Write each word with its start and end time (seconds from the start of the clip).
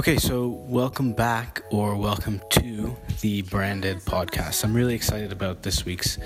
Okay, 0.00 0.16
so 0.16 0.48
welcome 0.48 1.12
back 1.12 1.60
or 1.70 1.94
welcome 1.94 2.40
to 2.48 2.96
the 3.20 3.42
Branded 3.42 3.98
Podcast. 3.98 4.64
I'm 4.64 4.72
really 4.72 4.94
excited 4.94 5.30
about 5.30 5.62
this 5.62 5.84
week's 5.84 6.16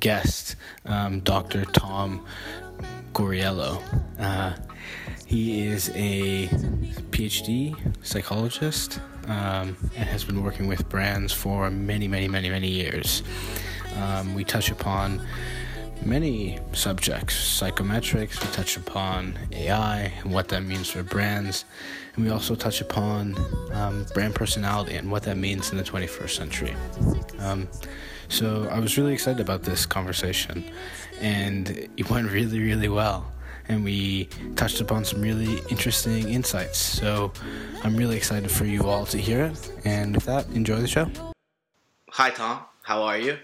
guest, 0.00 0.56
um, 0.86 1.20
Dr. 1.20 1.64
Tom 1.66 2.26
Guarriello. 3.12 3.80
Uh, 4.18 4.54
he 5.24 5.68
is 5.68 5.90
a 5.94 6.48
PhD 7.12 7.76
psychologist 8.04 8.98
um, 9.28 9.76
and 9.96 10.08
has 10.08 10.24
been 10.24 10.42
working 10.42 10.66
with 10.66 10.88
brands 10.88 11.32
for 11.32 11.70
many, 11.70 12.08
many, 12.08 12.26
many, 12.26 12.50
many 12.50 12.70
years. 12.70 13.22
Um, 13.98 14.34
we 14.34 14.42
touch 14.42 14.72
upon 14.72 15.24
many 16.06 16.58
subjects 16.72 17.34
psychometrics, 17.34 18.40
we 18.40 18.50
touch 18.52 18.76
upon 18.76 19.38
AI 19.52 20.12
and 20.22 20.32
what 20.32 20.48
that 20.48 20.62
means 20.62 20.90
for 20.90 21.02
brands, 21.02 21.64
and 22.14 22.24
we 22.24 22.30
also 22.30 22.54
touch 22.54 22.80
upon 22.80 23.36
um, 23.72 24.06
brand 24.14 24.34
personality 24.34 24.94
and 24.94 25.10
what 25.10 25.22
that 25.24 25.36
means 25.36 25.70
in 25.70 25.78
the 25.78 25.84
21st 25.84 26.30
century. 26.30 26.74
Um, 27.38 27.68
so 28.28 28.68
I 28.70 28.78
was 28.78 28.96
really 28.96 29.12
excited 29.12 29.40
about 29.40 29.62
this 29.62 29.84
conversation, 29.86 30.64
and 31.20 31.88
it 31.96 32.08
went 32.10 32.30
really, 32.30 32.60
really 32.60 32.88
well. 32.88 33.30
And 33.68 33.84
we 33.84 34.28
touched 34.56 34.80
upon 34.80 35.04
some 35.04 35.20
really 35.20 35.60
interesting 35.70 36.28
insights. 36.28 36.78
So 36.78 37.32
I'm 37.84 37.96
really 37.96 38.16
excited 38.16 38.50
for 38.50 38.64
you 38.64 38.88
all 38.88 39.06
to 39.06 39.18
hear 39.18 39.44
it. 39.44 39.72
And 39.84 40.14
with 40.14 40.24
that, 40.24 40.48
enjoy 40.48 40.80
the 40.80 40.88
show. 40.88 41.08
Hi, 42.10 42.30
Tom. 42.30 42.60
How 42.82 43.02
are 43.02 43.18
you? 43.18 43.38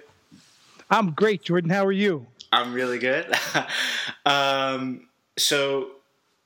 I'm 0.91 1.11
great, 1.13 1.45
Jordan. 1.45 1.71
How 1.71 1.85
are 1.87 1.93
you? 1.93 2.27
I'm 2.53 2.73
really 2.73 2.99
good. 2.99 3.33
um, 4.27 5.09
so, 5.37 5.91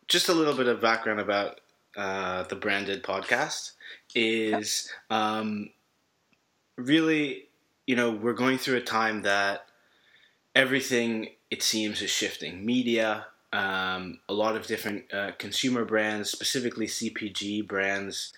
just 0.09 0.29
a 0.29 0.33
little 0.33 0.55
bit 0.55 0.67
of 0.67 0.81
background 0.81 1.21
about 1.21 1.61
uh, 1.97 2.43
the 2.45 2.57
branded 2.57 3.03
podcast 3.03 3.73
is 4.15 4.91
um, 5.11 5.71
really, 6.77 7.45
you 7.87 7.97
know, 7.97 8.11
we're 8.11 8.33
going 8.33 8.59
through 8.59 8.77
a 8.77 8.83
time 8.83 9.23
that 9.23 9.67
everything 10.55 11.29
it 11.51 11.63
seems 11.63 12.03
is 12.03 12.11
shifting. 12.11 12.65
Media, 12.65 13.27
um, 13.53 14.19
a 14.29 14.35
lot 14.35 14.57
of 14.57 14.67
different 14.67 15.13
uh, 15.13 15.33
consumer 15.39 15.85
brands, 15.85 16.31
specifically 16.31 16.87
CPG 16.87 17.67
brands, 17.67 18.33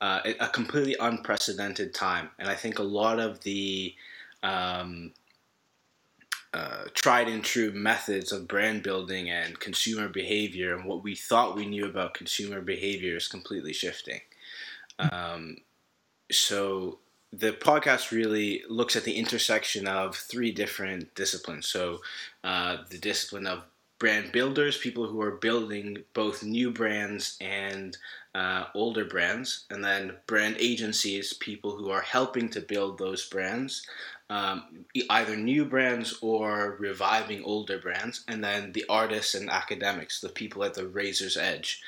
uh, 0.00 0.20
a 0.40 0.48
completely 0.48 0.96
unprecedented 0.98 1.92
time. 1.92 2.30
And 2.38 2.48
I 2.48 2.54
think 2.54 2.78
a 2.78 2.84
lot 2.84 3.18
of 3.20 3.42
the 3.42 3.94
um, 4.42 5.12
uh, 6.52 6.84
tried 6.94 7.28
and 7.28 7.44
true 7.44 7.70
methods 7.70 8.32
of 8.32 8.48
brand 8.48 8.82
building 8.82 9.30
and 9.30 9.60
consumer 9.60 10.08
behavior 10.08 10.74
and 10.74 10.84
what 10.84 11.02
we 11.02 11.14
thought 11.14 11.56
we 11.56 11.66
knew 11.66 11.86
about 11.86 12.14
consumer 12.14 12.60
behavior 12.60 13.16
is 13.16 13.28
completely 13.28 13.72
shifting. 13.72 14.20
Um, 14.98 15.58
so 16.30 16.98
the 17.32 17.52
podcast 17.52 18.10
really 18.10 18.62
looks 18.68 18.96
at 18.96 19.04
the 19.04 19.16
intersection 19.16 19.86
of 19.86 20.16
three 20.16 20.50
different 20.50 21.14
disciplines. 21.14 21.66
So 21.68 22.00
uh, 22.42 22.78
the 22.90 22.98
discipline 22.98 23.46
of 23.46 23.62
brand 24.00 24.32
builders, 24.32 24.78
people 24.78 25.06
who 25.06 25.20
are 25.20 25.32
building 25.32 25.98
both 26.14 26.42
new 26.42 26.72
brands 26.72 27.36
and 27.40 27.96
uh, 28.34 28.64
older 28.74 29.04
brands, 29.04 29.66
and 29.70 29.84
then 29.84 30.16
brand 30.26 30.56
agencies, 30.58 31.32
people 31.34 31.76
who 31.76 31.90
are 31.90 32.00
helping 32.00 32.48
to 32.48 32.60
build 32.60 32.98
those 32.98 33.28
brands, 33.28 33.86
um, 34.30 34.86
either 35.10 35.36
new 35.36 35.64
brands 35.64 36.16
or 36.22 36.76
reviving 36.78 37.42
older 37.44 37.78
brands, 37.78 38.24
and 38.28 38.42
then 38.42 38.72
the 38.72 38.84
artists 38.88 39.34
and 39.34 39.50
academics, 39.50 40.20
the 40.20 40.28
people 40.28 40.62
at 40.62 40.74
the 40.74 40.86
razor's 40.86 41.36
edge 41.36 41.82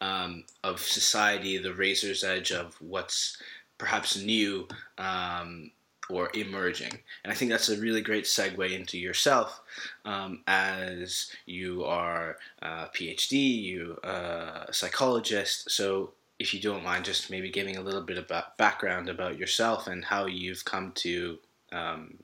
um, 0.00 0.44
of 0.62 0.80
society, 0.80 1.58
the 1.58 1.74
razor's 1.74 2.22
edge 2.22 2.52
of 2.52 2.76
what's 2.80 3.36
perhaps 3.78 4.16
new 4.16 4.68
um, 4.96 5.72
or 6.08 6.30
emerging. 6.34 7.00
And 7.24 7.32
I 7.32 7.34
think 7.34 7.50
that's 7.50 7.68
a 7.68 7.80
really 7.80 8.00
great 8.00 8.24
segue 8.24 8.72
into 8.72 8.96
yourself 8.96 9.60
um, 10.04 10.42
as 10.46 11.32
you 11.46 11.84
are 11.84 12.38
a 12.62 12.86
PhD, 12.94 13.62
you 13.62 13.98
are 14.04 14.66
a 14.68 14.72
psychologist. 14.72 15.70
So 15.70 16.12
if 16.38 16.54
you 16.54 16.60
don't 16.60 16.84
mind, 16.84 17.04
just 17.04 17.30
maybe 17.30 17.50
giving 17.50 17.76
a 17.76 17.82
little 17.82 18.02
bit 18.02 18.18
of 18.18 18.30
background 18.56 19.08
about 19.08 19.36
yourself 19.36 19.88
and 19.88 20.04
how 20.04 20.26
you've 20.26 20.64
come 20.64 20.92
to 20.96 21.38
um, 21.72 22.18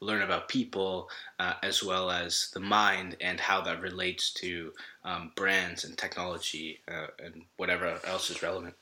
learn 0.00 0.22
about 0.22 0.48
people 0.48 1.08
uh, 1.38 1.54
as 1.62 1.82
well 1.82 2.10
as 2.10 2.50
the 2.52 2.60
mind 2.60 3.16
and 3.20 3.38
how 3.38 3.60
that 3.60 3.80
relates 3.80 4.32
to 4.32 4.72
um, 5.04 5.32
brands 5.36 5.84
and 5.84 5.96
technology 5.96 6.80
uh, 6.88 7.06
and 7.24 7.42
whatever 7.56 7.98
else 8.06 8.28
is 8.28 8.42
relevant. 8.42 8.74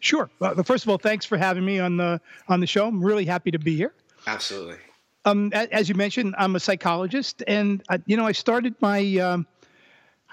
Sure. 0.00 0.28
Well, 0.38 0.54
first 0.64 0.84
of 0.84 0.90
all, 0.90 0.98
thanks 0.98 1.24
for 1.24 1.38
having 1.38 1.64
me 1.64 1.78
on 1.78 1.96
the 1.96 2.20
on 2.48 2.60
the 2.60 2.66
show. 2.66 2.86
I'm 2.86 3.02
really 3.02 3.24
happy 3.24 3.50
to 3.50 3.58
be 3.58 3.74
here. 3.74 3.94
Absolutely. 4.26 4.76
Um, 5.24 5.50
as 5.54 5.88
you 5.88 5.94
mentioned, 5.94 6.34
I'm 6.36 6.54
a 6.54 6.60
psychologist, 6.60 7.42
and 7.46 7.82
I, 7.88 8.02
you 8.04 8.18
know, 8.18 8.26
I 8.26 8.32
started 8.32 8.74
my 8.82 9.16
um, 9.16 9.46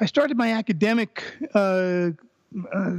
I 0.01 0.05
started 0.05 0.35
my 0.35 0.51
academic 0.51 1.23
uh, 1.53 2.09
uh, 2.73 2.95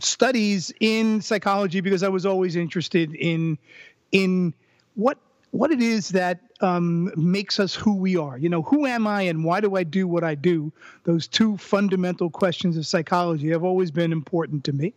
studies 0.00 0.72
in 0.80 1.20
psychology 1.20 1.80
because 1.80 2.02
I 2.02 2.08
was 2.08 2.26
always 2.26 2.56
interested 2.56 3.14
in 3.14 3.56
in 4.10 4.54
what 4.94 5.18
what 5.52 5.70
it 5.70 5.82
is 5.82 6.08
that 6.10 6.40
um, 6.62 7.12
makes 7.14 7.60
us 7.60 7.74
who 7.74 7.94
we 7.94 8.16
are. 8.16 8.38
You 8.38 8.48
know, 8.48 8.62
who 8.62 8.86
am 8.86 9.06
I 9.06 9.22
and 9.22 9.44
why 9.44 9.60
do 9.60 9.76
I 9.76 9.84
do 9.84 10.08
what 10.08 10.24
I 10.24 10.34
do? 10.34 10.72
Those 11.04 11.26
two 11.26 11.58
fundamental 11.58 12.30
questions 12.30 12.78
of 12.78 12.86
psychology 12.86 13.50
have 13.50 13.62
always 13.62 13.90
been 13.90 14.12
important 14.12 14.64
to 14.64 14.72
me. 14.72 14.94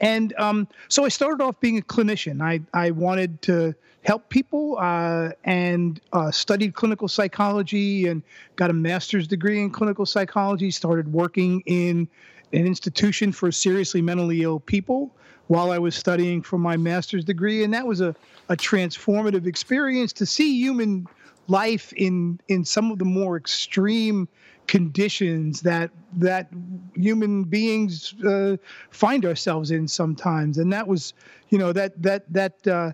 And 0.00 0.32
um, 0.38 0.66
so 0.88 1.04
I 1.04 1.08
started 1.08 1.44
off 1.44 1.60
being 1.60 1.76
a 1.76 1.82
clinician. 1.82 2.40
I, 2.40 2.60
I 2.72 2.90
wanted 2.92 3.42
to 3.42 3.74
help 4.02 4.30
people 4.30 4.78
uh, 4.78 5.32
and 5.44 6.00
uh, 6.14 6.30
studied 6.30 6.72
clinical 6.72 7.06
psychology 7.06 8.08
and 8.08 8.22
got 8.56 8.70
a 8.70 8.72
master's 8.72 9.28
degree 9.28 9.60
in 9.60 9.68
clinical 9.68 10.06
psychology, 10.06 10.70
started 10.70 11.12
working 11.12 11.62
in 11.66 12.08
an 12.52 12.66
institution 12.66 13.32
for 13.32 13.52
seriously 13.52 14.02
mentally 14.02 14.42
ill 14.42 14.60
people 14.60 15.14
while 15.46 15.70
I 15.70 15.78
was 15.78 15.96
studying 15.96 16.42
for 16.42 16.58
my 16.58 16.76
master's 16.76 17.24
degree. 17.24 17.64
And 17.64 17.74
that 17.74 17.86
was 17.86 18.00
a, 18.00 18.14
a 18.48 18.56
transformative 18.56 19.46
experience 19.46 20.12
to 20.14 20.26
see 20.26 20.56
human 20.60 21.06
life 21.48 21.92
in 21.94 22.38
in 22.48 22.64
some 22.64 22.92
of 22.92 22.98
the 22.98 23.04
more 23.04 23.36
extreme 23.36 24.28
conditions 24.68 25.62
that 25.62 25.90
that 26.12 26.48
human 26.94 27.42
beings 27.42 28.14
uh, 28.24 28.56
find 28.90 29.26
ourselves 29.26 29.72
in 29.72 29.88
sometimes 29.88 30.58
and 30.58 30.72
that 30.72 30.86
was 30.86 31.12
you 31.48 31.58
know 31.58 31.72
that 31.72 32.00
that 32.00 32.32
that 32.32 32.66
uh, 32.68 32.92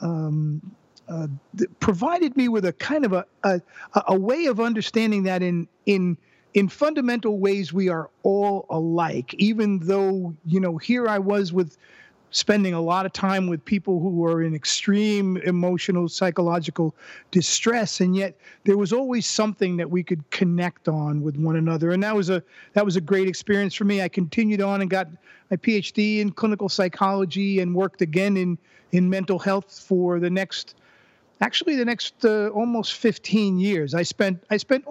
um, 0.00 0.74
uh, 1.08 1.28
provided 1.78 2.36
me 2.36 2.48
with 2.48 2.64
a 2.64 2.72
kind 2.72 3.04
of 3.04 3.12
a, 3.12 3.24
a 3.44 3.60
a 4.08 4.18
way 4.18 4.46
of 4.46 4.58
understanding 4.58 5.22
that 5.22 5.40
in 5.40 5.68
in 5.86 6.18
in 6.54 6.68
fundamental 6.68 7.38
ways 7.38 7.72
we 7.72 7.88
are 7.88 8.10
all 8.22 8.66
alike 8.70 9.34
even 9.34 9.78
though 9.80 10.34
you 10.46 10.60
know 10.60 10.78
here 10.78 11.08
I 11.08 11.18
was 11.18 11.52
with 11.52 11.76
spending 12.34 12.74
a 12.74 12.80
lot 12.80 13.06
of 13.06 13.12
time 13.12 13.46
with 13.46 13.64
people 13.64 14.00
who 14.00 14.08
were 14.08 14.42
in 14.42 14.56
extreme 14.56 15.36
emotional, 15.38 16.08
psychological 16.08 16.92
distress, 17.30 18.00
and 18.00 18.16
yet 18.16 18.36
there 18.64 18.76
was 18.76 18.92
always 18.92 19.24
something 19.24 19.76
that 19.76 19.88
we 19.88 20.02
could 20.02 20.28
connect 20.30 20.88
on 20.88 21.22
with 21.22 21.36
one 21.36 21.54
another, 21.54 21.92
and 21.92 22.02
that 22.02 22.14
was 22.14 22.30
a 22.30 22.42
that 22.72 22.84
was 22.84 22.96
a 22.96 23.00
great 23.00 23.28
experience 23.28 23.72
for 23.72 23.84
me. 23.84 24.02
I 24.02 24.08
continued 24.08 24.60
on 24.60 24.80
and 24.80 24.90
got 24.90 25.08
my 25.48 25.56
PhD 25.56 26.18
in 26.18 26.32
clinical 26.32 26.68
psychology 26.68 27.60
and 27.60 27.72
worked 27.72 28.02
again 28.02 28.36
in 28.36 28.58
in 28.90 29.08
mental 29.08 29.38
health 29.38 29.84
for 29.86 30.18
the 30.18 30.30
next 30.30 30.74
actually 31.40 31.76
the 31.76 31.84
next 31.84 32.24
uh, 32.24 32.48
almost 32.48 32.94
15 32.94 33.58
years 33.58 33.94
i 33.94 34.02
spent 34.02 34.42
i 34.50 34.56
spent 34.56 34.84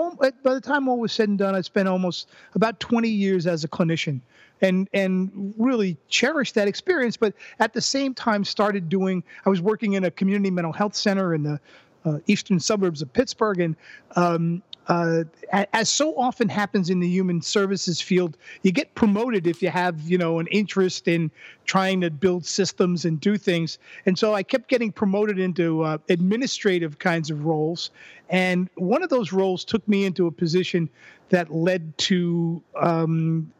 by 0.43 0.53
the 0.53 0.61
time 0.61 0.87
all 0.87 0.99
was 0.99 1.11
said 1.11 1.29
and 1.29 1.37
done 1.37 1.55
i 1.55 1.61
spent 1.61 1.87
almost 1.87 2.29
about 2.55 2.79
20 2.79 3.09
years 3.09 3.47
as 3.47 3.63
a 3.63 3.67
clinician 3.67 4.19
and 4.61 4.87
and 4.93 5.53
really 5.57 5.97
cherished 6.09 6.55
that 6.55 6.67
experience 6.67 7.17
but 7.17 7.33
at 7.59 7.73
the 7.73 7.81
same 7.81 8.13
time 8.13 8.43
started 8.43 8.89
doing 8.89 9.23
i 9.45 9.49
was 9.49 9.61
working 9.61 9.93
in 9.93 10.03
a 10.03 10.11
community 10.11 10.51
mental 10.51 10.73
health 10.73 10.95
center 10.95 11.33
in 11.33 11.43
the 11.43 11.59
uh, 12.05 12.19
eastern 12.27 12.59
suburbs 12.59 13.01
of 13.01 13.11
pittsburgh 13.13 13.59
and 13.59 13.75
um, 14.15 14.61
uh, 14.87 15.23
as 15.51 15.89
so 15.89 16.17
often 16.17 16.49
happens 16.49 16.89
in 16.89 16.99
the 16.99 17.07
human 17.07 17.41
services 17.41 18.01
field, 18.01 18.37
you 18.63 18.71
get 18.71 18.93
promoted 18.95 19.47
if 19.47 19.61
you 19.61 19.69
have, 19.69 20.01
you 20.01 20.17
know, 20.17 20.39
an 20.39 20.47
interest 20.47 21.07
in 21.07 21.31
trying 21.65 22.01
to 22.01 22.09
build 22.09 22.45
systems 22.45 23.05
and 23.05 23.19
do 23.19 23.37
things. 23.37 23.77
And 24.05 24.17
so 24.17 24.33
I 24.33 24.43
kept 24.43 24.67
getting 24.67 24.91
promoted 24.91 25.39
into 25.39 25.83
uh, 25.83 25.97
administrative 26.09 26.99
kinds 26.99 27.31
of 27.31 27.45
roles. 27.45 27.91
And 28.29 28.69
one 28.75 29.03
of 29.03 29.09
those 29.09 29.31
roles 29.31 29.63
took 29.63 29.87
me 29.87 30.05
into 30.05 30.27
a 30.27 30.31
position 30.31 30.89
that 31.29 31.53
led 31.53 31.97
to 31.97 32.61
um, 32.79 33.51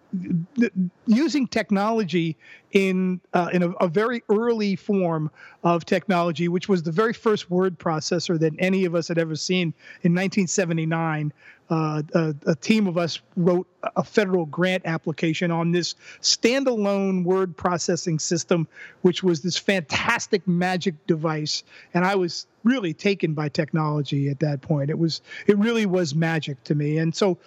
using 1.08 1.48
technology 1.48 2.38
in 2.72 3.20
uh, 3.34 3.50
in 3.54 3.64
a, 3.64 3.70
a, 3.74 3.88
very 3.88 4.24
early 4.30 4.76
form 4.76 5.30
of 5.64 5.86
technology, 5.86 6.48
which 6.48 6.68
was 6.68 6.84
the 6.84 6.92
very 6.92 7.14
first 7.14 7.50
word 7.50 7.78
processor 7.78 8.40
that 8.40 8.54
any 8.60 8.86
of 8.86 8.96
us 8.96 9.08
had 9.08 9.18
ever 9.18 9.36
seen 9.36 9.74
in 10.02 10.14
1979. 10.14 11.32
Uh, 11.70 12.04
a, 12.14 12.36
a, 12.46 12.56
team 12.56 12.88
of 12.88 12.98
us 12.98 13.22
wrote 13.38 13.66
a 13.96 14.04
federal 14.04 14.46
grant 14.48 14.84
application 14.86 15.50
on 15.50 15.72
this 15.72 15.96
standalone 16.22 17.24
word 17.24 17.56
processing 17.56 18.20
system, 18.20 18.68
which 19.02 19.24
was 19.24 19.42
this 19.42 19.58
fantastic 19.58 20.46
magic 20.46 20.94
device. 21.08 21.64
And 21.94 22.04
I 22.06 22.16
was 22.16 22.48
really 22.64 22.94
taken 22.94 23.34
by 23.34 23.50
technology 23.50 24.30
at 24.30 24.40
that 24.42 24.62
point. 24.62 24.90
It 24.90 25.00
was 25.00 25.22
it 25.48 25.58
really 25.58 25.86
was 25.86 26.14
magic 26.14 26.64
to 26.66 26.76
me. 26.76 26.98
And 26.98 27.16
so 27.16 27.38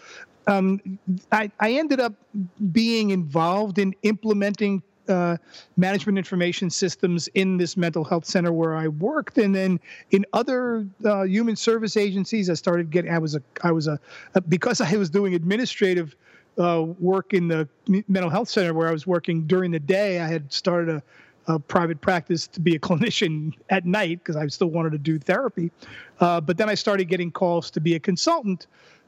um, 0.46 0.98
I, 1.32 1.50
I 1.60 1.72
ended 1.72 2.00
up 2.00 2.14
being 2.72 3.10
involved 3.10 3.78
in 3.78 3.94
implementing 4.02 4.82
uh, 5.08 5.36
management 5.76 6.18
information 6.18 6.68
systems 6.70 7.28
in 7.34 7.56
this 7.56 7.76
mental 7.76 8.04
health 8.04 8.24
center 8.24 8.52
where 8.52 8.74
I 8.76 8.88
worked, 8.88 9.38
and 9.38 9.54
then 9.54 9.80
in 10.10 10.26
other 10.32 10.86
uh, 11.04 11.22
human 11.22 11.56
service 11.56 11.96
agencies, 11.96 12.50
I 12.50 12.54
started 12.54 12.90
getting. 12.90 13.12
I 13.12 13.18
was 13.18 13.34
a. 13.34 13.42
I 13.62 13.72
was 13.72 13.86
a, 13.86 14.00
a 14.34 14.40
because 14.40 14.80
I 14.80 14.96
was 14.96 15.10
doing 15.10 15.34
administrative 15.34 16.16
uh, 16.58 16.84
work 16.98 17.34
in 17.34 17.48
the 17.48 17.68
mental 18.08 18.30
health 18.30 18.48
center 18.48 18.74
where 18.74 18.88
I 18.88 18.92
was 18.92 19.06
working 19.06 19.46
during 19.46 19.70
the 19.70 19.80
day. 19.80 20.20
I 20.20 20.26
had 20.26 20.52
started 20.52 21.02
a, 21.48 21.54
a 21.54 21.58
private 21.58 22.00
practice 22.00 22.46
to 22.48 22.60
be 22.60 22.74
a 22.74 22.78
clinician 22.86 23.52
at 23.70 23.84
night 23.84 24.20
because 24.20 24.36
I 24.36 24.46
still 24.48 24.68
wanted 24.68 24.92
to 24.92 24.98
do 24.98 25.18
therapy. 25.18 25.70
Uh, 26.20 26.40
but 26.40 26.56
then 26.56 26.68
I 26.68 26.74
started 26.74 27.06
getting 27.06 27.30
calls 27.30 27.70
to 27.72 27.80
be 27.80 27.94
a 27.94 28.00
consultant, 28.00 28.66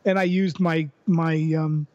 and 0.08 0.18
I 0.18 0.24
used 0.24 0.58
my 0.58 0.88
my 1.06 1.34
um, 1.56 1.86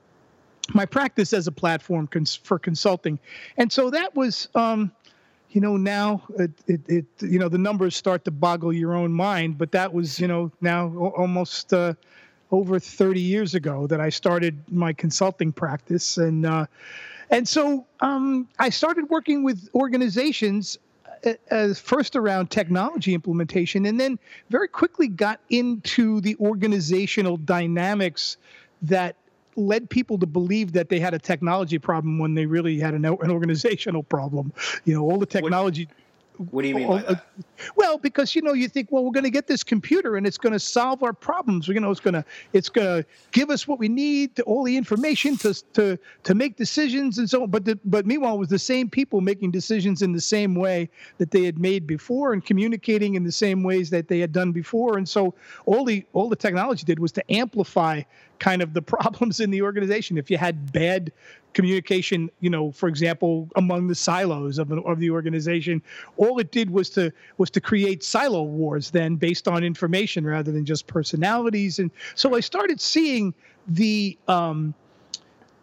my 0.73 0.85
practice 0.85 1.33
as 1.33 1.47
a 1.47 1.51
platform 1.51 2.07
cons- 2.07 2.35
for 2.35 2.59
consulting, 2.59 3.19
and 3.57 3.71
so 3.71 3.89
that 3.89 4.15
was, 4.15 4.47
um, 4.55 4.91
you 5.49 5.59
know, 5.59 5.75
now 5.77 6.21
it, 6.37 6.51
it, 6.67 6.81
it, 6.87 7.05
you 7.21 7.39
know, 7.39 7.49
the 7.49 7.57
numbers 7.57 7.95
start 7.95 8.23
to 8.25 8.31
boggle 8.31 8.71
your 8.71 8.95
own 8.95 9.11
mind, 9.11 9.57
but 9.57 9.71
that 9.71 9.93
was, 9.93 10.19
you 10.19 10.27
know, 10.27 10.51
now 10.61 10.87
almost 11.17 11.73
uh, 11.73 11.93
over 12.51 12.79
30 12.79 13.19
years 13.19 13.55
ago 13.55 13.87
that 13.87 13.99
I 13.99 14.09
started 14.09 14.57
my 14.71 14.93
consulting 14.93 15.51
practice, 15.51 16.17
and 16.17 16.45
uh, 16.45 16.67
and 17.31 17.47
so 17.47 17.85
um, 17.99 18.47
I 18.59 18.69
started 18.69 19.09
working 19.09 19.43
with 19.43 19.69
organizations 19.73 20.77
as 21.49 21.79
first 21.79 22.15
around 22.15 22.49
technology 22.49 23.13
implementation, 23.13 23.85
and 23.85 23.99
then 23.99 24.19
very 24.49 24.67
quickly 24.67 25.07
got 25.07 25.39
into 25.49 26.21
the 26.21 26.35
organizational 26.39 27.37
dynamics 27.37 28.37
that 28.81 29.15
led 29.55 29.89
people 29.89 30.17
to 30.17 30.25
believe 30.25 30.73
that 30.73 30.89
they 30.89 30.99
had 30.99 31.13
a 31.13 31.19
technology 31.19 31.77
problem 31.77 32.19
when 32.19 32.33
they 32.33 32.45
really 32.45 32.79
had 32.79 32.93
an, 32.93 33.05
an 33.05 33.31
organizational 33.31 34.03
problem. 34.03 34.51
You 34.85 34.95
know, 34.95 35.03
all 35.03 35.17
the 35.17 35.25
technology. 35.25 35.87
What, 36.37 36.63
do 36.63 36.67
you 36.67 36.75
mean 36.75 36.87
by 36.87 36.93
oh, 36.93 36.97
uh, 36.97 37.13
that? 37.13 37.25
Well, 37.75 37.97
because 37.97 38.35
you 38.35 38.41
know, 38.41 38.53
you 38.53 38.67
think, 38.67 38.91
well, 38.91 39.03
we're 39.03 39.11
going 39.11 39.23
to 39.23 39.29
get 39.29 39.47
this 39.47 39.63
computer 39.63 40.17
and 40.17 40.25
it's 40.25 40.37
going 40.37 40.53
to 40.53 40.59
solve 40.59 41.03
our 41.03 41.13
problems. 41.13 41.67
You 41.67 41.79
know, 41.79 41.91
it's 41.91 41.99
going 41.99 42.15
to 42.15 42.25
it's 42.53 42.69
going 42.69 43.03
to 43.03 43.09
give 43.31 43.49
us 43.49 43.67
what 43.67 43.79
we 43.79 43.87
need, 43.87 44.35
to, 44.37 44.43
all 44.43 44.63
the 44.63 44.75
information 44.75 45.37
to 45.37 45.53
to 45.73 45.97
to 46.23 46.35
make 46.35 46.57
decisions 46.57 47.17
and 47.17 47.29
so 47.29 47.43
on. 47.43 47.51
But 47.51 47.65
the, 47.65 47.79
but 47.85 48.05
meanwhile, 48.05 48.35
it 48.35 48.39
was 48.39 48.49
the 48.49 48.59
same 48.59 48.89
people 48.89 49.21
making 49.21 49.51
decisions 49.51 50.01
in 50.01 50.11
the 50.11 50.21
same 50.21 50.55
way 50.55 50.89
that 51.19 51.31
they 51.31 51.43
had 51.43 51.59
made 51.59 51.85
before 51.85 52.33
and 52.33 52.43
communicating 52.43 53.15
in 53.15 53.23
the 53.23 53.31
same 53.31 53.63
ways 53.63 53.89
that 53.91 54.07
they 54.07 54.19
had 54.19 54.31
done 54.31 54.51
before. 54.51 54.97
And 54.97 55.07
so 55.07 55.33
all 55.65 55.85
the 55.85 56.05
all 56.13 56.29
the 56.29 56.35
technology 56.35 56.83
did 56.83 56.99
was 56.99 57.11
to 57.13 57.31
amplify 57.31 58.01
kind 58.43 58.61
of 58.61 58.73
the 58.73 58.81
problems 58.95 59.39
in 59.39 59.49
the 59.49 59.61
organization. 59.61 60.17
If 60.17 60.29
you 60.29 60.37
had 60.37 60.71
bad 60.73 61.11
communication, 61.53 62.29
you 62.41 62.49
know, 62.49 62.71
for 62.71 62.89
example, 62.89 63.47
among 63.55 63.87
the 63.87 63.95
silos 63.95 64.57
of, 64.57 64.71
of 64.71 64.99
the 64.99 65.09
organization. 65.09 65.81
All 66.17 66.39
it 66.39 66.51
did 66.51 66.71
was 66.71 66.89
to 66.91 67.13
was 67.37 67.49
to 67.51 67.61
create 67.61 68.03
silo 68.03 68.41
wars 68.43 68.89
then 68.89 69.15
based 69.15 69.47
on 69.47 69.63
information 69.63 70.25
rather 70.25 70.51
than 70.51 70.65
just 70.65 70.87
personalities. 70.87 71.77
And 71.79 71.91
so 72.15 72.35
I 72.35 72.39
started 72.39 72.81
seeing 72.81 73.35
the 73.67 74.17
um, 74.27 74.73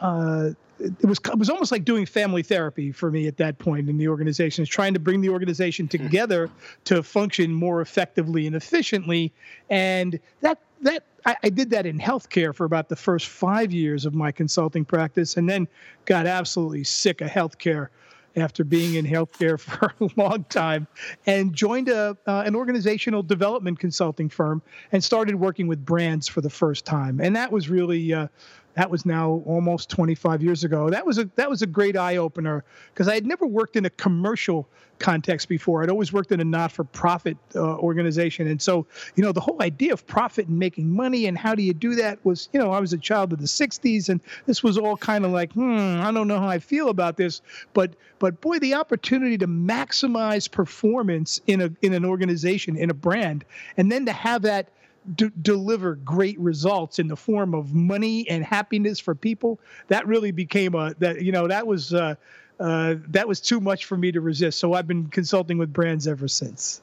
uh, 0.00 0.50
it 0.78 1.04
was 1.04 1.18
it 1.18 1.38
was 1.38 1.50
almost 1.50 1.72
like 1.72 1.84
doing 1.84 2.06
family 2.06 2.42
therapy 2.42 2.92
for 2.92 3.10
me 3.10 3.26
at 3.26 3.36
that 3.36 3.58
point 3.58 3.88
in 3.88 3.98
the 3.98 4.08
organization, 4.08 4.62
is 4.62 4.68
trying 4.68 4.94
to 4.94 5.00
bring 5.00 5.20
the 5.20 5.28
organization 5.28 5.88
together 5.88 6.48
to 6.84 7.02
function 7.02 7.52
more 7.52 7.80
effectively 7.80 8.46
and 8.46 8.56
efficiently, 8.56 9.32
and 9.68 10.18
that 10.40 10.58
that 10.82 11.04
I, 11.26 11.36
I, 11.44 11.48
did 11.50 11.70
that 11.70 11.86
in 11.86 11.98
healthcare 11.98 12.54
for 12.54 12.64
about 12.64 12.88
the 12.88 12.96
first 12.96 13.26
five 13.26 13.72
years 13.72 14.06
of 14.06 14.14
my 14.14 14.32
consulting 14.32 14.84
practice, 14.84 15.36
and 15.36 15.48
then 15.48 15.68
got 16.04 16.26
absolutely 16.26 16.84
sick 16.84 17.20
of 17.20 17.28
healthcare 17.28 17.88
after 18.36 18.62
being 18.64 18.94
in 18.94 19.04
healthcare 19.04 19.58
for 19.60 19.92
a 20.00 20.10
long 20.16 20.44
time, 20.44 20.86
and 21.26 21.54
joined 21.54 21.88
a 21.88 22.16
uh, 22.26 22.42
an 22.46 22.54
organizational 22.54 23.22
development 23.22 23.78
consulting 23.78 24.28
firm 24.28 24.62
and 24.92 25.02
started 25.02 25.34
working 25.34 25.66
with 25.66 25.84
brands 25.84 26.28
for 26.28 26.40
the 26.40 26.50
first 26.50 26.84
time. 26.84 27.20
And 27.20 27.34
that 27.36 27.52
was 27.52 27.68
really 27.68 28.12
uh, 28.12 28.28
that 28.74 28.90
was 28.90 29.04
now 29.04 29.42
almost 29.46 29.90
25 29.90 30.42
years 30.42 30.64
ago. 30.64 30.90
That 30.90 31.04
was 31.04 31.18
a 31.18 31.28
that 31.36 31.50
was 31.50 31.62
a 31.62 31.66
great 31.66 31.96
eye 31.96 32.16
opener 32.16 32.64
because 32.92 33.08
I 33.08 33.14
had 33.14 33.26
never 33.26 33.46
worked 33.46 33.76
in 33.76 33.84
a 33.84 33.90
commercial 33.90 34.68
context 34.98 35.48
before. 35.48 35.82
I'd 35.82 35.90
always 35.90 36.12
worked 36.12 36.30
in 36.30 36.40
a 36.40 36.44
not-for-profit 36.44 37.36
uh, 37.56 37.76
organization, 37.78 38.46
and 38.46 38.60
so 38.60 38.86
you 39.16 39.24
know 39.24 39.32
the 39.32 39.40
whole 39.40 39.60
idea 39.60 39.92
of 39.92 40.06
profit 40.06 40.46
and 40.46 40.58
making 40.58 40.90
money 40.90 41.26
and 41.26 41.36
how 41.36 41.54
do 41.54 41.62
you 41.62 41.74
do 41.74 41.94
that 41.96 42.24
was 42.24 42.48
you 42.52 42.60
know 42.60 42.70
I 42.70 42.80
was 42.80 42.92
a 42.92 42.98
child 42.98 43.32
of 43.32 43.40
the 43.40 43.46
60s, 43.46 44.08
and 44.08 44.20
this 44.46 44.62
was 44.62 44.78
all 44.78 44.96
kind 44.96 45.24
of 45.24 45.32
like 45.32 45.52
hmm 45.52 46.00
I 46.00 46.12
don't 46.12 46.28
know 46.28 46.38
how 46.38 46.48
I 46.48 46.58
feel 46.58 46.88
about 46.88 47.16
this, 47.16 47.42
but 47.74 47.94
but 48.18 48.40
boy 48.40 48.58
the 48.58 48.74
opportunity 48.74 49.36
to 49.38 49.48
maximize 49.48 50.50
performance 50.50 51.40
in 51.46 51.60
a 51.60 51.70
in 51.82 51.92
an 51.92 52.04
organization 52.04 52.76
in 52.76 52.90
a 52.90 52.94
brand, 52.94 53.44
and 53.76 53.90
then 53.90 54.06
to 54.06 54.12
have 54.12 54.42
that 54.42 54.68
d- 55.14 55.30
deliver 55.42 55.96
great 55.96 56.38
results 56.38 56.98
in 56.98 57.08
the 57.08 57.16
form 57.16 57.54
of 57.54 57.74
money 57.74 58.28
and 58.28 58.44
happiness 58.44 58.98
for 58.98 59.14
people, 59.14 59.58
that 59.88 60.06
really 60.06 60.30
became 60.30 60.74
a 60.74 60.94
that 60.98 61.22
you 61.22 61.32
know 61.32 61.48
that 61.48 61.66
was 61.66 61.94
uh, 61.94 62.14
uh, 62.58 62.96
that 63.08 63.26
was 63.26 63.40
too 63.40 63.60
much 63.60 63.86
for 63.86 63.96
me 63.96 64.12
to 64.12 64.20
resist. 64.20 64.58
So 64.58 64.74
I've 64.74 64.86
been 64.86 65.06
consulting 65.08 65.58
with 65.58 65.72
brands 65.72 66.06
ever 66.06 66.28
since. 66.28 66.80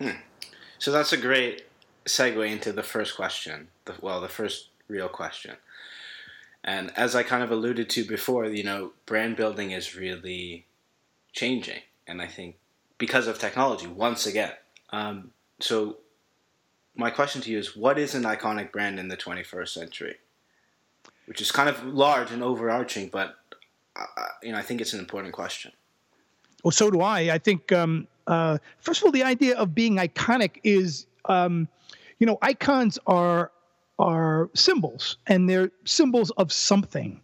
Hmm. 0.00 0.10
So 0.78 0.92
that's 0.92 1.12
a 1.12 1.16
great 1.16 1.66
segue 2.06 2.50
into 2.50 2.72
the 2.72 2.82
first 2.82 3.14
question. 3.16 3.68
The, 3.84 3.94
well, 4.00 4.20
the 4.20 4.28
first 4.28 4.68
real 4.88 5.08
question. 5.08 5.56
And 6.64 6.92
as 6.96 7.14
I 7.14 7.22
kind 7.22 7.42
of 7.42 7.50
alluded 7.50 7.88
to 7.90 8.04
before, 8.04 8.46
you 8.46 8.64
know, 8.64 8.92
brand 9.06 9.36
building 9.36 9.70
is 9.70 9.96
really 9.96 10.66
changing, 11.32 11.80
and 12.06 12.20
I 12.20 12.26
think 12.26 12.56
because 12.98 13.26
of 13.26 13.38
technology, 13.38 13.86
once 13.86 14.26
again. 14.26 14.52
Um, 14.90 15.30
so 15.60 15.98
my 17.00 17.10
question 17.10 17.40
to 17.42 17.50
you 17.50 17.58
is 17.58 17.76
what 17.76 17.98
is 17.98 18.14
an 18.14 18.22
iconic 18.22 18.70
brand 18.70 19.00
in 19.00 19.08
the 19.08 19.16
21st 19.16 19.68
century? 19.68 20.16
Which 21.26 21.40
is 21.40 21.50
kind 21.50 21.68
of 21.68 21.84
large 21.84 22.30
and 22.30 22.42
overarching, 22.42 23.08
but 23.08 23.36
uh, 23.96 24.04
uh, 24.16 24.26
you 24.42 24.52
know, 24.52 24.58
I 24.58 24.62
think 24.62 24.80
it's 24.80 24.92
an 24.92 25.00
important 25.00 25.32
question. 25.32 25.72
Well, 26.62 26.72
so 26.72 26.90
do 26.90 27.00
I. 27.00 27.32
I 27.32 27.38
think 27.38 27.72
um, 27.72 28.06
uh, 28.26 28.58
first 28.78 29.00
of 29.00 29.06
all, 29.06 29.12
the 29.12 29.22
idea 29.22 29.56
of 29.56 29.74
being 29.74 29.96
iconic 29.96 30.60
is, 30.62 31.06
um, 31.24 31.68
you 32.18 32.26
know, 32.26 32.38
icons 32.42 32.98
are 33.06 33.50
are 33.98 34.48
symbols, 34.54 35.16
and 35.26 35.48
they're 35.48 35.70
symbols 35.84 36.30
of 36.32 36.52
something, 36.52 37.20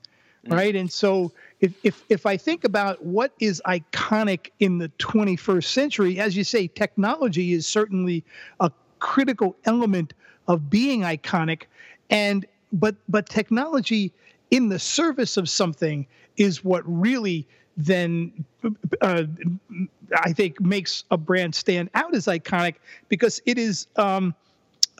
mm. 0.46 0.52
right? 0.52 0.76
And 0.76 0.90
so, 0.90 1.32
if, 1.60 1.72
if 1.84 2.02
if 2.08 2.26
I 2.26 2.36
think 2.36 2.64
about 2.64 3.04
what 3.04 3.32
is 3.40 3.62
iconic 3.66 4.50
in 4.60 4.78
the 4.78 4.88
21st 4.98 5.64
century, 5.64 6.18
as 6.18 6.36
you 6.36 6.44
say, 6.44 6.68
technology 6.68 7.52
is 7.52 7.66
certainly 7.66 8.24
a 8.60 8.70
critical 8.98 9.56
element 9.64 10.12
of 10.48 10.70
being 10.70 11.00
iconic. 11.02 11.62
And 12.10 12.46
but 12.72 12.94
but 13.08 13.28
technology 13.28 14.12
in 14.50 14.68
the 14.68 14.78
service 14.78 15.36
of 15.36 15.48
something 15.48 16.06
is 16.36 16.64
what 16.64 16.82
really 16.86 17.46
then 17.76 18.44
uh, 19.00 19.24
I 20.14 20.32
think 20.32 20.60
makes 20.60 21.04
a 21.10 21.16
brand 21.16 21.54
stand 21.54 21.90
out 21.94 22.14
as 22.14 22.26
iconic 22.26 22.76
because 23.08 23.40
it 23.44 23.58
is 23.58 23.86
um, 23.96 24.34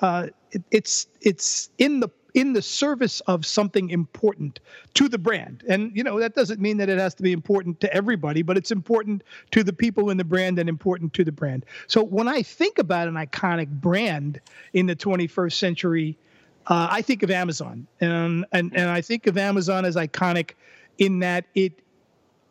uh, 0.01 0.29
it, 0.53 0.63
it's 0.71 1.07
it's 1.21 1.71
in 1.79 2.01
the 2.01 2.09
in 2.37 2.53
the 2.53 2.61
service 2.61 3.21
of 3.21 3.47
something 3.47 3.89
important 3.89 4.61
to 4.93 5.09
the 5.09 5.17
brand. 5.17 5.65
And 5.69 5.91
you 5.97 6.05
know 6.05 6.21
that 6.21 6.35
doesn't 6.35 6.61
mean 6.61 6.77
that 6.77 6.89
it 6.91 6.99
has 6.99 7.15
to 7.15 7.23
be 7.23 7.33
important 7.33 7.81
to 7.81 7.93
everybody, 7.93 8.43
but 8.43 8.59
it's 8.59 8.71
important 8.71 9.25
to 9.53 9.65
the 9.65 9.73
people 9.73 10.11
in 10.11 10.19
the 10.19 10.25
brand 10.25 10.59
and 10.59 10.69
important 10.69 11.15
to 11.15 11.25
the 11.25 11.33
brand. 11.33 11.65
So 11.87 12.05
when 12.05 12.29
I 12.29 12.43
think 12.43 12.79
about 12.79 13.09
an 13.09 13.15
iconic 13.15 13.69
brand 13.69 14.41
in 14.75 14.85
the 14.85 14.95
21st 14.95 15.55
century, 15.55 16.19
uh, 16.67 16.89
I 16.91 17.01
think 17.01 17.23
of 17.23 17.31
Amazon, 17.31 17.87
and 18.03 18.45
and 18.53 18.71
and 18.77 18.91
I 18.91 19.01
think 19.01 19.27
of 19.27 19.39
Amazon 19.39 19.87
as 19.87 19.97
iconic 19.97 20.53
in 20.99 21.21
that 21.21 21.47
it 21.55 21.81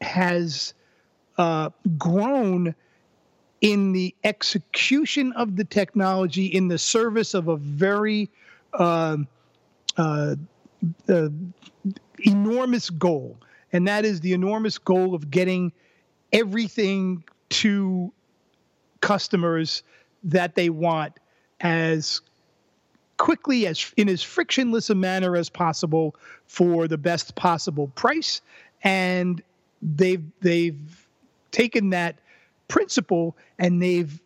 has 0.01 0.73
uh, 1.37 1.69
grown 1.97 2.73
in 3.61 3.91
the 3.91 4.15
execution 4.23 5.31
of 5.33 5.55
the 5.55 5.63
technology 5.63 6.47
in 6.47 6.69
the 6.69 6.77
service 6.79 7.35
of 7.35 7.49
a 7.49 7.57
very 7.57 8.29
uh, 8.73 9.17
uh, 9.97 10.35
uh, 11.09 11.29
enormous 12.19 12.89
goal. 12.89 13.37
and 13.73 13.87
that 13.87 14.05
is 14.05 14.21
the 14.21 14.33
enormous 14.33 14.77
goal 14.77 15.15
of 15.15 15.29
getting 15.29 15.71
everything 16.31 17.23
to 17.49 18.11
customers 19.01 19.83
that 20.23 20.55
they 20.55 20.69
want 20.69 21.13
as 21.61 22.21
quickly 23.17 23.67
as 23.67 23.93
in 23.95 24.09
as 24.09 24.21
frictionless 24.21 24.89
a 24.89 24.95
manner 24.95 25.35
as 25.35 25.49
possible 25.49 26.15
for 26.47 26.87
the 26.87 26.97
best 26.97 27.35
possible 27.35 27.87
price 27.95 28.41
and 28.83 29.41
they've 29.81 30.23
they've 30.41 31.07
taken 31.51 31.91
that 31.91 32.17
principle 32.67 33.35
and 33.57 33.81
they've 33.81 34.19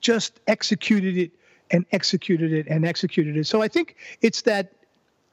just 0.00 0.40
executed 0.46 1.16
it 1.16 1.30
and 1.70 1.84
executed 1.92 2.52
it 2.52 2.66
and 2.68 2.84
executed 2.84 3.36
it 3.36 3.46
so 3.46 3.62
i 3.62 3.68
think 3.68 3.96
it's 4.22 4.42
that 4.42 4.72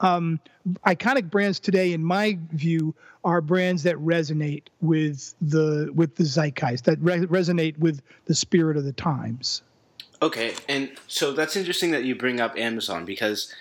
um, 0.04 0.38
iconic 0.86 1.30
brands 1.30 1.58
today, 1.58 1.92
in 1.92 2.04
my 2.04 2.38
view, 2.52 2.94
are 3.24 3.40
brands 3.40 3.82
that 3.84 3.96
resonate 3.96 4.64
with 4.82 5.34
the 5.40 5.90
with 5.94 6.14
the 6.16 6.24
zeitgeist, 6.24 6.84
that 6.84 6.98
re- 7.00 7.26
resonate 7.26 7.78
with 7.78 8.02
the 8.26 8.34
spirit 8.34 8.76
of 8.76 8.84
the 8.84 8.92
times. 8.92 9.62
Okay, 10.22 10.54
and 10.68 10.90
so 11.08 11.32
that's 11.32 11.56
interesting 11.56 11.90
that 11.92 12.04
you 12.04 12.14
bring 12.14 12.38
up 12.38 12.56
Amazon 12.56 13.04
because 13.04 13.52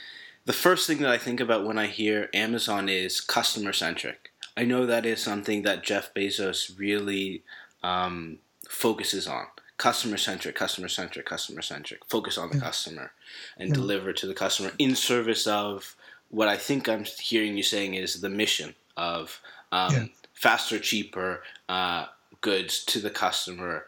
the 0.46 0.54
first 0.54 0.86
thing 0.86 0.98
that 1.00 1.10
I 1.10 1.18
think 1.18 1.40
about 1.40 1.66
when 1.66 1.78
I 1.78 1.88
hear 1.88 2.30
Amazon 2.34 2.90
is 2.90 3.22
customer 3.22 3.72
centric. 3.74 4.32
I 4.56 4.66
know 4.66 4.86
that 4.86 5.06
is 5.06 5.22
something 5.22 5.64
that 5.64 5.84
Jeff 5.84 6.14
Bezos 6.14 6.78
really 6.78 7.44
um, 7.82 8.40
focuses 8.70 9.28
on. 9.28 9.46
Customer 9.78 10.18
centric, 10.18 10.56
customer 10.56 10.88
centric, 10.88 11.26
customer 11.26 11.62
centric. 11.62 12.06
Focus 12.08 12.38
on 12.38 12.50
the 12.50 12.58
yeah. 12.58 12.64
customer 12.64 13.12
and 13.58 13.70
yeah. 13.70 13.76
deliver 13.76 14.14
to 14.14 14.28
the 14.28 14.34
customer 14.34 14.72
in 14.78 14.96
service 14.96 15.48
of 15.48 15.96
what 16.34 16.48
I 16.48 16.58
think 16.58 16.90
I'm 16.90 17.04
hearing 17.04 17.56
you 17.56 17.64
saying 17.64 17.94
is 17.94 18.20
the 18.20 18.30
mission 18.30 18.74
of 18.98 19.40
um, 19.72 19.94
yeah. 19.94 20.06
faster, 20.34 20.80
cheaper 20.80 21.44
uh, 21.70 22.08
goods 22.42 22.84
to 22.86 23.00
the 23.00 23.12
customer, 23.12 23.86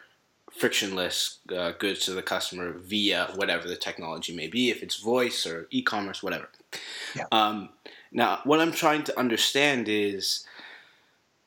frictionless 0.51 1.39
uh, 1.55 1.71
goods 1.71 2.05
to 2.05 2.13
the 2.13 2.21
customer 2.21 2.73
via 2.73 3.31
whatever 3.33 3.67
the 3.67 3.75
technology 3.75 4.35
may 4.35 4.45
be, 4.45 4.69
if 4.69 4.83
it's 4.83 4.97
voice 4.97 5.47
or 5.47 5.65
e-commerce, 5.71 6.21
whatever. 6.21 6.49
Yeah. 7.15 7.25
Um, 7.31 7.69
now, 8.11 8.41
what 8.43 8.61
I'm 8.61 8.71
trying 8.71 9.03
to 9.05 9.19
understand 9.19 9.89
is 9.89 10.45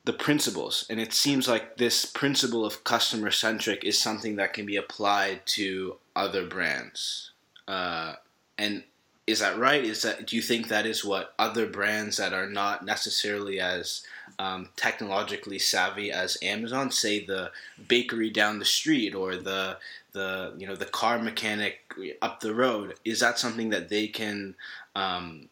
the 0.04 0.12
principles, 0.12 0.84
and 0.90 0.98
it 0.98 1.12
seems 1.12 1.46
like 1.46 1.76
this 1.76 2.04
principle 2.06 2.66
of 2.66 2.82
customer 2.82 3.30
centric 3.30 3.84
is 3.84 4.02
something 4.02 4.34
that 4.36 4.52
can 4.52 4.66
be 4.66 4.76
applied 4.76 5.46
to 5.46 5.98
other 6.16 6.44
brands. 6.44 7.30
Uh, 7.68 8.14
and 8.56 8.82
is 9.28 9.40
that 9.40 9.58
right? 9.58 9.84
Is 9.84 10.02
that 10.02 10.26
do 10.26 10.36
you 10.36 10.42
think 10.42 10.68
that 10.68 10.86
is 10.86 11.04
what 11.04 11.34
other 11.38 11.66
brands 11.66 12.16
that 12.16 12.32
are 12.32 12.48
not 12.48 12.84
necessarily 12.84 13.60
as 13.60 14.02
um, 14.38 14.70
technologically 14.74 15.58
savvy 15.58 16.10
as 16.10 16.38
Amazon, 16.42 16.90
say 16.90 17.24
the 17.24 17.50
bakery 17.88 18.30
down 18.30 18.58
the 18.58 18.64
street 18.64 19.14
or 19.14 19.36
the 19.36 19.76
the 20.12 20.54
you 20.56 20.66
know 20.66 20.74
the 20.74 20.86
car 20.86 21.18
mechanic 21.18 21.92
up 22.22 22.40
the 22.40 22.54
road, 22.54 22.94
is 23.04 23.20
that 23.20 23.38
something 23.38 23.68
that 23.68 23.90
they 23.90 24.08
can 24.08 24.54
um, 24.96 25.50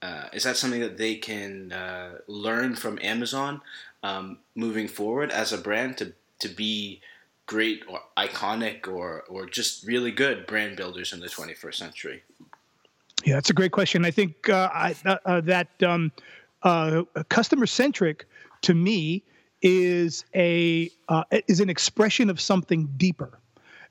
uh, 0.00 0.28
is 0.32 0.44
that 0.44 0.56
something 0.56 0.80
that 0.80 0.96
they 0.96 1.16
can 1.16 1.70
uh, 1.70 2.12
learn 2.28 2.74
from 2.74 2.98
Amazon 3.02 3.60
um, 4.02 4.38
moving 4.54 4.88
forward 4.88 5.30
as 5.30 5.52
a 5.52 5.58
brand 5.58 5.98
to 5.98 6.14
to 6.38 6.48
be 6.48 7.02
great 7.44 7.82
or 7.88 8.00
iconic 8.16 8.88
or 8.88 9.24
or 9.28 9.44
just 9.44 9.86
really 9.86 10.12
good 10.12 10.46
brand 10.46 10.78
builders 10.78 11.12
in 11.12 11.20
the 11.20 11.26
21st 11.26 11.74
century? 11.74 12.22
Yeah, 13.24 13.34
that's 13.34 13.50
a 13.50 13.54
great 13.54 13.72
question. 13.72 14.04
I 14.04 14.10
think 14.10 14.48
uh, 14.48 14.70
I, 14.72 14.94
uh, 15.04 15.16
uh 15.24 15.40
that 15.42 15.82
um, 15.82 16.12
uh, 16.62 17.02
customer 17.28 17.66
centric 17.66 18.26
to 18.62 18.74
me 18.74 19.24
is 19.62 20.24
a 20.34 20.90
uh, 21.08 21.24
is 21.46 21.60
an 21.60 21.70
expression 21.70 22.30
of 22.30 22.40
something 22.40 22.88
deeper, 22.96 23.38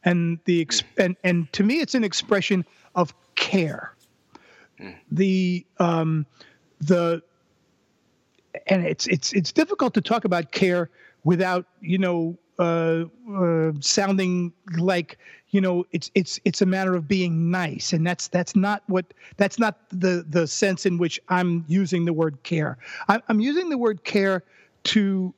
and 0.03 0.39
the 0.45 0.61
ex- 0.61 0.81
mm. 0.81 1.05
and 1.05 1.15
and 1.23 1.51
to 1.53 1.63
me 1.63 1.79
it's 1.79 1.95
an 1.95 2.03
expression 2.03 2.65
of 2.95 3.13
care. 3.35 3.93
Mm. 4.79 4.95
The 5.11 5.65
um, 5.79 6.25
the 6.79 7.21
and 8.67 8.85
it's 8.85 9.07
it's 9.07 9.33
it's 9.33 9.51
difficult 9.51 9.93
to 9.95 10.01
talk 10.01 10.25
about 10.25 10.51
care 10.51 10.89
without 11.23 11.65
you 11.81 11.97
know 11.97 12.37
uh, 12.59 13.05
uh, 13.33 13.71
sounding 13.79 14.51
like 14.77 15.17
you 15.49 15.61
know 15.61 15.85
it's 15.91 16.11
it's 16.15 16.39
it's 16.45 16.61
a 16.61 16.65
matter 16.65 16.95
of 16.95 17.07
being 17.07 17.51
nice. 17.51 17.93
And 17.93 18.05
that's 18.05 18.27
that's 18.27 18.55
not 18.55 18.83
what 18.87 19.05
that's 19.37 19.59
not 19.59 19.77
the 19.89 20.25
the 20.27 20.47
sense 20.47 20.85
in 20.85 20.97
which 20.97 21.19
i'm 21.29 21.63
using 21.67 22.05
the 22.05 22.13
word 22.13 22.41
care. 22.43 22.77
I'm, 23.07 23.21
I'm 23.29 23.39
using 23.39 23.69
the 23.69 23.77
word 23.77 24.03
care 24.03 24.43
to 24.85 25.33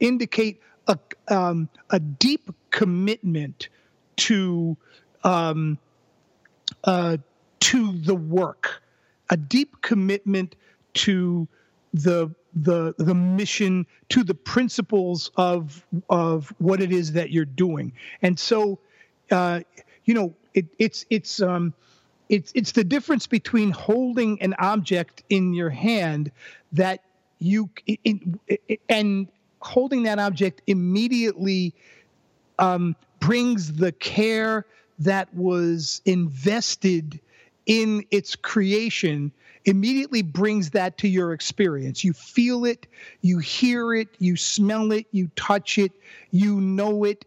indicate 0.00 0.60
a 0.86 0.98
um, 1.28 1.68
a 1.90 2.00
deep 2.00 2.50
commitment 2.70 3.68
to 4.16 4.76
um, 5.24 5.78
uh, 6.84 7.16
to 7.60 7.92
the 7.92 8.14
work. 8.14 8.82
A 9.30 9.36
deep 9.36 9.82
commitment 9.82 10.54
to 10.94 11.46
the 11.94 12.30
the 12.54 12.94
the 12.98 13.14
mission 13.14 13.86
to 14.08 14.24
the 14.24 14.34
principles 14.34 15.30
of 15.36 15.84
of 16.08 16.52
what 16.58 16.80
it 16.80 16.92
is 16.92 17.12
that 17.12 17.30
you're 17.30 17.44
doing. 17.44 17.92
And 18.22 18.38
so 18.38 18.78
uh, 19.30 19.60
you 20.04 20.14
know, 20.14 20.34
it, 20.54 20.66
it's 20.78 21.04
it's 21.10 21.40
um, 21.42 21.74
it's 22.28 22.52
it's 22.54 22.72
the 22.72 22.84
difference 22.84 23.26
between 23.26 23.70
holding 23.70 24.40
an 24.42 24.54
object 24.58 25.22
in 25.28 25.52
your 25.54 25.70
hand 25.70 26.30
that 26.72 27.02
you 27.38 27.70
and 28.88 29.28
holding 29.60 30.04
that 30.04 30.18
object 30.18 30.62
immediately 30.66 31.74
um, 32.58 32.96
brings 33.20 33.72
the 33.74 33.92
care 33.92 34.64
that 34.98 35.32
was 35.34 36.00
invested 36.04 37.20
in 37.66 38.04
its 38.10 38.34
creation 38.34 39.30
immediately 39.68 40.22
brings 40.22 40.70
that 40.70 40.96
to 40.98 41.08
your 41.08 41.32
experience. 41.32 42.02
You 42.02 42.14
feel 42.14 42.64
it, 42.64 42.86
you 43.20 43.38
hear 43.38 43.94
it, 43.94 44.08
you 44.18 44.36
smell 44.36 44.92
it, 44.92 45.06
you 45.12 45.30
touch 45.36 45.76
it, 45.78 45.92
you 46.30 46.60
know 46.60 47.04
it, 47.04 47.24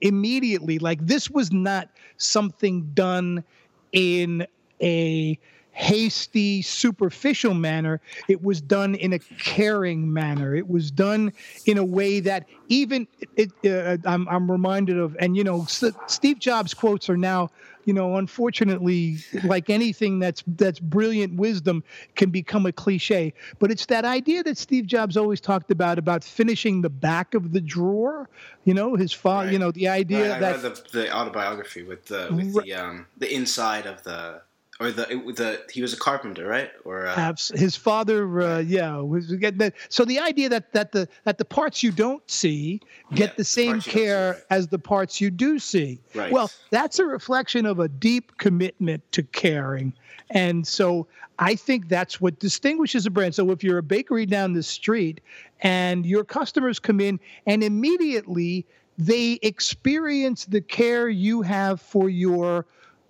immediately 0.00 0.80
like 0.80 1.06
this 1.06 1.30
was 1.30 1.52
not 1.52 1.88
something 2.16 2.90
done 2.92 3.44
in 3.92 4.46
a 4.82 5.38
hasty, 5.70 6.62
superficial 6.62 7.54
manner. 7.54 8.00
It 8.28 8.42
was 8.42 8.60
done 8.60 8.94
in 8.94 9.12
a 9.12 9.18
caring 9.18 10.12
manner. 10.12 10.56
It 10.56 10.68
was 10.68 10.90
done 10.90 11.32
in 11.66 11.78
a 11.78 11.84
way 11.84 12.18
that 12.20 12.48
even 12.68 13.06
it, 13.36 13.52
uh, 13.64 13.98
I'm, 14.08 14.26
I'm 14.28 14.50
reminded 14.50 14.98
of, 14.98 15.16
and 15.20 15.36
you 15.36 15.44
know, 15.44 15.66
Steve 15.66 16.38
Jobs 16.38 16.74
quotes 16.74 17.08
are 17.08 17.16
now 17.16 17.50
you 17.86 17.94
know, 17.94 18.16
unfortunately, 18.16 19.18
like 19.44 19.70
anything 19.70 20.18
that's 20.18 20.44
that's 20.46 20.78
brilliant 20.78 21.36
wisdom 21.36 21.82
can 22.16 22.30
become 22.30 22.66
a 22.66 22.72
cliche. 22.72 23.32
But 23.58 23.70
it's 23.70 23.86
that 23.86 24.04
idea 24.04 24.42
that 24.42 24.58
Steve 24.58 24.86
Jobs 24.86 25.16
always 25.16 25.40
talked 25.40 25.70
about 25.70 25.98
about 25.98 26.22
finishing 26.22 26.82
the 26.82 26.90
back 26.90 27.34
of 27.34 27.52
the 27.52 27.60
drawer. 27.60 28.28
You 28.64 28.74
know, 28.74 28.96
his 28.96 29.12
father. 29.12 29.46
Right. 29.46 29.52
You 29.52 29.58
know, 29.58 29.70
the 29.70 29.88
idea. 29.88 30.36
I 30.36 30.40
that 30.40 30.62
the, 30.62 30.84
the 30.92 31.16
autobiography 31.16 31.84
with 31.84 32.06
the 32.06 32.28
with 32.30 32.54
right. 32.54 32.64
the 32.66 32.74
um 32.74 33.06
the 33.16 33.32
inside 33.32 33.86
of 33.86 34.02
the 34.02 34.42
or 34.78 34.90
the 34.90 35.06
the 35.06 35.62
he 35.72 35.80
was 35.80 35.92
a 35.92 35.96
carpenter, 35.96 36.46
right? 36.46 36.70
Or 36.84 37.06
uh, 37.06 37.34
his 37.54 37.76
father, 37.76 38.40
uh, 38.40 38.58
yeah, 38.58 38.96
was 38.96 39.28
that. 39.28 39.72
So 39.88 40.04
the 40.04 40.18
idea 40.20 40.48
that 40.50 40.72
that 40.72 40.92
the 40.92 41.08
that 41.24 41.38
the 41.38 41.44
parts 41.44 41.82
you 41.82 41.90
don't 41.90 42.28
see 42.30 42.80
get 43.14 43.30
yeah, 43.30 43.34
the 43.36 43.44
same 43.44 43.76
the 43.78 43.90
care 43.90 44.34
see, 44.34 44.38
right. 44.38 44.46
as 44.50 44.68
the 44.68 44.78
parts 44.78 45.20
you 45.20 45.30
do 45.30 45.58
see. 45.58 46.00
Right. 46.14 46.30
Well, 46.30 46.50
that's 46.70 46.98
a 46.98 47.06
reflection 47.06 47.64
of 47.64 47.78
a 47.78 47.88
deep 47.88 48.36
commitment 48.36 49.02
to 49.12 49.22
caring, 49.22 49.94
and 50.30 50.66
so 50.66 51.06
I 51.38 51.54
think 51.54 51.88
that's 51.88 52.20
what 52.20 52.38
distinguishes 52.38 53.06
a 53.06 53.10
brand. 53.10 53.34
So 53.34 53.50
if 53.50 53.64
you're 53.64 53.78
a 53.78 53.82
bakery 53.82 54.26
down 54.26 54.52
the 54.52 54.62
street 54.62 55.20
and 55.60 56.04
your 56.06 56.24
customers 56.24 56.78
come 56.78 57.00
in 57.00 57.20
and 57.46 57.62
immediately 57.62 58.66
they 58.98 59.38
experience 59.42 60.46
the 60.46 60.62
care 60.62 61.08
you 61.08 61.42
have 61.42 61.80
for 61.80 62.08
your 62.08 62.66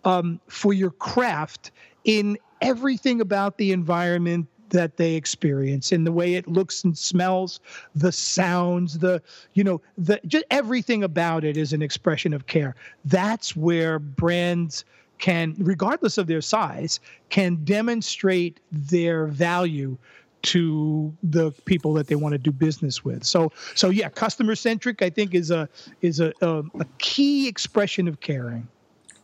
um, 0.06 0.40
for 0.46 0.72
your 0.72 0.92
craft 0.92 1.72
in 2.04 2.38
everything 2.62 3.20
about 3.20 3.58
the 3.58 3.72
environment 3.72 4.46
that 4.70 4.96
they 4.96 5.14
experience 5.14 5.92
in 5.92 6.04
the 6.04 6.12
way 6.12 6.34
it 6.34 6.48
looks 6.48 6.82
and 6.82 6.96
smells 6.96 7.60
the 7.94 8.10
sounds 8.10 8.98
the 8.98 9.22
you 9.54 9.62
know 9.62 9.80
the 9.98 10.18
just 10.26 10.44
everything 10.50 11.04
about 11.04 11.44
it 11.44 11.56
is 11.56 11.72
an 11.72 11.82
expression 11.82 12.32
of 12.32 12.46
care. 12.46 12.74
That's 13.04 13.54
where 13.54 13.98
brands 13.98 14.84
can 15.18 15.54
regardless 15.58 16.18
of 16.18 16.26
their 16.26 16.40
size 16.40 17.00
can 17.28 17.56
demonstrate 17.64 18.60
their 18.72 19.26
value 19.26 19.96
to 20.42 21.12
the 21.22 21.50
people 21.64 21.92
that 21.94 22.06
they 22.06 22.14
want 22.14 22.32
to 22.32 22.38
do 22.38 22.52
business 22.52 23.04
with. 23.04 23.24
So 23.24 23.52
so 23.74 23.90
yeah 23.90 24.08
customer 24.08 24.54
centric 24.54 25.02
i 25.02 25.10
think 25.10 25.34
is 25.34 25.50
a 25.50 25.68
is 26.00 26.20
a, 26.20 26.32
a, 26.42 26.62
a 26.78 26.86
key 26.98 27.48
expression 27.48 28.08
of 28.08 28.20
caring. 28.20 28.66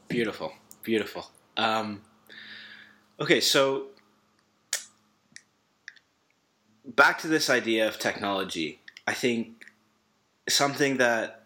Beautiful 0.09 0.53
Beautiful. 0.83 1.31
Um, 1.57 2.03
okay, 3.21 3.41
so 3.41 3.87
back 6.85 7.19
to 7.21 7.29
this 7.29 7.49
idea 7.49 7.87
of 7.87 7.99
technology. 7.99 8.81
I 9.07 9.15
think 9.15 9.65
something 10.49 10.97
that 10.97 11.43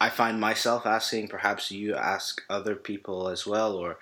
I 0.00 0.10
find 0.10 0.40
myself 0.40 0.86
asking, 0.86 1.28
perhaps 1.28 1.70
you 1.70 1.94
ask 1.94 2.42
other 2.50 2.74
people 2.74 3.28
as 3.28 3.46
well, 3.46 3.74
or 3.74 3.98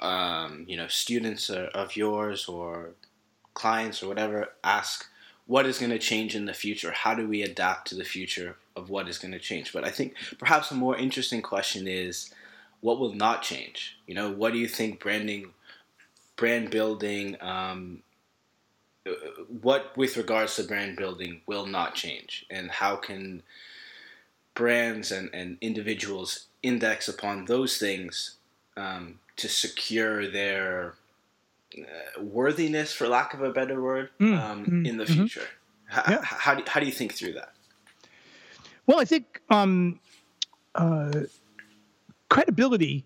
um, 0.00 0.64
you 0.66 0.76
know, 0.76 0.88
students 0.88 1.50
of 1.50 1.96
yours 1.96 2.48
or 2.48 2.90
clients 3.54 4.02
or 4.02 4.08
whatever, 4.08 4.48
ask 4.64 5.06
what 5.46 5.66
is 5.66 5.78
going 5.78 5.90
to 5.90 5.98
change 5.98 6.36
in 6.36 6.44
the 6.44 6.52
future? 6.52 6.92
How 6.92 7.14
do 7.14 7.26
we 7.26 7.42
adapt 7.42 7.88
to 7.88 7.94
the 7.94 8.04
future 8.04 8.56
of 8.76 8.90
what 8.90 9.08
is 9.08 9.18
going 9.18 9.32
to 9.32 9.38
change? 9.38 9.72
But 9.72 9.84
I 9.84 9.90
think 9.90 10.14
perhaps 10.38 10.70
a 10.70 10.74
more 10.74 10.96
interesting 10.96 11.40
question 11.40 11.88
is 11.88 12.30
what 12.80 12.98
will 12.98 13.14
not 13.14 13.42
change? 13.42 13.98
You 14.06 14.14
know, 14.14 14.30
what 14.30 14.52
do 14.52 14.58
you 14.58 14.68
think 14.68 15.00
branding, 15.00 15.52
brand 16.36 16.70
building, 16.70 17.36
um, 17.40 18.02
what 19.60 19.96
with 19.96 20.16
regards 20.16 20.56
to 20.56 20.64
brand 20.64 20.96
building 20.96 21.40
will 21.46 21.66
not 21.66 21.94
change? 21.94 22.46
And 22.50 22.70
how 22.70 22.96
can 22.96 23.42
brands 24.54 25.12
and, 25.12 25.30
and 25.32 25.56
individuals 25.60 26.46
index 26.62 27.08
upon 27.08 27.44
those 27.46 27.78
things 27.78 28.36
um, 28.76 29.20
to 29.36 29.48
secure 29.48 30.28
their 30.28 30.94
uh, 31.78 32.22
worthiness, 32.22 32.92
for 32.92 33.08
lack 33.08 33.34
of 33.34 33.42
a 33.42 33.52
better 33.52 33.80
word, 33.80 34.10
mm, 34.18 34.38
um, 34.38 34.64
mm, 34.64 34.86
in 34.86 34.96
the 34.96 35.04
mm-hmm. 35.04 35.14
future. 35.14 35.46
Yeah. 35.90 36.22
how, 36.22 36.54
do, 36.54 36.62
how 36.66 36.80
do 36.80 36.86
you 36.86 36.92
think 36.92 37.14
through 37.14 37.34
that? 37.34 37.52
Well, 38.86 39.00
I 39.00 39.04
think 39.04 39.40
um, 39.50 40.00
uh, 40.74 41.20
credibility 42.28 43.04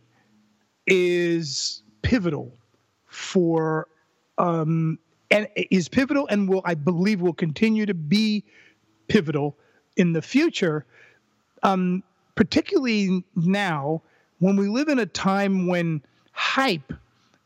is 0.86 1.82
pivotal 2.02 2.52
for 3.06 3.86
um, 4.38 4.98
and 5.30 5.48
is 5.56 5.88
pivotal 5.88 6.26
and 6.28 6.48
will 6.48 6.62
I 6.64 6.74
believe 6.74 7.20
will 7.20 7.32
continue 7.32 7.86
to 7.86 7.94
be 7.94 8.44
pivotal 9.08 9.56
in 9.96 10.12
the 10.12 10.22
future, 10.22 10.84
um, 11.62 12.02
particularly 12.34 13.24
now 13.36 14.02
when 14.38 14.56
we 14.56 14.68
live 14.68 14.88
in 14.88 14.98
a 14.98 15.06
time 15.06 15.66
when 15.66 16.02
hype 16.32 16.92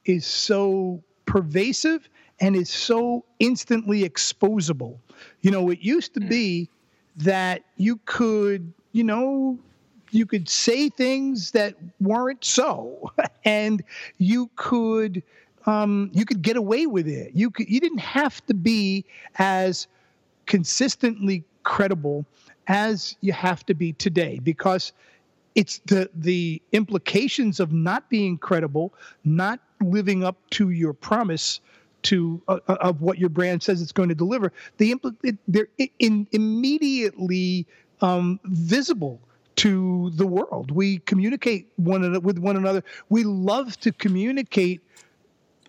is 0.05 0.25
so 0.25 1.03
pervasive 1.27 2.09
and 2.41 2.55
is 2.57 2.71
so 2.71 3.25
instantly 3.39 4.09
exposable. 4.09 4.99
You 5.41 5.51
know, 5.51 5.71
it 5.71 5.81
used 5.81 6.15
to 6.15 6.21
be 6.21 6.69
that 7.17 7.65
you 7.77 7.99
could, 8.05 8.73
you 8.93 9.05
know, 9.05 9.59
you 10.11 10.27
could 10.27 10.49
say 10.49 10.89
things 10.89 11.51
that 11.53 11.75
weren't 12.01 12.45
so, 12.45 13.13
and 13.45 13.83
you 14.19 14.51
could 14.57 15.23
um, 15.67 16.11
you 16.13 16.25
could 16.25 16.43
get 16.43 16.57
away 16.57 16.87
with 16.87 17.09
it. 17.09 17.33
You 17.35 17.51
could 17.51 17.69
you 17.69 17.81
didn't 17.81 17.99
have 17.99 18.45
to 18.47 18.55
be 18.55 19.05
as 19.37 19.87
consistently 20.47 21.45
credible 21.65 22.25
as 22.69 23.17
you 23.21 23.33
have 23.33 23.67
to 23.67 23.75
be 23.75 23.93
today 23.95 24.39
because 24.43 24.93
it's 25.55 25.81
the 25.87 26.09
the 26.15 26.63
implications 26.73 27.61
of 27.61 27.73
not 27.73 28.09
being 28.09 28.39
credible, 28.39 28.95
not 29.25 29.61
living 29.83 30.25
up 30.25 30.37
to 30.51 30.71
your 30.71 30.93
promise 30.93 31.61
to 32.03 32.41
uh, 32.47 32.59
uh 32.69 32.77
of 32.81 33.01
what 33.01 33.19
your 33.19 33.29
brand 33.29 33.63
says 33.63 33.83
it's 33.83 33.93
going 33.93 34.09
to 34.09 34.15
deliver. 34.15 34.53
The 34.79 34.95
impl- 34.95 35.39
they're 35.49 35.69
in, 35.99 36.29
immediately 36.33 37.67
um, 38.01 38.39
visible 38.45 39.21
to 39.57 40.11
the 40.15 40.27
world. 40.27 40.71
We 40.71 40.99
communicate 40.99 41.69
one 41.77 42.21
with 42.23 42.39
one 42.39 42.57
another. 42.57 42.83
We 43.09 43.25
love 43.25 43.79
to 43.81 43.93
communicate 43.93 44.81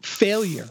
failure. 0.02 0.70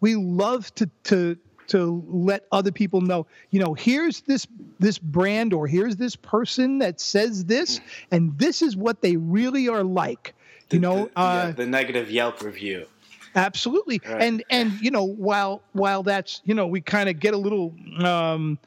We 0.00 0.16
love 0.16 0.74
to 0.76 0.90
to 1.04 1.36
to 1.70 2.04
let 2.08 2.46
other 2.50 2.72
people 2.72 3.00
know, 3.00 3.26
you 3.50 3.60
know, 3.60 3.74
here's 3.74 4.22
this 4.22 4.46
this 4.80 4.98
brand 4.98 5.52
or 5.52 5.68
here's 5.68 5.96
this 5.96 6.16
person 6.16 6.78
that 6.80 7.00
says 7.00 7.44
this, 7.44 7.78
hmm. 7.78 7.84
and 8.10 8.38
this 8.38 8.60
is 8.60 8.76
what 8.76 9.02
they 9.02 9.16
really 9.16 9.68
are 9.68 9.84
like. 9.84 10.34
The, 10.68 10.76
you 10.76 10.80
know, 10.80 11.04
the, 11.06 11.20
uh, 11.20 11.44
yeah, 11.46 11.50
the 11.52 11.66
negative 11.66 12.10
Yelp 12.10 12.42
review. 12.42 12.86
Absolutely, 13.36 14.00
right. 14.04 14.20
and 14.20 14.44
and 14.50 14.72
you 14.80 14.90
know, 14.90 15.04
while 15.04 15.62
while 15.72 16.02
that's 16.02 16.42
you 16.44 16.54
know, 16.54 16.66
we 16.66 16.80
kind 16.80 17.08
of 17.08 17.20
get 17.20 17.34
a 17.34 17.38
little 17.38 17.72
um, 18.00 18.58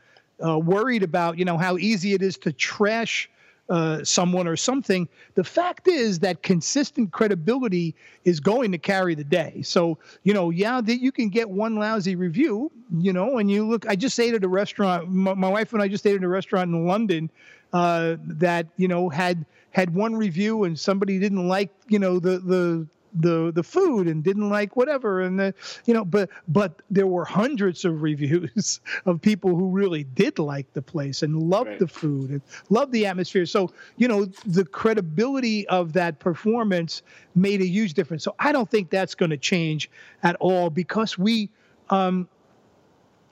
uh, 0.46 0.58
worried 0.58 1.04
about 1.04 1.38
you 1.38 1.44
know 1.44 1.58
how 1.58 1.78
easy 1.78 2.14
it 2.14 2.22
is 2.22 2.38
to 2.40 2.54
trash 2.54 3.30
uh, 3.70 4.04
someone 4.04 4.48
or 4.48 4.56
something. 4.56 5.08
The 5.36 5.44
fact 5.44 5.88
is 5.88 6.20
that 6.20 6.44
consistent 6.44 7.12
credibility 7.12 7.96
is 8.26 8.40
going 8.40 8.72
to 8.72 8.78
carry 8.78 9.16
the 9.16 9.24
day. 9.24 9.62
So, 9.64 9.98
you 10.24 10.34
know, 10.34 10.50
yeah, 10.50 10.82
that 10.82 11.02
you 11.02 11.12
can 11.12 11.30
get 11.30 11.50
one 11.50 11.76
lousy 11.76 12.16
review, 12.16 12.72
you 12.98 13.14
know, 13.14 13.38
and 13.38 13.50
you 13.50 13.68
look, 13.68 13.88
I 13.88 13.96
just 13.96 14.20
ate 14.20 14.34
at 14.34 14.44
a 14.44 14.48
restaurant, 14.50 15.10
my, 15.10 15.34
my 15.34 15.50
wife 15.50 15.74
and 15.74 15.82
I 15.82 15.88
just 15.88 16.06
ate 16.06 16.16
at 16.16 16.24
a 16.24 16.28
restaurant 16.28 16.70
in 16.70 16.86
London 16.86 17.30
uh, 17.72 18.18
that, 18.20 18.68
you 18.78 18.88
know, 18.88 19.10
had 19.10 19.46
had 19.72 19.94
one 19.94 20.16
review 20.16 20.66
and 20.66 20.80
somebody 20.80 21.18
didn't 21.18 21.48
like, 21.48 21.72
you 21.88 21.98
know, 21.98 22.20
the, 22.20 22.38
the, 22.40 22.88
the 23.14 23.52
the 23.54 23.64
food 23.64 24.08
and 24.08 24.24
didn't 24.24 24.50
like 24.50 24.76
whatever. 24.76 25.22
And 25.22 25.40
the, 25.40 25.54
you 25.86 25.94
know 25.94 26.06
but 26.06 26.30
but 26.48 26.82
there 26.90 27.08
were 27.08 27.26
hundreds 27.26 27.86
of 27.86 28.02
reviews 28.02 28.82
of 29.06 29.22
people 29.22 29.56
who 29.56 29.70
really 29.70 30.04
did 30.04 30.40
like 30.40 30.72
the 30.74 30.82
place 30.82 31.24
and 31.24 31.42
loved 31.42 31.70
right. 31.70 31.80
the 31.80 31.88
food 31.88 32.30
and 32.30 32.42
loved 32.70 32.92
the 32.92 33.06
atmosphere. 33.06 33.46
So 33.46 33.72
you 33.98 34.08
know 34.08 34.26
the 34.46 34.66
credibility 34.66 35.68
of 35.68 35.94
that 35.94 36.20
performance 36.20 37.02
made 37.36 37.62
a 37.62 37.68
huge 37.68 37.94
difference. 37.94 38.24
So 38.24 38.36
i 38.40 38.52
don't 38.52 38.70
think 38.70 38.90
that's 38.90 39.16
going 39.16 39.32
to 39.32 39.38
change 39.38 39.90
at 40.24 40.36
all 40.40 40.70
because 40.70 41.18
we 41.18 41.50
um 41.90 42.28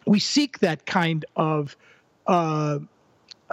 we 0.05 0.19
seek 0.19 0.59
that 0.59 0.85
kind 0.85 1.25
of 1.35 1.75
uh, 2.27 2.79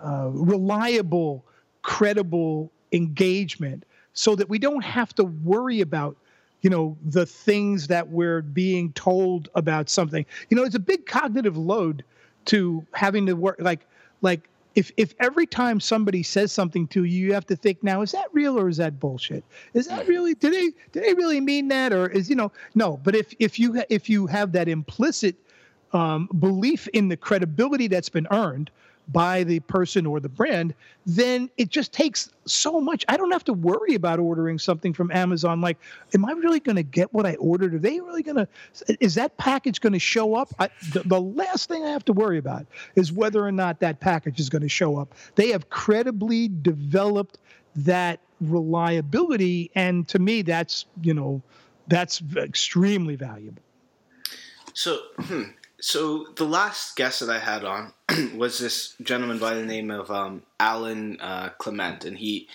uh 0.02 0.28
reliable 0.32 1.44
credible 1.82 2.70
engagement 2.92 3.84
so 4.18 4.34
that 4.34 4.48
we 4.48 4.58
don't 4.58 4.82
have 4.82 5.14
to 5.14 5.22
worry 5.22 5.80
about 5.80 6.16
you 6.62 6.68
know 6.68 6.96
the 7.04 7.24
things 7.24 7.86
that 7.86 8.08
we're 8.08 8.42
being 8.42 8.92
told 8.94 9.48
about 9.54 9.88
something. 9.88 10.26
You 10.50 10.56
know 10.56 10.64
it's 10.64 10.74
a 10.74 10.80
big 10.80 11.06
cognitive 11.06 11.56
load 11.56 12.04
to 12.46 12.84
having 12.94 13.26
to 13.26 13.34
work 13.34 13.58
like 13.60 13.86
like 14.20 14.48
if 14.74 14.90
if 14.96 15.14
every 15.20 15.46
time 15.46 15.78
somebody 15.78 16.24
says 16.24 16.50
something 16.50 16.88
to 16.88 17.04
you 17.04 17.26
you 17.26 17.32
have 17.32 17.46
to 17.46 17.54
think 17.54 17.84
now 17.84 18.02
is 18.02 18.10
that 18.10 18.26
real 18.32 18.58
or 18.58 18.68
is 18.68 18.78
that 18.78 18.98
bullshit? 18.98 19.44
Is 19.72 19.86
that 19.86 20.08
really 20.08 20.34
did 20.34 20.52
they 20.52 20.72
did 20.90 21.04
they 21.04 21.14
really 21.14 21.40
mean 21.40 21.68
that? 21.68 21.92
Or 21.92 22.08
is 22.08 22.28
you 22.28 22.34
know 22.34 22.50
no 22.74 22.96
but 22.96 23.14
if 23.14 23.32
if 23.38 23.56
you 23.56 23.80
if 23.88 24.10
you 24.10 24.26
have 24.26 24.50
that 24.50 24.66
implicit 24.68 25.36
um, 25.92 26.28
belief 26.40 26.88
in 26.88 27.06
the 27.06 27.16
credibility 27.16 27.86
that's 27.86 28.08
been 28.08 28.26
earned 28.32 28.72
by 29.10 29.42
the 29.44 29.60
person 29.60 30.04
or 30.06 30.20
the 30.20 30.28
brand, 30.28 30.74
then 31.06 31.48
it 31.56 31.70
just 31.70 31.92
takes 31.92 32.30
so 32.44 32.80
much. 32.80 33.04
I 33.08 33.16
don't 33.16 33.30
have 33.30 33.44
to 33.44 33.52
worry 33.52 33.94
about 33.94 34.18
ordering 34.18 34.58
something 34.58 34.92
from 34.92 35.10
Amazon. 35.10 35.60
Like, 35.60 35.78
am 36.14 36.24
I 36.24 36.32
really 36.32 36.60
going 36.60 36.76
to 36.76 36.82
get 36.82 37.12
what 37.14 37.24
I 37.24 37.36
ordered? 37.36 37.74
Are 37.74 37.78
they 37.78 38.00
really 38.00 38.22
going 38.22 38.36
to, 38.36 38.48
is 39.00 39.14
that 39.14 39.36
package 39.38 39.80
going 39.80 39.94
to 39.94 39.98
show 39.98 40.34
up? 40.34 40.50
I, 40.58 40.68
the, 40.92 41.00
the 41.06 41.20
last 41.20 41.68
thing 41.68 41.84
I 41.84 41.90
have 41.90 42.04
to 42.06 42.12
worry 42.12 42.38
about 42.38 42.66
is 42.96 43.10
whether 43.12 43.44
or 43.44 43.52
not 43.52 43.80
that 43.80 44.00
package 44.00 44.40
is 44.40 44.50
going 44.50 44.62
to 44.62 44.68
show 44.68 44.98
up. 44.98 45.14
They 45.36 45.48
have 45.48 45.70
credibly 45.70 46.48
developed 46.48 47.38
that 47.76 48.20
reliability. 48.40 49.70
And 49.74 50.06
to 50.08 50.18
me, 50.18 50.42
that's, 50.42 50.84
you 51.02 51.14
know, 51.14 51.42
that's 51.86 52.22
extremely 52.36 53.16
valuable. 53.16 53.62
So, 54.74 55.00
hmm, 55.18 55.44
so 55.80 56.26
the 56.36 56.44
last 56.44 56.96
guest 56.96 57.20
that 57.20 57.30
I 57.30 57.38
had 57.38 57.64
on 57.64 57.92
was 58.36 58.58
this 58.58 58.94
gentleman 59.02 59.38
by 59.38 59.54
the 59.54 59.64
name 59.64 59.90
of 59.90 60.10
um, 60.10 60.42
Alan 60.58 61.20
uh, 61.20 61.50
Klement, 61.58 62.04
and 62.04 62.18
he 62.18 62.48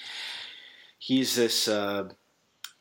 he's 0.99 1.35
this 1.35 1.67
uh, 1.67 2.09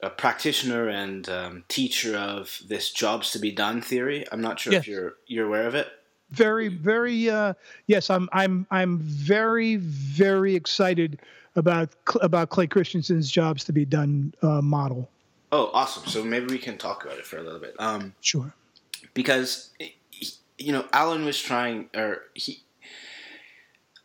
a 0.02 0.10
practitioner 0.10 0.88
and 0.88 1.28
um, 1.28 1.64
teacher 1.68 2.16
of 2.16 2.60
this 2.66 2.90
jobs 2.90 3.30
to 3.32 3.38
be 3.38 3.52
done 3.52 3.80
theory. 3.80 4.24
I'm 4.32 4.40
not 4.40 4.58
sure 4.58 4.72
yes. 4.72 4.82
if 4.82 4.88
you're 4.88 5.14
you're 5.26 5.46
aware 5.46 5.66
of 5.66 5.74
it. 5.74 5.88
Very, 6.30 6.68
very 6.68 7.30
uh, 7.30 7.54
yes. 7.86 8.10
I'm 8.10 8.28
I'm 8.32 8.66
I'm 8.70 8.98
very 8.98 9.76
very 9.76 10.54
excited 10.56 11.20
about 11.54 11.90
about 12.20 12.48
Clay 12.48 12.66
Christensen's 12.66 13.30
jobs 13.30 13.64
to 13.64 13.72
be 13.72 13.84
done 13.84 14.34
uh, 14.42 14.60
model. 14.60 15.08
Oh, 15.52 15.70
awesome! 15.74 16.06
So 16.06 16.24
maybe 16.24 16.46
we 16.46 16.58
can 16.58 16.78
talk 16.78 17.04
about 17.04 17.18
it 17.18 17.26
for 17.26 17.36
a 17.36 17.42
little 17.42 17.60
bit. 17.60 17.74
Um, 17.78 18.14
sure. 18.22 18.54
Because 19.14 19.70
you 20.62 20.72
know, 20.72 20.86
Alan 20.92 21.24
was 21.24 21.40
trying, 21.40 21.88
or 21.94 22.22
he. 22.34 22.62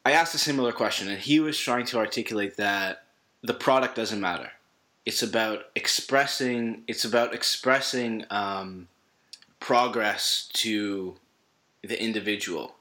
I 0.06 0.12
asked 0.12 0.36
a 0.36 0.40
similar 0.40 0.72
question, 0.72 1.10
and 1.10 1.20
he 1.20 1.40
was 1.40 1.60
trying 1.60 1.86
to 1.88 1.98
articulate 1.98 2.58
that 2.58 3.04
the 3.42 3.54
product 3.54 3.96
doesn't 3.96 4.22
matter. 4.22 4.52
It's 5.06 5.22
about 5.22 5.66
expressing. 5.76 6.84
It's 6.88 7.06
about 7.06 7.34
expressing 7.34 8.26
um, 8.30 8.88
progress 9.60 10.50
to 10.54 11.16
the 11.84 12.02
individual, 12.02 12.76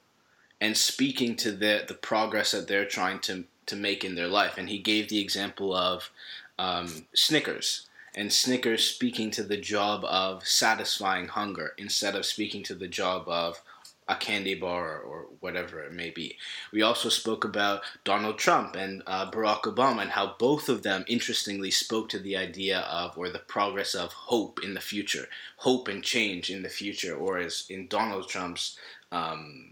and 0.61 0.77
speaking 0.77 1.37
to 1.37 1.53
the 1.53 1.85
the 1.87 1.95
progress 1.95 2.53
that 2.53 2.69
they're 2.69 2.87
trying 2.87 3.21
to 3.21 3.45
to 3.67 3.77
make 3.77 4.05
in 4.05 4.15
their 4.15 4.29
life. 4.29 4.59
And 4.59 4.69
he 4.69 4.79
gave 4.79 5.09
the 5.09 5.21
example 5.21 5.75
of 5.75 6.11
um, 6.59 7.07
Snickers 7.15 7.87
and 8.17 8.33
Snickers 8.33 8.83
speaking 8.83 9.31
to 9.33 9.43
the 9.43 9.59
job 9.59 10.03
of 10.05 10.49
satisfying 10.49 11.29
hunger 11.29 11.75
instead 11.77 12.15
of 12.15 12.25
speaking 12.25 12.62
to 12.65 12.75
the 12.75 12.89
job 12.89 13.29
of 13.29 13.61
a 14.09 14.14
candy 14.14 14.55
bar 14.55 14.99
or 14.99 15.27
whatever 15.40 15.81
it 15.81 15.92
may 15.92 16.11
be. 16.11 16.37
We 16.73 16.83
also 16.83 17.09
spoke 17.09 17.45
about 17.45 17.83
Donald 18.05 18.38
Trump 18.38 18.77
and 18.77 19.03
uh, 19.07 19.31
Barack 19.31 19.62
Obama 19.62 20.03
and 20.03 20.11
how 20.11 20.37
both 20.38 20.69
of 20.69 20.83
them, 20.83 21.05
interestingly, 21.09 21.71
spoke 21.71 22.09
to 22.11 22.19
the 22.19 22.37
idea 22.37 22.81
of 22.81 23.19
or 23.19 23.29
the 23.29 23.40
progress 23.40 23.95
of 23.95 24.12
hope 24.12 24.61
in 24.62 24.75
the 24.75 24.81
future, 24.81 25.29
hope 25.57 25.88
and 25.88 26.03
change 26.03 26.51
in 26.51 26.62
the 26.62 26.69
future, 26.69 27.16
or 27.16 27.38
as 27.38 27.66
in 27.69 27.88
Donald 27.88 28.29
Trump's 28.29 28.79
um, 29.11 29.71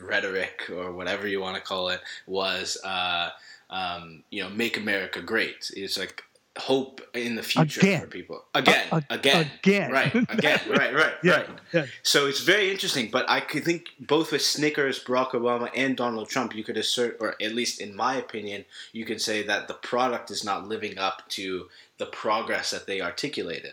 rhetoric 0.00 0.70
or 0.70 0.92
whatever 0.92 1.26
you 1.26 1.40
want 1.40 1.56
to 1.56 1.62
call 1.62 1.88
it, 1.88 2.00
was. 2.26 2.78
Uh, 2.84 3.30
um, 3.70 4.22
you 4.30 4.42
know, 4.42 4.50
make 4.50 4.76
America 4.76 5.20
great. 5.20 5.70
It's 5.74 5.98
like 5.98 6.22
hope 6.56 7.00
in 7.14 7.34
the 7.34 7.42
future 7.42 7.80
again. 7.80 8.00
for 8.00 8.06
people. 8.06 8.44
Again, 8.54 8.86
uh, 8.92 9.00
again, 9.10 9.50
again, 9.58 9.90
right, 9.90 10.14
again, 10.28 10.60
right, 10.68 10.94
right, 10.94 11.14
yeah, 11.22 11.32
right. 11.32 11.48
Yeah. 11.72 11.86
So 12.02 12.26
it's 12.26 12.40
very 12.40 12.70
interesting. 12.70 13.10
But 13.10 13.28
I 13.28 13.40
could 13.40 13.64
think 13.64 13.86
both 13.98 14.30
with 14.30 14.42
Snickers, 14.42 15.02
Barack 15.02 15.30
Obama, 15.30 15.70
and 15.74 15.96
Donald 15.96 16.28
Trump, 16.28 16.54
you 16.54 16.62
could 16.62 16.76
assert, 16.76 17.16
or 17.20 17.34
at 17.42 17.54
least 17.54 17.80
in 17.80 17.94
my 17.94 18.16
opinion, 18.16 18.64
you 18.92 19.04
could 19.04 19.20
say 19.20 19.42
that 19.42 19.66
the 19.66 19.74
product 19.74 20.30
is 20.30 20.44
not 20.44 20.68
living 20.68 20.96
up 20.96 21.28
to 21.30 21.68
the 21.98 22.06
progress 22.06 22.70
that 22.70 22.86
they 22.86 23.00
articulated. 23.00 23.72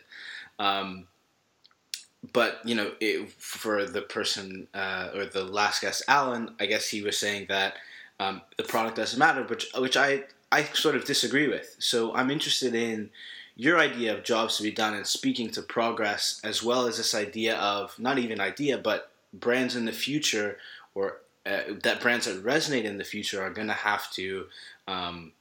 Um, 0.57 1.07
but 2.33 2.59
you 2.65 2.75
know, 2.75 2.91
it, 2.99 3.31
for 3.31 3.85
the 3.85 4.01
person 4.01 4.67
uh, 4.73 5.09
or 5.13 5.25
the 5.25 5.43
last 5.43 5.81
guest, 5.81 6.03
Alan, 6.07 6.55
I 6.59 6.65
guess 6.65 6.87
he 6.87 7.01
was 7.01 7.17
saying 7.17 7.47
that 7.49 7.75
um, 8.19 8.41
the 8.57 8.63
product 8.63 8.97
doesn't 8.97 9.17
matter, 9.17 9.43
which 9.43 9.67
which 9.75 9.97
I 9.97 10.23
I 10.51 10.63
sort 10.63 10.95
of 10.95 11.05
disagree 11.05 11.47
with. 11.47 11.75
So 11.79 12.13
I'm 12.13 12.29
interested 12.29 12.75
in 12.75 13.09
your 13.55 13.79
idea 13.79 14.15
of 14.15 14.23
jobs 14.23 14.57
to 14.57 14.63
be 14.63 14.71
done 14.71 14.93
and 14.93 15.05
speaking 15.05 15.49
to 15.51 15.61
progress, 15.61 16.41
as 16.43 16.63
well 16.63 16.87
as 16.87 16.97
this 16.97 17.13
idea 17.15 17.57
of 17.57 17.97
not 17.99 18.17
even 18.17 18.39
idea, 18.39 18.77
but 18.77 19.11
brands 19.33 19.75
in 19.75 19.85
the 19.85 19.91
future 19.91 20.57
or 20.95 21.21
uh, 21.45 21.61
that 21.83 22.01
brands 22.01 22.25
that 22.25 22.43
resonate 22.43 22.83
in 22.83 22.97
the 22.97 23.03
future 23.03 23.41
are 23.41 23.49
going 23.49 23.67
to 23.67 23.73
have 23.73 24.11
to 24.11 24.45
um, 24.87 25.31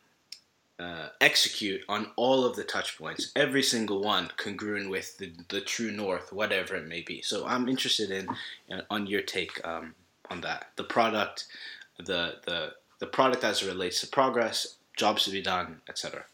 uh, 0.79 1.09
execute 1.21 1.83
on 1.89 2.11
all 2.17 2.45
of 2.45 2.57
the 2.57 2.65
touch 2.65 2.97
points, 2.97 3.33
every 3.37 3.63
single 3.63 4.01
one 4.01 4.31
congruent 4.39 4.89
with 4.89 5.19
the, 5.19 5.31
the 5.51 5.61
true 5.61 5.91
north, 5.91 6.33
whatever 6.33 6.75
it 6.75 6.87
may 6.87 7.03
be. 7.03 7.21
So 7.21 7.47
I'm 7.47 7.69
interested 7.69 8.11
in 8.11 8.29
uh, 8.71 8.83
on 8.89 9.07
your 9.07 9.21
take 9.21 9.61
um, 9.67 9.95
on 10.31 10.41
that, 10.41 10.69
the 10.77 10.85
product, 10.85 11.47
the 11.99 12.37
the 12.47 12.73
the 12.99 13.07
product 13.07 13.45
as 13.45 13.63
it 13.63 13.67
relates 13.67 14.01
to 14.01 14.07
progress, 14.07 14.77
jobs 15.01 15.25
to 15.25 15.31
be 15.31 15.43
done, 15.43 15.81
etc. 15.89 16.25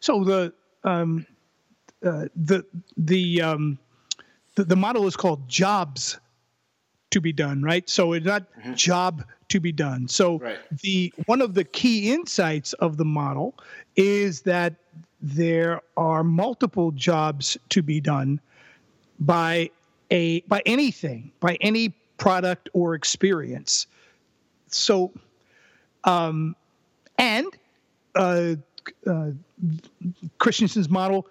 So 0.00 0.24
the 0.24 0.52
um, 0.84 1.26
uh, 2.04 2.26
the 2.34 2.64
the, 2.96 3.42
um, 3.42 3.78
the 4.56 4.64
the 4.64 4.76
model 4.76 5.06
is 5.06 5.16
called 5.16 5.48
jobs 5.48 6.18
to 7.10 7.20
be 7.20 7.32
done, 7.32 7.62
right? 7.62 7.88
So 7.88 8.12
it's 8.12 8.26
not 8.26 8.42
mm-hmm. 8.58 8.74
job 8.74 9.24
to 9.48 9.60
be 9.60 9.72
done. 9.72 10.08
So 10.08 10.38
right. 10.38 10.58
the 10.82 11.12
one 11.26 11.40
of 11.40 11.54
the 11.54 11.64
key 11.64 12.12
insights 12.12 12.72
of 12.74 12.96
the 12.96 13.04
model 13.04 13.54
is 13.96 14.42
that 14.42 14.74
there 15.20 15.80
are 15.96 16.24
multiple 16.24 16.90
jobs 16.92 17.58
to 17.68 17.82
be 17.82 18.00
done 18.00 18.40
by 19.18 19.70
a 20.10 20.40
by 20.42 20.62
anything, 20.66 21.32
by 21.40 21.56
any 21.60 21.90
product 22.16 22.68
or 22.72 22.94
experience. 22.94 23.86
So 24.68 25.12
um, 26.04 26.56
and 27.20 27.46
uh, 28.14 28.54
uh, 29.06 29.30
Christensen's 30.38 30.88
model 30.88 31.26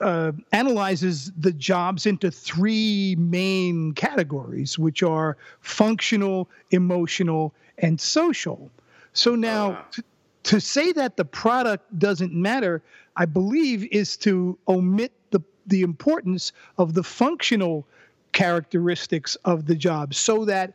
uh, 0.00 0.32
analyzes 0.52 1.32
the 1.36 1.52
jobs 1.52 2.06
into 2.06 2.30
three 2.30 3.16
main 3.18 3.92
categories, 3.94 4.78
which 4.78 5.02
are 5.02 5.36
functional, 5.60 6.48
emotional, 6.70 7.52
and 7.78 8.00
social. 8.00 8.70
So 9.12 9.34
now, 9.34 9.70
oh, 9.70 9.84
to, 9.92 10.04
to 10.44 10.60
say 10.60 10.92
that 10.92 11.16
the 11.16 11.24
product 11.24 11.98
doesn't 11.98 12.32
matter, 12.32 12.80
I 13.16 13.26
believe, 13.26 13.88
is 13.90 14.16
to 14.18 14.56
omit 14.68 15.12
the, 15.30 15.40
the 15.66 15.82
importance 15.82 16.52
of 16.78 16.94
the 16.94 17.02
functional 17.02 17.86
characteristics 18.32 19.34
of 19.44 19.66
the 19.66 19.74
job 19.74 20.14
so 20.14 20.44
that 20.44 20.74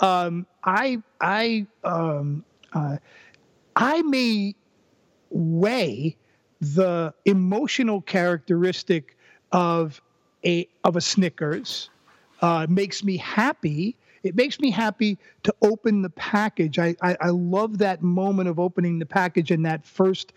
um, 0.00 0.46
I 0.64 1.02
I 1.20 1.66
um, 1.84 2.44
uh, 2.72 2.98
I 3.76 4.02
may 4.02 4.54
weigh 5.30 6.16
the 6.60 7.14
emotional 7.24 8.00
characteristic 8.00 9.16
of 9.52 10.00
a 10.44 10.68
of 10.84 10.96
a 10.96 11.00
Snickers. 11.00 11.90
Uh, 12.40 12.66
makes 12.68 13.02
me 13.02 13.16
happy. 13.16 13.96
It 14.22 14.34
makes 14.36 14.60
me 14.60 14.70
happy 14.70 15.18
to 15.44 15.54
open 15.62 16.02
the 16.02 16.10
package. 16.10 16.78
I, 16.78 16.94
I, 17.02 17.16
I 17.20 17.28
love 17.30 17.78
that 17.78 18.02
moment 18.02 18.48
of 18.48 18.58
opening 18.58 18.98
the 18.98 19.06
package 19.06 19.50
and 19.50 19.64
that 19.66 19.84
first 19.84 20.32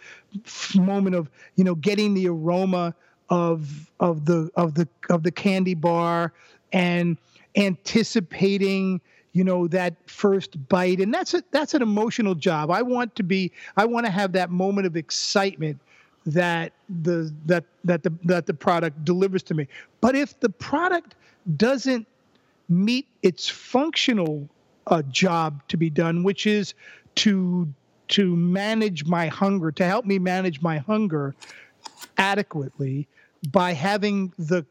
moment 0.76 1.16
of 1.16 1.30
you 1.56 1.64
know 1.64 1.76
getting 1.76 2.14
the 2.14 2.28
aroma 2.28 2.96
of 3.30 3.92
of 4.00 4.26
the 4.26 4.50
of 4.56 4.76
the 4.76 4.88
of 5.10 5.24
the 5.24 5.32
candy 5.32 5.74
bar 5.74 6.34
and 6.74 7.18
anticipating 7.56 9.02
you 9.34 9.44
know 9.44 9.68
that 9.68 9.96
first 10.10 10.68
bite. 10.68 11.00
And 11.00 11.14
that's 11.14 11.34
a 11.34 11.44
that's 11.52 11.74
an 11.74 11.82
emotional 11.82 12.36
job. 12.36 12.72
I 12.72 12.82
want 12.82 13.16
to 13.16 13.24
be 13.24 13.52
i 13.78 13.86
want 13.86 14.06
to 14.06 14.12
have 14.12 14.34
that 14.34 14.50
moment 14.50 14.88
of 14.88 14.96
excitement 14.96 15.80
that 16.26 16.74
the 17.02 17.34
that 17.46 17.66
that 17.84 18.04
the 18.04 18.14
that 18.24 18.46
the 18.46 18.54
product 18.54 19.04
delivers 19.06 19.44
to 19.44 19.54
me. 19.54 19.68
But 20.02 20.16
if 20.16 20.40
the 20.40 20.50
product 20.50 21.16
doesn't 21.58 22.08
meet 22.70 23.08
its 23.22 23.50
functional 23.50 24.48
uh, 24.88 25.02
job 25.04 25.62
to 25.68 25.78
be 25.78 25.90
done 25.90 26.24
which 26.24 26.48
is 26.48 26.74
to 27.16 27.68
to 28.08 28.36
manage 28.36 29.06
my 29.06 29.28
hunger 29.28 29.72
to 29.72 29.86
help 29.86 30.06
me 30.06 30.18
manage 30.18 30.62
my 30.62 30.78
hunger 30.78 31.36
adequately 32.18 33.08
by 33.52 33.74
having 33.74 34.34
the 34.38 34.66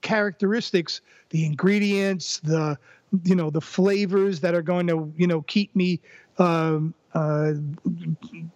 characteristics 0.00 1.00
the 1.30 1.44
ingredients 1.44 2.40
the 2.40 2.76
you 3.24 3.34
know 3.34 3.50
the 3.50 3.60
flavors 3.60 4.40
that 4.40 4.54
are 4.54 4.62
going 4.62 4.86
to 4.86 5.12
you 5.16 5.26
know 5.26 5.42
keep 5.42 5.74
me 5.74 6.00
um, 6.38 6.94
uh, 7.14 7.52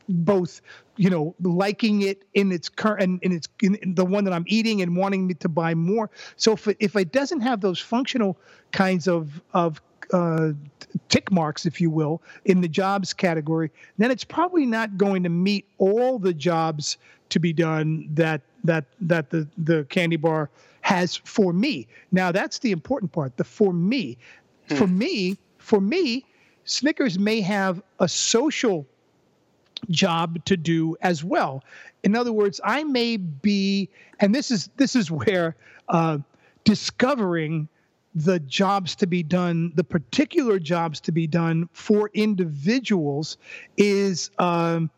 both 0.09 0.61
you 0.97 1.11
know 1.11 1.35
liking 1.41 2.03
it 2.03 2.23
in 2.35 2.53
its 2.53 2.69
current 2.69 3.03
and 3.03 3.23
in 3.23 3.33
its 3.33 3.49
in 3.63 3.95
the 3.95 4.05
one 4.05 4.25
that 4.25 4.33
I'm 4.33 4.45
eating 4.47 4.83
and 4.83 4.97
wanting 4.97 5.27
me 5.27 5.35
to 5.35 5.49
buy 5.49 5.75
more. 5.75 6.11
So 6.37 6.53
if 6.53 6.69
it, 6.69 6.77
if 6.81 6.97
it 6.97 7.13
doesn't 7.13 7.41
have 7.41 7.61
those 7.61 7.81
functional 7.81 8.39
kinds 8.73 9.09
of 9.09 9.41
of 9.55 9.81
uh, 10.13 10.53
tick 11.09 11.31
marks, 11.33 11.65
if 11.67 11.81
you 11.81 11.91
will, 11.91 12.23
in 12.45 12.61
the 12.61 12.69
jobs 12.69 13.13
category, 13.13 13.71
then 13.99 14.11
it's 14.11 14.25
probably 14.25 14.67
not 14.67 14.99
going 14.99 15.23
to 15.23 15.29
meet 15.29 15.67
all 15.79 16.19
the 16.19 16.35
jobs 16.35 16.99
to 17.31 17.41
be 17.41 17.53
done 17.53 18.09
that 18.13 18.43
that 18.65 18.85
that 19.01 19.31
the 19.31 19.49
the 19.57 19.85
candy 19.85 20.17
bar 20.17 20.51
has 20.83 21.17
for 21.17 21.53
me. 21.53 21.87
Now 22.11 22.33
that's 22.33 22.59
the 22.59 22.73
important 22.73 23.13
part. 23.13 23.37
The 23.37 23.45
for 23.45 23.73
me. 23.73 24.19
Hmm. 24.69 24.77
For 24.77 24.87
me, 24.87 25.39
for 25.59 25.81
me, 25.81 26.25
Snickers 26.65 27.19
may 27.19 27.41
have 27.41 27.83
a 27.99 28.09
social 28.09 28.87
job 29.91 30.45
to 30.45 30.57
do 30.57 30.97
as 31.01 31.25
well. 31.25 31.65
In 32.05 32.15
other 32.15 32.33
words, 32.33 32.61
I 32.65 32.85
may 32.85 33.17
be, 33.17 33.89
and 34.21 34.35
this 34.35 34.51
is 34.51 34.69
this 34.77 34.95
is 34.95 35.11
where 35.11 35.57
uh, 35.89 36.19
discovering 36.65 37.69
the 38.15 38.39
jobs 38.41 38.95
to 38.97 39.07
be 39.07 39.23
done, 39.23 39.73
the 39.75 39.85
particular 39.85 40.59
jobs 40.59 41.01
to 41.01 41.13
be 41.13 41.27
done 41.27 41.69
for 41.73 42.11
individuals, 42.15 43.39
is 43.77 44.31
um, 44.39 44.91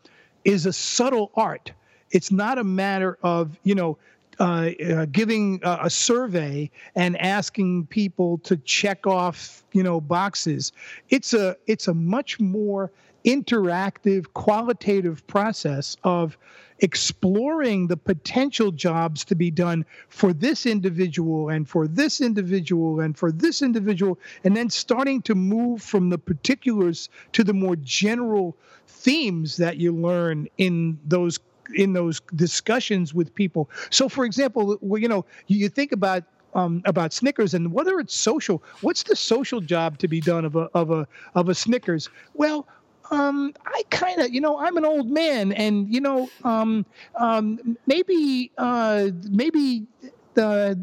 is 0.43 0.65
a 0.65 0.73
subtle 0.73 1.31
art. 1.35 1.71
It's 2.11 2.31
not 2.31 2.57
a 2.57 2.63
matter 2.63 3.17
of 3.23 3.57
you 3.63 3.75
know 3.75 3.97
uh, 4.39 4.71
uh, 4.89 5.05
giving 5.11 5.59
a, 5.63 5.79
a 5.83 5.89
survey 5.89 6.69
and 6.95 7.19
asking 7.21 7.87
people 7.87 8.37
to 8.39 8.57
check 8.57 9.07
off, 9.07 9.63
you 9.73 9.83
know, 9.83 10.01
boxes. 10.01 10.71
It's 11.09 11.33
a 11.33 11.55
it's 11.67 11.87
a 11.87 11.93
much 11.93 12.39
more 12.39 12.91
interactive, 13.25 14.25
qualitative 14.33 15.25
process 15.27 15.97
of 16.03 16.37
exploring 16.79 17.87
the 17.87 17.97
potential 17.97 18.71
jobs 18.71 19.23
to 19.25 19.35
be 19.35 19.49
done 19.49 19.85
for 20.09 20.33
this 20.33 20.65
individual 20.65 21.49
and 21.49 21.67
for 21.67 21.87
this 21.87 22.21
individual 22.21 22.99
and 22.99 23.17
for 23.17 23.31
this 23.31 23.61
individual, 23.61 24.19
and 24.43 24.55
then 24.55 24.69
starting 24.69 25.21
to 25.21 25.33
move 25.33 25.81
from 25.81 26.09
the 26.09 26.17
particulars 26.17 27.09
to 27.31 27.43
the 27.43 27.53
more 27.53 27.75
general 27.77 28.55
themes 28.87 29.57
that 29.57 29.77
you 29.77 29.91
learn 29.91 30.47
in 30.57 30.99
those 31.05 31.39
in 31.73 31.93
those 31.93 32.21
discussions 32.35 33.13
with 33.13 33.33
people. 33.35 33.69
So, 33.89 34.09
for 34.09 34.25
example, 34.25 34.77
you 34.81 35.07
know, 35.07 35.25
you 35.47 35.69
think 35.69 35.91
about 35.91 36.23
um, 36.53 36.81
about 36.85 37.13
Snickers 37.13 37.53
and 37.53 37.71
whether 37.73 37.99
it's 37.99 38.15
social. 38.15 38.63
What's 38.81 39.03
the 39.03 39.15
social 39.15 39.59
job 39.61 39.97
to 39.99 40.07
be 40.07 40.21
done 40.21 40.45
of 40.45 40.55
a 40.55 40.69
of 40.73 40.89
a 40.91 41.07
of 41.35 41.49
a 41.49 41.55
Snickers? 41.55 42.09
Well, 42.33 42.67
um, 43.11 43.53
I 43.65 43.83
kind 43.89 44.21
of, 44.21 44.33
you 44.33 44.41
know, 44.41 44.57
I'm 44.57 44.77
an 44.77 44.85
old 44.85 45.09
man, 45.09 45.51
and 45.51 45.93
you 45.93 46.01
know, 46.01 46.29
um, 46.43 46.85
um, 47.15 47.77
maybe 47.85 48.51
uh, 48.57 49.09
maybe 49.29 49.85
the 50.33 50.79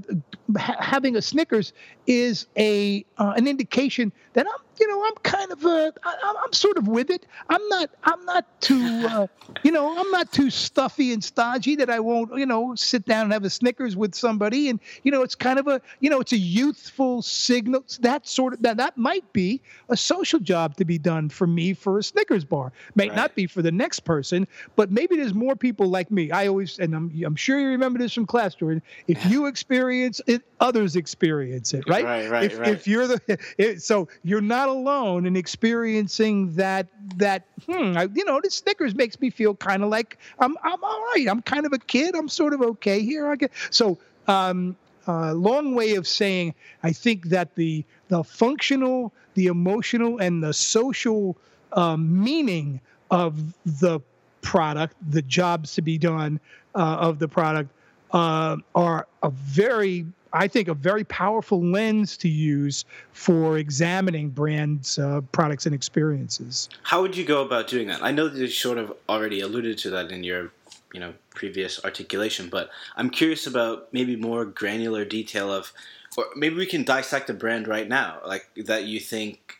ha- 0.56 0.76
having 0.78 1.16
a 1.16 1.22
Snickers 1.22 1.72
is 2.06 2.46
a 2.56 3.04
uh, 3.18 3.32
an 3.36 3.48
indication 3.48 4.12
that 4.34 4.46
I'm 4.46 4.64
you 4.80 4.88
know 4.88 5.04
I'm 5.04 5.14
kind 5.22 5.52
of 5.52 5.64
a 5.64 5.92
I, 6.04 6.34
I'm 6.44 6.52
sort 6.52 6.76
of 6.76 6.88
with 6.88 7.10
it. 7.10 7.26
I'm 7.48 7.66
not 7.68 7.90
I'm 8.04 8.24
not 8.24 8.60
too 8.60 9.06
uh, 9.08 9.26
you 9.62 9.70
know 9.70 9.98
I'm 9.98 10.10
not 10.10 10.32
too 10.32 10.50
stuffy 10.50 11.12
and 11.12 11.22
stodgy 11.22 11.76
that 11.76 11.90
I 11.90 12.00
won't 12.00 12.36
you 12.38 12.46
know 12.46 12.74
sit 12.74 13.04
down 13.06 13.24
and 13.24 13.32
have 13.32 13.44
a 13.44 13.50
Snickers 13.50 13.96
with 13.96 14.14
somebody 14.14 14.68
and 14.68 14.80
you 15.02 15.12
know 15.12 15.22
it's 15.22 15.34
kind 15.34 15.58
of 15.58 15.68
a 15.68 15.80
you 16.00 16.10
know 16.10 16.20
it's 16.20 16.32
a 16.32 16.38
youthful 16.38 17.22
signal 17.22 17.84
that 18.00 18.26
sort 18.26 18.54
of 18.54 18.62
that 18.62 18.76
that 18.78 18.96
might 18.96 19.30
be 19.32 19.60
a 19.88 19.96
social 19.96 20.40
job 20.40 20.76
to 20.76 20.84
be 20.84 20.98
done 20.98 21.28
for 21.28 21.46
me 21.46 21.74
for 21.74 21.98
a 21.98 22.02
Snickers 22.02 22.44
bar. 22.44 22.72
May 22.94 23.08
right. 23.08 23.16
not 23.16 23.34
be 23.34 23.46
for 23.46 23.62
the 23.62 23.72
next 23.72 24.00
person, 24.00 24.46
but 24.76 24.90
maybe 24.90 25.16
there's 25.16 25.34
more 25.34 25.56
people 25.56 25.86
like 25.88 26.10
me. 26.10 26.30
I 26.30 26.46
always 26.46 26.78
and 26.78 26.94
I'm 26.94 27.12
I'm 27.24 27.36
sure 27.36 27.60
you 27.60 27.68
remember 27.68 27.98
this 27.98 28.12
from 28.12 28.26
class, 28.26 28.54
Jordan. 28.54 28.82
If 29.06 29.24
you 29.26 29.46
experience 29.46 30.20
it, 30.26 30.42
others 30.60 30.96
experience 30.96 31.74
it, 31.74 31.84
right? 31.88 32.04
Right, 32.04 32.30
right, 32.30 32.44
if, 32.44 32.58
right. 32.58 32.68
If 32.68 32.86
you're 32.86 33.06
the 33.06 33.20
it, 33.58 33.82
so 33.82 34.08
you're 34.22 34.40
not 34.40 34.61
alone 34.68 35.26
in 35.26 35.36
experiencing 35.36 36.54
that 36.54 36.88
that 37.16 37.46
hmm, 37.66 37.96
I, 37.96 38.08
you 38.14 38.24
know, 38.24 38.40
the 38.42 38.50
Snickers 38.50 38.94
makes 38.94 39.20
me 39.20 39.30
feel 39.30 39.54
kind 39.54 39.82
of 39.82 39.90
like 39.90 40.18
I'm 40.38 40.56
I'm 40.62 40.82
all 40.82 41.00
right. 41.14 41.26
I'm 41.28 41.42
kind 41.42 41.66
of 41.66 41.72
a 41.72 41.78
kid. 41.78 42.14
I'm 42.14 42.28
sort 42.28 42.54
of 42.54 42.62
okay 42.62 43.00
here. 43.00 43.28
I 43.28 43.36
get 43.36 43.52
so 43.70 43.98
um 44.28 44.76
uh, 45.08 45.32
long 45.32 45.74
way 45.74 45.94
of 45.94 46.06
saying 46.06 46.54
I 46.82 46.92
think 46.92 47.28
that 47.28 47.54
the 47.54 47.84
the 48.08 48.22
functional, 48.22 49.12
the 49.34 49.46
emotional, 49.46 50.18
and 50.18 50.42
the 50.42 50.52
social 50.52 51.36
um, 51.72 52.22
meaning 52.22 52.80
of 53.10 53.54
the 53.80 54.00
product, 54.42 54.94
the 55.10 55.22
jobs 55.22 55.74
to 55.74 55.82
be 55.82 55.98
done 55.98 56.38
uh, 56.74 56.96
of 57.00 57.18
the 57.18 57.28
product, 57.28 57.70
uh, 58.12 58.56
are 58.74 59.06
a 59.22 59.30
very 59.30 60.06
I 60.32 60.48
think 60.48 60.68
a 60.68 60.74
very 60.74 61.04
powerful 61.04 61.62
lens 61.62 62.16
to 62.18 62.28
use 62.28 62.84
for 63.12 63.58
examining 63.58 64.30
brands, 64.30 64.98
uh, 64.98 65.20
products, 65.32 65.66
and 65.66 65.74
experiences. 65.74 66.68
How 66.82 67.02
would 67.02 67.16
you 67.16 67.24
go 67.24 67.42
about 67.42 67.68
doing 67.68 67.88
that? 67.88 68.02
I 68.02 68.12
know 68.12 68.28
that 68.28 68.38
you 68.38 68.48
sort 68.48 68.78
of 68.78 68.92
already 69.08 69.40
alluded 69.40 69.78
to 69.78 69.90
that 69.90 70.10
in 70.10 70.24
your, 70.24 70.50
you 70.92 71.00
know, 71.00 71.12
previous 71.30 71.82
articulation, 71.84 72.48
but 72.48 72.70
I'm 72.96 73.10
curious 73.10 73.46
about 73.46 73.92
maybe 73.92 74.16
more 74.16 74.44
granular 74.44 75.04
detail 75.04 75.52
of, 75.52 75.72
or 76.16 76.26
maybe 76.36 76.56
we 76.56 76.66
can 76.66 76.84
dissect 76.84 77.30
a 77.30 77.34
brand 77.34 77.68
right 77.68 77.88
now, 77.88 78.20
like 78.26 78.46
that 78.56 78.84
you 78.84 79.00
think, 79.00 79.58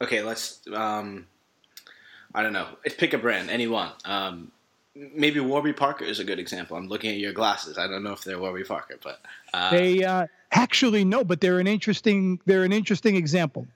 okay, 0.00 0.22
let's, 0.22 0.60
um, 0.72 1.26
I 2.34 2.42
don't 2.42 2.52
know, 2.52 2.68
pick 2.96 3.12
a 3.12 3.18
brand, 3.18 3.50
any 3.50 3.66
one. 3.66 3.92
Um, 4.04 4.52
maybe 4.94 5.40
Warby 5.40 5.72
Parker 5.72 6.04
is 6.04 6.20
a 6.20 6.24
good 6.24 6.38
example. 6.38 6.76
I'm 6.76 6.88
looking 6.88 7.10
at 7.10 7.18
your 7.18 7.32
glasses. 7.32 7.78
I 7.78 7.86
don't 7.86 8.02
know 8.02 8.12
if 8.12 8.24
they're 8.24 8.38
Warby 8.38 8.64
Parker, 8.64 8.96
but 9.02 9.20
uh, 9.54 9.70
they 9.70 10.04
uh, 10.04 10.26
actually 10.50 11.04
no, 11.04 11.24
but 11.24 11.40
they're 11.40 11.60
an 11.60 11.66
interesting 11.66 12.40
they're 12.46 12.64
an 12.64 12.72
interesting 12.72 13.16
example. 13.16 13.66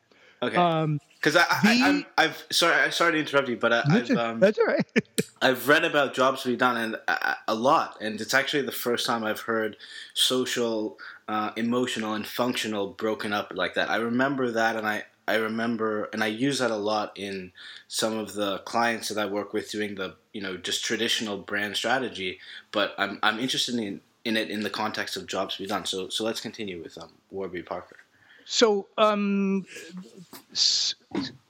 Okay. 0.42 0.98
Because 1.16 1.36
um, 1.36 1.44
I, 1.64 2.04
I, 2.18 2.22
have 2.24 2.44
sorry 2.50 2.92
sorry 2.92 3.12
to 3.12 3.18
interrupt 3.18 3.48
you, 3.48 3.56
but 3.56 3.72
I, 3.72 3.82
have 3.88 4.10
um, 4.10 4.40
that's 4.40 4.58
all 4.58 4.66
right. 4.66 4.86
I've 5.42 5.68
read 5.68 5.84
about 5.84 6.14
jobs 6.14 6.42
to 6.42 6.48
be 6.48 6.56
done 6.56 6.76
and 6.76 6.96
uh, 7.08 7.34
a 7.48 7.54
lot, 7.54 7.96
and 8.00 8.20
it's 8.20 8.34
actually 8.34 8.62
the 8.62 8.72
first 8.72 9.06
time 9.06 9.24
I've 9.24 9.40
heard 9.40 9.76
social, 10.14 10.98
uh, 11.26 11.52
emotional, 11.56 12.14
and 12.14 12.26
functional 12.26 12.88
broken 12.88 13.32
up 13.32 13.52
like 13.54 13.74
that. 13.74 13.90
I 13.90 13.96
remember 13.96 14.50
that, 14.50 14.76
and 14.76 14.86
I 14.86 15.04
I 15.28 15.36
remember, 15.36 16.08
and 16.12 16.22
I 16.22 16.28
use 16.28 16.60
that 16.60 16.70
a 16.70 16.76
lot 16.76 17.12
in 17.16 17.52
some 17.88 18.16
of 18.16 18.34
the 18.34 18.58
clients 18.58 19.08
that 19.08 19.18
I 19.18 19.26
work 19.26 19.52
with 19.52 19.70
doing 19.70 19.96
the, 19.96 20.14
you 20.32 20.40
know, 20.40 20.56
just 20.56 20.84
traditional 20.84 21.36
brand 21.38 21.76
strategy. 21.76 22.38
But 22.70 22.94
I'm, 22.96 23.18
I'm 23.22 23.40
interested 23.40 23.74
in, 23.74 24.00
in 24.24 24.36
it 24.36 24.50
in 24.50 24.60
the 24.60 24.70
context 24.70 25.16
of 25.16 25.26
jobs 25.26 25.56
to 25.56 25.62
be 25.62 25.68
done. 25.68 25.84
So, 25.84 26.08
so 26.08 26.24
let's 26.24 26.40
continue 26.40 26.82
with 26.82 26.96
um, 26.98 27.10
Warby 27.30 27.62
Parker. 27.62 27.96
So, 28.44 28.86
um, 28.96 29.66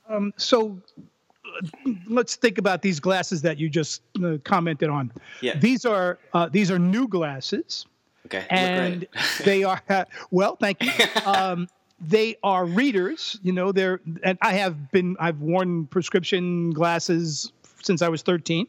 um, 0.09 0.33
so 0.37 0.79
let's 2.07 2.35
think 2.35 2.57
about 2.57 2.81
these 2.81 2.99
glasses 2.99 3.43
that 3.43 3.59
you 3.59 3.69
just 3.69 4.01
uh, 4.23 4.37
commented 4.43 4.89
on. 4.89 5.11
Yeah. 5.41 5.57
These 5.59 5.85
are 5.85 6.17
uh, 6.33 6.49
these 6.49 6.71
are 6.71 6.79
new 6.79 7.07
glasses. 7.07 7.85
Okay. 8.25 8.45
And 8.49 9.07
they 9.45 9.63
are 9.63 9.81
uh, 9.89 10.05
well, 10.31 10.55
thank 10.55 10.83
you. 10.83 10.91
Um, 11.25 11.67
they 11.99 12.35
are 12.43 12.65
readers. 12.65 13.39
You 13.43 13.53
know, 13.53 13.71
they're 13.71 13.99
and 14.23 14.37
I 14.41 14.53
have 14.53 14.91
been 14.91 15.15
I've 15.19 15.41
worn 15.41 15.87
prescription 15.87 16.71
glasses 16.71 17.51
since 17.81 18.01
I 18.01 18.09
was 18.09 18.21
13, 18.21 18.67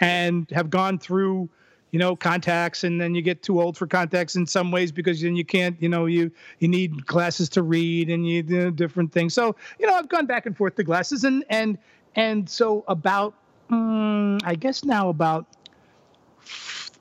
and 0.00 0.48
have 0.50 0.70
gone 0.70 0.98
through 0.98 1.48
you 1.90 1.98
know 1.98 2.14
contacts 2.14 2.84
and 2.84 3.00
then 3.00 3.14
you 3.14 3.22
get 3.22 3.42
too 3.42 3.60
old 3.60 3.76
for 3.76 3.86
contacts 3.86 4.36
in 4.36 4.46
some 4.46 4.70
ways 4.70 4.92
because 4.92 5.20
then 5.20 5.36
you 5.36 5.44
can't 5.44 5.80
you 5.80 5.88
know 5.88 6.06
you 6.06 6.30
you 6.58 6.68
need 6.68 7.06
glasses 7.06 7.48
to 7.48 7.62
read 7.62 8.10
and 8.10 8.28
you 8.28 8.42
do 8.42 8.70
different 8.70 9.10
things 9.10 9.32
so 9.32 9.56
you 9.78 9.86
know 9.86 9.94
i've 9.94 10.08
gone 10.08 10.26
back 10.26 10.44
and 10.44 10.56
forth 10.56 10.74
to 10.74 10.84
glasses 10.84 11.24
and 11.24 11.44
and 11.48 11.78
and 12.14 12.48
so 12.48 12.84
about 12.88 13.34
um, 13.70 14.38
i 14.44 14.54
guess 14.54 14.84
now 14.84 15.08
about 15.08 15.46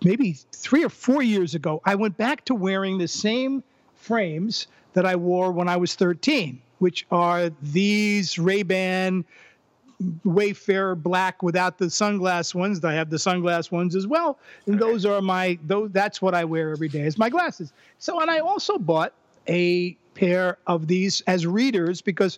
maybe 0.04 0.38
three 0.54 0.86
or 0.86 0.90
four 0.90 1.22
years 1.22 1.54
ago 1.54 1.82
i 1.84 1.94
went 1.94 2.16
back 2.16 2.46
to 2.46 2.56
wearing 2.56 2.98
the 2.98 3.08
same 3.08 3.62
frames 3.98 4.68
that 4.94 5.06
I 5.06 5.16
wore 5.16 5.52
when 5.52 5.68
I 5.68 5.78
was 5.78 5.96
13, 5.96 6.62
which 6.80 7.06
are 7.12 7.52
these 7.62 8.40
Ray-Ban 8.40 9.26
Wayfarer 10.24 10.96
black 10.96 11.42
without 11.42 11.80
the 11.80 11.86
sunglass 11.86 12.54
ones. 12.54 12.84
I 12.86 12.94
have 12.94 13.10
the 13.10 13.18
sunglass 13.18 13.72
ones 13.72 13.96
as 13.96 14.06
well, 14.06 14.38
and 14.68 14.80
those 14.80 15.06
are 15.06 15.22
my 15.22 15.58
those. 15.66 15.90
That's 15.92 16.22
what 16.22 16.36
I 16.36 16.46
wear 16.46 16.72
every 16.72 16.88
day 16.88 17.02
as 17.02 17.18
my 17.18 17.30
glasses. 17.30 17.74
So, 17.98 18.20
and 18.20 18.30
I 18.30 18.38
also 18.38 18.78
bought 18.78 19.14
a 19.48 19.94
pair 20.14 20.60
of 20.68 20.88
these 20.88 21.22
as 21.22 21.48
readers 21.48 22.02
because 22.02 22.38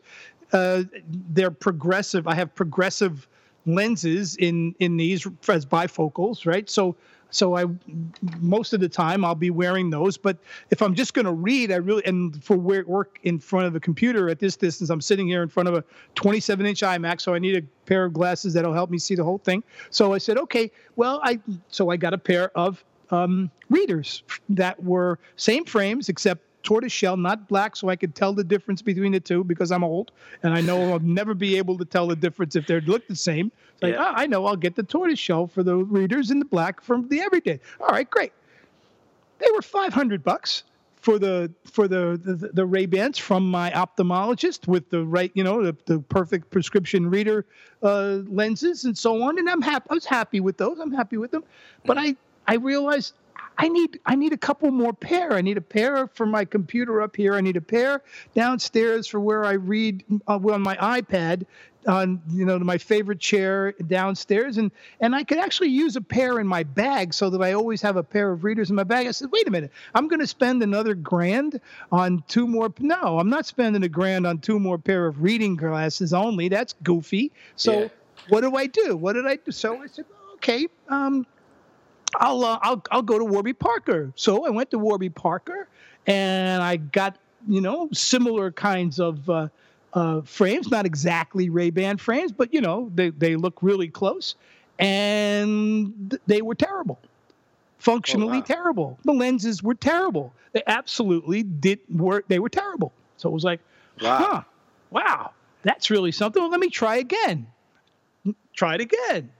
uh, 0.54 0.84
they're 1.32 1.52
progressive. 1.52 2.28
I 2.28 2.36
have 2.36 2.56
progressive 2.56 3.28
lenses 3.66 4.38
in 4.38 4.74
in 4.80 4.96
these 4.96 5.28
as 5.50 5.66
bifocals, 5.66 6.46
right? 6.46 6.70
So 6.70 6.96
so 7.32 7.56
I 7.56 7.66
most 8.40 8.74
of 8.74 8.80
the 8.80 8.90
time 8.90 9.24
I'll 9.24 9.36
be 9.36 9.50
wearing 9.50 9.90
those. 9.90 10.18
But 10.18 10.38
if 10.72 10.82
I'm 10.82 10.96
just 10.96 11.14
going 11.14 11.26
to 11.26 11.32
read, 11.32 11.72
I 11.72 11.76
really 11.76 12.04
and 12.06 12.44
for 12.44 12.58
work 12.58 13.20
in 13.24 13.40
front 13.40 13.68
of 13.68 13.76
a 13.76 13.80
computer 13.80 14.30
at 14.30 14.40
this 14.40 14.56
distance, 14.56 14.90
I'm 14.90 15.02
sitting 15.02 15.28
here 15.28 15.44
in 15.44 15.50
front 15.50 15.70
of 15.70 15.76
a 15.76 15.84
27 16.16 16.66
inch 16.66 16.82
iMac, 16.82 17.22
so 17.22 17.34
I 17.34 17.40
need 17.40 17.56
a 17.56 17.62
pair 17.86 18.06
of 18.06 18.14
glasses 18.14 18.54
that'll 18.54 18.74
help 18.74 18.90
me 18.90 18.98
see 18.98 19.16
the 19.16 19.24
whole 19.24 19.40
thing. 19.40 19.64
So 19.90 20.14
I 20.14 20.18
said, 20.18 20.38
okay, 20.38 20.72
well 20.96 21.20
I 21.24 21.40
so 21.70 21.90
I 21.90 21.98
got 21.98 22.14
a 22.14 22.18
pair 22.18 22.52
of 22.58 22.84
um, 23.12 23.50
readers 23.70 24.24
that 24.50 24.84
were 24.84 25.20
same 25.36 25.66
frames 25.66 26.10
except 26.10 26.44
tortoise 26.64 26.92
shell, 26.92 27.18
not 27.18 27.48
black, 27.48 27.76
so 27.76 27.90
I 27.90 27.96
could 27.96 28.16
tell 28.16 28.34
the 28.34 28.44
difference 28.44 28.82
between 28.82 29.12
the 29.12 29.20
two 29.20 29.44
because 29.44 29.72
I'm 29.72 29.84
old 29.84 30.12
and 30.44 30.54
I 30.54 30.62
know 30.62 30.82
I'll 30.94 31.00
never 31.00 31.34
be 31.34 31.58
able 31.58 31.78
to 31.78 31.86
tell 31.86 32.08
the 32.08 32.16
difference 32.16 32.56
if 32.56 32.68
they 32.68 32.80
look 32.82 33.08
the 33.08 33.16
same. 33.16 33.52
So 33.82 33.88
yeah. 33.88 33.96
oh, 34.00 34.14
I 34.16 34.28
know 34.28 34.46
I'll 34.46 34.56
get 34.56 34.76
the 34.76 34.84
tortoise 34.84 35.20
shell 35.20 35.48
for 35.48 35.64
the 35.64 35.76
readers 35.76 36.32
in 36.32 36.40
the 36.40 36.46
black 36.46 36.82
from 36.82 37.08
the 37.10 37.22
everyday. 37.22 37.60
All 37.80 37.88
right, 37.88 38.10
great. 38.10 38.34
They 39.40 39.48
were 39.54 39.62
500 39.62 40.24
bucks 40.24 40.64
for 41.00 41.18
the 41.18 41.50
for 41.66 41.88
the 41.88 42.20
the, 42.24 42.50
the 42.50 42.66
Ray 42.66 42.86
Bans 42.86 43.18
from 43.18 43.50
my 43.50 43.72
ophthalmologist 43.72 44.68
with 44.68 44.90
the 44.90 45.06
right 45.06 45.32
you 45.34 45.44
know 45.44 45.64
the, 45.64 45.76
the 45.86 46.00
perfect 46.00 46.50
prescription 46.50 47.10
reader 47.10 47.46
uh, 47.84 48.20
lenses 48.28 48.84
and 48.84 48.98
so 48.98 49.22
on. 49.24 49.40
And 49.40 49.50
I'm 49.50 49.62
happy. 49.62 49.88
I 49.90 49.94
was 49.94 50.06
happy 50.06 50.40
with 50.40 50.58
those. 50.58 50.80
I'm 50.80 50.92
happy 50.92 51.18
with 51.18 51.32
them. 51.32 51.44
But 51.86 51.98
I 51.98 52.16
I 52.48 52.56
realized 52.56 53.14
I 53.58 53.68
need 53.68 54.00
I 54.06 54.16
need 54.16 54.32
a 54.32 54.38
couple 54.38 54.72
more 54.72 54.94
pair. 54.94 55.34
I 55.34 55.42
need 55.42 55.58
a 55.58 55.62
pair 55.62 56.08
for 56.08 56.26
my 56.26 56.46
computer 56.46 57.02
up 57.02 57.16
here. 57.16 57.36
I 57.36 57.42
need 57.42 57.58
a 57.58 57.62
pair 57.62 58.02
downstairs 58.34 59.08
for 59.08 59.20
where 59.20 59.44
I 59.44 59.54
read 59.54 60.04
uh, 60.28 60.36
on 60.36 60.62
my 60.62 60.78
iPad 60.78 61.46
on 61.88 62.22
you 62.30 62.46
know 62.46 62.60
my 62.60 62.78
favorite 62.78 63.20
chair 63.20 63.72
downstairs 63.88 64.58
and 64.58 64.72
and 65.00 65.16
I 65.16 65.24
could 65.24 65.38
actually 65.38 65.70
use 65.70 65.96
a 65.96 66.02
pair 66.02 66.40
in 66.40 66.48
my 66.48 66.64
bag 66.64 67.14
so 67.14 67.30
that 67.30 67.42
I 67.42 67.54
always 67.54 67.82
have 67.82 67.96
a 67.98 68.04
pair 68.04 68.32
of 68.32 68.44
readers 68.44 68.70
in 68.70 68.76
my 68.76 68.84
bag. 68.84 69.08
I 69.08 69.12
said, 69.12 69.30
"Wait 69.32 69.48
a 69.48 69.52
minute. 69.52 69.72
I'm 69.94 70.08
going 70.08 70.20
to 70.20 70.28
spend 70.28 70.64
another 70.64 70.94
grand 70.94 71.60
on 71.92 72.24
two 72.28 72.48
more 72.48 72.74
No, 72.80 73.20
I'm 73.20 73.30
not 73.30 73.46
spending 73.46 73.84
a 73.84 73.90
grand 73.90 74.26
on 74.26 74.40
two 74.40 74.60
more 74.60 74.78
pair 74.78 75.06
of 75.06 75.22
reading 75.22 75.58
glasses 75.58 76.14
only. 76.14 76.48
That's 76.48 76.76
goofy." 76.84 77.32
So 77.56 77.82
yeah. 77.82 77.88
what 78.30 78.42
do 78.42 78.56
I 78.56 78.68
do? 78.68 78.96
What 78.96 79.14
did 79.14 79.26
I 79.26 79.36
do? 79.36 79.52
So 79.52 79.82
I 79.82 79.88
said, 79.88 80.06
"Okay, 80.36 80.68
um, 80.88 81.26
I'll 82.16 82.44
uh, 82.44 82.60
I'll 82.62 82.84
I'll 82.92 83.02
go 83.02 83.20
to 83.20 83.26
Warby 83.26 83.54
Parker. 83.54 84.12
So 84.16 84.46
I 84.46 84.50
went 84.50 84.72
to 84.72 84.80
Warby 84.80 85.10
Parker, 85.10 85.68
and 86.08 86.62
I 86.62 86.78
got 86.78 87.18
you 87.48 87.62
know 87.62 87.90
similar 87.94 88.52
kinds 88.52 89.00
of 89.00 89.30
uh, 89.30 89.48
uh, 89.94 90.22
frames, 90.22 90.70
not 90.70 90.86
exactly 90.86 91.50
Ray 91.50 91.70
Ban 91.70 91.98
frames, 91.98 92.32
but 92.32 92.54
you 92.54 92.62
know 92.62 92.92
they 92.96 93.10
they 93.10 93.36
look 93.36 93.62
really 93.62 93.88
close, 93.88 94.36
and 94.78 96.18
they 96.28 96.42
were 96.42 96.56
terrible, 96.56 97.00
functionally 97.78 98.38
oh, 98.38 98.42
wow. 98.42 98.46
terrible. 98.46 99.00
The 99.04 99.14
lenses 99.14 99.62
were 99.62 99.76
terrible. 99.76 100.34
They 100.52 100.64
absolutely 100.66 101.44
did 101.44 101.80
work. 101.90 102.26
They 102.28 102.40
were 102.40 102.50
terrible. 102.50 102.92
So 103.18 103.30
it 103.30 103.34
was 103.34 103.44
like, 103.44 103.60
wow, 104.02 104.18
huh, 104.18 104.42
wow, 104.90 105.32
that's 105.62 105.90
really 105.90 106.12
something. 106.12 106.42
Well, 106.42 106.52
let 106.52 106.60
me 106.60 106.70
try 106.70 106.98
again. 106.98 107.48
Try 108.54 108.76
it 108.76 108.82
again. 108.82 109.32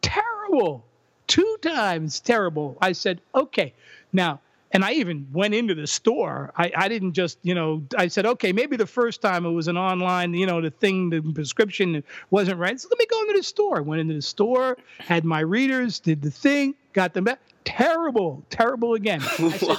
Terrible 0.00 0.84
two 1.32 1.56
times 1.62 2.20
terrible. 2.20 2.76
I 2.82 2.92
said, 2.92 3.22
okay. 3.34 3.72
Now, 4.12 4.40
and 4.70 4.84
I 4.84 4.92
even 4.92 5.26
went 5.32 5.54
into 5.54 5.74
the 5.74 5.86
store. 5.86 6.52
I, 6.58 6.70
I 6.76 6.88
didn't 6.88 7.14
just, 7.14 7.38
you 7.42 7.54
know, 7.54 7.82
I 7.96 8.08
said, 8.08 8.26
okay, 8.26 8.52
maybe 8.52 8.76
the 8.76 8.86
first 8.86 9.22
time 9.22 9.46
it 9.46 9.50
was 9.50 9.66
an 9.66 9.78
online, 9.78 10.34
you 10.34 10.44
know, 10.44 10.60
the 10.60 10.70
thing, 10.70 11.08
the 11.08 11.22
prescription 11.22 12.04
wasn't 12.28 12.58
right. 12.58 12.78
So 12.78 12.86
let 12.90 12.98
me 12.98 13.06
go 13.06 13.18
into 13.22 13.32
the 13.38 13.42
store. 13.42 13.78
I 13.78 13.80
went 13.80 14.02
into 14.02 14.12
the 14.12 14.20
store, 14.20 14.76
had 14.98 15.24
my 15.24 15.40
readers, 15.40 16.00
did 16.00 16.20
the 16.20 16.30
thing, 16.30 16.74
got 16.92 17.14
them 17.14 17.24
back. 17.24 17.40
Terrible, 17.64 18.44
terrible 18.50 18.92
again. 18.92 19.22
I 19.38 19.48
said, 19.56 19.78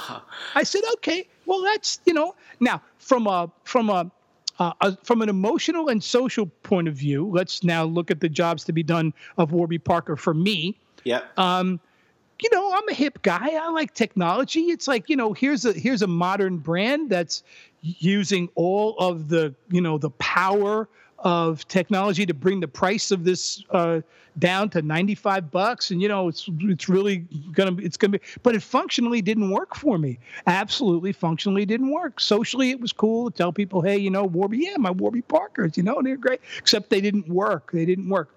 I 0.56 0.62
said, 0.64 0.82
okay, 0.94 1.28
well, 1.46 1.62
that's, 1.62 2.00
you 2.04 2.14
know, 2.14 2.34
now 2.58 2.82
from 2.98 3.28
a, 3.28 3.48
from 3.62 3.90
a, 3.90 4.10
uh, 4.58 4.72
uh, 4.80 4.92
from 5.04 5.22
an 5.22 5.28
emotional 5.28 5.88
and 5.88 6.02
social 6.02 6.46
point 6.64 6.88
of 6.88 6.94
view, 6.94 7.30
let's 7.32 7.62
now 7.62 7.84
look 7.84 8.10
at 8.10 8.18
the 8.18 8.28
jobs 8.28 8.64
to 8.64 8.72
be 8.72 8.82
done 8.82 9.14
of 9.38 9.52
Warby 9.52 9.78
Parker 9.78 10.16
for 10.16 10.34
me. 10.34 10.76
Yeah. 11.04 11.20
Um, 11.36 11.80
you 12.42 12.50
know, 12.52 12.72
I'm 12.74 12.88
a 12.88 12.94
hip 12.94 13.22
guy. 13.22 13.50
I 13.54 13.70
like 13.70 13.94
technology. 13.94 14.62
It's 14.64 14.88
like, 14.88 15.08
you 15.08 15.16
know, 15.16 15.32
here's 15.32 15.64
a 15.64 15.72
here's 15.72 16.02
a 16.02 16.06
modern 16.06 16.58
brand 16.58 17.10
that's 17.10 17.42
using 17.80 18.48
all 18.54 18.96
of 18.98 19.28
the, 19.28 19.54
you 19.70 19.80
know, 19.80 19.98
the 19.98 20.10
power 20.10 20.88
of 21.18 21.66
technology 21.68 22.26
to 22.26 22.34
bring 22.34 22.60
the 22.60 22.68
price 22.68 23.10
of 23.10 23.24
this 23.24 23.64
uh, 23.70 24.00
down 24.38 24.68
to 24.68 24.82
95 24.82 25.50
bucks 25.50 25.90
and 25.90 26.02
you 26.02 26.08
know 26.08 26.28
it's 26.28 26.48
it's 26.60 26.88
really 26.88 27.18
gonna 27.52 27.70
be 27.70 27.84
it's 27.84 27.96
gonna 27.96 28.18
be 28.18 28.20
but 28.42 28.54
it 28.54 28.62
functionally 28.62 29.22
didn't 29.22 29.48
work 29.48 29.76
for 29.76 29.96
me 29.96 30.18
absolutely 30.46 31.12
functionally 31.12 31.64
didn't 31.64 31.92
work 31.92 32.18
socially 32.18 32.70
it 32.70 32.80
was 32.80 32.92
cool 32.92 33.30
to 33.30 33.36
tell 33.36 33.52
people 33.52 33.80
hey 33.80 33.96
you 33.96 34.10
know 34.10 34.24
warby 34.24 34.58
yeah 34.58 34.76
my 34.76 34.90
warby 34.90 35.22
parkers 35.22 35.76
you 35.76 35.84
know 35.84 36.02
they're 36.02 36.16
great 36.16 36.40
except 36.58 36.90
they 36.90 37.00
didn't 37.00 37.28
work 37.28 37.70
they 37.70 37.84
didn't 37.84 38.08
work 38.08 38.34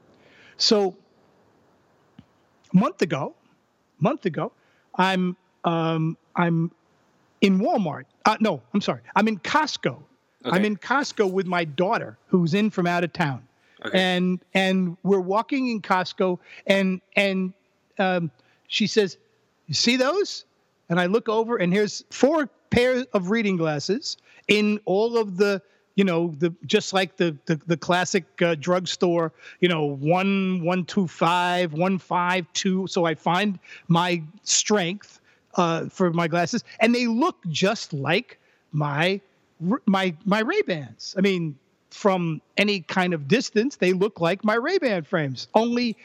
so 0.58 0.96
month 2.78 3.02
ago 3.02 3.36
month 4.00 4.26
ago, 4.26 4.52
I'm 4.96 5.36
um, 5.64 6.18
I'm 6.36 6.72
in 7.42 7.60
Walmart. 7.60 8.06
Uh, 8.26 8.38
no, 8.40 8.62
I'm 8.74 8.82
sorry. 8.82 9.02
I'm 9.16 9.28
in 9.28 9.40
Costco. 9.40 9.98
Okay. 10.46 10.56
I'm 10.56 10.66
in 10.66 10.78
Costco 10.78 11.32
with 11.32 11.48
my 11.48 11.66
daughter, 11.66 12.18
who's 12.28 12.54
in 12.54 12.70
from 12.70 12.88
out 12.88 13.04
of 13.04 13.12
town, 13.12 13.46
okay. 13.86 14.00
and 14.00 14.40
and 14.54 14.98
we're 15.04 15.20
walking 15.20 15.70
in 15.70 15.82
Costco, 15.82 16.40
and 16.68 17.02
and 17.16 17.54
um, 18.00 18.32
she 18.68 18.88
says, 18.88 19.18
"You 19.68 19.74
see 19.74 19.96
those?" 19.96 20.46
And 20.90 21.00
I 21.00 21.08
look 21.08 21.28
over, 21.28 21.58
and 21.58 21.74
here's 21.74 22.06
four 22.12 22.50
pairs 22.70 23.06
of 23.14 23.30
reading 23.30 23.58
glasses 23.58 24.18
in 24.48 24.80
all 24.86 25.18
of 25.18 25.36
the 25.38 25.62
you 25.98 26.04
know 26.04 26.34
the 26.38 26.54
just 26.66 26.94
like 26.94 27.18
the 27.18 27.36
the, 27.48 27.60
the 27.68 27.76
classic 27.76 28.24
uh, 28.42 28.56
drugstore 28.56 29.34
you 29.60 29.68
know 29.68 29.84
one 29.84 30.64
one 30.64 30.86
two 30.86 31.08
five 31.08 31.74
one 31.74 31.98
five 31.98 32.46
two. 32.54 32.88
So 32.88 33.04
i 33.04 33.16
find 33.16 33.60
my 33.90 34.24
strength 34.44 35.20
uh, 35.56 35.90
for 35.90 36.14
my 36.14 36.28
glasses 36.30 36.64
and 36.80 36.96
they 36.96 37.08
look 37.08 37.36
just 37.50 37.92
like 37.92 38.40
my 38.72 39.20
my 39.86 40.16
my 40.24 40.40
ray 40.40 40.62
bans. 40.62 41.16
I 41.18 41.22
mean 41.22 41.58
from 41.90 42.42
any 42.58 42.82
kind 42.82 43.14
of 43.14 43.28
distance 43.28 43.78
they 43.78 43.92
look 43.92 44.22
like 44.22 44.44
my 44.46 44.56
ray 44.56 44.78
ban 44.78 45.04
frames. 45.04 45.48
Only 45.56 45.98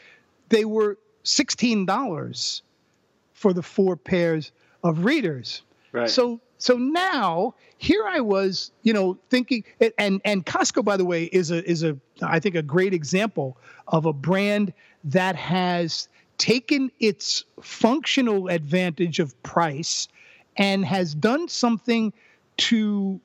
they 0.49 0.65
were 0.65 0.97
$16 1.23 2.61
for 3.33 3.53
the 3.53 3.61
four 3.61 3.95
pairs 3.95 4.51
of 4.83 5.05
readers. 5.05 5.61
Right. 5.91 6.09
So 6.09 6.39
so 6.63 6.77
now 6.77 7.55
here 7.77 8.05
I 8.07 8.21
was, 8.21 8.71
you 8.83 8.93
know, 8.93 9.17
thinking, 9.29 9.65
and 9.97 10.21
and 10.23 10.45
Costco, 10.45 10.85
by 10.85 10.95
the 10.95 11.03
way, 11.03 11.25
is 11.25 11.51
a 11.51 11.61
is 11.69 11.83
a 11.83 11.97
I 12.21 12.39
think 12.39 12.55
a 12.55 12.61
great 12.61 12.93
example 12.93 13.57
of 13.89 14.05
a 14.05 14.13
brand 14.13 14.71
that 15.03 15.35
has 15.35 16.07
taken 16.37 16.89
its 17.01 17.43
functional 17.61 18.47
advantage 18.47 19.19
of 19.19 19.35
price 19.43 20.07
and 20.55 20.85
has 20.85 21.13
done 21.13 21.49
something 21.49 22.13
to 22.55 23.19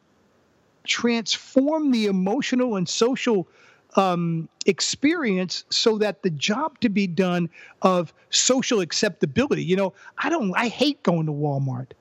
transform 0.84 1.92
the 1.92 2.06
emotional 2.06 2.74
and 2.74 2.88
social 2.88 3.46
um, 3.94 4.48
experience 4.66 5.62
so 5.70 5.96
that 5.98 6.24
the 6.24 6.30
job 6.30 6.80
to 6.80 6.88
be 6.88 7.06
done 7.06 7.50
of 7.82 8.12
social 8.30 8.80
acceptability. 8.80 9.62
You 9.62 9.76
know, 9.76 9.92
I 10.18 10.28
don't, 10.28 10.52
I 10.56 10.66
hate 10.66 11.00
going 11.04 11.26
to 11.26 11.32
Walmart. 11.32 11.92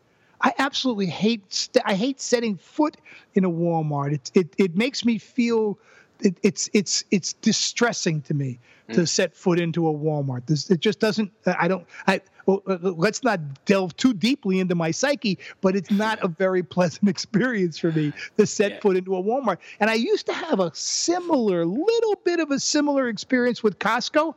I 0.48 0.54
absolutely 0.60 1.08
hate 1.08 1.54
st- 1.54 1.84
I 1.86 1.94
hate 1.94 2.22
setting 2.22 2.56
foot 2.56 2.96
in 3.34 3.44
a 3.44 3.52
Walmart. 3.52 4.14
It 4.14 4.32
it 4.34 4.56
it 4.58 4.78
makes 4.78 5.04
me 5.04 5.18
feel 5.18 5.78
it, 6.22 6.38
it's 6.42 6.70
it's 6.72 7.04
it's 7.12 7.34
distressing 7.34 8.22
to 8.22 8.34
me 8.34 8.58
mm. 8.88 8.94
to 8.94 9.06
set 9.06 9.36
foot 9.36 9.60
into 9.60 9.86
a 9.90 9.94
Walmart. 9.94 10.46
This 10.46 10.70
it 10.70 10.80
just 10.80 11.02
doesn't. 11.02 11.34
I 11.46 11.68
don't. 11.68 11.86
I 12.08 12.22
well, 12.46 12.64
uh, 12.66 12.78
uh, 12.82 12.92
let's 12.92 13.26
not 13.26 13.42
delve 13.66 13.98
too 13.98 14.14
deeply 14.14 14.62
into 14.62 14.74
my 14.74 14.90
psyche, 14.90 15.38
but 15.60 15.76
it's 15.76 15.92
not 15.92 16.24
a 16.24 16.30
very 16.30 16.64
pleasant 16.64 17.10
experience 17.16 17.78
for 17.78 17.92
me 17.92 18.14
to 18.38 18.48
set 18.48 18.72
yeah. 18.72 18.80
foot 18.80 18.96
into 18.96 19.18
a 19.18 19.22
Walmart. 19.22 19.58
And 19.82 19.90
I 19.90 19.96
used 19.96 20.28
to 20.28 20.34
have 20.34 20.62
a 20.62 20.72
similar, 20.74 21.66
little 21.66 22.16
bit 22.24 22.40
of 22.40 22.52
a 22.52 22.60
similar 22.62 23.10
experience 23.10 23.64
with 23.64 23.80
Costco, 23.80 24.34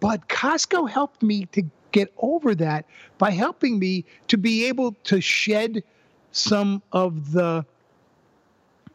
but 0.00 0.26
Costco 0.28 0.88
helped 0.88 1.22
me 1.22 1.44
to 1.52 1.64
get 1.92 2.12
over 2.18 2.54
that 2.54 2.84
by 3.18 3.30
helping 3.30 3.78
me 3.78 4.04
to 4.28 4.36
be 4.36 4.66
able 4.66 4.92
to 5.04 5.20
shed 5.20 5.82
some 6.32 6.82
of 6.92 7.32
the 7.32 7.64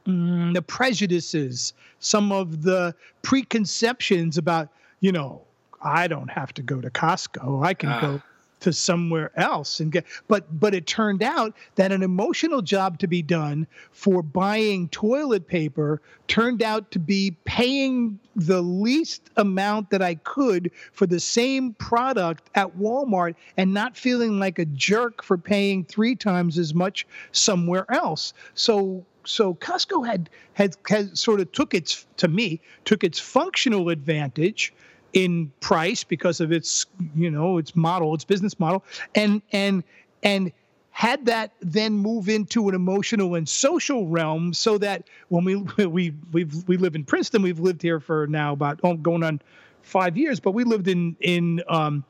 mm, 0.08 0.54
the 0.54 0.62
prejudices, 0.62 1.74
some 2.00 2.32
of 2.32 2.64
the 2.64 2.96
preconceptions 3.22 4.38
about, 4.38 4.70
you 5.00 5.12
know, 5.12 5.42
I 5.82 6.08
don't 6.08 6.30
have 6.30 6.54
to 6.56 6.62
go 6.62 6.82
to 6.82 6.90
Costco. 6.90 7.66
I 7.66 7.74
can 7.74 7.90
uh. 7.90 8.02
go 8.02 8.22
to 8.60 8.74
somewhere 8.74 9.32
else 9.36 9.80
and 9.80 9.92
get 9.92 10.06
but 10.28 10.60
but 10.60 10.74
it 10.74 10.88
turned 10.88 11.22
out 11.22 11.54
that 11.76 11.92
an 11.92 12.02
emotional 12.02 12.62
job 12.62 12.98
to 13.00 13.08
be 13.08 13.22
done 13.22 13.68
for 13.92 14.22
buying 14.22 14.88
toilet 14.90 15.48
paper 15.48 16.02
turned 16.28 16.64
out 16.64 16.90
to 16.92 17.00
be 17.00 17.36
paying 17.46 18.20
the 18.36 18.62
least 18.62 19.30
amount 19.38 19.90
that 19.90 20.02
I 20.02 20.16
could 20.16 20.72
for 20.92 21.06
the 21.06 21.20
same 21.20 21.74
product 21.74 22.50
at 22.56 22.76
Walmart 22.78 23.36
and 23.58 23.74
not 23.74 23.96
feeling 23.96 24.40
like 24.40 24.60
a 24.60 24.66
jerk 24.66 25.24
for 25.24 25.38
paying 25.38 25.86
3 25.86 26.16
times 26.16 26.58
as 26.58 26.74
much 26.74 27.08
somewhere 27.32 27.86
else. 27.92 28.34
So 28.56 29.06
so 29.26 29.56
Costco 29.56 30.06
had 30.06 30.30
had, 30.54 30.76
had 30.88 31.18
sort 31.18 31.40
of 31.40 31.52
took 31.52 31.74
its 31.74 32.06
to 32.18 32.28
me 32.28 32.62
took 32.86 33.04
its 33.04 33.20
functional 33.20 33.90
advantage 33.90 34.74
in 35.16 35.50
price 35.62 36.04
because 36.04 36.40
of 36.42 36.52
its 36.52 36.86
you 37.16 37.32
know 37.32 37.58
its 37.58 37.76
model 37.76 38.14
its 38.14 38.26
business 38.26 38.60
model 38.60 38.84
and 39.16 39.42
and 39.52 39.84
and 40.22 40.52
had 40.92 41.26
that 41.26 41.52
then 41.62 41.94
move 41.94 42.30
into 42.30 42.70
an 42.70 42.76
emotional 42.76 43.36
and 43.36 43.50
social 43.50 44.08
realm 44.08 44.54
so 44.54 44.78
that 44.78 45.08
when 45.30 45.44
we 45.46 45.56
we 45.88 46.14
we 46.34 46.44
we 46.68 46.78
live 46.78 46.96
in 46.96 47.04
Princeton 47.04 47.42
we've 47.42 47.60
lived 47.60 47.82
here 47.82 48.00
for 48.00 48.28
now 48.28 48.54
about 48.54 48.80
oh, 48.84 48.96
going 48.96 49.24
on 49.24 49.42
5 49.84 50.18
years 50.18 50.40
but 50.40 50.52
we 50.52 50.64
lived 50.64 50.88
in 50.88 51.16
in 51.22 51.64
um, 51.70 52.04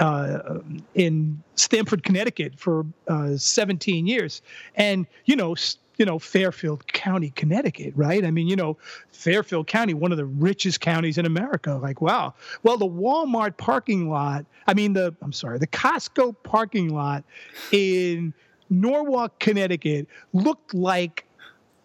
uh, 0.00 0.60
in 0.94 1.42
Stamford, 1.56 2.02
Connecticut 2.02 2.58
for 2.58 2.86
uh, 3.06 3.36
17 3.36 4.06
years. 4.06 4.40
And, 4.74 5.06
you 5.26 5.36
know, 5.36 5.54
you 6.00 6.06
know, 6.06 6.18
Fairfield 6.18 6.86
County, 6.86 7.28
Connecticut, 7.30 7.92
right? 7.94 8.24
I 8.24 8.30
mean, 8.30 8.48
you 8.48 8.56
know, 8.56 8.78
Fairfield 9.12 9.66
County, 9.66 9.92
one 9.92 10.10
of 10.10 10.16
the 10.16 10.24
richest 10.24 10.80
counties 10.80 11.18
in 11.18 11.26
America. 11.26 11.74
Like, 11.74 12.00
wow. 12.00 12.32
Well, 12.62 12.78
the 12.78 12.88
Walmart 12.88 13.58
parking 13.58 14.08
lot, 14.08 14.46
I 14.66 14.72
mean, 14.72 14.94
the, 14.94 15.14
I'm 15.20 15.32
sorry, 15.32 15.58
the 15.58 15.66
Costco 15.66 16.34
parking 16.42 16.88
lot 16.94 17.22
in 17.70 18.32
Norwalk, 18.70 19.38
Connecticut 19.40 20.08
looked 20.32 20.72
like 20.72 21.26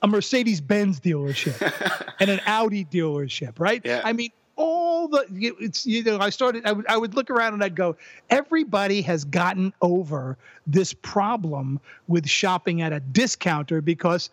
a 0.02 0.08
Mercedes 0.08 0.62
Benz 0.62 1.02
dealership 1.02 2.14
and 2.22 2.30
an 2.30 2.40
Audi 2.46 2.86
dealership, 2.86 3.60
right? 3.60 3.82
Yeah. 3.84 4.02
I 4.06 4.14
mean, 4.14 4.32
all 4.58 5.08
the 5.08 5.26
it's 5.60 5.86
you 5.86 6.04
know 6.04 6.20
I 6.20 6.30
started 6.30 6.66
I 6.66 6.72
would 6.72 6.88
I 6.88 6.98
would 6.98 7.14
look 7.14 7.30
around 7.30 7.54
and 7.54 7.64
I'd 7.64 7.76
go 7.76 7.96
everybody 8.30 9.02
has 9.02 9.26
gotten 9.26 9.74
over 9.82 10.38
this 10.66 10.94
problem 10.94 11.80
with 12.08 12.28
shopping 12.28 12.82
at 12.82 12.94
a 12.94 13.00
discounter 13.00 13.82
because 13.82 14.30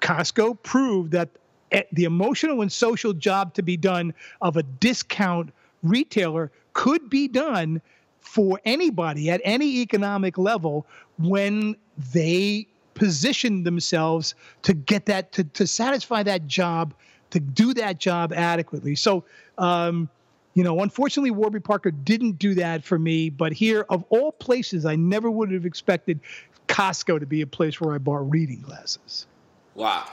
Costco 0.00 0.62
proved 0.62 1.12
that 1.12 1.30
eh, 1.72 1.82
the 1.92 2.04
emotional 2.04 2.62
and 2.62 2.70
social 2.70 3.12
job 3.12 3.54
to 3.54 3.62
be 3.62 3.76
done 3.76 4.14
of 4.40 4.56
a 4.56 4.62
discount 4.62 5.50
retailer 5.82 6.50
could 6.72 7.10
be 7.10 7.26
done 7.26 7.80
for 8.20 8.60
anybody 8.64 9.30
at 9.30 9.40
any 9.44 9.80
economic 9.80 10.38
level 10.38 10.86
when 11.18 11.76
they 12.12 12.66
position 12.94 13.64
themselves 13.64 14.34
to 14.62 14.72
get 14.72 15.06
that 15.06 15.32
to, 15.32 15.44
to 15.44 15.66
satisfy 15.66 16.22
that 16.22 16.46
job 16.46 16.94
to 17.34 17.40
do 17.40 17.74
that 17.74 17.98
job 17.98 18.32
adequately. 18.32 18.94
So, 18.94 19.24
um, 19.58 20.08
you 20.54 20.62
know, 20.62 20.80
unfortunately, 20.80 21.32
Warby 21.32 21.60
Parker 21.60 21.90
didn't 21.90 22.38
do 22.38 22.54
that 22.54 22.84
for 22.84 22.96
me. 22.96 23.28
But 23.28 23.52
here, 23.52 23.84
of 23.90 24.04
all 24.08 24.30
places, 24.30 24.86
I 24.86 24.94
never 24.94 25.28
would 25.28 25.50
have 25.50 25.66
expected 25.66 26.20
Costco 26.68 27.18
to 27.18 27.26
be 27.26 27.40
a 27.40 27.46
place 27.46 27.80
where 27.80 27.92
I 27.92 27.98
bought 27.98 28.30
reading 28.30 28.60
glasses. 28.60 29.26
Wow. 29.74 30.06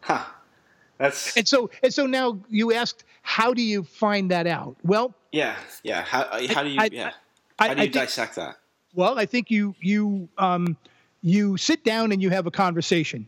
Huh. 0.00 0.24
That's 0.96 1.36
and 1.36 1.46
so 1.46 1.70
and 1.82 1.92
so 1.92 2.06
now 2.06 2.38
you 2.48 2.72
asked, 2.72 3.04
how 3.22 3.52
do 3.52 3.60
you 3.62 3.82
find 3.82 4.30
that 4.30 4.46
out? 4.46 4.76
Well, 4.82 5.14
yeah, 5.32 5.56
yeah. 5.82 6.02
How 6.02 6.24
how 6.48 6.62
do 6.62 6.70
you 6.70 6.80
I, 6.80 6.88
yeah? 6.90 7.10
How 7.58 7.74
do 7.74 7.76
you 7.76 7.82
I, 7.82 7.86
dissect 7.86 8.36
that? 8.36 8.56
Well, 8.94 9.18
I 9.18 9.26
think 9.26 9.50
you 9.50 9.74
you 9.80 10.28
um, 10.38 10.76
you 11.22 11.58
sit 11.58 11.84
down 11.84 12.12
and 12.12 12.22
you 12.22 12.30
have 12.30 12.46
a 12.46 12.50
conversation, 12.50 13.26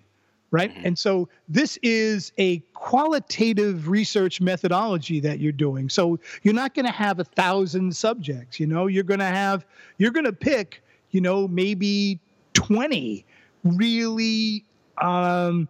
right? 0.53 0.73
Mhm. 0.75 0.85
And 0.85 0.99
so 0.99 1.29
this 1.49 1.79
is 1.83 2.33
a 2.39 2.59
qualitative 2.75 3.89
research 3.89 4.41
methodology 4.41 5.21
that 5.21 5.41
you're 5.41 5.53
doing. 5.53 5.89
So 5.91 6.21
you're 6.45 6.55
not 6.55 6.75
going 6.75 6.87
to 6.87 6.93
have 6.93 7.19
a 7.21 7.25
thousand 7.25 7.97
subjects. 7.97 8.61
You 8.61 8.69
know, 8.69 8.87
you're 8.87 9.03
going 9.05 9.21
to 9.21 9.27
have 9.27 9.67
you're 9.99 10.13
going 10.13 10.27
to 10.27 10.33
pick, 10.33 10.83
you 11.11 11.21
know, 11.21 11.49
maybe 11.49 12.21
twenty 12.55 13.25
really 13.65 14.65
um, 15.01 15.69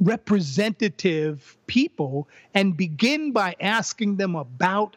representative 0.00 1.56
people 1.66 2.28
and 2.54 2.76
begin 2.76 3.32
by 3.32 3.54
asking 3.60 4.16
them 4.16 4.34
about 4.34 4.96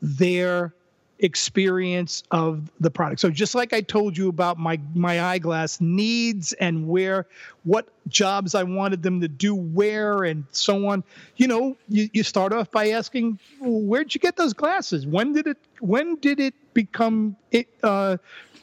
their 0.00 0.74
experience 1.22 2.24
of 2.32 2.70
the 2.80 2.90
product. 2.90 3.20
So 3.20 3.30
just 3.30 3.54
like 3.54 3.72
I 3.72 3.80
told 3.80 4.18
you 4.18 4.28
about 4.28 4.58
my 4.58 4.78
my 4.94 5.22
eyeglass 5.22 5.80
needs 5.80 6.52
and 6.54 6.88
where 6.88 7.26
what 7.64 7.88
jobs 8.08 8.54
I 8.54 8.64
wanted 8.64 9.02
them 9.02 9.20
to 9.20 9.28
do 9.28 9.54
where 9.54 10.24
and 10.24 10.44
so 10.50 10.88
on, 10.88 11.04
you 11.36 11.46
know, 11.46 11.76
you, 11.88 12.10
you 12.12 12.24
start 12.24 12.52
off 12.52 12.70
by 12.70 12.90
asking 12.90 13.38
where'd 13.60 14.14
you 14.14 14.20
get 14.20 14.36
those 14.36 14.52
glasses? 14.52 15.06
When 15.06 15.32
did 15.32 15.46
it 15.46 15.58
when 15.78 16.16
did 16.16 16.40
it 16.40 16.54
become 16.74 17.36
it 17.52 17.68
uh, 17.82 18.16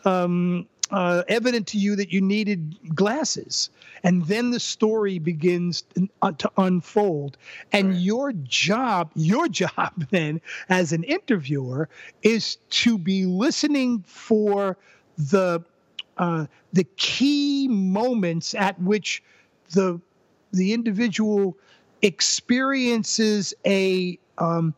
um, 0.06 0.68
uh, 0.92 1.24
evident 1.28 1.68
to 1.68 1.78
you 1.78 1.96
that 1.96 2.12
you 2.12 2.22
needed 2.22 2.96
glasses? 2.96 3.70
And 4.04 4.26
then 4.26 4.52
the 4.52 4.60
story 4.60 5.20
begins 5.20 5.84
uh, 6.22 6.32
to 6.34 6.52
unfold. 6.58 7.38
And 7.72 7.94
Right. 7.94 7.96
your 7.96 8.32
job, 8.34 9.12
your 9.16 9.48
job 9.50 10.08
then 10.10 10.42
as 10.70 10.92
an 10.94 11.04
interviewer 11.04 11.90
is 12.22 12.58
to 12.70 12.98
be 12.98 13.26
listening 13.26 14.04
for 14.08 14.78
the 15.18 15.64
uh, 16.18 16.46
the 16.74 16.84
key 16.98 17.68
moments 17.68 18.54
at 18.56 18.80
which 18.82 19.24
the 19.72 20.00
the 20.52 20.74
individual 20.74 21.58
experiences 22.02 23.54
a 23.66 24.18
um, 24.38 24.74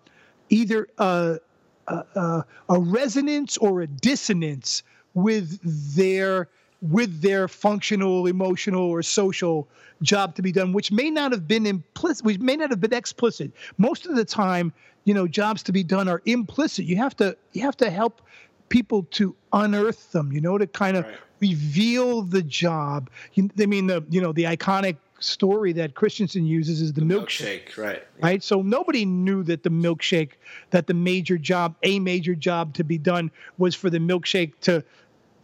either 0.49 0.87
a, 0.97 1.39
a, 1.87 1.93
a 2.15 2.45
a 2.69 2.79
resonance 2.79 3.57
or 3.57 3.81
a 3.81 3.87
dissonance 3.87 4.83
with 5.13 5.59
their 5.95 6.49
with 6.81 7.21
their 7.21 7.47
functional, 7.47 8.25
emotional, 8.25 8.89
or 8.89 9.03
social 9.03 9.67
job 10.01 10.33
to 10.33 10.41
be 10.41 10.51
done, 10.51 10.73
which 10.73 10.91
may 10.91 11.11
not 11.11 11.31
have 11.31 11.47
been 11.47 11.67
implicit, 11.67 12.25
which 12.25 12.39
may 12.39 12.55
not 12.55 12.71
have 12.71 12.81
been 12.81 12.93
explicit. 12.93 13.51
Most 13.77 14.07
of 14.07 14.15
the 14.15 14.25
time, 14.25 14.73
you 15.03 15.13
know, 15.13 15.27
jobs 15.27 15.61
to 15.63 15.71
be 15.71 15.83
done 15.83 16.07
are 16.07 16.23
implicit. 16.25 16.85
You 16.85 16.95
have 16.97 17.15
to 17.17 17.37
you 17.53 17.61
have 17.61 17.77
to 17.77 17.89
help 17.89 18.21
people 18.69 19.03
to 19.11 19.35
unearth 19.53 20.11
them, 20.11 20.31
you 20.31 20.41
know, 20.41 20.57
to 20.57 20.65
kind 20.67 20.97
of 20.97 21.05
Right. 21.05 21.15
reveal 21.39 22.21
the 22.21 22.41
job. 22.41 23.09
You, 23.33 23.49
I 23.59 23.65
mean, 23.65 23.87
the 23.87 24.03
you 24.09 24.21
know 24.21 24.31
the 24.31 24.43
iconic 24.45 24.97
story 25.19 25.71
that 25.73 25.93
Christensen 25.93 26.45
uses 26.45 26.81
is 26.81 26.93
the, 26.93 27.01
milkshake 27.01 27.65
Milkshake, 27.65 27.77
right? 27.77 28.03
right? 28.21 28.43
So 28.43 28.61
nobody 28.61 29.05
knew 29.05 29.43
that 29.43 29.63
the 29.63 29.69
milkshake, 29.69 30.31
that 30.71 30.87
the 30.87 30.93
major 30.93 31.37
job, 31.37 31.75
a 31.83 31.99
major 31.99 32.35
job 32.35 32.73
to 32.75 32.83
be 32.83 32.97
done 32.97 33.31
was 33.57 33.75
for 33.75 33.89
the 33.89 33.99
milkshake 33.99 34.53
to, 34.61 34.83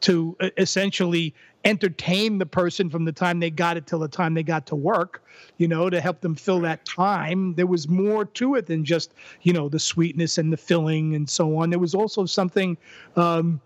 to 0.02 0.36
uh, 0.40 0.50
essentially 0.58 1.34
entertain 1.66 2.38
the 2.38 2.46
person 2.46 2.90
from 2.90 3.04
the 3.06 3.12
time 3.12 3.40
they 3.40 3.50
got 3.50 3.78
it 3.78 3.86
till 3.88 4.00
the 4.00 4.08
time 4.08 4.34
they 4.34 4.44
got 4.44 4.66
to 4.68 4.76
work, 4.76 5.22
you 5.58 5.68
know, 5.68 5.90
to 5.90 6.00
help 6.00 6.22
them 6.22 6.36
fill 6.36 6.62
that 6.62 6.86
time. 6.86 7.54
There 7.56 7.68
was 7.68 7.88
more 7.90 8.24
to 8.26 8.56
it 8.56 8.68
than 8.68 8.86
just, 8.86 9.14
you 9.42 9.52
know, 9.54 9.68
the 9.68 9.80
sweetness 9.80 10.38
and 10.38 10.54
the 10.54 10.58
filling 10.58 11.16
and 11.16 11.30
so 11.30 11.58
on. 11.58 11.70
There 11.70 11.80
was 11.80 11.94
also 11.96 12.26
something 12.26 12.78
um, 13.18 13.60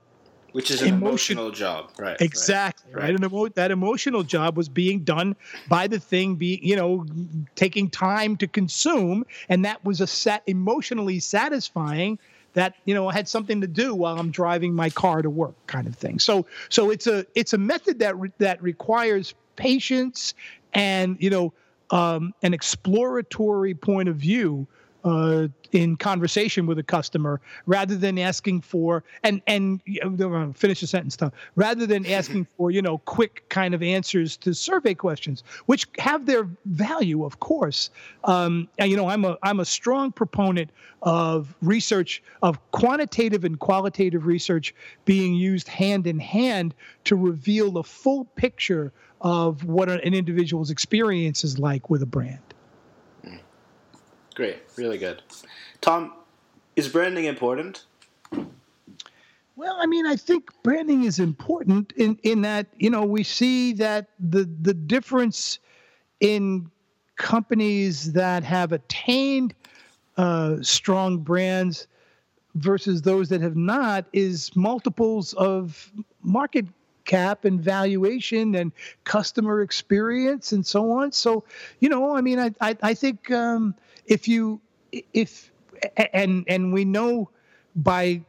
Which 0.53 0.71
is 0.71 0.81
an 0.81 0.87
Emotion- 0.87 1.37
emotional 1.37 1.51
job, 1.51 1.91
right? 1.99 2.07
right. 2.11 2.21
Exactly 2.21 2.93
right. 2.93 3.03
right. 3.03 3.15
And 3.15 3.23
emo- 3.23 3.49
that 3.49 3.69
emotional 3.71 4.23
job 4.23 4.57
was 4.57 4.67
being 4.67 5.01
done 5.03 5.35
by 5.67 5.87
the 5.87 5.99
thing, 5.99 6.35
be 6.35 6.59
you 6.63 6.75
know, 6.75 7.05
taking 7.55 7.89
time 7.89 8.35
to 8.37 8.47
consume, 8.47 9.25
and 9.47 9.63
that 9.65 9.83
was 9.85 10.01
a 10.01 10.07
set 10.07 10.41
emotionally 10.47 11.19
satisfying. 11.19 12.17
That 12.53 12.75
you 12.85 12.93
know 12.93 13.09
had 13.09 13.27
something 13.27 13.61
to 13.61 13.67
do 13.67 13.95
while 13.95 14.17
I'm 14.17 14.31
driving 14.31 14.73
my 14.73 14.89
car 14.89 15.21
to 15.21 15.29
work, 15.29 15.55
kind 15.67 15.87
of 15.87 15.95
thing. 15.95 16.19
So 16.19 16.45
so 16.69 16.89
it's 16.89 17.07
a 17.07 17.25
it's 17.35 17.53
a 17.53 17.57
method 17.57 17.99
that 17.99 18.17
re- 18.17 18.31
that 18.39 18.61
requires 18.61 19.33
patience 19.55 20.33
and 20.73 21.17
you 21.19 21.29
know 21.29 21.53
um, 21.91 22.33
an 22.41 22.53
exploratory 22.53 23.73
point 23.73 24.09
of 24.09 24.15
view 24.15 24.67
uh, 25.03 25.47
in 25.71 25.95
conversation 25.95 26.65
with 26.65 26.77
a 26.77 26.83
customer 26.83 27.39
rather 27.65 27.95
than 27.95 28.19
asking 28.19 28.61
for 28.61 29.03
and 29.23 29.41
and 29.47 29.81
you 29.85 29.99
know, 30.03 30.53
finish 30.53 30.81
the 30.81 30.87
sentence 30.87 31.15
Tom, 31.15 31.31
rather 31.55 31.85
than 31.85 32.05
asking 32.19 32.45
for 32.57 32.71
you 32.71 32.81
know 32.81 32.97
quick 32.99 33.47
kind 33.49 33.73
of 33.73 33.81
answers 33.81 34.37
to 34.37 34.53
survey 34.53 34.93
questions 34.93 35.43
which 35.65 35.87
have 35.97 36.25
their 36.25 36.47
value 36.65 37.23
of 37.23 37.39
course. 37.39 37.89
Um, 38.23 38.67
and, 38.77 38.91
you 38.91 38.97
know 38.97 39.07
I'm 39.07 39.25
a 39.25 39.37
I'm 39.43 39.59
a 39.59 39.65
strong 39.65 40.11
proponent 40.11 40.69
of 41.01 41.55
research 41.61 42.21
of 42.43 42.59
quantitative 42.71 43.43
and 43.43 43.59
qualitative 43.59 44.25
research 44.25 44.75
being 45.05 45.33
used 45.33 45.67
hand 45.67 46.05
in 46.05 46.19
hand 46.19 46.75
to 47.05 47.15
reveal 47.15 47.71
the 47.71 47.83
full 47.83 48.25
picture 48.35 48.91
of 49.21 49.63
what 49.63 49.89
an 49.89 49.99
individual's 50.13 50.69
experience 50.69 51.43
is 51.43 51.59
like 51.59 51.89
with 51.89 52.01
a 52.01 52.05
brand 52.05 52.39
Great, 54.35 54.59
really 54.77 54.97
good. 54.97 55.21
Tom, 55.81 56.13
is 56.75 56.87
branding 56.87 57.25
important? 57.25 57.85
Well, 59.55 59.77
I 59.79 59.85
mean, 59.85 60.07
I 60.07 60.15
think 60.15 60.49
branding 60.63 61.03
is 61.03 61.19
important 61.19 61.91
in, 61.97 62.17
in 62.23 62.41
that, 62.41 62.67
you 62.77 62.89
know, 62.89 63.03
we 63.03 63.23
see 63.23 63.73
that 63.73 64.07
the 64.19 64.49
the 64.61 64.73
difference 64.73 65.59
in 66.19 66.71
companies 67.17 68.13
that 68.13 68.43
have 68.43 68.71
attained 68.71 69.53
uh, 70.17 70.57
strong 70.61 71.19
brands 71.19 71.87
versus 72.55 73.01
those 73.01 73.29
that 73.29 73.41
have 73.41 73.55
not 73.55 74.05
is 74.13 74.55
multiples 74.55 75.33
of 75.33 75.91
market 76.23 76.65
cap 77.05 77.45
and 77.45 77.61
valuation 77.61 78.55
and 78.55 78.71
customer 79.03 79.61
experience 79.61 80.51
and 80.51 80.65
so 80.65 80.91
on. 80.91 81.11
So, 81.11 81.43
you 81.79 81.89
know, 81.89 82.15
I 82.15 82.21
mean, 82.21 82.39
I 82.39 82.51
I, 82.61 82.77
I 82.81 82.93
think 82.93 83.29
um, 83.29 83.75
if 84.11 84.27
you 84.27 84.59
if 85.13 85.51
and 86.13 86.43
and 86.47 86.73
we 86.73 86.83
know 86.83 87.29
by 87.77 88.21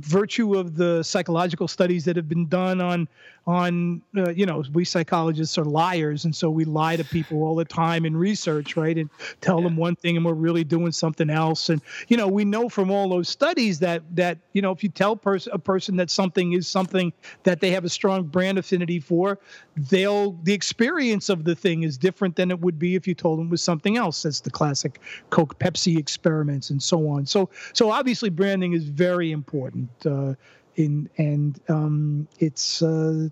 virtue 0.00 0.56
of 0.56 0.76
the 0.76 1.02
psychological 1.02 1.66
studies 1.66 2.04
that 2.04 2.14
have 2.16 2.28
been 2.28 2.46
done 2.46 2.80
on 2.80 3.08
on 3.48 4.02
uh, 4.14 4.28
you 4.28 4.44
know 4.44 4.62
we 4.74 4.84
psychologists 4.84 5.56
are 5.56 5.64
liars 5.64 6.26
and 6.26 6.36
so 6.36 6.50
we 6.50 6.66
lie 6.66 6.96
to 6.96 7.04
people 7.04 7.42
all 7.42 7.54
the 7.54 7.64
time 7.64 8.04
in 8.04 8.14
research 8.14 8.76
right 8.76 8.98
and 8.98 9.08
tell 9.40 9.62
them 9.62 9.74
one 9.74 9.96
thing 9.96 10.18
and 10.18 10.26
we're 10.26 10.34
really 10.34 10.64
doing 10.64 10.92
something 10.92 11.30
else. 11.30 11.70
And 11.70 11.80
you 12.08 12.18
know 12.18 12.28
we 12.28 12.44
know 12.44 12.68
from 12.68 12.90
all 12.90 13.08
those 13.08 13.30
studies 13.30 13.78
that 13.78 14.02
that 14.14 14.36
you 14.52 14.60
know 14.60 14.70
if 14.70 14.82
you 14.82 14.90
tell 14.90 15.16
pers- 15.16 15.48
a 15.50 15.58
person 15.58 15.96
that 15.96 16.10
something 16.10 16.52
is 16.52 16.68
something 16.68 17.10
that 17.44 17.60
they 17.60 17.70
have 17.70 17.86
a 17.86 17.88
strong 17.88 18.24
brand 18.24 18.58
affinity 18.58 19.00
for 19.00 19.38
they'll 19.76 20.32
the 20.42 20.52
experience 20.52 21.30
of 21.30 21.44
the 21.44 21.54
thing 21.54 21.84
is 21.84 21.96
different 21.96 22.36
than 22.36 22.50
it 22.50 22.60
would 22.60 22.78
be 22.78 22.96
if 22.96 23.08
you 23.08 23.14
told 23.14 23.38
them 23.38 23.46
it 23.46 23.50
was 23.50 23.62
something 23.62 23.96
else. 23.96 24.24
That's 24.24 24.40
the 24.40 24.50
classic 24.50 25.00
coke 25.30 25.58
pepsi 25.58 25.96
experiments 25.96 26.68
and 26.68 26.82
so 26.82 27.08
on. 27.08 27.24
So 27.24 27.48
so 27.72 27.90
obviously 27.90 28.28
branding 28.28 28.74
is 28.74 28.84
very 28.84 29.32
important 29.32 29.88
uh, 30.04 30.34
in 30.78 31.10
and 31.18 31.60
um, 31.68 32.28
it's 32.38 32.82
uh, 32.82 33.28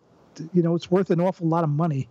you 0.52 0.62
know 0.62 0.74
it's 0.74 0.90
worth 0.90 1.10
an 1.10 1.20
awful 1.20 1.46
lot 1.46 1.64
of 1.64 1.70
money. 1.70 2.08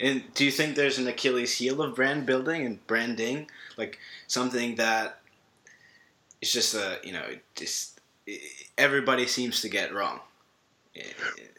And 0.00 0.22
do 0.34 0.44
you 0.44 0.50
think 0.50 0.76
there's 0.76 0.98
an 0.98 1.06
Achilles 1.06 1.56
heel 1.56 1.80
of 1.80 1.94
brand 1.94 2.26
building 2.26 2.66
and 2.66 2.86
branding, 2.86 3.50
like 3.78 3.98
something 4.26 4.74
that 4.76 5.20
is 6.42 6.52
just 6.52 6.74
a 6.74 6.98
you 7.02 7.12
know 7.12 7.24
just 7.54 8.00
everybody 8.76 9.26
seems 9.26 9.62
to 9.62 9.68
get 9.68 9.94
wrong? 9.94 10.20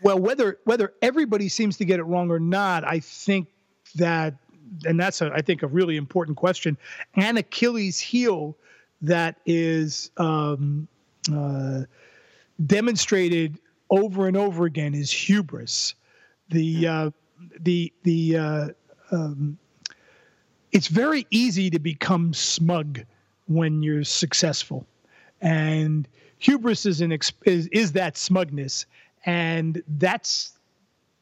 well 0.02 0.20
whether 0.20 0.58
whether 0.66 0.94
everybody 1.02 1.48
seems 1.50 1.78
to 1.78 1.86
get 1.86 2.00
it 2.00 2.04
wrong 2.04 2.30
or 2.30 2.40
not 2.40 2.84
i 2.84 3.00
think 3.00 3.48
that 3.96 4.36
and 4.86 5.00
that's 5.00 5.22
a, 5.22 5.32
I 5.34 5.42
think 5.42 5.64
a 5.64 5.68
really 5.68 5.98
important 5.98 6.38
question 6.38 6.78
an 7.16 7.38
achilles 7.38 8.00
heel 8.00 8.56
that 9.02 9.38
is 9.46 10.12
um, 10.18 10.88
uh, 11.34 11.84
demonstrated 12.66 13.58
over 13.90 14.28
and 14.28 14.38
over 14.38 14.66
again 14.66 14.94
is 14.94 15.12
hubris 15.12 15.96
the 16.50 16.88
uh, 16.88 17.12
the 17.62 17.92
the 18.04 18.38
uh, 18.38 18.68
um, 19.12 19.58
it's 20.72 20.88
very 20.88 21.26
easy 21.32 21.70
to 21.70 21.80
become 21.80 22.34
smug 22.34 23.00
when 23.48 23.82
you're 23.82 24.04
successful 24.04 24.86
and 25.42 26.08
hubris 26.38 26.86
is 26.86 27.02
an 27.02 27.12
ex- 27.12 27.32
is, 27.46 27.68
is 27.68 27.92
that 27.94 28.18
smugness 28.18 28.86
and 29.26 29.82
that's 29.98 30.58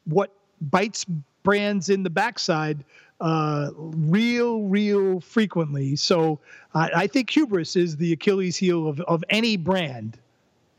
what 0.04 0.32
bites 0.60 1.04
brands 1.42 1.88
in 1.88 2.02
the 2.02 2.10
backside 2.10 2.84
uh, 3.20 3.70
real, 3.76 4.62
real 4.62 5.20
frequently. 5.20 5.96
So 5.96 6.38
I, 6.74 6.90
I 6.94 7.06
think 7.06 7.30
hubris 7.30 7.76
is 7.76 7.96
the 7.96 8.12
Achilles 8.12 8.56
heel 8.56 8.86
of, 8.86 9.00
of 9.02 9.24
any 9.28 9.56
brand. 9.56 10.18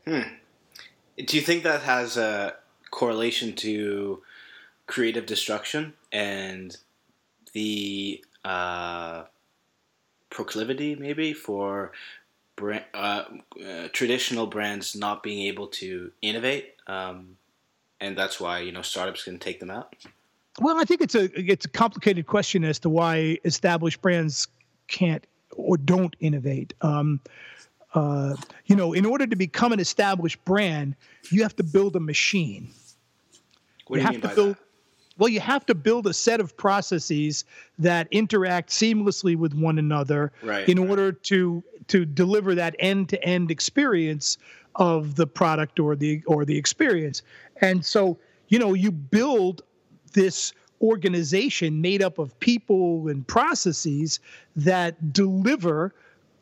Hmm. 0.06 0.20
Do 1.26 1.36
you 1.36 1.42
think 1.42 1.62
that 1.64 1.82
has 1.82 2.16
a 2.16 2.54
correlation 2.90 3.54
to 3.54 4.22
creative 4.86 5.26
destruction 5.26 5.94
and 6.12 6.76
the 7.52 8.24
uh, 8.44 9.24
proclivity, 10.30 10.94
maybe, 10.94 11.32
for 11.32 11.92
brand, 12.56 12.84
uh, 12.94 13.24
uh, 13.64 13.88
traditional 13.92 14.46
brands 14.46 14.96
not 14.96 15.22
being 15.22 15.46
able 15.46 15.66
to 15.68 16.10
innovate, 16.22 16.74
um, 16.86 17.36
and 18.00 18.16
that's 18.16 18.40
why 18.40 18.60
you 18.60 18.72
know 18.72 18.82
startups 18.82 19.24
can 19.24 19.38
take 19.38 19.60
them 19.60 19.70
out? 19.70 19.94
Well, 20.60 20.78
I 20.78 20.84
think 20.84 21.00
it's 21.00 21.14
a 21.14 21.30
it's 21.38 21.66
a 21.66 21.68
complicated 21.68 22.26
question 22.26 22.64
as 22.64 22.78
to 22.80 22.90
why 22.90 23.38
established 23.44 24.02
brands 24.02 24.48
can't 24.88 25.24
or 25.56 25.76
don't 25.76 26.14
innovate. 26.20 26.74
Um, 26.80 27.20
uh, 27.94 28.36
you 28.66 28.76
know, 28.76 28.92
in 28.92 29.04
order 29.04 29.26
to 29.26 29.36
become 29.36 29.72
an 29.72 29.80
established 29.80 30.44
brand, 30.44 30.94
you 31.30 31.42
have 31.42 31.56
to 31.56 31.62
build 31.62 31.96
a 31.96 32.00
machine. 32.00 32.70
What 33.86 33.96
do 33.96 34.00
you, 34.00 34.06
have 34.06 34.12
mean 34.12 34.20
to 34.22 34.28
by 34.28 34.34
build. 34.34 34.54
that? 34.56 34.62
Well, 35.18 35.28
you 35.28 35.40
have 35.40 35.66
to 35.66 35.74
build 35.74 36.06
a 36.06 36.14
set 36.14 36.40
of 36.40 36.56
processes 36.56 37.44
that 37.78 38.08
interact 38.10 38.70
seamlessly 38.70 39.36
with 39.36 39.52
one 39.52 39.78
another 39.78 40.32
Right, 40.42 40.66
in 40.68 40.80
right. 40.80 40.90
order 40.90 41.12
to 41.12 41.62
to 41.88 42.04
deliver 42.04 42.54
that 42.54 42.76
end-to-end 42.78 43.50
experience 43.50 44.38
of 44.76 45.16
the 45.16 45.26
product 45.26 45.80
or 45.80 45.96
the 45.96 46.22
or 46.26 46.44
the 46.44 46.56
experience. 46.56 47.22
And 47.60 47.84
so, 47.84 48.16
you 48.48 48.58
know, 48.58 48.74
you 48.74 48.92
build 48.92 49.62
this 50.12 50.52
organization 50.80 51.80
made 51.80 52.02
up 52.02 52.18
of 52.18 52.38
people 52.40 53.08
and 53.08 53.26
processes 53.26 54.20
that 54.56 55.12
deliver 55.12 55.92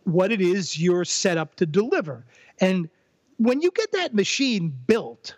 what 0.08 0.32
it 0.32 0.40
is 0.40 0.80
you're 0.80 1.04
set 1.04 1.36
up 1.36 1.54
to 1.56 1.66
deliver. 1.66 2.24
And 2.60 2.88
when 3.36 3.60
you 3.60 3.70
get 3.70 3.92
that 3.92 4.14
machine 4.14 4.74
built, 4.86 5.36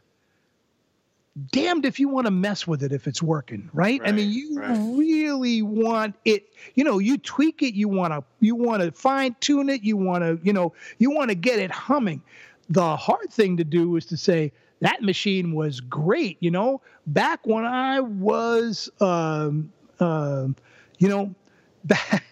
damned 1.52 1.84
if 1.84 1.98
you 2.00 2.08
want 2.08 2.26
to 2.26 2.30
mess 2.30 2.66
with 2.66 2.82
it 2.82 2.92
if 2.92 3.06
it's 3.06 3.22
working, 3.22 3.68
right? 3.72 4.00
I 4.04 4.12
mean, 4.12 4.30
you 4.30 4.58
right. 4.58 4.78
really 4.96 5.62
want 5.62 6.14
it, 6.24 6.52
you 6.74 6.84
know, 6.84 6.98
you 6.98 7.18
tweak 7.18 7.62
it, 7.62 7.74
you 7.74 7.88
want 7.88 8.12
to 8.12 8.24
you 8.40 8.54
want 8.54 8.82
to 8.82 8.92
fine 8.92 9.36
tune 9.40 9.68
it, 9.68 9.82
you 9.82 9.96
want 9.96 10.24
to, 10.24 10.38
you 10.42 10.52
know, 10.52 10.72
you 10.98 11.10
want 11.10 11.30
to 11.30 11.34
get 11.34 11.58
it 11.58 11.70
humming. 11.70 12.22
The 12.68 12.96
hard 12.96 13.30
thing 13.30 13.56
to 13.56 13.64
do 13.64 13.96
is 13.96 14.06
to 14.06 14.16
say 14.16 14.52
that 14.80 15.02
machine 15.02 15.52
was 15.54 15.80
great, 15.80 16.36
you 16.40 16.50
know, 16.50 16.80
back 17.06 17.46
when 17.46 17.64
I 17.64 18.00
was 18.00 18.90
um 19.00 19.72
um 20.00 20.56
you 20.98 21.08
know, 21.08 21.34
back 21.84 22.24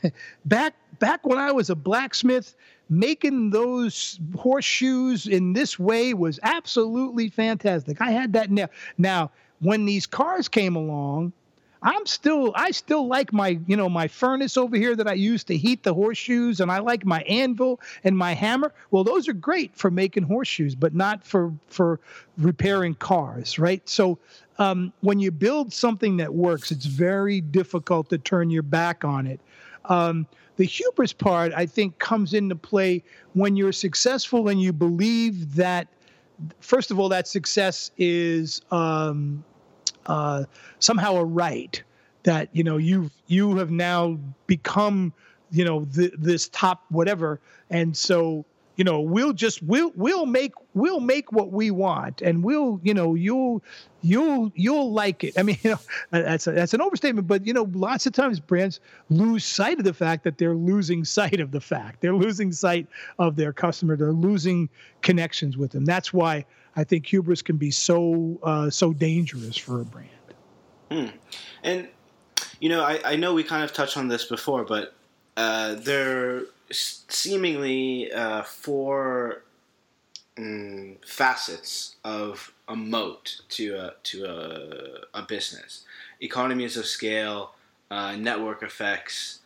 back 0.45 0.74
back 0.99 1.27
when 1.27 1.39
I 1.39 1.53
was 1.53 1.71
a 1.71 1.77
blacksmith, 1.77 2.55
making 2.89 3.51
those 3.51 4.19
horseshoes 4.37 5.27
in 5.27 5.53
this 5.53 5.79
way 5.79 6.15
was 6.15 6.41
absolutely 6.43 7.29
fantastic. 7.29 8.01
I 8.01 8.11
had 8.11 8.33
that 8.33 8.51
now. 8.51 8.69
Now, 8.97 9.31
when 9.61 9.85
these 9.85 10.07
cars 10.07 10.49
came 10.49 10.77
along, 10.77 11.33
I'm 11.83 12.07
still 12.07 12.53
I 12.57 12.73
still 12.73 13.07
like 13.07 13.33
my 13.33 13.59
you 13.67 13.77
know 13.77 13.89
my 13.89 14.09
furnace 14.09 14.57
over 14.57 14.77
here 14.77 14.97
that 14.97 15.07
I 15.07 15.13
use 15.13 15.45
to 15.45 15.57
heat 15.57 15.85
the 15.85 15.95
horseshoes, 15.95 16.61
and 16.61 16.73
I 16.73 16.79
like 16.79 17.05
my 17.05 17.23
anvil 17.23 17.81
and 18.05 18.17
my 18.17 18.33
hammer. 18.33 18.73
Well, 18.91 19.05
those 19.05 19.29
are 19.29 19.33
great 19.33 19.77
for 19.77 19.91
making 19.91 20.25
horseshoes, 20.25 20.75
but 20.75 20.95
not 20.95 21.25
for 21.25 21.53
for 21.69 22.01
repairing 22.37 22.95
cars, 22.97 23.59
right? 23.59 23.87
So 23.89 24.19
um, 24.59 24.93
when 25.03 25.21
you 25.21 25.31
build 25.31 25.73
something 25.73 26.17
that 26.17 26.35
works, 26.35 26.73
it's 26.73 26.87
very 26.87 27.41
difficult 27.41 28.11
to 28.11 28.19
turn 28.19 28.51
your 28.51 28.65
back 28.65 29.05
on 29.05 29.27
it. 29.27 29.41
Um, 29.85 30.27
the 30.59 30.65
hubris 30.65 31.13
part, 31.13 31.53
I 31.55 31.67
think, 31.67 31.99
comes 32.01 32.35
into 32.35 32.57
play 32.57 33.03
when 33.33 33.57
you're 33.57 33.73
successful 33.73 34.49
and 34.49 34.61
you 34.61 34.73
believe 34.73 35.55
that, 35.55 35.87
first 36.61 36.91
of 36.91 36.99
all, 36.99 37.09
that 37.09 37.29
success 37.29 37.93
is 37.97 38.61
um, 38.73 39.45
uh, 40.07 40.45
somehow 40.81 41.15
a 41.15 41.25
right 41.25 41.81
that 42.25 42.49
you 42.53 42.65
know 42.65 42.77
you 42.77 43.09
you 43.29 43.57
have 43.57 43.71
now 43.71 44.19
become 44.49 45.13
you 45.53 45.65
know 45.65 45.87
th- 45.95 46.13
this 46.19 46.49
top 46.49 46.85
whatever, 46.91 47.41
and 47.71 47.97
so 47.97 48.45
you 48.79 48.85
know 48.85 49.01
we'll 49.01 49.33
just 49.33 49.61
we'll 49.64 49.93
we'll 49.97 50.24
make 50.24 50.53
we'll 50.72 51.01
make 51.01 51.33
what 51.33 51.51
we 51.51 51.72
want, 51.72 52.22
and 52.22 52.45
we'll 52.45 52.81
you 52.85 52.95
know 52.95 53.16
you'll 53.16 53.61
you'll 54.03 54.53
you'll 54.55 54.93
like 54.93 55.24
it. 55.24 55.37
I 55.37 55.43
mean, 55.43 55.59
you 55.62 55.70
know, 55.70 55.81
that's 56.12 56.47
a, 56.47 56.53
that's 56.53 56.74
an 56.74 56.81
overstatement, 56.81 57.26
but 57.26 57.45
you 57.45 57.53
know, 57.53 57.68
lots 57.74 58.07
of 58.07 58.12
times 58.12 58.39
brands 58.39 58.79
lose 59.11 59.45
sight 59.45 59.79
of 59.79 59.85
the 59.85 59.93
fact 59.93 60.22
that 60.22 60.39
they're 60.39 60.55
losing 60.55 61.05
sight 61.18 61.41
of 61.41 61.51
the 61.51 61.61
fact. 61.61 62.01
They're 62.01 62.14
losing 62.14 62.53
sight 62.53 62.87
of 63.18 63.35
their 63.35 63.53
customer. 63.53 63.97
They're 63.97 64.12
losing 64.12 64.68
connections 65.03 65.59
with 65.59 65.72
them. 65.72 65.85
That's 65.85 66.12
why 66.12 66.47
I 66.76 66.85
think 66.85 67.05
hubris 67.05 67.43
can 67.43 67.57
be 67.57 67.72
so 67.72 68.39
uh, 68.45 68.70
so 68.70 68.93
dangerous 68.93 69.57
for 69.57 69.81
a 69.81 69.85
brand. 69.85 71.12
And 71.64 71.89
you 72.61 72.68
know, 72.68 72.85
I, 72.85 73.01
I 73.05 73.16
know 73.16 73.35
we 73.35 73.43
kind 73.43 73.64
of 73.64 73.72
touched 73.72 73.97
on 73.97 74.07
this 74.07 74.24
before, 74.24 74.62
but 74.62 74.95
uh, 75.37 75.74
there 75.74 76.45
seemingly 76.71 78.12
uh, 78.12 78.43
four 78.43 79.43
mm, 80.37 80.97
facets 81.07 81.97
of 82.05 82.53
a 82.66 82.77
moat 82.77 83.41
to 83.51 83.75
a 83.77 83.95
to 84.05 84.25
a, 84.25 85.19
a 85.19 85.23
business: 85.23 85.85
economies 86.21 86.77
of 86.77 86.87
scale, 86.87 87.55
uh, 87.91 88.16
network 88.16 88.62
effects. 88.62 89.41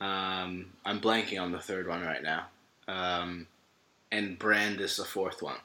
Um, 0.00 0.72
I'm 0.84 1.00
blanking 1.00 1.40
on 1.40 1.52
the 1.52 1.60
third 1.60 1.88
one 1.88 2.02
right 2.02 2.22
now, 2.22 2.46
um, 2.88 3.46
and 4.10 4.38
brand 4.38 4.80
is 4.80 4.96
the 4.96 5.04
fourth 5.04 5.42
one. 5.42 5.58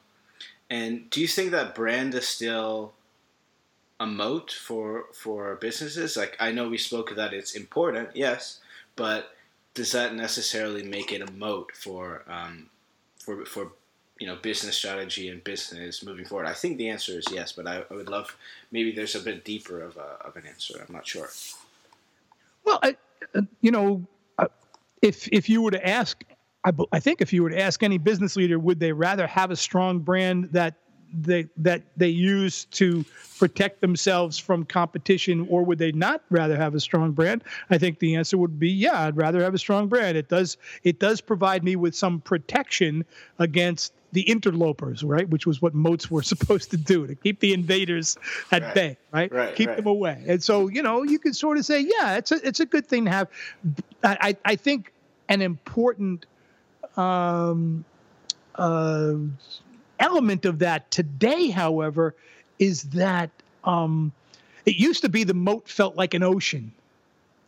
And 0.70 1.10
do 1.10 1.20
you 1.20 1.28
think 1.28 1.52
that 1.52 1.74
brand 1.74 2.14
is 2.14 2.28
still 2.28 2.94
a 4.00 4.06
moat 4.06 4.52
for 4.52 5.06
for 5.14 5.56
businesses? 5.56 6.16
Like 6.16 6.38
I 6.40 6.52
know 6.52 6.70
we 6.70 6.78
spoke 6.78 7.16
that 7.16 7.34
it's 7.34 7.56
important, 7.56 8.10
yes, 8.16 8.60
but 8.96 9.34
does 9.74 9.92
that 9.92 10.16
necessarily 10.16 10.84
make 10.84 11.12
it 11.12 11.22
a 11.22 11.32
moat 11.34 11.72
for 11.76 12.24
um, 12.28 12.70
for 13.20 13.46
for 13.46 13.72
you 14.20 14.28
know 14.28 14.36
business 14.38 14.76
strategy 14.76 15.30
and 15.30 15.44
business 15.44 16.04
moving 16.04 16.26
forward? 16.26 16.48
I 16.48 16.54
think 16.54 16.78
the 16.78 16.90
answer 16.90 17.18
is 17.18 17.26
yes, 17.32 17.52
but 17.52 17.68
I, 17.68 17.84
I 17.90 17.94
would 17.94 18.10
love 18.10 18.36
maybe 18.72 18.92
there's 18.92 19.16
a 19.16 19.20
bit 19.20 19.46
deeper 19.46 19.82
of 19.82 19.98
a, 19.98 20.28
of 20.28 20.36
an 20.36 20.46
answer. 20.46 20.84
I'm 20.86 20.94
not 20.94 21.08
sure. 21.08 21.30
Well, 22.66 22.80
I, 22.84 22.98
uh, 23.36 23.42
you 23.62 23.72
know, 23.72 24.06
uh, 24.38 24.48
if 25.02 25.28
if 25.32 25.50
you 25.50 25.62
were 25.62 25.72
to 25.72 25.88
ask, 25.88 26.24
I, 26.66 26.72
I 26.92 27.00
think 27.00 27.22
if 27.22 27.32
you 27.32 27.44
were 27.44 27.50
to 27.50 27.60
ask 27.60 27.84
any 27.84 27.98
business 27.98 28.36
leader, 28.36 28.60
would 28.60 28.80
they 28.80 28.92
rather 28.92 29.28
have 29.28 29.52
a 29.52 29.56
strong 29.56 30.00
brand 30.00 30.50
that 30.52 30.76
they 31.14 31.48
that 31.58 31.82
they 31.98 32.10
use 32.10 32.66
to 32.66 33.06
protect 33.38 33.82
themselves 33.82 34.38
from 34.38 34.66
competition, 34.66 35.48
or 35.50 35.64
would 35.64 35.80
they 35.80 35.92
not 35.92 36.24
rather 36.30 36.56
have 36.56 36.76
a 36.76 36.80
strong 36.80 37.12
brand? 37.12 37.44
I 37.70 37.78
think 37.78 38.00
the 38.00 38.16
answer 38.16 38.38
would 38.38 38.60
be, 38.60 38.70
yeah, 38.70 39.04
I'd 39.04 39.18
rather 39.18 39.42
have 39.42 39.54
a 39.54 39.58
strong 39.58 39.88
brand. 39.88 40.18
It 40.18 40.30
does 40.30 40.58
it 40.84 41.00
does 41.00 41.22
provide 41.22 41.64
me 41.64 41.76
with 41.76 41.96
some 41.96 42.22
protection 42.22 43.06
against 43.40 43.94
the 44.12 44.22
interlopers, 44.24 45.04
right? 45.04 45.30
Which 45.30 45.46
was 45.46 45.62
what 45.62 45.74
moats 45.74 46.10
were 46.10 46.24
supposed 46.34 46.72
to 46.72 46.78
do 46.78 47.08
to 47.08 47.16
keep 47.16 47.40
the 47.40 47.54
invaders 47.54 48.18
at 48.52 48.62
Right. 48.62 48.74
bay, 48.74 48.98
right? 49.12 49.32
Right, 49.32 49.56
keep 49.56 49.68
right. 49.68 49.78
them 49.78 49.88
away. 49.88 50.24
And 50.28 50.44
so, 50.44 50.68
you 50.68 50.82
know, 50.82 51.04
you 51.04 51.20
can 51.20 51.34
sort 51.34 51.58
of 51.58 51.66
say, 51.66 51.82
yeah, 51.82 52.18
it's 52.18 52.32
a 52.32 52.46
it's 52.48 52.60
a 52.60 52.66
good 52.66 52.88
thing 52.88 53.06
to 53.06 53.12
have. 53.12 53.28
I 54.04 54.18
I, 54.22 54.38
I 54.46 54.56
think 54.56 54.94
an 55.30 55.42
important 55.42 56.26
um, 56.98 57.86
uh, 58.56 59.16
element 60.00 60.46
of 60.46 60.60
that 60.60 60.90
today, 60.92 61.50
however, 61.50 62.16
is 62.58 62.84
that 62.84 63.30
um, 63.64 64.12
it 64.66 64.76
used 64.76 65.02
to 65.04 65.10
be 65.10 65.24
the 65.24 65.34
moat 65.34 65.68
felt 65.68 65.96
like 65.96 66.14
an 66.14 66.24
ocean. 66.24 66.72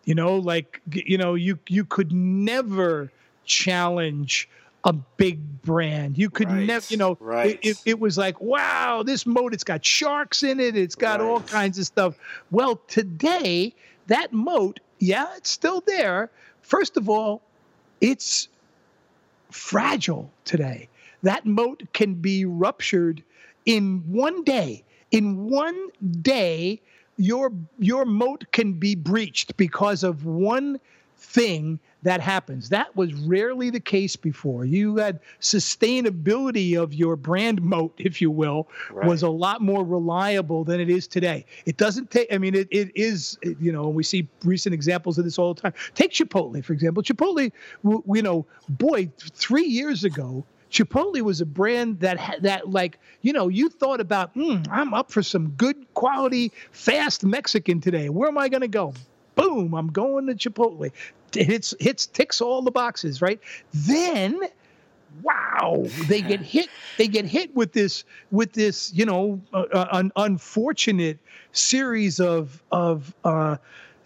You 0.05 0.15
know, 0.15 0.37
like 0.37 0.81
you 0.91 1.17
know, 1.17 1.35
you 1.35 1.59
you 1.67 1.85
could 1.85 2.11
never 2.11 3.11
challenge 3.45 4.49
a 4.83 4.93
big 4.93 5.61
brand. 5.61 6.17
You 6.17 6.29
could 6.29 6.49
Right, 6.49 6.65
never, 6.65 6.85
you 6.89 6.97
know, 6.97 7.17
right. 7.19 7.59
it, 7.61 7.69
it, 7.69 7.77
it 7.85 7.99
was 7.99 8.17
like, 8.17 8.41
wow, 8.41 9.03
this 9.03 9.25
moat, 9.25 9.53
it's 9.53 9.63
got 9.63 9.85
sharks 9.85 10.41
in 10.41 10.59
it, 10.59 10.75
It's 10.75 10.95
got 10.95 11.21
all 11.21 11.39
kinds 11.41 11.77
of 11.77 11.85
stuff. 11.85 12.15
Well, 12.49 12.77
today, 12.87 13.75
that 14.07 14.33
moat, 14.33 14.79
yeah, 14.99 15.27
it's 15.37 15.51
still 15.51 15.83
there. 15.85 16.31
First 16.63 16.97
of 16.97 17.09
all, 17.09 17.41
it's 17.99 18.47
fragile 19.51 20.31
today. 20.45 20.89
That 21.23 21.45
moat 21.45 21.83
can 21.93 22.15
be 22.15 22.45
ruptured 22.45 23.23
in 23.65 24.03
one 24.07 24.43
day. 24.43 24.83
In 25.11 25.49
one 25.49 25.89
day, 26.21 26.81
your 27.17 27.51
your 27.79 28.05
moat 28.05 28.45
can 28.51 28.73
be 28.73 28.95
breached 28.95 29.55
because 29.57 30.03
of 30.03 30.25
one 30.25 30.79
thing 31.17 31.79
that 32.03 32.19
happens. 32.19 32.69
That 32.69 32.95
was 32.95 33.13
rarely 33.13 33.69
the 33.69 33.79
case 33.79 34.15
before. 34.15 34.65
You 34.65 34.95
had 34.95 35.19
sustainability 35.39 36.81
of 36.81 36.95
your 36.95 37.15
brand 37.15 37.61
moat, 37.61 37.93
if 37.99 38.21
you 38.21 38.31
will, 38.31 38.67
was 39.07 39.21
a 39.21 39.29
lot 39.29 39.61
more 39.61 39.83
reliable 39.83 40.63
than 40.63 40.79
it 40.79 40.89
is 40.89 41.07
today. 41.07 41.45
It 41.67 41.77
doesn't 41.77 42.09
take, 42.09 42.33
I 42.33 42.39
mean, 42.39 42.55
it, 42.55 42.67
it 42.71 42.91
is, 42.95 43.37
you 43.59 43.71
know, 43.71 43.87
we 43.87 44.01
see 44.03 44.27
recent 44.43 44.73
examples 44.73 45.19
of 45.19 45.25
this 45.25 45.37
all 45.37 45.53
the 45.53 45.61
time. 45.61 45.73
Take 45.93 46.11
Chipotle, 46.11 46.63
for 46.65 46.73
example. 46.73 47.03
Chipotle, 47.03 47.51
w- 47.83 48.03
you 48.07 48.23
know, 48.23 48.47
boy, 48.67 49.07
three 49.19 49.65
years 49.65 50.03
ago, 50.03 50.43
Chipotle 50.71 51.21
was 51.21 51.41
a 51.41 51.45
brand 51.45 51.99
that 51.99 52.41
that 52.41 52.69
like 52.69 52.97
you 53.21 53.33
know 53.33 53.49
you 53.49 53.69
thought 53.69 53.99
about 53.99 54.33
mm, 54.35 54.65
I'm 54.71 54.93
up 54.93 55.11
for 55.11 55.21
some 55.21 55.49
good 55.51 55.85
quality 55.93 56.51
fast 56.71 57.25
Mexican 57.25 57.81
today. 57.81 58.09
Where 58.09 58.29
am 58.29 58.37
I 58.37 58.47
going 58.49 58.61
to 58.61 58.67
go? 58.67 58.93
Boom! 59.35 59.73
I'm 59.73 59.91
going 59.91 60.27
to 60.27 60.33
Chipotle. 60.33 60.91
It 61.35 61.45
hits 61.45 61.75
hits 61.79 62.05
ticks 62.07 62.41
all 62.41 62.61
the 62.61 62.71
boxes, 62.71 63.21
right? 63.21 63.39
Then 63.73 64.39
wow 65.23 65.85
they 66.07 66.21
get 66.21 66.39
hit 66.55 66.69
they 66.97 67.07
get 67.07 67.25
hit 67.25 67.53
with 67.53 67.73
this 67.73 68.05
with 68.31 68.53
this 68.53 68.93
you 68.93 69.05
know 69.05 69.41
uh, 69.53 69.65
uh, 69.73 69.87
an 69.91 70.11
unfortunate 70.15 71.19
series 71.51 72.21
of 72.21 72.63
of 72.71 73.13
uh, 73.25 73.57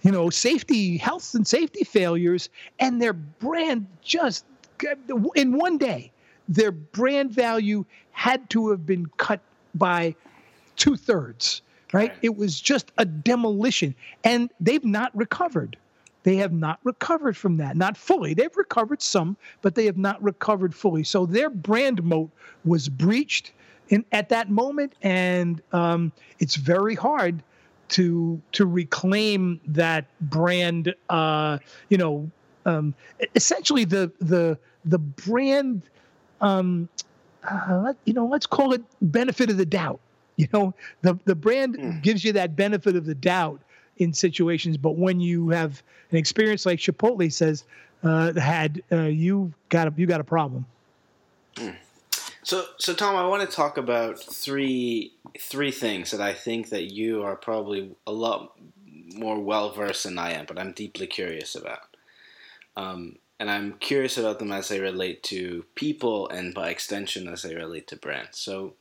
you 0.01 0.11
know 0.11 0.31
safety 0.31 0.97
health 0.97 1.35
and 1.35 1.47
safety 1.47 1.83
failures 1.83 2.49
and 2.79 2.99
their 2.99 3.13
brand 3.13 3.85
just 4.01 4.45
in 5.35 5.57
one 5.57 5.77
day 5.77 6.11
their 6.47 6.71
brand 6.71 7.31
value 7.31 7.85
had 8.11 8.49
to 8.51 8.69
have 8.69 8.85
been 8.85 9.07
cut 9.17 9.41
by 9.73 10.15
two 10.75 10.95
thirds, 10.95 11.61
right? 11.93 12.09
right? 12.09 12.17
It 12.21 12.35
was 12.35 12.59
just 12.59 12.91
a 12.97 13.05
demolition. 13.05 13.95
And 14.23 14.49
they've 14.59 14.85
not 14.85 15.15
recovered. 15.15 15.77
They 16.23 16.37
have 16.37 16.53
not 16.53 16.79
recovered 16.83 17.37
from 17.37 17.57
that. 17.57 17.77
Not 17.77 17.97
fully. 17.97 18.33
They've 18.33 18.55
recovered 18.55 19.01
some, 19.01 19.37
but 19.61 19.75
they 19.75 19.85
have 19.85 19.97
not 19.97 20.21
recovered 20.23 20.73
fully. 20.73 21.03
So 21.03 21.25
their 21.25 21.51
brand 21.51 22.03
moat 22.03 22.31
was 22.63 22.89
breached 22.89 23.51
in, 23.89 24.03
at 24.11 24.29
that 24.29 24.49
moment. 24.49 24.93
And 25.03 25.61
um, 25.71 26.11
it's 26.39 26.55
very 26.55 26.95
hard 26.95 27.43
to 27.87 28.41
to 28.51 28.65
reclaim 28.65 29.59
that 29.67 30.05
brand 30.19 30.93
uh, 31.09 31.59
you 31.89 31.97
know 31.97 32.29
um, 32.65 32.95
essentially 33.35 33.85
the 33.85 34.11
the 34.19 34.57
the 34.85 34.97
brand 34.97 35.83
um, 36.41 36.89
uh, 37.49 37.81
let, 37.83 37.95
you 38.05 38.13
know, 38.13 38.25
let's 38.25 38.45
call 38.45 38.73
it 38.73 38.81
benefit 39.01 39.49
of 39.49 39.57
the 39.57 39.65
doubt. 39.65 39.99
You 40.37 40.47
know, 40.51 40.73
the 41.01 41.17
the 41.23 41.35
brand 41.35 41.77
mm. 41.77 42.01
gives 42.01 42.23
you 42.23 42.33
that 42.33 42.55
benefit 42.55 42.95
of 42.95 43.05
the 43.05 43.15
doubt 43.15 43.61
in 43.97 44.11
situations, 44.11 44.75
but 44.75 44.97
when 44.97 45.21
you 45.21 45.49
have 45.49 45.81
an 46.11 46.17
experience 46.17 46.65
like 46.65 46.79
Chipotle 46.79 47.31
says 47.31 47.63
uh, 48.03 48.33
had, 48.33 48.83
uh, 48.91 49.03
you 49.03 49.53
got 49.69 49.87
a 49.87 49.93
you 49.95 50.05
got 50.05 50.19
a 50.19 50.25
problem. 50.25 50.65
Mm. 51.55 51.75
So, 52.43 52.65
so 52.77 52.93
Tom, 52.93 53.15
I 53.15 53.25
want 53.27 53.49
to 53.49 53.55
talk 53.55 53.77
about 53.77 54.19
three 54.19 55.13
three 55.39 55.71
things 55.71 56.11
that 56.11 56.21
I 56.21 56.33
think 56.33 56.69
that 56.69 56.91
you 56.91 57.23
are 57.23 57.35
probably 57.35 57.95
a 58.05 58.11
lot 58.11 58.53
more 59.15 59.39
well 59.39 59.71
versed 59.71 60.03
than 60.03 60.19
I 60.19 60.33
am, 60.33 60.45
but 60.45 60.59
I'm 60.59 60.71
deeply 60.71 61.07
curious 61.07 61.55
about. 61.55 61.95
Um, 62.75 63.17
and 63.39 63.49
I'm 63.49 63.73
curious 63.73 64.17
about 64.17 64.39
them 64.39 64.51
as 64.51 64.69
they 64.69 64.79
relate 64.79 65.23
to 65.23 65.65
people 65.75 66.29
and 66.29 66.53
by 66.53 66.69
extension 66.69 67.27
as 67.27 67.41
they 67.41 67.55
relate 67.55 67.87
to 67.87 67.97
brands. 67.97 68.39
So 68.39 68.73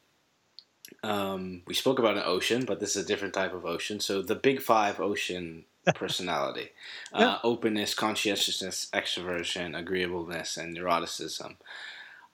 um, 1.03 1.63
we 1.67 1.75
spoke 1.75 1.99
about 1.99 2.17
an 2.17 2.23
ocean, 2.25 2.65
but 2.65 2.81
this 2.81 2.97
is 2.97 3.05
a 3.05 3.07
different 3.07 3.35
type 3.35 3.53
of 3.53 3.67
ocean. 3.67 4.01
So 4.01 4.23
the 4.23 4.35
big 4.35 4.61
five 4.61 5.01
ocean 5.01 5.65
personality: 5.95 6.71
yeah. 7.15 7.33
uh, 7.33 7.39
openness, 7.43 7.95
conscientiousness, 7.95 8.89
extroversion, 8.93 9.77
agreeableness, 9.77 10.57
and 10.57 10.77
neuroticism. 10.77 11.57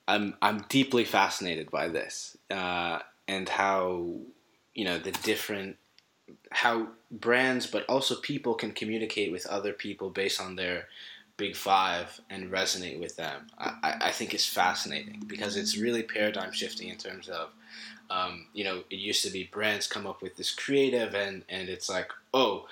I'm 0.07 0.37
I'm 0.43 0.65
deeply 0.69 1.05
fascinated 1.05 1.71
by 1.71 1.89
this 1.89 2.37
uh, 2.51 3.01
and 3.29 3.49
how 3.49 4.17
you 4.75 4.85
know 4.85 4.99
the 4.99 5.13
different 5.13 5.77
how 6.51 6.89
brands, 7.11 7.67
but 7.67 7.85
also 7.89 8.17
people 8.17 8.55
can 8.55 8.73
communicate 8.73 9.33
with 9.33 9.47
other 9.47 9.73
people 9.73 10.11
based 10.11 10.41
on 10.41 10.57
their 10.57 10.87
Big 11.41 11.57
Five 11.57 12.21
and 12.29 12.53
resonate 12.53 13.01
with 13.01 13.17
them, 13.17 13.47
I, 13.59 13.97
I 14.03 14.11
think 14.13 14.35
is 14.35 14.47
fascinating 14.47 15.25
because 15.27 15.57
it's 15.57 15.77
really 15.77 16.03
paradigm 16.03 16.53
shifting 16.53 16.89
in 16.89 16.99
terms 16.99 17.31
of, 17.31 17.49
um, 18.11 18.47
you 18.53 18.63
know, 18.63 18.85
it 18.91 18.97
used 18.97 19.25
to 19.25 19.31
be 19.31 19.45
brands 19.51 19.89
come 19.89 20.07
up 20.07 20.21
with 20.21 20.37
this 20.37 20.55
creative 20.55 21.15
and, 21.15 21.43
and 21.49 21.71
it's 21.71 21.89
like, 21.89 22.11
oh, 22.35 22.67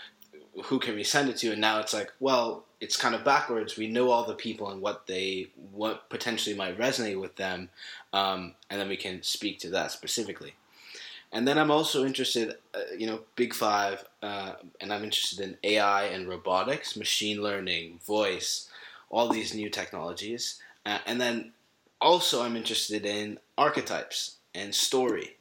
who 0.64 0.78
can 0.78 0.94
we 0.94 1.02
send 1.02 1.30
it 1.30 1.38
to? 1.38 1.52
And 1.52 1.60
now 1.62 1.80
it's 1.80 1.94
like, 1.94 2.12
well, 2.20 2.64
it's 2.78 2.96
kind 2.96 3.14
of 3.14 3.24
backwards. 3.24 3.78
We 3.78 3.88
know 3.88 4.10
all 4.10 4.24
the 4.24 4.34
people 4.34 4.70
and 4.70 4.82
what 4.82 5.06
they, 5.06 5.48
what 5.72 6.10
potentially 6.10 6.54
might 6.54 6.78
resonate 6.78 7.20
with 7.20 7.36
them, 7.36 7.70
um, 8.12 8.54
and 8.68 8.78
then 8.78 8.88
we 8.88 8.96
can 8.96 9.22
speak 9.22 9.58
to 9.60 9.70
that 9.70 9.92
specifically. 9.92 10.54
And 11.32 11.46
then 11.46 11.58
I'm 11.58 11.70
also 11.70 12.06
interested, 12.06 12.56
uh, 12.74 12.94
you 12.96 13.06
know, 13.06 13.20
Big 13.36 13.52
Five, 13.52 14.04
uh, 14.22 14.54
and 14.80 14.92
I'm 14.92 15.04
interested 15.04 15.40
in 15.40 15.58
AI 15.62 16.04
and 16.04 16.28
robotics, 16.28 16.96
machine 16.96 17.42
learning, 17.42 18.00
voice, 18.06 18.68
all 19.10 19.28
these 19.28 19.54
new 19.54 19.68
technologies. 19.68 20.60
Uh, 20.86 20.98
and 21.06 21.20
then 21.20 21.52
also 22.00 22.42
I'm 22.42 22.56
interested 22.56 23.04
in 23.04 23.38
archetypes 23.58 24.36
and 24.54 24.74
story. 24.74 25.36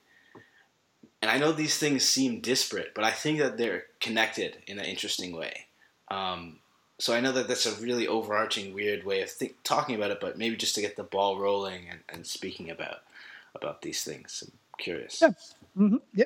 And 1.21 1.31
I 1.31 1.37
know 1.37 1.51
these 1.51 1.77
things 1.77 2.03
seem 2.03 2.41
disparate, 2.41 2.93
but 2.93 3.03
I 3.03 3.11
think 3.11 3.39
that 3.39 3.57
they're 3.57 3.85
connected 3.99 4.57
in 4.67 4.79
an 4.79 4.85
interesting 4.85 5.35
way. 5.35 5.65
Um, 6.09 6.59
so 6.99 7.13
I 7.13 7.19
know 7.19 7.31
that 7.31 7.47
that's 7.47 7.65
a 7.65 7.81
really 7.81 8.07
overarching, 8.07 8.73
weird 8.73 9.05
way 9.05 9.21
of 9.21 9.29
think, 9.29 9.55
talking 9.63 9.95
about 9.95 10.11
it, 10.11 10.19
but 10.19 10.37
maybe 10.37 10.55
just 10.55 10.75
to 10.75 10.81
get 10.81 10.95
the 10.95 11.03
ball 11.03 11.39
rolling 11.39 11.87
and, 11.89 11.99
and 12.09 12.25
speaking 12.25 12.69
about 12.69 12.99
about 13.55 13.81
these 13.81 14.03
things. 14.03 14.43
I'm 14.45 14.53
curious. 14.77 15.21
Yeah. 15.21 15.31
Mm-hmm. 15.77 15.97
Yeah. 16.13 16.25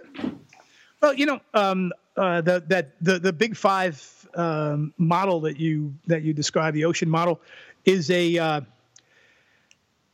Well, 1.01 1.13
you 1.13 1.25
know, 1.25 1.41
um, 1.53 1.91
uh, 2.15 2.41
the 2.41 2.63
that 2.67 2.91
the 3.01 3.19
the 3.19 3.33
big 3.33 3.55
five 3.55 4.27
um, 4.35 4.93
model 4.97 5.41
that 5.41 5.57
you 5.59 5.93
that 6.07 6.23
you 6.23 6.33
describe, 6.33 6.73
the 6.73 6.85
ocean 6.85 7.09
model, 7.09 7.41
is 7.85 8.09
a 8.11 8.37
uh, 8.37 8.61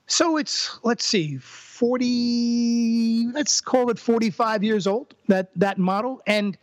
so 0.08 0.38
it's 0.38 0.80
let's 0.84 1.06
see, 1.06 1.38
forty, 1.38 3.28
let's 3.34 3.62
call 3.62 3.90
it 3.90 4.00
forty-five 4.00 4.64
years 4.64 4.88
old. 4.88 5.14
That 5.28 5.50
that 5.58 5.78
model, 5.78 6.22
and 6.26 6.58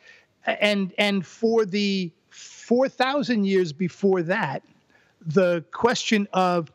and 0.47 0.93
and 0.99 1.25
for 1.27 1.67
the 1.67 2.11
four 2.31 2.89
thousand 2.89 3.45
years 3.45 3.73
before 3.73 4.23
that, 4.23 4.63
the 5.27 5.65
question 5.73 6.27
of 6.33 6.73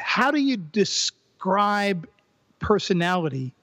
how 0.00 0.30
do 0.30 0.40
you 0.40 0.56
describe 0.56 2.08
personality 2.58 3.54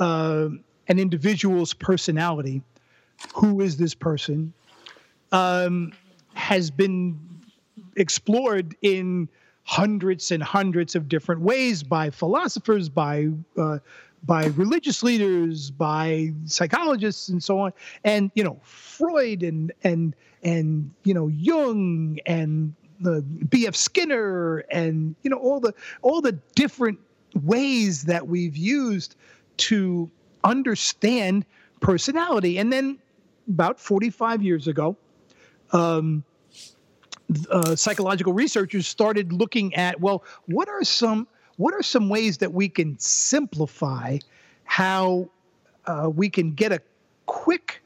uh, 0.00 0.48
an 0.88 0.98
individual's 0.98 1.72
personality, 1.72 2.62
who 3.34 3.60
is 3.60 3.76
this 3.76 3.94
person, 3.94 4.52
um, 5.30 5.92
has 6.34 6.70
been 6.70 7.18
explored 7.96 8.74
in 8.82 9.28
hundreds 9.64 10.30
and 10.32 10.42
hundreds 10.42 10.96
of 10.96 11.08
different 11.08 11.42
ways 11.42 11.82
by 11.82 12.10
philosophers, 12.10 12.88
by 12.88 13.28
uh, 13.56 13.78
by 14.24 14.46
religious 14.46 15.02
leaders, 15.02 15.70
by 15.70 16.32
psychologists, 16.44 17.28
and 17.28 17.42
so 17.42 17.60
on. 17.60 17.72
And 18.04 18.30
you 18.34 18.42
know, 18.42 18.58
Freud 18.62 19.42
and 19.42 19.72
and 19.84 20.14
and 20.42 20.90
you 21.04 21.14
know 21.14 21.28
Jung 21.28 22.18
and 22.26 22.74
the 23.00 23.22
B.F. 23.22 23.74
Skinner 23.74 24.58
and 24.70 25.14
you 25.22 25.30
know 25.30 25.38
all 25.38 25.60
the 25.60 25.74
all 26.02 26.20
the 26.20 26.32
different 26.54 26.98
ways 27.34 28.04
that 28.04 28.26
we've 28.26 28.56
used 28.56 29.16
to 29.60 30.10
understand 30.44 31.44
personality. 31.80 32.58
And 32.58 32.72
then 32.72 32.98
about 33.48 33.80
45 33.80 34.42
years 34.42 34.68
ago, 34.68 34.96
um, 35.72 36.24
uh, 37.50 37.76
psychological 37.76 38.32
researchers 38.32 38.86
started 38.86 39.32
looking 39.32 39.74
at 39.74 40.00
well, 40.00 40.24
what 40.46 40.68
are 40.68 40.82
some 40.82 41.28
what 41.56 41.74
are 41.74 41.82
some 41.82 42.08
ways 42.08 42.38
that 42.38 42.52
we 42.52 42.68
can 42.68 42.98
simplify 42.98 44.18
how 44.64 45.28
uh, 45.86 46.10
we 46.12 46.28
can 46.30 46.52
get 46.52 46.72
a 46.72 46.80
quick 47.26 47.82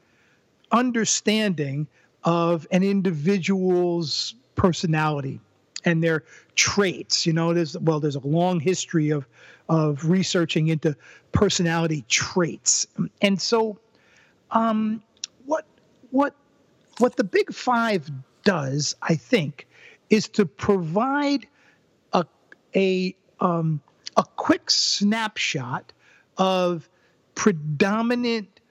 understanding 0.71 1.87
of 2.23 2.65
an 2.71 2.83
individual's 2.83 4.35
personality 4.55 5.39
and 5.83 6.03
their 6.03 6.23
traits. 6.55 7.25
You 7.25 7.33
know, 7.33 7.53
there's 7.53 7.77
well, 7.77 7.99
there's 7.99 8.15
a 8.15 8.27
long 8.27 8.59
history 8.59 9.09
of 9.09 9.27
of 9.69 10.09
researching 10.09 10.67
into 10.67 10.95
personality 11.31 12.05
traits. 12.07 12.85
And 13.21 13.41
so, 13.41 13.79
um, 14.51 15.01
what 15.45 15.65
what 16.11 16.35
what 16.99 17.17
the 17.17 17.23
Big 17.23 17.53
Five 17.53 18.09
does, 18.43 18.95
I 19.01 19.15
think, 19.15 19.67
is 20.09 20.27
to 20.29 20.45
provide 20.45 21.47
a 22.13 22.25
a 22.75 23.15
um, 23.39 23.81
a 24.17 24.23
quick 24.35 24.69
snapshot 24.69 25.91
of 26.37 26.87
predominant 27.33 28.61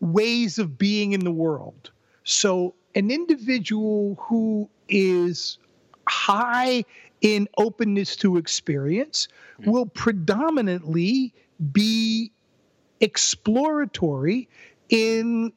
ways 0.00 0.58
of 0.58 0.78
being 0.78 1.12
in 1.12 1.20
the 1.20 1.32
world. 1.32 1.90
So, 2.24 2.74
an 2.94 3.10
individual 3.10 4.16
who 4.20 4.68
is 4.88 5.58
high 6.06 6.84
in 7.24 7.48
openness 7.56 8.14
to 8.16 8.36
experience 8.36 9.26
mm-hmm. 9.58 9.70
will 9.70 9.86
predominantly 9.86 11.32
be 11.72 12.30
exploratory 13.00 14.48
in 14.90 15.50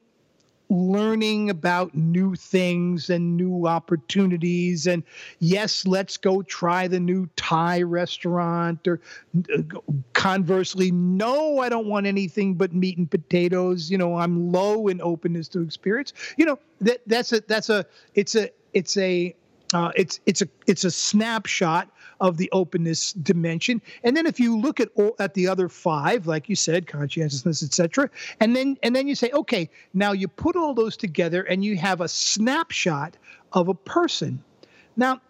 learning 0.70 1.50
about 1.50 1.94
new 1.96 2.36
things 2.36 3.10
and 3.10 3.38
new 3.38 3.68
opportunities 3.68 4.86
and 4.86 5.02
yes 5.40 5.88
let's 5.88 6.18
go 6.18 6.42
try 6.42 6.90
the 6.90 7.00
new 7.00 7.30
thai 7.38 7.82
restaurant 7.82 8.86
or 8.86 9.00
conversely 10.12 10.92
no 10.92 11.60
i 11.60 11.70
don't 11.70 11.88
want 11.88 12.06
anything 12.06 12.54
but 12.54 12.74
meat 12.74 12.98
and 12.98 13.10
potatoes 13.10 13.90
you 13.90 13.98
know 13.98 14.18
i'm 14.18 14.52
low 14.52 14.90
in 14.90 15.00
openness 15.02 15.48
to 15.48 15.62
experience 15.62 16.12
you 16.36 16.46
know 16.46 16.60
that 16.82 17.00
that's 17.08 17.32
a 17.32 17.40
that's 17.48 17.70
a 17.70 17.86
it's 18.14 18.36
a 18.36 18.50
it's 18.74 18.98
a 18.98 19.34
uh, 19.74 19.92
it's 19.96 20.20
it's 20.26 20.42
a 20.42 20.48
it's 20.66 20.84
a 20.84 20.92
snapshot 20.92 21.90
of 22.20 22.38
the 22.38 22.50
openness 22.52 23.14
dimension. 23.14 23.82
And 24.04 24.18
then 24.18 24.26
if 24.26 24.40
you 24.40 24.58
look 24.58 24.80
at 24.80 24.90
all, 24.96 25.16
at 25.20 25.34
the 25.34 25.48
other 25.48 25.70
five, 25.70 26.26
like 26.26 26.50
you 26.50 26.56
said, 26.56 26.88
conscientiousness, 26.88 27.64
etc., 27.64 28.10
and 28.40 28.56
then 28.56 28.78
and 28.84 28.96
then 28.96 29.08
you 29.08 29.16
say, 29.16 29.30
okay, 29.32 29.70
now 29.94 30.12
you 30.14 30.28
put 30.28 30.56
all 30.56 30.74
those 30.74 30.98
together 30.98 31.44
and 31.44 31.64
you 31.64 31.78
have 31.78 32.02
a 32.02 32.08
snapshot 32.08 33.18
of 33.54 33.68
a 33.68 33.74
person. 33.74 34.44
Now, 34.96 35.22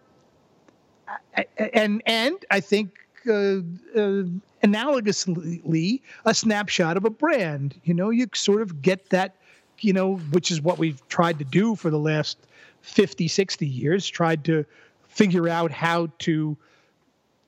and 1.73 2.01
and 2.05 2.45
I 2.51 2.59
think 2.59 2.97
uh, 3.27 3.59
uh, 3.95 4.23
analogously, 4.63 6.01
a 6.25 6.33
snapshot 6.33 6.97
of 6.97 7.05
a 7.05 7.09
brand. 7.09 7.79
You 7.83 7.93
know, 7.93 8.09
you 8.09 8.27
sort 8.33 8.61
of 8.61 8.81
get 8.81 9.09
that. 9.09 9.35
You 9.79 9.93
know, 9.93 10.15
which 10.15 10.49
is 10.49 10.59
what 10.59 10.79
we've 10.79 11.07
tried 11.07 11.37
to 11.37 11.45
do 11.45 11.75
for 11.75 11.91
the 11.91 11.99
last 11.99 12.39
50, 12.81 13.27
60 13.27 13.67
years, 13.67 14.07
tried 14.07 14.43
to 14.45 14.65
figure 15.07 15.49
out 15.49 15.71
how 15.71 16.09
to 16.19 16.57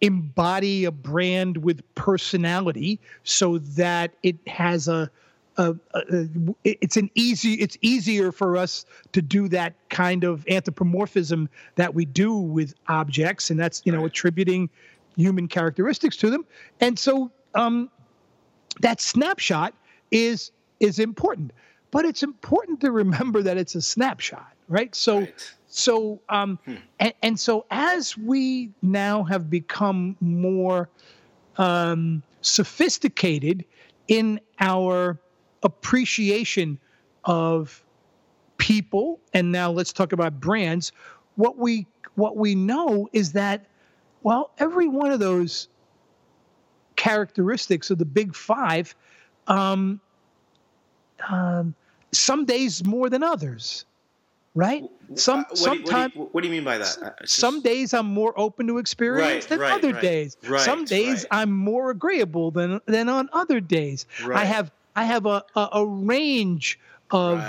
embody 0.02 0.86
a 0.86 0.92
brand 0.92 1.58
with 1.58 1.84
personality 1.96 3.00
so 3.24 3.58
that 3.58 4.14
it 4.24 4.38
has 4.48 4.88
a, 4.88 5.12
a, 5.58 5.76
a, 5.94 6.28
it's 6.64 6.96
an 6.96 7.10
easy 7.16 7.56
it's 7.56 7.78
easier 7.82 8.32
for 8.32 8.56
us 8.56 8.86
to 9.12 9.22
do 9.22 9.50
that 9.50 9.74
kind 9.90 10.24
of 10.24 10.46
anthropomorphism 10.48 11.50
that 11.76 11.94
we 11.94 12.06
do 12.06 12.34
with 12.34 12.74
objects 12.88 13.50
and 13.50 13.60
that's 13.60 13.82
you 13.84 13.92
know 13.92 14.06
attributing 14.06 14.70
human 15.20 15.48
characteristics 15.48 16.16
to 16.18 16.30
them. 16.30 16.46
And 16.80 16.98
so 16.98 17.32
um, 17.54 17.90
that 18.82 19.02
snapshot 19.02 19.74
is 20.12 20.52
is 20.80 21.00
important. 21.00 21.52
But 21.92 22.06
it's 22.06 22.24
important 22.24 22.82
to 22.82 22.92
remember 22.92 23.42
that 23.44 23.58
it's 23.58 23.76
a 23.76 23.82
snapshot 23.82 24.54
right? 24.70 24.96
So, 24.96 25.20
right. 25.20 25.54
so, 25.68 26.22
um, 26.30 26.60
hmm. 26.64 26.76
and, 27.00 27.14
and, 27.22 27.40
so 27.40 27.66
as 27.72 28.18
we 28.18 28.72
now 28.82 29.24
have 29.24 29.50
become 29.50 30.16
more 30.22 30.90
um, 31.58 32.24
sophisticated 32.42 33.66
in 34.08 34.40
our 34.62 35.20
appreciation 35.64 36.80
of 37.26 37.84
people, 38.58 39.20
and 39.34 39.52
now 39.52 39.70
let's 39.72 39.92
talk 39.92 40.14
about 40.14 40.40
brands. 40.40 40.94
What 41.36 41.58
we 41.58 41.86
what 42.16 42.38
we 42.38 42.54
know 42.54 43.08
is 43.14 43.32
that, 43.34 43.66
well, 44.24 44.52
every 44.58 44.88
one 44.88 45.12
of 45.12 45.20
those 45.20 45.70
characteristics 46.98 47.90
of 47.92 47.98
the 47.98 48.06
big 48.06 48.36
five, 48.36 48.94
um, 49.48 50.02
um, 51.30 51.74
some 52.12 52.44
days 52.44 52.86
more 52.86 53.10
than 53.10 53.24
others 53.24 53.86
right? 54.56 54.84
Some 55.16 55.46
uh, 55.52 55.56
sometimes. 55.56 56.16
What, 56.16 56.34
what, 56.34 56.42
do 56.42 56.48
you 56.48 56.54
mean 56.54 56.64
by 56.64 56.78
that? 56.78 56.98
Uh, 57.02 57.12
just... 57.22 57.36
Some 57.36 57.62
days 57.62 57.94
I'm 57.94 58.08
more 58.08 58.34
open 58.38 58.68
to 58.68 58.78
experience 58.78 59.46
right, 59.46 59.50
than 59.50 59.60
right, 59.60 59.74
other 59.74 59.94
right, 59.94 60.02
days. 60.02 60.38
some 60.58 60.86
days 60.86 61.26
I'm 61.32 61.52
more 61.52 61.92
agreeable 61.92 62.52
than 62.52 62.82
than 62.86 63.10
on 63.10 63.30
other 63.34 63.60
days. 63.60 64.06
I 64.34 64.46
have 64.46 64.72
I 64.96 65.06
have 65.06 65.26
a 65.26 65.44
a, 65.56 65.70
a 65.74 65.86
range 65.86 66.80
of 67.12 67.40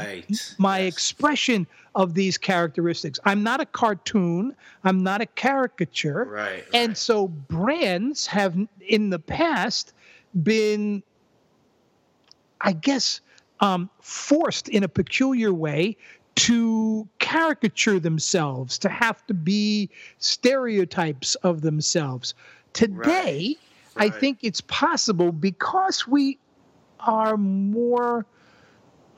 my 0.58 0.80
yes. 0.80 0.92
expression 0.94 1.66
of 1.94 2.14
these 2.14 2.38
characteristics. 2.38 3.18
I'm 3.24 3.42
not 3.42 3.60
a 3.60 3.66
cartoon. 3.66 4.54
I'm 4.84 5.02
not 5.02 5.20
a 5.20 5.26
caricature. 5.26 6.24
Right. 6.24 6.64
And 6.72 6.96
so 6.96 7.28
brands 7.28 8.26
have 8.26 8.56
in 8.80 9.10
the 9.10 9.18
past 9.18 9.92
been, 10.42 11.02
I 12.60 12.72
guess, 12.72 13.20
um, 13.60 13.90
forced 14.00 14.68
in 14.68 14.84
a 14.84 14.88
peculiar 14.88 15.52
way 15.52 15.96
to 16.40 17.06
caricature 17.18 18.00
themselves, 18.00 18.78
to 18.78 18.88
have 18.88 19.26
to 19.26 19.34
be 19.34 19.90
stereotypes 20.16 21.34
of 21.34 21.60
themselves. 21.60 22.32
Today, 22.72 22.96
right. 22.96 23.58
Right. 23.94 24.14
I 24.14 24.18
think 24.18 24.38
it's 24.40 24.62
possible 24.62 25.32
because 25.32 26.08
we 26.08 26.38
are 27.00 27.36
more, 27.36 28.24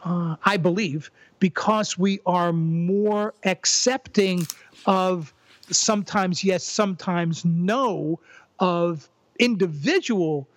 uh, 0.05 0.35
I 0.45 0.57
believe, 0.57 1.13
because 1.39 1.97
we 1.97 2.19
are 2.27 2.53
more 2.53 3.35
accepting 3.45 4.49
of 4.87 5.33
sometimes 5.71 6.43
yes, 6.43 6.65
sometimes 6.65 7.45
no 7.45 8.19
of 8.59 9.09
individual 9.39 10.49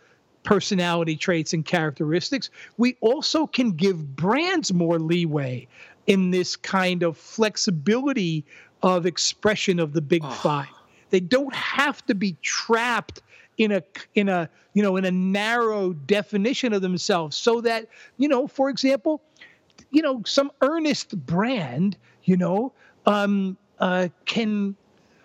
personality 0.41 1.15
traits 1.15 1.53
and 1.53 1.63
characteristics, 1.63 2.49
we 2.77 2.97
also 3.01 3.45
can 3.45 3.71
give 3.71 4.15
brands 4.15 4.73
more 4.73 4.97
leeway 4.97 5.67
in 6.07 6.31
this 6.31 6.55
kind 6.55 7.03
of 7.03 7.17
flexibility 7.17 8.45
of 8.83 9.05
expression 9.05 9.79
of 9.79 9.93
the 9.93 10.01
big 10.01 10.21
oh. 10.23 10.29
five. 10.29 10.67
They 11.09 11.19
don't 11.19 11.55
have 11.55 12.05
to 12.07 12.15
be 12.15 12.35
trapped 12.41 13.21
in 13.57 13.71
a 13.71 13.83
in 14.15 14.29
a 14.29 14.49
you 14.73 14.83
know 14.83 14.97
in 14.97 15.05
a 15.05 15.11
narrow 15.11 15.93
definition 15.93 16.73
of 16.73 16.81
themselves 16.81 17.35
so 17.37 17.61
that 17.61 17.87
you 18.17 18.27
know 18.27 18.47
for 18.47 18.69
example 18.69 19.21
you 19.91 20.01
know 20.01 20.21
some 20.25 20.51
earnest 20.61 21.17
brand 21.25 21.97
you 22.23 22.35
know 22.35 22.73
um, 23.05 23.55
uh, 23.79 24.09
can 24.25 24.75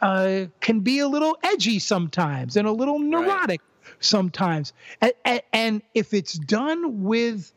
uh, 0.01 0.45
can 0.61 0.81
be 0.81 1.01
a 1.01 1.09
little 1.09 1.37
edgy 1.43 1.79
sometimes 1.79 2.57
and 2.57 2.69
a 2.69 2.73
little 2.73 2.99
neurotic 2.99 3.61
right. 3.61 3.95
sometimes 3.99 4.73
and, 5.01 5.43
and 5.53 5.83
if 5.95 6.15
it's 6.15 6.35
done 6.35 7.03
with 7.03 7.53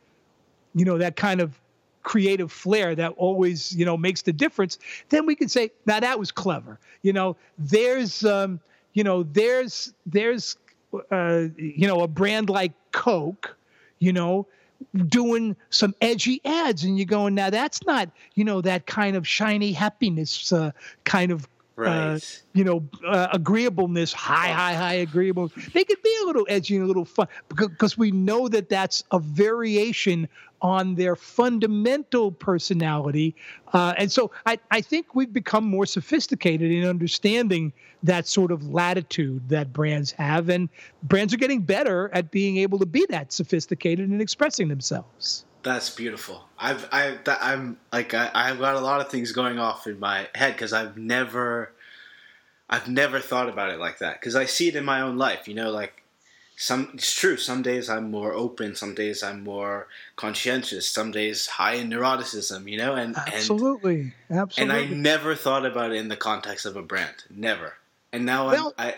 you 0.73 0.85
know 0.85 0.97
that 0.97 1.15
kind 1.15 1.39
of 1.39 1.59
creative 2.03 2.51
flair 2.51 2.95
that 2.95 3.13
always 3.17 3.75
you 3.75 3.85
know 3.85 3.97
makes 3.97 4.21
the 4.21 4.33
difference 4.33 4.77
then 5.09 5.25
we 5.25 5.35
can 5.35 5.47
say 5.47 5.71
now 5.85 5.99
that 5.99 6.19
was 6.19 6.31
clever. 6.31 6.79
You 7.01 7.13
know 7.13 7.35
there's 7.57 8.23
um, 8.23 8.59
you 8.93 9.03
know 9.03 9.23
there's 9.23 9.93
there's 10.05 10.57
uh, 11.11 11.45
you 11.57 11.87
know 11.87 12.01
a 12.01 12.07
brand 12.07 12.49
like 12.49 12.73
coke 12.91 13.55
you 13.99 14.13
know 14.13 14.47
doing 15.07 15.55
some 15.69 15.95
edgy 16.01 16.41
ads 16.43 16.83
and 16.83 16.97
you're 16.97 17.05
going 17.05 17.33
now 17.33 17.49
that's 17.49 17.85
not 17.85 18.09
you 18.35 18.43
know 18.43 18.61
that 18.61 18.85
kind 18.85 19.15
of 19.15 19.27
shiny 19.27 19.71
happiness 19.71 20.51
uh, 20.51 20.71
kind 21.05 21.31
of 21.31 21.47
right. 21.75 22.15
Uh, 22.15 22.19
you 22.53 22.63
know, 22.63 22.87
uh, 23.05 23.27
agreeableness, 23.31 24.13
high, 24.13 24.49
high, 24.49 24.73
high 24.73 24.93
agreeable. 24.93 25.51
They 25.73 25.83
could 25.83 26.01
be 26.01 26.15
a 26.23 26.25
little 26.25 26.45
edgy 26.49 26.75
and 26.75 26.83
a 26.83 26.87
little 26.87 27.05
fun 27.05 27.27
because 27.49 27.97
we 27.97 28.11
know 28.11 28.47
that 28.47 28.69
that's 28.69 29.03
a 29.11 29.19
variation 29.19 30.27
on 30.61 30.95
their 30.95 31.15
fundamental 31.15 32.31
personality. 32.31 33.35
Uh, 33.73 33.93
and 33.97 34.09
so 34.09 34.31
I, 34.45 34.59
I 34.71 34.79
think 34.79 35.13
we've 35.13 35.33
become 35.33 35.65
more 35.65 35.85
sophisticated 35.85 36.71
in 36.71 36.85
understanding 36.85 37.73
that 38.03 38.27
sort 38.27 38.51
of 38.51 38.71
latitude 38.71 39.49
that 39.49 39.73
brands 39.73 40.11
have. 40.11 40.47
And 40.49 40.69
brands 41.03 41.33
are 41.33 41.37
getting 41.37 41.61
better 41.61 42.09
at 42.13 42.31
being 42.31 42.57
able 42.57 42.79
to 42.79 42.85
be 42.85 43.05
that 43.09 43.33
sophisticated 43.33 44.09
and 44.09 44.21
expressing 44.21 44.69
themselves. 44.69 45.43
That's 45.63 45.89
beautiful. 45.89 46.43
I've 46.59 46.87
I 46.91 47.17
I'm 47.27 47.77
like 47.91 48.13
I, 48.13 48.29
I've 48.33 48.59
got 48.59 48.75
a 48.75 48.81
lot 48.81 49.01
of 49.01 49.09
things 49.09 49.31
going 49.31 49.59
off 49.59 49.87
in 49.87 49.99
my 49.99 50.27
head 50.35 50.53
because 50.53 50.73
I've 50.73 50.97
never 50.97 51.71
I've 52.69 52.89
never 52.89 53.19
thought 53.19 53.49
about 53.49 53.71
it 53.71 53.79
like 53.79 53.99
that 53.99 54.19
because 54.19 54.35
I 54.35 54.45
see 54.45 54.67
it 54.67 54.75
in 54.75 54.83
my 54.83 55.01
own 55.01 55.17
life. 55.17 55.47
You 55.47 55.55
know, 55.55 55.71
like 55.71 56.03
some 56.57 56.91
it's 56.93 57.17
true. 57.17 57.37
Some 57.37 57.61
days 57.61 57.89
I'm 57.89 58.11
more 58.11 58.33
open. 58.33 58.75
Some 58.75 58.93
days 58.93 59.23
I'm 59.23 59.43
more 59.43 59.87
conscientious. 60.17 60.91
Some 60.91 61.11
days 61.11 61.47
high 61.47 61.75
in 61.75 61.89
neuroticism. 61.89 62.69
You 62.69 62.77
know, 62.77 62.95
and 62.95 63.15
absolutely, 63.15 64.13
and, 64.29 64.39
absolutely. 64.39 64.75
And 64.75 64.91
I 64.91 64.93
never 64.93 65.33
thought 65.33 65.65
about 65.65 65.91
it 65.91 65.95
in 65.95 66.09
the 66.09 66.17
context 66.17 66.65
of 66.65 66.75
a 66.75 66.81
brand. 66.81 67.23
Never. 67.29 67.75
And 68.11 68.25
now 68.25 68.47
well, 68.47 68.73
I 68.77 68.95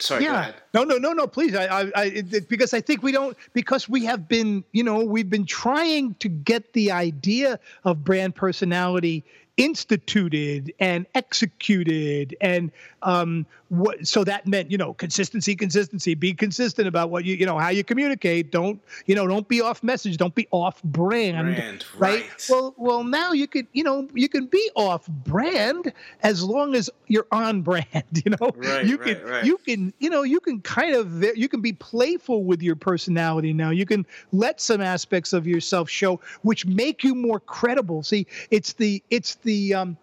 Sorry. 0.00 0.24
Yeah. 0.24 0.52
No, 0.74 0.82
no, 0.82 0.98
no, 0.98 1.12
no. 1.12 1.26
Please, 1.26 1.54
I, 1.54 1.66
I, 1.66 1.92
I 1.94 2.04
it, 2.04 2.48
because 2.48 2.74
I 2.74 2.80
think 2.80 3.02
we 3.02 3.12
don't 3.12 3.36
because 3.52 3.88
we 3.88 4.04
have 4.06 4.28
been, 4.28 4.64
you 4.72 4.82
know, 4.82 5.04
we've 5.04 5.30
been 5.30 5.46
trying 5.46 6.14
to 6.14 6.28
get 6.28 6.72
the 6.72 6.90
idea 6.90 7.60
of 7.84 8.04
brand 8.04 8.34
personality 8.34 9.24
instituted 9.58 10.72
and 10.78 11.04
executed 11.14 12.34
and 12.40 12.70
um, 13.02 13.44
what 13.68 14.06
so 14.06 14.24
that 14.24 14.46
meant 14.46 14.70
you 14.70 14.78
know 14.78 14.94
consistency 14.94 15.54
consistency 15.54 16.14
be 16.14 16.32
consistent 16.32 16.88
about 16.88 17.10
what 17.10 17.24
you 17.24 17.34
you 17.34 17.44
know 17.44 17.58
how 17.58 17.68
you 17.68 17.84
communicate. 17.84 18.50
Don't 18.50 18.80
you 19.06 19.14
know 19.14 19.26
don't 19.26 19.46
be 19.46 19.60
off 19.60 19.82
message. 19.82 20.16
Don't 20.16 20.34
be 20.34 20.48
off 20.50 20.82
brand, 20.82 21.54
brand 21.54 21.84
right? 21.98 22.22
right. 22.22 22.46
Well 22.48 22.74
well 22.76 23.04
now 23.04 23.32
you 23.32 23.46
could 23.46 23.66
you 23.72 23.84
know 23.84 24.08
you 24.14 24.28
can 24.28 24.46
be 24.46 24.70
off 24.74 25.06
brand 25.06 25.92
as 26.22 26.42
long 26.42 26.74
as 26.74 26.88
you're 27.08 27.26
on 27.30 27.62
brand 27.68 27.84
you 28.24 28.30
know? 28.30 28.50
Right, 28.56 28.86
you 28.86 28.96
right, 28.96 29.22
can 29.22 29.46
you 29.46 29.58
can 29.58 29.92
you 29.98 30.08
know 30.10 30.22
you 30.22 30.40
can 30.40 30.60
kind 30.60 30.94
of 30.94 31.22
you 31.36 31.48
can 31.48 31.60
be 31.60 31.72
playful 31.72 32.44
with 32.44 32.62
your 32.62 32.76
personality 32.76 33.52
now. 33.52 33.70
You 33.70 33.86
can 33.86 34.06
let 34.32 34.60
some 34.60 34.80
aspects 34.80 35.32
of 35.32 35.46
yourself 35.46 35.90
show 35.90 36.20
which 36.42 36.64
make 36.64 37.04
you 37.04 37.14
more 37.14 37.40
credible. 37.40 38.02
See 38.02 38.26
it's 38.50 38.72
the 38.72 39.02
it's 39.10 39.34
the 39.36 39.47
um 39.74 39.96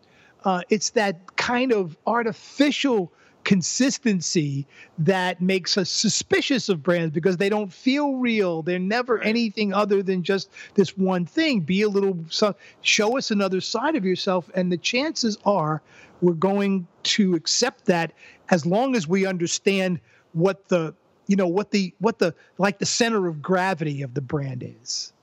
uh, 0.45 0.61
it's 0.69 0.91
that 0.91 1.35
kind 1.37 1.71
of 1.71 1.97
artificial 2.05 3.11
consistency 3.45 4.67
that 4.97 5.39
makes 5.41 5.77
us 5.77 5.89
suspicious 5.89 6.67
of 6.67 6.83
brands 6.83 7.13
because 7.13 7.37
they 7.37 7.47
don't 7.49 7.71
feel 7.71 8.15
real. 8.15 8.61
They're 8.61 8.79
never 8.79 9.21
anything 9.21 9.73
other 9.73 10.03
than 10.03 10.23
just 10.23 10.49
this 10.73 10.97
one 10.97 11.25
thing. 11.25 11.61
Be 11.61 11.83
a 11.83 11.89
little, 11.89 12.17
show 12.81 13.17
us 13.17 13.31
another 13.31 13.61
side 13.61 13.95
of 13.95 14.03
yourself, 14.03 14.49
and 14.55 14.71
the 14.71 14.77
chances 14.77 15.37
are 15.45 15.81
we're 16.21 16.33
going 16.33 16.87
to 17.03 17.35
accept 17.35 17.85
that 17.85 18.13
as 18.49 18.65
long 18.65 18.95
as 18.95 19.07
we 19.07 19.25
understand 19.25 19.99
what 20.33 20.67
the, 20.67 20.93
you 21.27 21.35
know, 21.35 21.47
what 21.47 21.71
the, 21.71 21.93
what 21.99 22.19
the, 22.19 22.33
like 22.57 22.79
the 22.79 22.85
center 22.85 23.27
of 23.27 23.41
gravity 23.41 24.01
of 24.01 24.13
the 24.15 24.21
brand 24.21 24.63
is. 24.81 25.13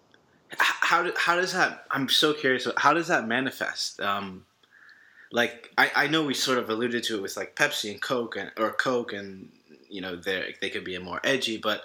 How 0.58 1.02
do, 1.02 1.12
how 1.16 1.36
does 1.36 1.52
that 1.54 1.86
i'm 1.90 2.08
so 2.08 2.34
curious 2.34 2.68
how 2.76 2.92
does 2.92 3.08
that 3.08 3.26
manifest 3.26 4.00
um 4.00 4.44
like 5.32 5.70
I, 5.78 5.90
I 5.96 6.06
know 6.08 6.24
we 6.24 6.34
sort 6.34 6.58
of 6.58 6.68
alluded 6.68 7.02
to 7.04 7.16
it 7.16 7.22
with 7.22 7.36
like 7.36 7.56
pepsi 7.56 7.90
and 7.90 8.00
coke 8.00 8.36
and 8.36 8.52
or 8.58 8.72
coke 8.72 9.12
and 9.12 9.50
you 9.88 10.00
know 10.00 10.14
they 10.16 10.54
they 10.60 10.70
could 10.70 10.84
be 10.84 10.96
more 10.98 11.20
edgy 11.24 11.56
but 11.56 11.82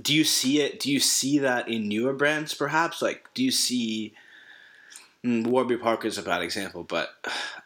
do 0.00 0.14
you 0.14 0.24
see 0.24 0.60
it 0.60 0.78
do 0.78 0.92
you 0.92 1.00
see 1.00 1.38
that 1.38 1.68
in 1.68 1.88
newer 1.88 2.12
brands 2.12 2.54
perhaps 2.54 3.02
like 3.02 3.28
do 3.34 3.42
you 3.42 3.50
see 3.50 4.12
mm, 5.24 5.46
warby 5.46 5.76
parker 5.76 6.06
is 6.06 6.18
a 6.18 6.22
bad 6.22 6.42
example 6.42 6.82
but 6.82 7.10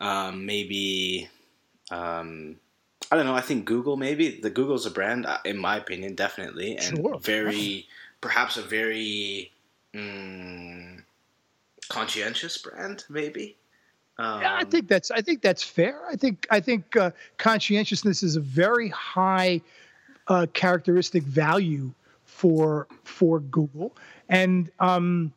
um, 0.01 0.47
maybe 0.47 1.29
um, 1.91 2.57
i 3.11 3.17
don't 3.17 3.27
know 3.27 3.35
i 3.35 3.41
think 3.41 3.65
google 3.65 3.97
maybe 3.97 4.41
the 4.41 4.51
google's 4.51 4.87
a 4.87 4.91
brand 4.91 5.27
uh, 5.27 5.39
in 5.45 5.59
my 5.59 5.77
opinion 5.77 6.15
definitely 6.15 6.77
and 6.77 6.97
Sure. 6.97 7.19
very 7.21 7.87
perhaps 8.21 8.57
a 8.57 8.63
very 8.63 9.53
mm, 9.97 11.03
conscientious 11.89 12.59
brand 12.59 13.05
maybe 13.09 13.57
um, 14.19 14.41
Yeah, 14.41 14.55
I 14.55 14.65
think 14.65 14.89
that's 14.89 15.11
I 15.11 15.21
think 15.21 15.43
that's 15.43 15.63
fair. 15.63 16.01
I 16.09 16.17
think 16.17 16.47
I 16.51 16.61
think 16.61 16.97
uh, 16.97 17.11
conscientiousness 17.39 18.23
is 18.23 18.37
a 18.37 18.41
very 18.41 18.89
high 18.89 19.61
uh, 20.29 20.47
characteristic 20.55 21.23
value 21.23 21.91
for 22.25 22.87
for 23.05 23.41
Google, 23.41 23.95
and 24.29 24.71
um, 24.81 25.33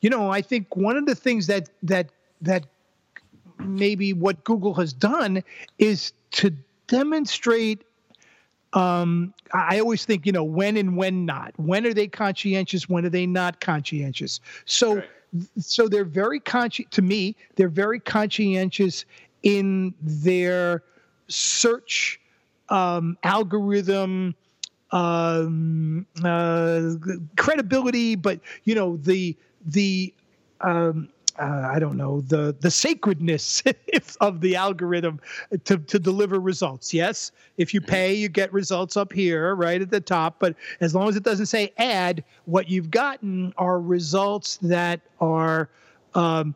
you 0.00 0.10
know 0.10 0.30
I 0.30 0.42
think 0.42 0.76
one 0.76 0.96
of 0.96 1.06
the 1.06 1.14
things 1.14 1.46
that 1.46 1.68
that 1.84 2.08
that 2.42 2.64
maybe 3.58 4.12
what 4.12 4.42
Google 4.44 4.74
has 4.74 4.92
done 4.92 5.42
is 5.78 6.12
to 6.32 6.52
demonstrate. 6.88 7.82
Um, 8.72 9.32
I 9.52 9.78
always 9.78 10.04
think 10.04 10.26
you 10.26 10.32
know 10.32 10.44
when 10.44 10.76
and 10.76 10.96
when 10.96 11.24
not. 11.24 11.52
When 11.56 11.86
are 11.86 11.94
they 11.94 12.08
conscientious? 12.08 12.88
When 12.88 13.06
are 13.06 13.10
they 13.10 13.26
not 13.26 13.60
conscientious? 13.60 14.40
So 14.64 14.96
Right. 14.96 15.04
so 15.58 15.88
they're 15.88 16.04
very 16.04 16.40
consci 16.40 16.88
to 16.90 17.02
me 17.02 17.36
they're 17.56 17.68
very 17.68 18.00
conscientious 18.00 19.04
in 19.42 19.94
their 20.00 20.82
search 21.28 22.20
um, 22.68 23.16
algorithm 23.22 24.34
um, 24.92 26.06
uh, 26.24 26.94
credibility 27.36 28.14
but 28.14 28.40
you 28.64 28.74
know 28.74 28.96
the 28.98 29.36
the 29.66 30.12
um, 30.60 31.08
uh, 31.38 31.70
I 31.72 31.78
don't 31.78 31.96
know 31.96 32.20
the 32.22 32.56
the 32.60 32.70
sacredness 32.70 33.62
if- 33.86 34.16
of 34.20 34.40
the 34.40 34.56
algorithm 34.56 35.20
to 35.64 35.78
to 35.78 35.98
deliver 35.98 36.40
results. 36.40 36.92
Yes, 36.94 37.32
if 37.56 37.74
you 37.74 37.80
pay, 37.80 38.14
you 38.14 38.28
get 38.28 38.52
results 38.52 38.96
up 38.96 39.12
here, 39.12 39.54
right 39.54 39.80
at 39.80 39.90
the 39.90 40.00
top. 40.00 40.36
But 40.38 40.56
as 40.80 40.94
long 40.94 41.08
as 41.08 41.16
it 41.16 41.22
doesn't 41.22 41.46
say 41.46 41.72
ad, 41.78 42.24
what 42.44 42.68
you've 42.68 42.90
gotten 42.90 43.52
are 43.56 43.80
results 43.80 44.58
that 44.62 45.00
are 45.20 45.68
um, 46.14 46.54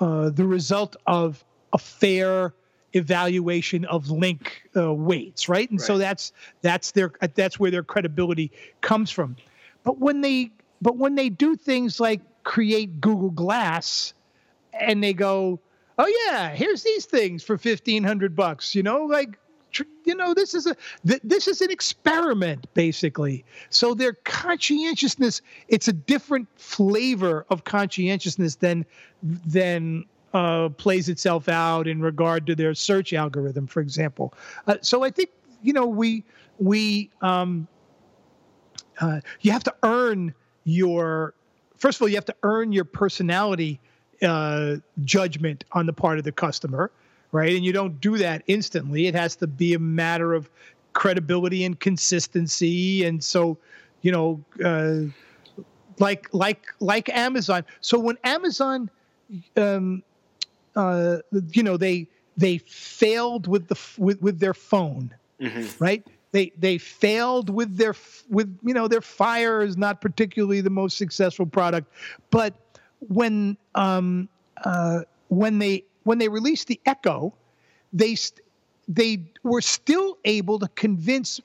uh, 0.00 0.30
the 0.30 0.44
result 0.44 0.96
of 1.06 1.44
a 1.72 1.78
fair 1.78 2.54
evaluation 2.94 3.84
of 3.86 4.10
link 4.10 4.62
uh, 4.76 4.92
weights, 4.92 5.48
right? 5.48 5.70
And 5.70 5.80
so 5.80 5.98
that's 5.98 6.32
that's 6.62 6.92
their 6.92 7.12
that's 7.34 7.58
where 7.58 7.70
their 7.70 7.82
credibility 7.82 8.50
comes 8.80 9.10
from. 9.10 9.36
But 9.84 9.98
when 9.98 10.20
they 10.20 10.50
but 10.80 10.96
when 10.96 11.14
they 11.14 11.28
do 11.28 11.56
things 11.56 12.00
like 12.00 12.20
create 12.48 12.98
Google 12.98 13.30
Glass 13.30 14.14
and 14.72 15.04
they 15.04 15.12
go, 15.12 15.60
"Oh 15.98 16.26
yeah, 16.26 16.48
here's 16.48 16.82
these 16.82 17.04
things 17.04 17.42
for 17.42 17.52
1500 17.52 18.34
bucks," 18.34 18.74
you 18.74 18.82
know, 18.82 19.04
like 19.04 19.38
you 20.06 20.14
know, 20.14 20.32
this 20.32 20.54
is 20.54 20.66
a 20.66 20.74
th- 21.06 21.20
this 21.22 21.46
is 21.46 21.60
an 21.60 21.70
experiment 21.70 22.66
basically. 22.72 23.44
So 23.68 23.92
their 23.92 24.14
conscientiousness, 24.24 25.42
it's 25.68 25.88
a 25.88 25.92
different 25.92 26.48
flavor 26.56 27.44
of 27.50 27.64
conscientiousness 27.64 28.56
than 28.56 28.86
than 29.22 30.06
uh, 30.32 30.70
plays 30.70 31.10
itself 31.10 31.50
out 31.50 31.86
in 31.86 32.00
regard 32.00 32.46
to 32.46 32.54
their 32.54 32.74
search 32.74 33.12
algorithm, 33.12 33.66
for 33.66 33.80
example. 33.80 34.32
Uh, 34.66 34.76
so 34.80 35.04
I 35.04 35.10
think 35.10 35.28
you 35.62 35.74
know 35.74 35.86
we 35.86 36.24
we 36.58 37.10
um, 37.20 37.68
uh, 39.02 39.20
you 39.42 39.52
have 39.52 39.64
to 39.64 39.74
earn 39.82 40.32
your 40.64 41.34
first 41.78 41.98
of 41.98 42.02
all 42.02 42.08
you 42.08 42.14
have 42.14 42.24
to 42.24 42.36
earn 42.42 42.72
your 42.72 42.84
personality 42.84 43.80
uh, 44.22 44.76
judgment 45.04 45.64
on 45.72 45.86
the 45.86 45.92
part 45.92 46.18
of 46.18 46.24
the 46.24 46.32
customer 46.32 46.90
right 47.32 47.54
and 47.54 47.64
you 47.64 47.72
don't 47.72 48.00
do 48.00 48.18
that 48.18 48.42
instantly 48.46 49.06
it 49.06 49.14
has 49.14 49.36
to 49.36 49.46
be 49.46 49.74
a 49.74 49.78
matter 49.78 50.34
of 50.34 50.50
credibility 50.92 51.64
and 51.64 51.78
consistency 51.80 53.04
and 53.04 53.22
so 53.22 53.56
you 54.02 54.10
know 54.10 54.42
uh, 54.64 55.00
like 55.98 56.28
like 56.32 56.66
like 56.80 57.08
amazon 57.10 57.64
so 57.80 57.98
when 57.98 58.18
amazon 58.24 58.90
um, 59.56 60.02
uh, 60.74 61.18
you 61.52 61.62
know 61.62 61.76
they 61.76 62.06
they 62.36 62.58
failed 62.58 63.46
with 63.46 63.68
the 63.68 63.78
with, 63.98 64.20
with 64.22 64.38
their 64.40 64.54
phone 64.54 65.12
mhm. 65.40 65.80
right? 65.80 66.06
They 66.32 66.52
they 66.58 66.78
failed 66.78 67.50
with 67.50 67.76
their 67.76 67.94
with 68.28 68.58
you 68.62 68.74
know 68.74 68.88
their 68.88 69.00
fire 69.00 69.62
is 69.62 69.76
not 69.76 70.00
particularly 70.00 70.60
the 70.60 70.70
most 70.70 70.98
successful 70.98 71.46
product, 71.46 71.90
but 72.30 72.54
when 73.00 73.56
um 73.74 74.28
uh 74.64 75.00
when 75.28 75.58
they 75.58 75.84
when 76.04 76.18
they 76.18 76.28
released 76.28 76.68
the 76.68 76.80
Echo, 76.86 77.34
they 77.92 78.16
they 78.88 79.22
were 79.42 79.60
still 79.60 80.18
able 80.24 80.58
to 80.58 80.68
convince 80.68 81.40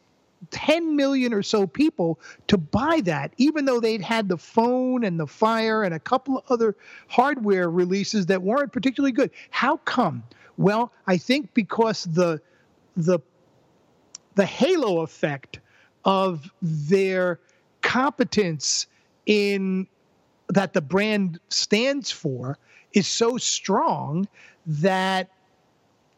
10 0.52 0.96
million 0.96 1.34
or 1.34 1.44
so 1.44 1.66
people 1.68 2.20
to 2.48 2.58
buy 2.58 3.02
that, 3.02 3.34
even 3.38 3.66
though 3.66 3.80
they'd 3.80 4.02
had 4.02 4.30
the 4.30 4.38
phone 4.38 5.04
and 5.04 5.20
the 5.20 5.28
Fire 5.28 5.84
and 5.84 5.94
a 5.94 6.00
couple 6.00 6.38
of 6.38 6.44
other 6.50 6.76
hardware 7.08 7.70
releases 7.70 8.26
that 8.28 8.42
weren't 8.42 8.72
particularly 8.72 9.12
good. 9.12 9.32
How 9.52 9.78
come? 9.78 10.24
Well, 10.58 10.92
I 11.08 11.18
think 11.18 11.54
because 11.54 12.04
the 12.04 12.42
the 12.96 13.20
the 14.36 14.46
halo 14.46 15.02
effect 15.02 15.60
of 16.06 16.52
their 16.62 17.40
competence 17.82 18.88
in 19.26 19.88
that 20.50 20.74
the 20.74 20.82
brand 20.82 21.40
stands 21.50 22.12
for 22.12 22.58
is 22.94 23.08
so 23.08 23.38
strong 23.38 24.28
that 24.66 25.30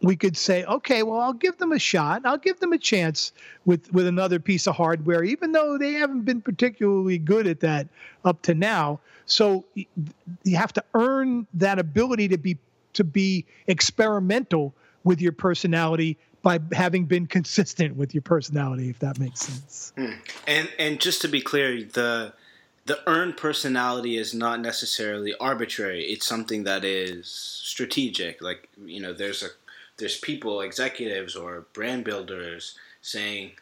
we 0.02 0.16
could 0.16 0.38
say, 0.38 0.64
okay, 0.66 1.04
well, 1.04 1.20
I'll 1.20 1.34
give 1.34 1.58
them 1.58 1.72
a 1.72 1.80
shot. 1.80 2.22
I'll 2.26 2.38
give 2.38 2.60
them 2.60 2.74
a 2.74 2.78
chance 2.78 3.32
with 3.66 3.92
with 3.94 4.06
another 4.06 4.40
piece 4.40 4.68
of 4.68 4.76
hardware, 4.76 5.24
even 5.24 5.52
though 5.52 5.78
they 5.78 5.94
haven't 5.94 6.22
been 6.22 6.42
particularly 6.42 7.18
good 7.18 7.48
at 7.48 7.62
that 7.62 7.88
up 8.24 8.42
to 8.44 8.54
now. 8.54 9.00
So 9.26 9.66
you 10.44 10.58
have 10.58 10.74
to 10.74 10.84
earn 10.94 11.48
that 11.56 11.80
ability 11.80 12.28
to 12.28 12.38
be 12.38 12.58
to 12.94 13.04
be 13.04 13.46
experimental 13.68 14.74
with 15.04 15.22
your 15.22 15.32
personality 15.32 16.18
by 16.46 16.60
having 16.74 17.06
been 17.06 17.26
consistent 17.26 17.96
with 17.96 18.14
your 18.14 18.22
personality, 18.22 18.88
if 18.92 19.00
that 19.00 19.18
makes 19.18 19.42
sense. 19.42 19.94
And 20.46 20.70
and 20.78 21.02
just 21.02 21.24
to 21.24 21.28
be 21.28 21.42
clear, 21.42 21.84
the 21.84 22.34
the 22.86 23.00
earned 23.10 23.36
personality 23.36 24.16
is 24.16 24.36
not 24.36 24.62
necessarily 24.62 25.34
arbitrary. 25.40 26.04
It's 26.04 26.28
something 26.28 26.64
that 26.66 26.86
is 26.86 27.28
strategic. 27.28 28.44
Like 28.44 28.70
you 28.86 29.02
know, 29.02 29.12
there's 29.12 29.42
a 29.42 29.48
there's 29.98 30.20
people, 30.20 30.62
executives 30.62 31.36
or 31.36 31.66
brand 31.74 32.04
builders 32.04 32.78
saying 33.02 33.54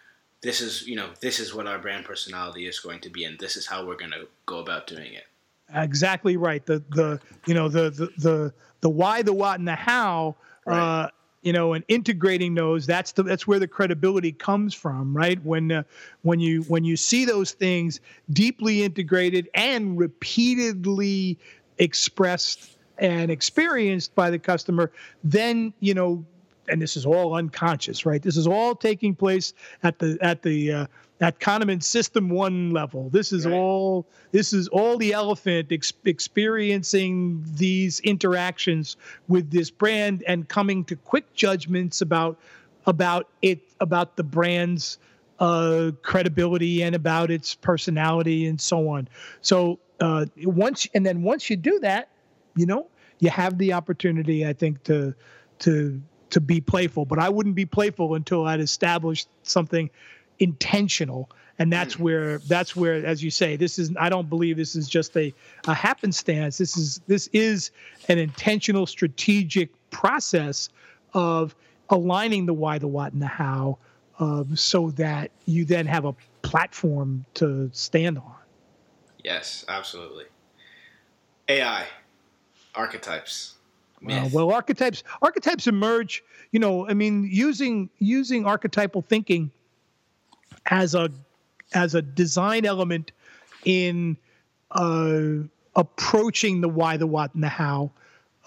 this 0.41 0.59
is 0.59 0.85
you 0.85 0.97
know 0.97 1.11
this 1.21 1.39
is 1.39 1.55
what 1.55 1.67
our 1.67 1.79
brand 1.79 2.03
personality 2.03 2.67
is 2.67 2.81
going 2.81 2.99
to 2.99 3.09
be, 3.09 3.23
and 3.23 3.39
this 3.39 3.55
is 3.55 3.65
how 3.65 3.87
we're 3.87 3.95
going 3.95 4.11
to 4.11 4.27
go 4.45 4.59
about 4.59 4.87
doing 4.87 5.13
it. 5.13 5.23
Exactly 5.73 6.35
right. 6.35 6.65
The 6.65 6.83
the 6.89 7.21
you 7.45 7.53
know 7.53 7.69
the 7.69 7.89
the 7.91 8.09
the 8.17 8.53
the 8.81 8.89
why, 8.89 9.21
the 9.21 9.31
what, 9.31 9.57
and 9.59 9.67
the 9.69 9.75
how. 9.75 10.35
Right. 10.65 11.05
Uh, 11.05 11.09
you 11.43 11.53
know, 11.53 11.73
and 11.73 11.83
integrating 11.89 12.55
those, 12.55 12.85
that's 12.87 13.11
the 13.11 13.23
that's 13.23 13.45
where 13.45 13.59
the 13.59 13.67
credibility 13.67 14.31
comes 14.31 14.73
from, 14.73 15.15
right? 15.15 15.43
When 15.43 15.71
uh, 15.71 15.83
when 16.21 16.39
you 16.39 16.63
when 16.63 16.83
you 16.83 16.97
see 16.97 17.25
those 17.25 17.51
things 17.51 17.99
deeply 18.31 18.83
integrated 18.83 19.49
and 19.53 19.97
repeatedly 19.97 21.37
expressed 21.77 22.77
and 22.97 23.29
experienced 23.29 24.15
by 24.15 24.29
the 24.29 24.39
customer, 24.39 24.91
then 25.23 25.73
you 25.81 25.93
know 25.93 26.25
and 26.69 26.81
this 26.81 26.95
is 26.95 27.05
all 27.05 27.33
unconscious, 27.35 28.05
right? 28.05 28.21
This 28.21 28.37
is 28.37 28.47
all 28.47 28.73
taking 28.73 29.13
place 29.13 29.53
at 29.83 29.99
the 29.99 30.17
at 30.21 30.41
the 30.41 30.71
uh, 30.71 30.87
at 31.23 31.39
Kahneman 31.39 31.81
System 31.81 32.27
One 32.27 32.71
level. 32.71 33.09
This 33.09 33.31
is 33.31 33.45
right. 33.45 33.55
all 33.55 34.05
this 34.31 34.51
is 34.51 34.67
all 34.67 34.97
the 34.97 35.13
elephant 35.13 35.71
ex- 35.71 35.93
experiencing 36.03 37.45
these 37.47 38.01
interactions 38.01 38.97
with 39.29 39.49
this 39.49 39.71
brand 39.71 40.23
and 40.27 40.47
coming 40.49 40.83
to 40.85 40.97
quick 40.97 41.33
judgments 41.33 42.01
about 42.01 42.37
about 42.85 43.29
it 43.41 43.61
about 43.79 44.17
the 44.17 44.23
brand's 44.23 44.97
uh, 45.39 45.91
credibility 46.01 46.83
and 46.83 46.93
about 46.93 47.31
its 47.31 47.55
personality 47.55 48.45
and 48.45 48.59
so 48.59 48.89
on. 48.89 49.07
So 49.41 49.79
uh, 50.01 50.25
once 50.43 50.89
and 50.93 51.05
then 51.05 51.23
once 51.23 51.49
you 51.49 51.55
do 51.55 51.79
that, 51.79 52.09
you 52.57 52.65
know 52.65 52.87
you 53.19 53.29
have 53.29 53.57
the 53.57 53.71
opportunity, 53.71 54.45
I 54.45 54.51
think, 54.51 54.83
to 54.83 55.15
to 55.59 56.01
to 56.31 56.41
be 56.41 56.59
playful, 56.59 57.05
but 57.05 57.19
I 57.19 57.29
wouldn't 57.29 57.55
be 57.55 57.65
playful 57.65 58.15
until 58.15 58.45
I'd 58.45 58.59
established 58.59 59.29
something 59.43 59.89
intentional. 60.39 61.29
And 61.59 61.71
that's 61.71 61.95
hmm. 61.95 62.03
where 62.03 62.37
that's 62.39 62.75
where, 62.75 63.05
as 63.05 63.23
you 63.23 63.29
say, 63.29 63.55
this 63.55 63.77
is 63.77 63.91
I 63.99 64.09
don't 64.09 64.29
believe 64.29 64.57
this 64.57 64.75
is 64.75 64.89
just 64.89 65.15
a, 65.15 65.33
a 65.67 65.73
happenstance. 65.73 66.57
This 66.57 66.75
is 66.77 67.01
this 67.07 67.27
is 67.31 67.71
an 68.09 68.17
intentional 68.17 68.85
strategic 68.85 69.69
process 69.91 70.69
of 71.13 71.55
aligning 71.89 72.45
the 72.45 72.53
why, 72.53 72.79
the 72.79 72.87
what, 72.87 73.13
and 73.13 73.21
the 73.21 73.27
how, 73.27 73.77
um, 74.19 74.55
so 74.55 74.89
that 74.91 75.29
you 75.45 75.63
then 75.63 75.85
have 75.85 76.05
a 76.05 76.15
platform 76.41 77.25
to 77.35 77.69
stand 77.73 78.17
on. 78.17 78.35
Yes, 79.23 79.63
absolutely. 79.67 80.25
AI, 81.47 81.85
archetypes. 82.75 83.55
Uh, 84.07 84.29
well, 84.33 84.51
archetypes 84.51 85.03
archetypes 85.21 85.65
emerge. 85.67 86.23
You 86.51 86.59
know, 86.59 86.87
I 86.89 86.93
mean, 86.93 87.27
using 87.31 87.89
using 87.99 88.45
archetypal 88.45 89.01
thinking 89.01 89.49
as 90.67 90.95
a 90.95 91.09
as 91.73 91.95
a 91.95 92.01
design 92.01 92.65
element 92.65 93.11
in 93.65 94.17
uh, 94.71 95.23
approaching 95.75 96.61
the 96.61 96.69
why, 96.69 96.97
the 96.97 97.07
what, 97.07 97.33
and 97.33 97.43
the 97.43 97.49
how 97.49 97.91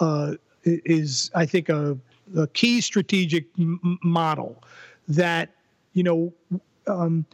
uh, 0.01 0.35
is, 0.65 1.31
I 1.35 1.47
think, 1.47 1.69
a, 1.69 1.99
a 2.37 2.47
key 2.49 2.81
strategic 2.81 3.47
m- 3.59 3.99
model 4.03 4.63
that 5.09 5.51
you 5.93 6.03
know. 6.03 6.33
Um, 6.87 7.27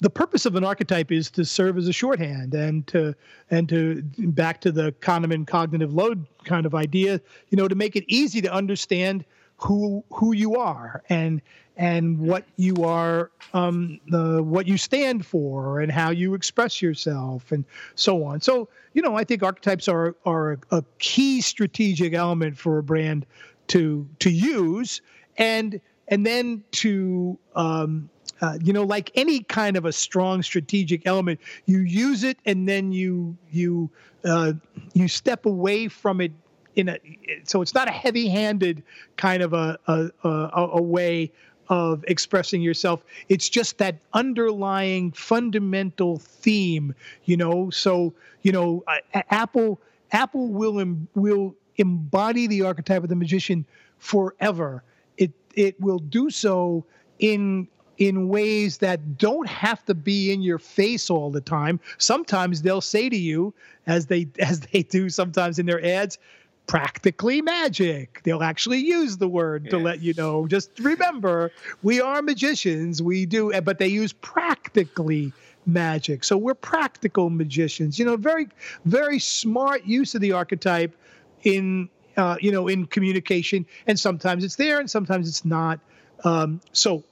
the 0.00 0.10
purpose 0.10 0.44
of 0.44 0.56
an 0.56 0.64
archetype 0.64 1.10
is 1.10 1.30
to 1.30 1.44
serve 1.44 1.78
as 1.78 1.88
a 1.88 1.92
shorthand 1.92 2.52
and 2.52 2.86
to 2.88 3.14
and 3.50 3.66
to 3.70 4.02
back 4.18 4.60
to 4.60 4.70
the 4.70 4.92
Kahneman 5.00 5.46
cognitive 5.46 5.94
load 5.94 6.26
kind 6.44 6.66
of 6.66 6.74
idea, 6.74 7.18
you 7.48 7.56
know, 7.56 7.66
to 7.66 7.74
make 7.74 7.96
it 7.96 8.04
easy 8.06 8.42
to 8.42 8.52
understand 8.52 9.24
who 9.58 10.04
who 10.10 10.32
you 10.32 10.56
are 10.56 11.02
and 11.08 11.40
and 11.76 12.18
what 12.18 12.44
you 12.56 12.84
are 12.84 13.30
um, 13.54 14.00
the 14.08 14.42
what 14.42 14.66
you 14.66 14.76
stand 14.76 15.24
for 15.24 15.80
and 15.80 15.90
how 15.92 16.10
you 16.10 16.34
express 16.34 16.80
yourself 16.80 17.52
and 17.52 17.64
so 17.94 18.24
on. 18.24 18.40
So 18.40 18.68
you 18.92 19.02
know, 19.02 19.16
I 19.16 19.24
think 19.24 19.42
archetypes 19.42 19.88
are 19.88 20.14
are 20.24 20.58
a 20.70 20.84
key 20.98 21.40
strategic 21.40 22.14
element 22.14 22.56
for 22.56 22.78
a 22.78 22.82
brand 22.82 23.26
to 23.68 24.08
to 24.20 24.30
use 24.30 25.00
and 25.38 25.80
and 26.08 26.24
then 26.24 26.62
to 26.72 27.38
um, 27.54 28.08
uh, 28.40 28.58
you 28.62 28.72
know, 28.72 28.82
like 28.82 29.10
any 29.14 29.40
kind 29.40 29.76
of 29.76 29.84
a 29.86 29.92
strong 29.92 30.42
strategic 30.42 31.06
element, 31.06 31.40
you 31.64 31.80
use 31.80 32.22
it 32.22 32.38
and 32.44 32.68
then 32.68 32.92
you 32.92 33.36
you 33.50 33.90
uh, 34.24 34.52
you 34.92 35.08
step 35.08 35.46
away 35.46 35.88
from 35.88 36.20
it 36.20 36.32
in 36.76 36.88
a. 36.90 36.98
So 37.44 37.62
it's 37.62 37.74
not 37.74 37.88
a 37.88 37.92
heavy-handed 37.92 38.82
kind 39.16 39.42
of 39.42 39.52
a 39.52 39.78
a, 39.86 40.10
a, 40.24 40.68
a 40.74 40.82
way 40.82 41.32
of 41.68 42.04
expressing 42.06 42.62
yourself. 42.62 43.02
It's 43.28 43.48
just 43.48 43.78
that 43.78 43.96
underlying 44.12 45.10
fundamental 45.12 46.18
theme, 46.18 46.94
you 47.24 47.36
know. 47.36 47.70
So 47.70 48.14
you 48.42 48.52
know, 48.52 48.84
uh, 48.86 49.22
Apple 49.30 49.80
Apple 50.12 50.48
will 50.48 50.78
Im- 50.78 51.08
will 51.14 51.54
embody 51.76 52.46
the 52.46 52.62
archetype 52.62 53.02
of 53.02 53.08
the 53.08 53.16
magician 53.16 53.64
forever. 53.98 54.82
It 55.16 55.32
it 55.54 55.80
will 55.80 55.98
do 55.98 56.30
so 56.30 56.84
in 57.18 57.68
in 57.98 58.28
ways 58.28 58.78
that 58.78 59.16
don't 59.18 59.48
have 59.48 59.84
to 59.86 59.94
be 59.94 60.30
in 60.30 60.42
your 60.42 60.58
face 60.58 61.08
all 61.08 61.30
the 61.30 61.40
time. 61.40 61.80
Sometimes 61.98 62.62
they'll 62.62 62.80
say 62.82 63.08
to 63.08 63.16
you, 63.16 63.54
as 63.86 64.06
they 64.06 64.28
as 64.38 64.60
they 64.60 64.82
do 64.82 65.08
sometimes 65.08 65.58
in 65.58 65.66
their 65.66 65.84
ads, 65.84 66.18
practically 66.66 67.42
magic. 67.42 68.20
They'll 68.24 68.42
actually 68.42 68.78
use 68.78 69.16
the 69.16 69.28
word 69.28 69.64
yeah. 69.64 69.70
to 69.70 69.78
let 69.78 70.00
you 70.00 70.14
know. 70.14 70.46
Just 70.46 70.78
remember, 70.78 71.52
we 71.82 72.00
are 72.00 72.22
magicians. 72.22 73.02
We 73.02 73.26
do, 73.26 73.52
eh, 73.52 73.60
but 73.60 73.78
they 73.78 73.88
use 73.88 74.12
practically 74.12 75.32
magic. 75.66 76.24
So 76.24 76.36
we're 76.36 76.54
practical 76.54 77.30
magicians. 77.30 77.98
You 77.98 78.04
know, 78.04 78.16
very 78.16 78.48
very 78.84 79.18
smart 79.18 79.84
use 79.84 80.14
of 80.14 80.20
the 80.20 80.32
archetype 80.32 80.96
in 81.42 81.88
uh, 82.16 82.36
you 82.40 82.52
know 82.52 82.68
in 82.68 82.86
communication. 82.86 83.66
And 83.86 83.98
sometimes 83.98 84.44
it's 84.44 84.56
there, 84.56 84.80
and 84.80 84.90
sometimes 84.90 85.28
it's 85.28 85.44
not. 85.44 85.80
Um, 86.24 86.60
so 86.72 87.04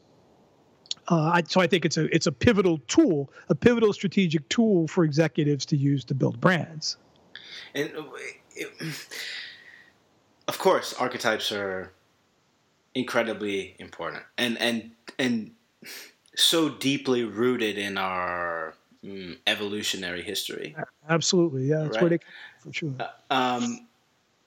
uh, 1.09 1.33
I, 1.35 1.43
so 1.47 1.61
I 1.61 1.67
think 1.67 1.85
it's 1.85 1.97
a 1.97 2.15
it's 2.15 2.27
a 2.27 2.33
pivotal 2.33 2.79
tool, 2.89 3.31
a 3.49 3.55
pivotal 3.55 3.93
strategic 3.93 4.49
tool 4.49 4.89
for 4.89 5.05
executives 5.05 5.67
to 5.67 5.77
use 5.77 6.05
to 6.05 6.15
build 6.15 6.41
brands. 6.41 6.97
And 7.75 7.91
uh, 7.97 8.03
it, 8.55 8.71
of 10.49 10.59
course, 10.59 10.95
archetypes 10.95 11.53
are 11.53 11.93
incredibly 12.95 13.75
important 13.79 14.23
and 14.39 14.57
and 14.59 14.93
and 15.19 15.51
so 16.37 16.69
deeply 16.69 17.25
rooted 17.25 17.79
in 17.79 17.99
our 17.99 18.75
mm, 19.05 19.37
evolutionary 19.47 20.23
history. 20.23 20.75
Absolutely, 21.09 21.67
yeah, 21.67 21.83
that's 21.83 21.97
right? 21.97 22.03
where 22.03 22.11
they 22.11 22.19
for 22.61 22.73
sure. 22.73 22.95
Uh, 22.99 23.09
um, 23.31 23.87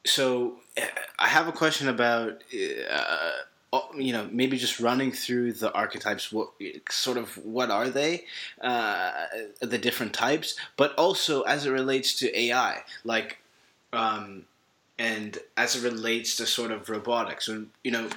so 0.05 0.57
uh, 0.77 0.85
I 1.19 1.27
have 1.27 1.47
a 1.47 1.51
question 1.51 1.89
about. 1.89 2.43
Uh, 2.89 3.31
you 3.95 4.13
know 4.13 4.27
maybe 4.31 4.57
just 4.57 4.79
running 4.79 5.11
through 5.11 5.51
the 5.51 5.71
archetypes 5.73 6.31
what 6.31 6.49
sort 6.89 7.17
of 7.17 7.37
what 7.45 7.69
are 7.69 7.89
they 7.89 8.23
uh, 8.61 9.11
the 9.59 9.77
different 9.77 10.13
types 10.13 10.55
but 10.77 10.95
also 10.95 11.41
as 11.41 11.65
it 11.65 11.69
relates 11.69 12.17
to 12.17 12.39
ai 12.39 12.81
like 13.03 13.39
um, 13.97 14.45
and 14.99 15.39
as 15.57 15.75
it 15.75 15.83
relates 15.83 16.37
to 16.37 16.45
sort 16.45 16.71
of 16.71 16.89
robotics 16.89 17.47
and 17.47 17.69
you 17.83 17.91
know 17.91 18.07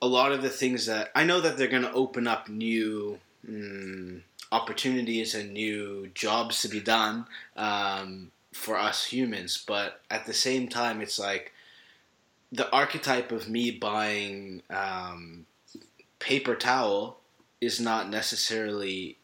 a 0.00 0.06
lot 0.06 0.32
of 0.32 0.42
the 0.42 0.48
things 0.48 0.86
that 0.86 1.10
i 1.14 1.24
know 1.24 1.40
that 1.40 1.56
they're 1.56 1.66
going 1.68 1.82
to 1.82 1.92
open 1.92 2.26
up 2.26 2.48
new 2.48 3.18
mm, 3.48 4.20
opportunities 4.52 5.34
and 5.34 5.52
new 5.52 6.08
jobs 6.14 6.62
to 6.62 6.68
be 6.68 6.80
done 6.80 7.26
um, 7.56 8.30
for 8.52 8.78
us 8.78 9.06
humans 9.06 9.62
but 9.66 10.00
at 10.10 10.26
the 10.26 10.32
same 10.32 10.68
time 10.68 11.00
it's 11.00 11.18
like 11.18 11.52
the 12.52 12.70
archetype 12.70 13.32
of 13.32 13.48
me 13.48 13.70
buying 13.70 14.62
um, 14.70 15.44
paper 16.20 16.54
towel 16.54 17.18
is 17.60 17.80
not 17.80 18.08
necessarily 18.08 19.16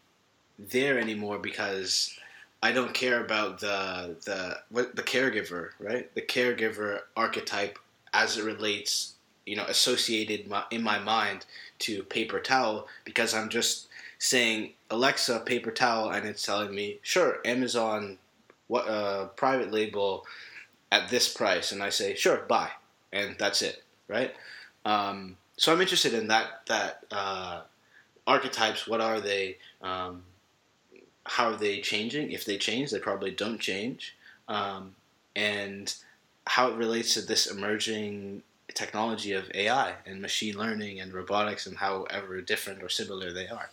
there 0.58 0.98
anymore 0.98 1.38
because 1.38 2.18
I 2.62 2.72
don't 2.72 2.92
care 2.92 3.24
about 3.24 3.60
the 3.60 4.16
the 4.24 4.58
what 4.70 4.94
the 4.94 5.02
caregiver, 5.02 5.70
right? 5.78 6.14
The 6.14 6.22
caregiver 6.22 7.00
archetype 7.16 7.78
as 8.12 8.36
it 8.36 8.44
relates, 8.44 9.14
you 9.46 9.56
know, 9.56 9.64
associated 9.64 10.48
my, 10.48 10.64
in 10.70 10.82
my 10.82 10.98
mind 10.98 11.46
to 11.80 12.02
paper 12.04 12.40
towel 12.40 12.86
because 13.04 13.34
I'm 13.34 13.48
just 13.48 13.88
saying 14.18 14.72
Alexa 14.90 15.40
paper 15.40 15.70
towel 15.70 16.10
and 16.10 16.26
it's 16.26 16.44
telling 16.44 16.74
me 16.74 16.98
sure 17.02 17.38
Amazon 17.44 18.18
what 18.66 18.86
uh, 18.88 19.26
private 19.28 19.72
label 19.72 20.26
at 20.92 21.08
this 21.08 21.32
price 21.32 21.72
and 21.72 21.82
I 21.82 21.88
say 21.88 22.14
sure 22.14 22.44
buy 22.48 22.70
and 23.12 23.36
that's 23.38 23.62
it, 23.62 23.82
right? 24.08 24.34
Um, 24.84 25.36
so 25.56 25.72
I'm 25.72 25.80
interested 25.80 26.14
in 26.14 26.28
that 26.28 26.62
that 26.66 27.04
uh, 27.10 27.62
archetypes. 28.26 28.86
What 28.86 29.00
are 29.00 29.20
they? 29.20 29.58
Um, 29.82 30.22
how 31.26 31.50
are 31.50 31.56
they 31.56 31.80
changing? 31.80 32.32
If 32.32 32.44
they 32.44 32.58
change, 32.58 32.90
they 32.90 32.98
probably 32.98 33.30
don't 33.30 33.60
change, 33.60 34.16
um, 34.48 34.94
and 35.36 35.94
how 36.46 36.68
it 36.68 36.76
relates 36.76 37.14
to 37.14 37.22
this 37.22 37.46
emerging 37.46 38.42
technology 38.74 39.32
of 39.32 39.50
AI 39.54 39.94
and 40.06 40.20
machine 40.22 40.56
learning 40.56 41.00
and 41.00 41.12
robotics 41.12 41.66
and 41.66 41.76
however 41.76 42.40
different 42.40 42.82
or 42.82 42.88
similar 42.88 43.32
they 43.32 43.48
are. 43.48 43.70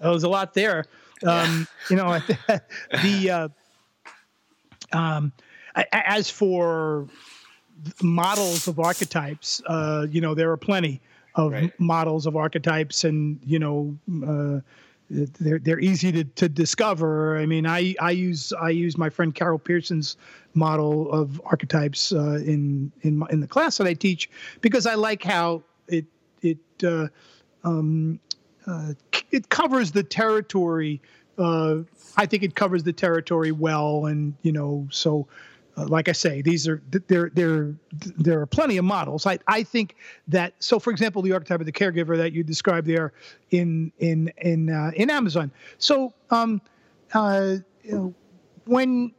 Oh, 0.00 0.10
there's 0.10 0.24
a 0.24 0.28
lot 0.28 0.54
there. 0.54 0.84
Um, 1.24 1.66
you 1.88 1.96
know, 1.96 2.20
the 3.02 3.30
uh, 3.30 4.96
um, 4.96 5.32
as 5.92 6.30
for 6.30 7.08
models 8.02 8.68
of 8.68 8.78
archetypes. 8.78 9.62
Uh, 9.66 10.06
you 10.10 10.20
know, 10.20 10.34
there 10.34 10.50
are 10.50 10.56
plenty 10.56 11.00
of 11.34 11.52
right. 11.52 11.80
models 11.80 12.26
of 12.26 12.36
archetypes, 12.36 13.04
and 13.04 13.40
you 13.44 13.58
know, 13.58 13.96
uh, 14.26 14.60
they're 15.10 15.58
they're 15.58 15.80
easy 15.80 16.10
to, 16.12 16.24
to 16.24 16.48
discover. 16.48 17.38
I 17.38 17.46
mean, 17.46 17.66
I 17.66 17.94
I 18.00 18.10
use 18.12 18.52
I 18.52 18.70
use 18.70 18.96
my 18.96 19.10
friend 19.10 19.34
Carol 19.34 19.58
Pearson's 19.58 20.16
model 20.54 21.10
of 21.12 21.40
archetypes 21.44 22.12
uh, 22.12 22.40
in 22.44 22.90
in 23.02 23.22
in 23.30 23.40
the 23.40 23.46
class 23.46 23.78
that 23.78 23.86
I 23.86 23.94
teach 23.94 24.30
because 24.60 24.86
I 24.86 24.94
like 24.94 25.22
how 25.22 25.62
it 25.88 26.06
it 26.42 26.58
uh, 26.82 27.08
um, 27.64 28.18
uh, 28.66 28.94
it 29.30 29.48
covers 29.48 29.92
the 29.92 30.02
territory. 30.02 31.00
Uh, 31.36 31.78
I 32.16 32.26
think 32.26 32.42
it 32.42 32.54
covers 32.54 32.84
the 32.84 32.92
territory 32.92 33.52
well, 33.52 34.06
and 34.06 34.34
you 34.42 34.52
know, 34.52 34.86
so 34.90 35.26
uh, 35.76 35.86
like 35.86 36.08
I 36.08 36.12
say, 36.12 36.42
these 36.42 36.68
are 36.68 36.82
there 37.08 37.30
there 37.34 37.74
there 37.92 38.40
are 38.40 38.46
plenty 38.46 38.76
of 38.76 38.84
models. 38.84 39.26
I 39.26 39.38
I 39.48 39.62
think 39.62 39.96
that 40.28 40.54
so 40.58 40.78
for 40.78 40.90
example, 40.90 41.22
the 41.22 41.32
archetype 41.32 41.60
of 41.60 41.66
the 41.66 41.72
caregiver 41.72 42.16
that 42.16 42.32
you 42.32 42.44
described 42.44 42.86
there 42.86 43.12
in 43.50 43.92
in 43.98 44.32
in 44.38 44.70
uh, 44.70 44.92
in 44.94 45.10
Amazon. 45.10 45.50
So 45.78 46.12
um, 46.30 46.60
uh, 47.12 47.56
you 47.82 47.92
know, 47.92 48.14
when 48.66 49.12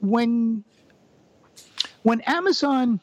when 0.00 0.64
when 2.02 2.20
Amazon 2.22 3.00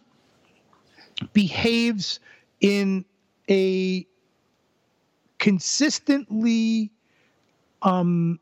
behaves 1.34 2.20
in 2.60 3.06
a 3.49 4.06
consistently 5.39 6.91
um, 7.82 8.39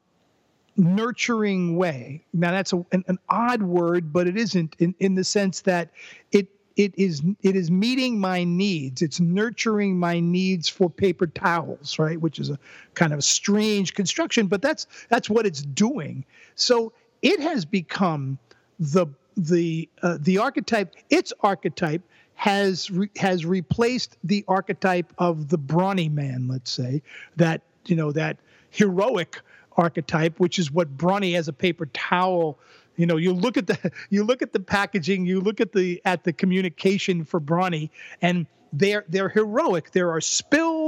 nurturing 0.80 1.76
way. 1.76 2.24
Now 2.34 2.52
that's 2.52 2.74
a, 2.74 2.78
an, 2.92 3.04
an, 3.08 3.18
odd 3.30 3.62
word, 3.62 4.12
but 4.12 4.28
it 4.28 4.38
isn't 4.38 4.76
in, 4.80 4.96
in 5.00 5.16
the 5.16 5.24
sense 5.24 5.62
that 5.62 5.92
it 6.32 6.48
it 6.76 6.94
is 6.98 7.22
it 7.42 7.56
is 7.56 7.70
meeting 7.70 8.20
my 8.20 8.44
needs. 8.46 9.02
It's 9.02 9.20
nurturing 9.20 10.00
my 10.00 10.20
needs 10.20 10.70
for 10.70 10.90
paper 10.90 11.28
towels, 11.28 12.00
right? 12.00 12.20
Which 12.20 12.40
is 12.40 12.50
a 12.50 12.58
kind 12.94 13.12
of 13.12 13.20
a 13.20 13.24
strange 13.24 13.94
construction, 13.94 14.48
but 14.48 14.62
that's 14.62 14.88
that's 15.10 15.30
what 15.30 15.46
it's 15.46 15.62
doing. 15.62 16.26
So 16.56 16.94
it 17.22 17.42
has 17.42 17.66
become 17.66 18.40
the 18.80 19.08
the 19.36 19.90
uh, 20.02 20.18
the 20.22 20.38
archetype. 20.38 20.96
Its 21.10 21.34
archetype 21.42 22.02
has 22.36 22.90
re- 22.90 23.12
has 23.18 23.46
replaced 23.46 24.18
the 24.24 24.46
archetype 24.48 25.12
of 25.18 25.50
the 25.50 25.58
brawny 25.58 26.08
man. 26.08 26.48
Let's 26.48 26.72
say 26.72 27.02
that 27.36 27.62
you 27.86 27.98
know 27.98 28.14
that 28.14 28.38
heroic 28.70 29.42
archetype, 29.78 30.40
which 30.40 30.60
is 30.60 30.72
what 30.72 30.98
Brawny 30.98 31.36
as 31.36 31.48
a 31.48 31.54
paper 31.54 31.88
towel. 31.88 32.60
You 32.96 33.06
know, 33.06 33.18
you 33.18 33.34
look 33.34 33.58
at 33.58 33.68
the 33.68 33.92
you 34.10 34.24
look 34.24 34.42
at 34.42 34.54
the 34.54 34.60
packaging, 34.60 35.26
you 35.26 35.42
look 35.42 35.62
at 35.62 35.72
the 35.72 36.02
at 36.06 36.24
the 36.24 36.34
communication 36.34 37.24
for 37.24 37.40
Brawny, 37.40 37.92
and 38.22 38.46
they're 38.74 39.06
they're 39.08 39.30
heroic. 39.30 39.92
There 39.92 40.12
are 40.12 40.22
spills, 40.22 40.79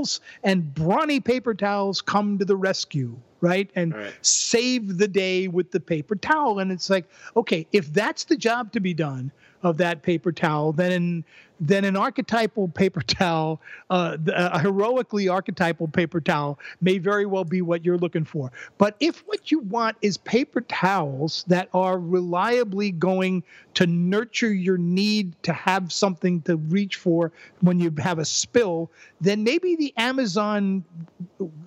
and 0.43 0.73
brawny 0.73 1.19
paper 1.19 1.53
towels 1.53 2.01
come 2.01 2.37
to 2.37 2.45
the 2.45 2.55
rescue, 2.55 3.15
right? 3.41 3.69
And 3.75 3.93
right. 3.93 4.13
save 4.21 4.97
the 4.97 5.07
day 5.07 5.47
with 5.47 5.71
the 5.71 5.79
paper 5.79 6.15
towel. 6.15 6.59
And 6.59 6.71
it's 6.71 6.89
like, 6.89 7.05
okay, 7.35 7.67
if 7.71 7.91
that's 7.93 8.25
the 8.25 8.37
job 8.37 8.71
to 8.73 8.79
be 8.79 8.93
done 8.93 9.31
of 9.63 9.77
that 9.77 10.01
paper 10.01 10.31
towel, 10.31 10.71
then 10.73 11.23
then 11.61 11.85
an 11.85 11.95
archetypal 11.95 12.67
paper 12.67 13.01
towel, 13.01 13.61
uh, 13.91 14.17
a 14.27 14.59
heroically 14.59 15.29
archetypal 15.29 15.87
paper 15.87 16.19
towel, 16.19 16.59
may 16.81 16.97
very 16.97 17.27
well 17.27 17.43
be 17.43 17.61
what 17.61 17.85
you're 17.85 17.99
looking 17.99 18.25
for. 18.25 18.51
But 18.79 18.95
if 18.99 19.19
what 19.27 19.51
you 19.51 19.59
want 19.59 19.95
is 20.01 20.17
paper 20.17 20.61
towels 20.61 21.45
that 21.47 21.69
are 21.73 21.99
reliably 21.99 22.91
going 22.91 23.43
to 23.75 23.85
nurture 23.85 24.51
your 24.51 24.79
need 24.79 25.35
to 25.43 25.53
have 25.53 25.93
something 25.93 26.41
to 26.41 26.57
reach 26.57 26.95
for 26.95 27.31
when 27.61 27.79
you 27.79 27.93
have 27.99 28.17
a 28.17 28.25
spill, 28.25 28.89
then 29.21 29.43
maybe 29.43 29.75
the 29.75 29.90
Amazon, 29.97 30.83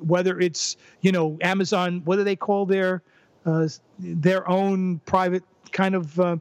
whether 0.00 0.38
it's 0.40 0.76
you 1.00 1.12
know 1.12 1.38
Amazon, 1.40 2.02
what 2.04 2.16
do 2.16 2.24
they 2.24 2.36
call 2.36 2.66
their 2.66 3.02
uh, 3.46 3.68
their 3.98 4.48
own 4.48 5.00
private 5.00 5.42
kind 5.72 5.94
of 5.94 6.18
uh, 6.20 6.36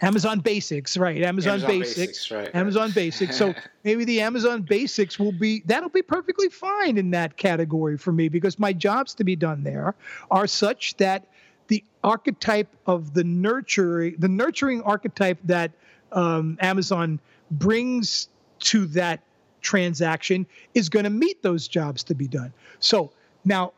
Amazon 0.00 0.40
Basics, 0.40 0.96
right? 0.96 1.22
Amazon, 1.22 1.54
Amazon 1.54 1.68
Basics, 1.70 1.96
Basics, 1.96 2.30
right? 2.30 2.54
Amazon 2.54 2.90
Basics. 2.92 3.36
So 3.36 3.54
maybe 3.84 4.04
the 4.04 4.20
Amazon 4.20 4.62
Basics 4.62 5.18
will 5.18 5.32
be 5.32 5.62
that'll 5.66 5.88
be 5.88 6.02
perfectly 6.02 6.48
fine 6.48 6.98
in 6.98 7.10
that 7.10 7.36
category 7.36 7.96
for 7.96 8.12
me 8.12 8.28
because 8.28 8.58
my 8.58 8.72
jobs 8.72 9.14
to 9.14 9.24
be 9.24 9.36
done 9.36 9.62
there 9.62 9.94
are 10.30 10.46
such 10.46 10.96
that 10.98 11.26
the 11.68 11.84
archetype 12.02 12.74
of 12.86 13.14
the 13.14 13.24
nurturing, 13.24 14.16
the 14.18 14.28
nurturing 14.28 14.82
archetype 14.82 15.38
that 15.44 15.70
um, 16.12 16.56
Amazon 16.60 17.20
brings 17.50 18.28
to 18.60 18.86
that 18.86 19.20
transaction 19.60 20.46
is 20.74 20.88
going 20.88 21.04
to 21.04 21.10
meet 21.10 21.42
those 21.42 21.68
jobs 21.68 22.02
to 22.04 22.14
be 22.14 22.28
done. 22.28 22.52
So 22.80 23.10
now, 23.44 23.72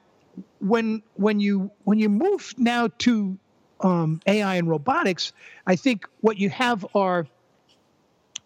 when 0.61 1.03
when 1.15 1.41
you 1.41 1.71
when 1.85 1.99
you 1.99 2.09
move 2.09 2.55
now 2.57 2.89
to 2.99 3.39
um, 3.81 4.21
AI 4.27 4.57
and 4.57 4.69
robotics, 4.69 5.33
I 5.67 5.77
think 5.77 6.07
what 6.21 6.39
you 6.39 6.51
have 6.51 6.87
are 6.95 7.27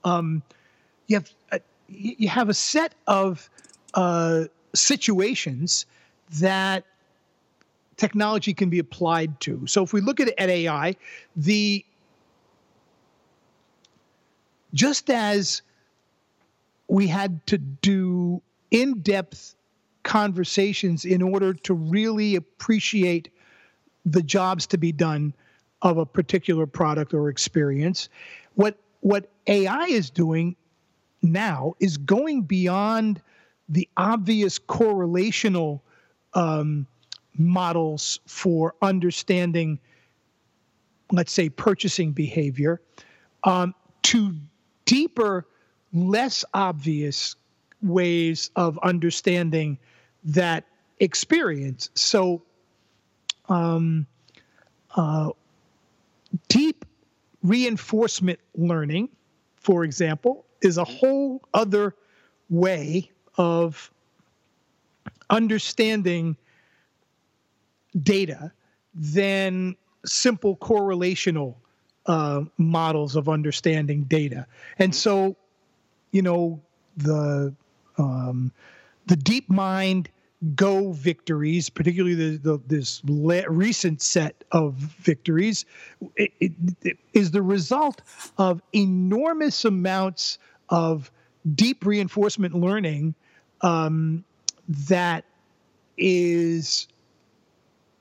um, 0.05 0.43
you 1.07 1.17
have 1.17 1.31
a, 1.53 1.61
you 1.89 2.29
have 2.29 2.49
a 2.49 2.55
set 2.55 2.95
of 3.07 3.49
uh, 3.95 4.45
situations 4.75 5.87
that 6.41 6.85
technology 7.97 8.53
can 8.55 8.71
be 8.71 8.79
applied 8.79 9.39
to. 9.41 9.67
So 9.67 9.83
if 9.83 9.93
we 9.93 10.01
look 10.01 10.21
at, 10.21 10.29
at 10.39 10.51
AI, 10.51 10.97
the 11.37 11.85
just 14.73 15.09
as 15.11 15.63
we 16.89 17.07
had 17.07 17.47
to 17.47 17.59
do 17.59 18.43
in-depth 18.71 19.55
conversations 20.03 21.05
in 21.05 21.23
order 21.23 21.53
to 21.55 21.75
really 21.75 22.37
appreciate 22.37 23.31
the 24.05 24.23
jobs 24.23 24.67
to 24.67 24.79
be 24.79 24.93
done 24.93 25.35
of 25.83 25.99
a 25.99 26.07
particular 26.07 26.67
product 26.67 27.15
or 27.15 27.29
experience. 27.29 28.09
What 28.55 28.79
what 29.01 29.31
AI 29.47 29.85
is 29.85 30.09
doing 30.09 30.57
now 31.23 31.75
is 31.79 31.99
going 31.99 32.43
beyond 32.43 33.21
the 33.69 33.89
obvious 33.97 34.59
correlational 34.59 35.81
um, 36.35 36.87
models 37.37 38.21
for 38.27 38.75
understanding, 38.83 39.79
let's 41.13 41.33
say, 41.33 41.49
purchasing 41.49 42.13
behavior, 42.13 42.81
um, 43.45 43.75
to 44.03 44.35
deeper, 44.85 45.47
less 45.95 46.45
obvious 46.53 47.37
ways 47.83 48.51
of 48.57 48.79
understanding 48.83 49.79
that 50.25 50.65
experience. 50.99 51.91
So 51.95 52.43
um, 53.49 54.07
uh, 54.97 55.31
deep 56.49 56.85
reinforcement 57.43 58.41
learning, 58.57 59.09
for 59.57 59.85
example, 59.85 60.45
is 60.61 60.79
a 60.79 60.85
whole 60.85 61.43
other 61.53 61.95
way 62.49 63.11
of 63.37 63.91
understanding 65.31 66.37
data 68.03 68.53
than 68.95 69.77
simple 70.05 70.57
correlational 70.57 71.55
uh, 72.07 72.43
models 72.59 73.17
of 73.17 73.29
understanding 73.29 74.05
data. 74.05 74.47
And 74.79 74.95
so, 74.95 75.37
you 76.15 76.23
know, 76.23 76.63
the 76.97 77.53
um, 77.99 78.53
the 79.07 79.17
DeepMind 79.17 80.07
Go 80.55 80.93
victories, 80.93 81.69
particularly 81.69 82.15
the, 82.15 82.39
the 82.39 82.61
this 82.67 83.03
le- 83.05 83.51
recent 83.51 84.01
set 84.01 84.45
of 84.53 84.75
victories, 84.75 85.65
it, 86.17 86.33
it, 86.39 86.53
it 86.83 86.99
is 87.15 87.33
the 87.33 87.43
result 87.43 88.03
of 88.39 88.63
enormous 88.73 89.65
amounts 89.65 90.39
of 90.69 91.11
deep 91.55 91.85
reinforcement 91.85 92.55
learning 92.55 93.15
um, 93.63 94.23
that 94.69 95.25
is 95.97 96.87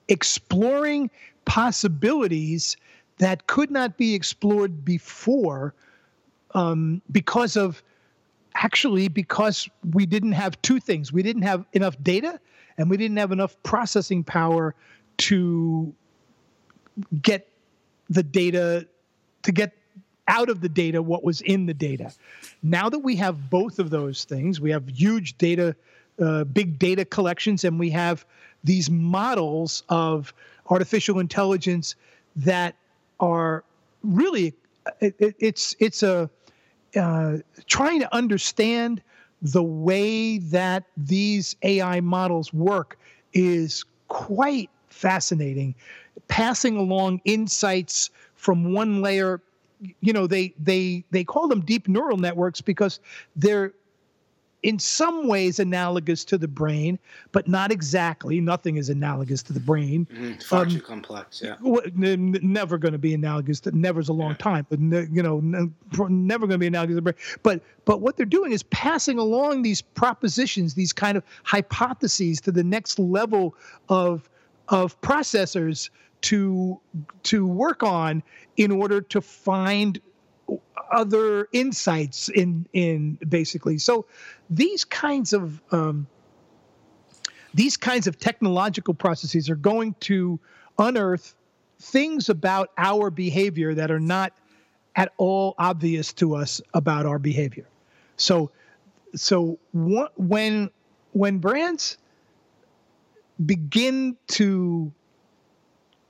exploring 0.08 1.10
possibilities 1.46 2.78
that 3.18 3.48
could 3.48 3.72
not 3.72 3.98
be 3.98 4.14
explored 4.14 4.86
before 4.86 5.74
um, 6.54 7.02
because 7.12 7.56
of 7.56 7.82
actually 8.64 9.08
because 9.10 9.70
we 9.92 10.06
didn't 10.06 10.32
have 10.32 10.60
two 10.62 10.80
things. 10.80 11.12
We 11.12 11.22
didn't 11.22 11.42
have 11.44 11.66
enough 11.74 12.02
data 12.02 12.40
and 12.78 12.90
we 12.90 12.98
didn't 12.98 13.18
have 13.18 13.32
enough 13.32 13.62
processing 13.64 14.24
power 14.24 14.74
to 15.18 15.94
get 17.22 17.48
the 18.10 18.24
data, 18.24 18.88
to 19.44 19.52
get 19.52 19.74
out 20.28 20.50
of 20.50 20.62
the 20.62 20.70
data 20.70 21.02
what 21.02 21.24
was 21.24 21.42
in 21.42 21.66
the 21.66 21.74
data. 21.74 22.14
Now 22.62 22.90
that 22.90 23.00
we 23.00 23.18
have 23.18 23.50
both 23.50 23.80
of 23.80 23.90
those 23.90 24.24
things, 24.24 24.62
we 24.62 24.72
have 24.72 24.88
huge 24.88 25.38
data, 25.38 25.76
uh, 26.20 26.46
big 26.46 26.80
data 26.80 27.04
collections, 27.04 27.66
and 27.66 27.78
we 27.78 27.90
have 27.90 28.26
these 28.64 28.90
models 28.90 29.84
of 29.90 30.34
artificial 30.70 31.20
intelligence 31.20 31.96
that 32.38 32.76
are 33.20 33.64
really 34.04 34.54
it, 35.02 35.16
it, 35.20 35.36
it's 35.40 35.76
it's 35.80 36.04
a 36.04 36.30
uh, 36.96 37.38
trying 37.68 38.00
to 38.00 38.14
understand 38.16 39.02
the 39.42 39.64
way 39.64 40.38
that 40.38 40.86
these 40.96 41.56
AI 41.64 42.00
models 42.02 42.54
work 42.54 42.98
is 43.34 43.84
quite 44.08 44.70
fascinating. 44.88 45.76
Passing 46.28 46.78
along 46.78 47.22
insights 47.26 48.10
from 48.36 48.74
one 48.74 49.02
layer, 49.02 49.42
you 50.00 50.14
know, 50.14 50.28
they 50.28 50.54
they 50.60 51.04
they 51.12 51.24
call 51.24 51.48
them 51.48 51.62
deep 51.62 51.88
neural 51.88 52.18
networks 52.18 52.62
because 52.62 53.00
they're 53.36 53.74
in 54.64 54.80
some 54.80 55.28
ways 55.28 55.60
analogous 55.60 56.24
to 56.24 56.38
the 56.38 56.48
brain, 56.48 56.98
but 57.34 57.48
not 57.48 57.72
exactly. 57.72 58.40
Nothing 58.40 58.78
is 58.78 58.90
analogous 58.90 59.44
to 59.44 59.54
the 59.54 59.60
brain. 59.60 60.08
Mm-hmm. 60.12 60.40
Far 60.40 60.64
um, 60.64 60.70
too 60.70 60.82
complex. 60.82 61.42
Yeah. 61.44 61.56
Never 61.94 62.78
going 62.78 62.94
to 62.94 62.98
be 62.98 63.14
analogous. 63.14 63.60
To, 63.62 63.78
never's 63.78 64.08
a 64.08 64.14
long 64.14 64.32
yeah. 64.32 64.38
time, 64.38 64.66
but 64.70 64.80
ne- 64.80 65.08
you 65.12 65.22
know, 65.22 65.42
never 66.08 66.48
going 66.48 66.56
to 66.56 66.58
be 66.58 66.68
analogous 66.68 66.94
to 66.94 66.96
the 66.96 67.02
brain. 67.02 67.16
But 67.44 67.62
but 67.86 68.00
what 68.00 68.16
they're 68.16 68.26
doing 68.26 68.54
is 68.54 68.64
passing 68.64 69.20
along 69.20 69.62
these 69.62 69.82
propositions, 69.82 70.74
these 70.74 70.94
kind 70.94 71.18
of 71.18 71.24
hypotheses, 71.44 72.40
to 72.42 72.52
the 72.52 72.64
next 72.64 72.98
level 72.98 73.56
of 73.90 74.30
of 74.70 75.00
processors 75.02 75.90
to 76.22 76.80
to 77.24 77.46
work 77.46 77.84
on 77.84 78.24
in 78.56 78.72
order 78.72 79.02
to 79.02 79.20
find 79.20 80.00
other 80.94 81.48
insights 81.52 82.30
in 82.30 82.68
in 82.74 83.18
basically. 83.28 83.78
So 83.78 84.06
these 84.50 84.86
kinds 84.86 85.34
of 85.34 85.62
um, 85.72 86.08
these 87.54 87.78
kinds 87.78 88.08
of 88.08 88.18
technological 88.18 88.94
processes 88.94 89.50
are 89.50 89.56
going 89.56 89.96
to 90.02 90.40
unearth 90.78 91.36
things 91.80 92.30
about 92.30 92.70
our 92.78 93.10
behavior 93.10 93.74
that 93.74 93.92
are 93.92 94.00
not 94.00 94.34
at 94.96 95.12
all 95.18 95.56
obvious 95.58 96.14
to 96.14 96.36
us 96.36 96.62
about 96.74 97.06
our 97.06 97.20
behavior. 97.20 97.68
So 98.16 98.52
so 99.16 99.60
when 99.74 100.70
when 101.12 101.38
brands 101.40 101.98
begin 103.44 104.16
to 104.28 104.92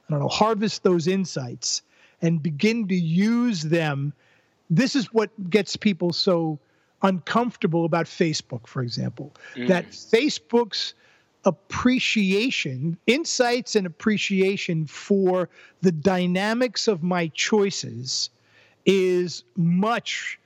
i 0.08 0.12
don't 0.12 0.20
know 0.20 0.28
harvest 0.28 0.84
those 0.84 1.08
insights 1.08 1.82
and 2.22 2.42
begin 2.44 2.88
to 2.88 2.96
use 2.96 3.64
them 3.64 4.14
this 4.70 4.96
is 4.96 5.14
what 5.14 5.30
gets 5.50 5.76
people 5.76 6.14
so 6.14 6.60
uncomfortable 7.02 7.86
about 7.86 8.06
Facebook, 8.06 8.66
for 8.68 8.82
example, 8.82 9.34
mm. 9.56 9.68
that 9.68 9.92
Facebook's 9.92 10.94
appreciation, 11.46 12.98
insights 13.06 13.76
and 13.76 13.86
appreciation 13.86 14.86
for 14.86 15.50
the 15.82 15.92
dynamics 15.92 16.88
of 16.88 17.04
my 17.04 17.28
choices 17.34 18.30
is 18.86 19.44
much 19.58 20.40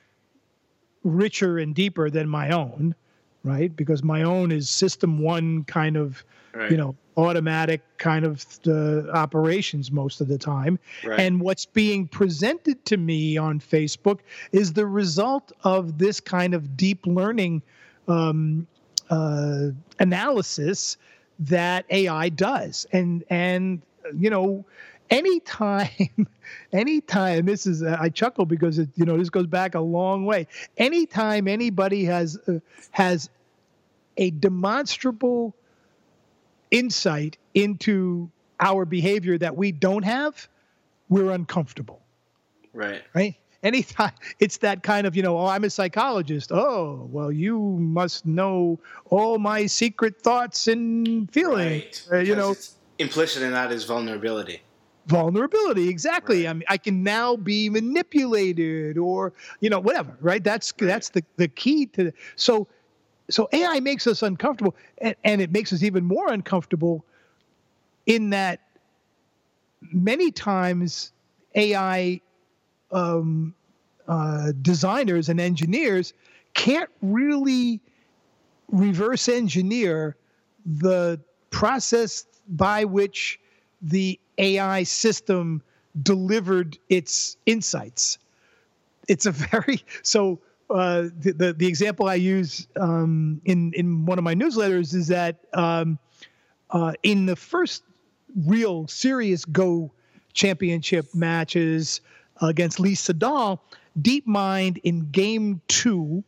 richer 1.03 1.57
and 1.59 1.75
deeper 1.75 2.09
than 2.09 2.27
my 2.27 2.49
own, 2.49 2.95
right? 3.43 3.75
Because 3.75 4.03
my 4.03 4.23
own 4.23 4.51
is 4.51 4.69
system 4.69 5.19
one 5.19 5.63
kind 5.65 5.95
of, 5.95 6.23
right. 6.53 6.71
you 6.71 6.77
know, 6.77 6.95
automatic 7.17 7.81
kind 7.97 8.23
of 8.23 8.45
uh, 8.67 9.09
operations 9.09 9.91
most 9.91 10.21
of 10.21 10.27
the 10.27 10.37
time. 10.37 10.79
Right. 11.03 11.19
And 11.19 11.41
what's 11.41 11.65
being 11.65 12.07
presented 12.07 12.85
to 12.85 12.97
me 12.97 13.37
on 13.37 13.59
Facebook 13.59 14.19
is 14.51 14.73
the 14.73 14.85
result 14.85 15.51
of 15.63 15.97
this 15.97 16.19
kind 16.19 16.53
of 16.53 16.77
deep 16.77 17.05
learning 17.05 17.63
um, 18.07 18.67
uh, 19.09 19.69
analysis 19.99 20.97
that 21.39 21.85
AI 21.89 22.29
does. 22.29 22.85
And 22.91 23.23
and 23.29 23.81
you 24.15 24.29
know, 24.29 24.63
anytime, 25.09 26.27
anytime 26.73 27.39
and 27.39 27.47
this 27.47 27.65
is 27.65 27.83
I 27.83 28.09
chuckle 28.09 28.45
because 28.45 28.79
it 28.79 28.89
you 28.95 29.05
know 29.05 29.17
this 29.17 29.29
goes 29.29 29.47
back 29.47 29.75
a 29.75 29.79
long 29.79 30.25
way. 30.25 30.47
Anytime 30.77 31.47
anybody 31.47 32.05
has 32.05 32.37
uh, 32.47 32.59
has 32.91 33.29
a 34.17 34.31
demonstrable 34.31 35.55
insight 36.71 37.37
into 37.53 38.29
our 38.59 38.85
behavior 38.85 39.37
that 39.37 39.55
we 39.55 39.71
don't 39.71 40.03
have, 40.03 40.47
we're 41.09 41.31
uncomfortable. 41.31 42.01
Right. 42.73 43.03
Right. 43.13 43.35
Anytime 43.63 44.11
it's 44.39 44.57
that 44.57 44.83
kind 44.83 45.07
of, 45.07 45.15
you 45.15 45.23
know, 45.23 45.37
oh, 45.37 45.47
I'm 45.47 45.63
a 45.63 45.69
psychologist. 45.69 46.51
Oh, 46.51 47.07
well, 47.11 47.31
you 47.31 47.59
must 47.59 48.25
know 48.25 48.79
all 49.05 49.39
my 49.39 49.65
secret 49.65 50.21
thoughts 50.21 50.67
and 50.67 51.31
feelings. 51.31 52.07
Right. 52.09 52.19
Uh, 52.19 52.23
you 52.23 52.35
know, 52.35 52.55
implicit 52.99 53.41
in 53.41 53.51
that 53.51 53.71
is 53.71 53.83
vulnerability. 53.85 54.61
Vulnerability, 55.07 55.87
exactly. 55.89 56.43
Right. 56.43 56.49
I 56.49 56.53
mean, 56.53 56.63
I 56.67 56.77
can 56.77 57.01
now 57.01 57.35
be 57.35 57.69
manipulated, 57.69 58.97
or 58.97 59.33
you 59.59 59.69
know, 59.69 59.79
whatever. 59.79 60.17
Right. 60.21 60.43
That's 60.43 60.71
right. 60.79 60.87
that's 60.87 61.09
the 61.09 61.23
the 61.37 61.47
key 61.47 61.87
to. 61.87 62.11
So 62.35 62.67
so 63.29 63.49
AI 63.51 63.79
makes 63.79 64.07
us 64.07 64.23
uncomfortable, 64.23 64.75
and, 64.99 65.15
and 65.23 65.41
it 65.41 65.51
makes 65.51 65.73
us 65.73 65.83
even 65.83 66.05
more 66.05 66.31
uncomfortable 66.31 67.05
in 68.05 68.29
that 68.29 68.61
many 69.91 70.31
times 70.31 71.11
AI 71.55 72.21
um, 72.91 73.53
uh, 74.07 74.53
designers 74.61 75.29
and 75.29 75.39
engineers 75.39 76.13
can't 76.53 76.89
really 77.01 77.81
reverse 78.69 79.29
engineer 79.29 80.15
the 80.65 81.19
process 81.49 82.25
by 82.47 82.85
which 82.85 83.39
the 83.81 84.19
AI 84.37 84.83
system 84.83 85.61
delivered 86.01 86.77
its 86.89 87.37
insights. 87.45 88.17
It's 89.07 89.25
a 89.25 89.31
very 89.31 89.83
so 90.01 90.39
uh, 90.69 91.03
the, 91.19 91.55
the, 91.57 91.67
example 91.67 92.07
I 92.07 92.15
use 92.15 92.67
um, 92.75 93.41
in 93.45 93.71
in 93.73 94.05
one 94.05 94.17
of 94.17 94.23
my 94.23 94.35
newsletters 94.35 94.93
is 94.93 95.07
that 95.07 95.37
um, 95.53 95.97
uh, 96.71 96.93
in 97.03 97.25
the 97.25 97.35
first 97.35 97.83
real 98.45 98.87
serious 98.87 99.45
Go 99.45 99.91
championship 100.33 101.15
matches 101.15 102.01
against 102.41 102.79
Lee 102.79 102.95
Sedol, 102.95 103.59
DeepMind 103.99 104.79
in 104.83 105.09
Game 105.11 105.61
Two 105.67 106.23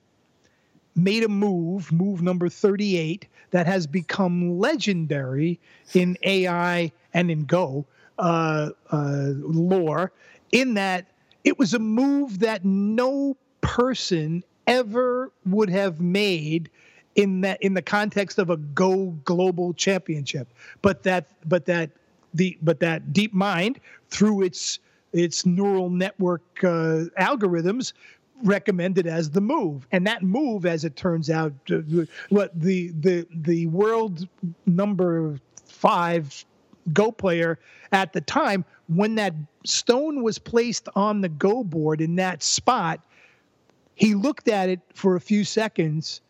made 0.96 1.24
a 1.24 1.30
move, 1.30 1.92
move 1.92 2.22
number 2.22 2.50
38, 2.50 3.28
that 3.52 3.68
has 3.68 3.88
become 3.88 4.60
legendary 4.60 5.60
in 5.94 6.18
AI 6.24 6.92
and 7.14 7.32
in 7.32 7.46
Go 7.46 7.86
uh, 8.18 8.70
uh, 8.92 9.26
lore. 9.36 10.12
In 10.52 10.76
that 10.76 11.08
it 11.44 11.58
was 11.60 11.74
a 11.74 11.80
move 11.80 12.40
that 12.40 12.66
no 12.66 13.38
person 13.70 14.44
ever 14.66 15.32
would 15.46 15.70
have 15.70 16.02
made 16.02 16.72
in 17.14 17.42
that 17.42 17.62
in 17.62 17.76
the 17.76 17.82
context 17.84 18.40
of 18.40 18.50
a 18.50 18.58
go 18.58 19.08
global 19.26 19.76
championship. 19.76 20.48
But 20.82 21.04
that 21.04 21.28
but 21.48 21.66
that 21.68 21.92
the 22.34 22.58
but 22.64 22.80
that 22.80 23.14
DeepMind 23.14 23.78
through 24.10 24.42
its 24.42 24.80
its 25.14 25.46
neural 25.46 25.92
network 25.92 26.42
uh, 26.64 27.14
algorithms 27.20 27.94
recommended 28.44 29.06
as 29.06 29.30
the 29.30 29.42
move. 29.42 29.86
And 29.92 30.08
that 30.08 30.24
move 30.24 30.66
as 30.66 30.84
it 30.84 30.96
turns 30.96 31.30
out 31.30 31.54
uh, 31.70 31.82
what 32.30 32.60
the 32.60 32.92
the 33.00 33.28
the 33.30 33.68
world 33.68 34.28
number 34.66 35.36
5 35.66 36.46
go 36.92 37.12
player 37.12 37.60
at 37.92 38.14
the 38.14 38.22
time 38.22 38.66
when 38.88 39.14
that 39.16 39.36
stone 39.64 40.24
was 40.24 40.40
placed 40.40 40.90
on 40.96 41.22
the 41.22 41.30
go 41.30 41.64
board 41.64 42.02
in 42.02 42.16
that 42.16 42.42
spot 42.42 43.00
he 44.00 44.16
looked 44.16 44.48
at 44.48 44.70
it 44.70 44.80
for 44.94 45.18
a 45.18 45.22
few 45.22 45.44
seconds 45.44 46.22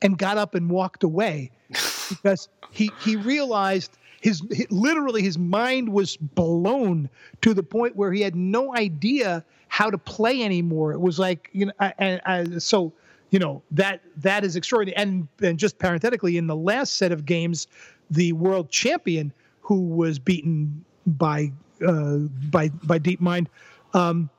and 0.00 0.16
got 0.16 0.38
up 0.38 0.54
and 0.54 0.70
walked 0.70 1.02
away 1.02 1.50
because 2.08 2.48
he 2.70 2.90
he 3.00 3.16
realized 3.16 3.98
his, 4.20 4.42
his, 4.50 4.70
literally 4.70 5.22
his 5.22 5.36
mind 5.36 5.88
was 5.88 6.16
blown 6.16 7.10
to 7.42 7.52
the 7.52 7.62
point 7.64 7.96
where 7.96 8.12
he 8.12 8.20
had 8.20 8.36
no 8.36 8.74
idea 8.76 9.44
how 9.68 9.90
to 9.90 9.98
play 9.98 10.42
anymore. 10.42 10.92
It 10.92 11.00
was 11.00 11.18
like 11.18 11.50
you 11.52 11.66
know, 11.66 11.72
and, 11.98 12.20
and 12.26 12.62
so 12.62 12.92
you 13.30 13.40
know 13.40 13.60
that 13.72 14.02
that 14.18 14.44
is 14.44 14.54
extraordinary. 14.54 14.96
And 14.96 15.26
and 15.42 15.58
just 15.58 15.78
parenthetically, 15.78 16.36
in 16.36 16.46
the 16.46 16.56
last 16.56 16.94
set 16.94 17.10
of 17.10 17.26
games, 17.26 17.66
the 18.08 18.32
world 18.34 18.70
champion 18.70 19.32
who 19.62 19.80
was 19.80 20.20
beaten 20.20 20.84
by 21.06 21.50
uh, 21.84 22.18
by 22.50 22.68
by 22.68 23.00
DeepMind. 23.00 23.48
Um, 23.94 24.30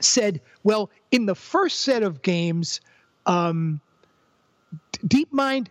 said, 0.00 0.40
well, 0.62 0.90
in 1.10 1.26
the 1.26 1.34
first 1.34 1.80
set 1.80 2.02
of 2.02 2.22
games, 2.22 2.80
um, 3.26 3.80
DeepMind 5.06 5.68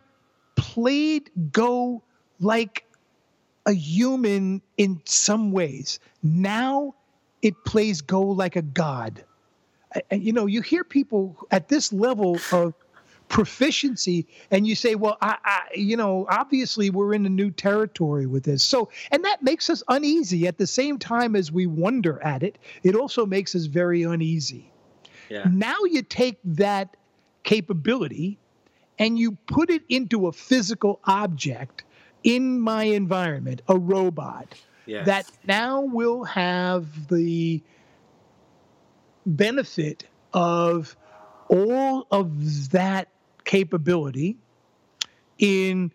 played 0.56 1.30
Go 1.52 2.04
like 2.40 2.86
a 3.66 3.74
human 3.74 4.62
in 4.78 5.02
some 5.06 5.52
ways. 5.52 6.00
Now 6.24 6.96
it 7.42 7.54
plays 7.66 8.02
Go 8.02 8.22
like 8.22 8.56
a 8.56 8.62
god. 8.62 9.24
And, 10.12 10.24
you 10.24 10.34
know, 10.34 10.46
you 10.46 10.62
hear 10.62 10.84
people 10.84 11.36
at 11.52 11.70
this 11.70 11.94
level 11.94 12.38
of 12.52 12.74
proficiency 13.28 14.28
and 14.52 14.68
you 14.68 14.76
say 14.76 14.96
well 14.96 15.18
I, 15.22 15.38
I, 15.44 15.62
you 15.76 15.98
know 15.98 16.28
obviously 16.30 16.90
we're 16.90 17.14
in 17.14 17.26
a 17.26 17.30
new 17.30 17.50
territory 17.52 18.28
with 18.28 18.44
this 18.44 18.64
so 18.64 18.90
and 19.12 19.24
that 19.26 19.42
makes 19.42 19.70
us 19.70 19.84
uneasy 19.88 20.48
at 20.48 20.58
the 20.58 20.68
same 20.68 21.00
time 21.00 21.36
as 21.36 21.52
we 21.52 21.66
wonder 21.66 22.22
at 22.24 22.44
it 22.44 22.58
it 22.84 22.96
also 22.96 23.26
makes 23.26 23.56
us 23.56 23.66
very 23.66 24.04
uneasy 24.04 24.72
Yeah. 25.30 25.50
Now 25.52 25.76
you 25.90 26.04
take 26.04 26.38
that 26.44 26.96
capability 27.44 28.38
and 29.00 29.18
you 29.18 29.32
put 29.48 29.70
it 29.70 29.84
into 29.90 30.28
a 30.28 30.32
physical 30.32 31.00
object 31.06 31.84
in 32.24 32.60
my 32.60 32.84
environment, 32.84 33.62
a 33.68 33.78
robot 33.78 34.56
Yes. 34.88 35.06
that 35.08 35.26
now 35.48 35.82
will 35.82 36.24
have 36.26 37.08
the 37.08 37.62
benefit 39.26 40.06
of 40.32 40.96
all 41.50 42.06
of 42.12 42.70
that 42.72 43.08
capability 43.46 44.38
in 45.40 45.92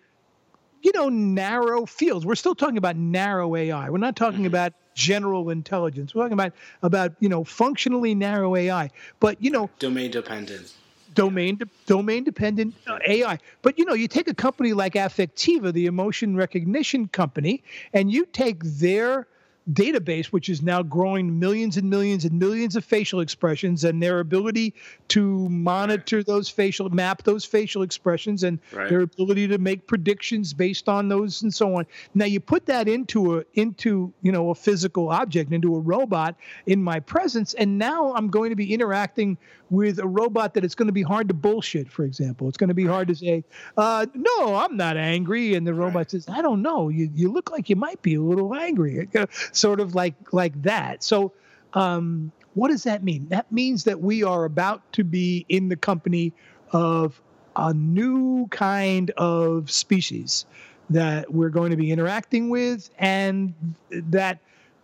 you 0.82 0.92
know 0.94 1.08
narrow 1.08 1.84
fields 1.86 2.24
we're 2.24 2.34
still 2.34 2.54
talking 2.54 2.78
about 2.78 2.96
narrow 2.96 3.54
ai 3.56 3.90
we're 3.90 3.98
not 3.98 4.16
talking 4.16 4.42
Mhm. 4.42 4.46
about 4.46 4.72
general 4.94 5.50
intelligence 5.50 6.14
we're 6.14 6.22
talking 6.22 6.32
about 6.34 6.52
about 6.82 7.12
you 7.20 7.28
know 7.28 7.44
functionally 7.44 8.14
narrow 8.14 8.54
ai 8.56 8.90
but 9.18 9.42
you 9.42 9.50
know 9.50 9.70
domain 9.78 10.10
dependent. 10.10 10.72
domain 11.14 11.56
de- 11.56 11.66
domain 11.86 12.22
dependent 12.24 12.74
uh, 12.86 12.98
AI. 13.06 13.38
But 13.62 13.78
you 13.78 13.84
know, 13.84 13.94
you 13.94 14.06
take 14.08 14.28
a 14.28 14.34
company 14.34 14.72
like 14.74 14.94
Affectiva, 14.94 15.72
the 15.72 15.86
emotion 15.86 16.36
recognition 16.36 17.08
company, 17.08 17.62
and 17.92 18.12
you 18.12 18.26
take 18.26 18.62
their 18.62 19.26
database, 19.72 20.26
which 20.26 20.48
is 20.48 20.62
now 20.62 20.82
growing 20.82 21.38
millions 21.38 21.76
and 21.76 21.88
millions 21.88 22.24
and 22.24 22.38
millions 22.38 22.76
of 22.76 22.84
facial 22.84 23.20
expressions, 23.20 23.84
and 23.84 24.02
their 24.02 24.20
ability 24.20 24.74
to 25.08 25.48
monitor 25.48 26.22
those 26.22 26.48
facial, 26.48 26.88
map 26.90 27.22
those 27.24 27.44
facial 27.44 27.82
expressions, 27.82 28.42
and 28.42 28.58
Right. 28.72 28.88
their 28.88 29.00
ability 29.00 29.48
to 29.48 29.58
make 29.58 29.86
predictions 29.86 30.52
based 30.54 30.88
on 30.88 31.08
those 31.08 31.42
and 31.42 31.52
so 31.54 31.74
on. 31.76 31.86
Now 32.14 32.24
you 32.24 32.40
put 32.40 32.66
that 32.66 32.88
into 32.88 33.38
a 33.38 33.44
into 33.54 34.12
you 34.22 34.32
know 34.32 34.50
a 34.50 34.54
physical 34.54 35.08
object, 35.10 35.52
into 35.52 35.74
a 35.76 35.80
robot 35.80 36.36
in 36.66 36.82
my 36.82 37.00
presence, 37.00 37.54
and 37.54 37.78
now 37.78 38.14
I'm 38.14 38.28
going 38.28 38.50
to 38.50 38.56
be 38.56 38.72
interacting 38.72 39.36
with 39.70 40.00
a 40.00 40.06
robot 40.08 40.54
that 40.54 40.64
it's 40.64 40.74
going 40.74 40.88
to 40.88 40.92
be 40.92 41.02
hard 41.02 41.28
to 41.28 41.34
bullshit. 41.34 41.88
For 41.88 42.04
example, 42.04 42.48
it's 42.48 42.56
going 42.56 42.68
to 42.68 42.74
be 42.74 42.86
hard 42.86 43.06
to 43.08 43.14
say, 43.14 43.44
uh, 43.76 44.06
"No, 44.14 44.56
I'm 44.56 44.76
not 44.76 44.96
angry," 44.96 45.54
and 45.54 45.64
the 45.66 45.74
robot 45.74 45.94
Right. 45.96 46.10
says, 46.10 46.28
"I 46.28 46.42
don't 46.42 46.60
know. 46.62 46.88
You 46.88 47.08
you 47.14 47.30
look 47.30 47.50
like 47.52 47.68
you 47.70 47.76
might 47.76 48.02
be 48.02 48.14
a 48.14 48.22
little 48.22 48.54
angry," 48.54 49.08
sort 49.52 49.80
of 49.80 49.94
like 49.94 50.14
like 50.32 50.60
that. 50.62 51.02
So. 51.02 51.32
Um, 51.72 52.32
what 52.54 52.68
does 52.68 52.82
that 52.82 53.04
mean? 53.04 53.28
That 53.28 53.50
means 53.52 53.84
that 53.84 54.00
we 54.00 54.24
are 54.24 54.44
about 54.44 54.92
to 54.94 55.04
be 55.04 55.46
in 55.48 55.68
the 55.68 55.76
company 55.76 56.32
of 56.72 57.20
a 57.54 57.72
new 57.72 58.48
kind 58.48 59.10
of 59.12 59.70
species 59.70 60.46
that 60.90 61.32
we're 61.32 61.50
going 61.50 61.70
to 61.70 61.76
be 61.76 61.92
interacting 61.92 62.50
with 62.50 62.90
and 62.98 63.54
that 63.90 64.40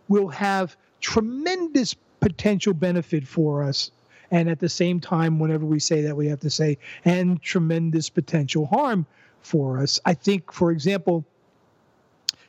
will 0.09 0.29
have 0.29 0.77
tremendous 1.01 1.95
potential 2.21 2.73
benefit 2.73 3.27
for 3.27 3.63
us. 3.63 3.91
And 4.31 4.49
at 4.49 4.59
the 4.61 4.69
same 4.69 5.01
time, 5.01 5.39
whenever 5.39 5.65
we 5.65 5.79
say 5.79 6.03
that, 6.03 6.17
we 6.17 6.29
have 6.29 6.41
to 6.41 6.51
say, 6.51 6.79
and 7.05 7.41
tremendous 7.43 8.09
potential 8.09 8.67
harm 8.67 9.07
for 9.41 9.79
us. 9.79 10.01
I 10.05 10.15
think, 10.15 10.53
for 10.53 10.71
example, 10.73 11.25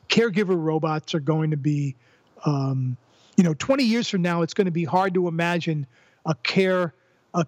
caregiver 0.08 0.56
robots 0.56 1.14
are 1.14 1.20
going 1.20 1.50
to 1.52 1.56
be, 1.56 1.94
um, 2.44 2.96
you 3.36 3.44
know, 3.44 3.54
20 3.54 3.84
years 3.84 4.08
from 4.08 4.22
now, 4.22 4.42
it's 4.42 4.54
going 4.54 4.66
to 4.66 4.72
be 4.72 4.84
hard 4.84 5.14
to 5.14 5.28
imagine 5.28 5.86
a 6.26 6.34
care, 6.36 6.92
a, 7.34 7.46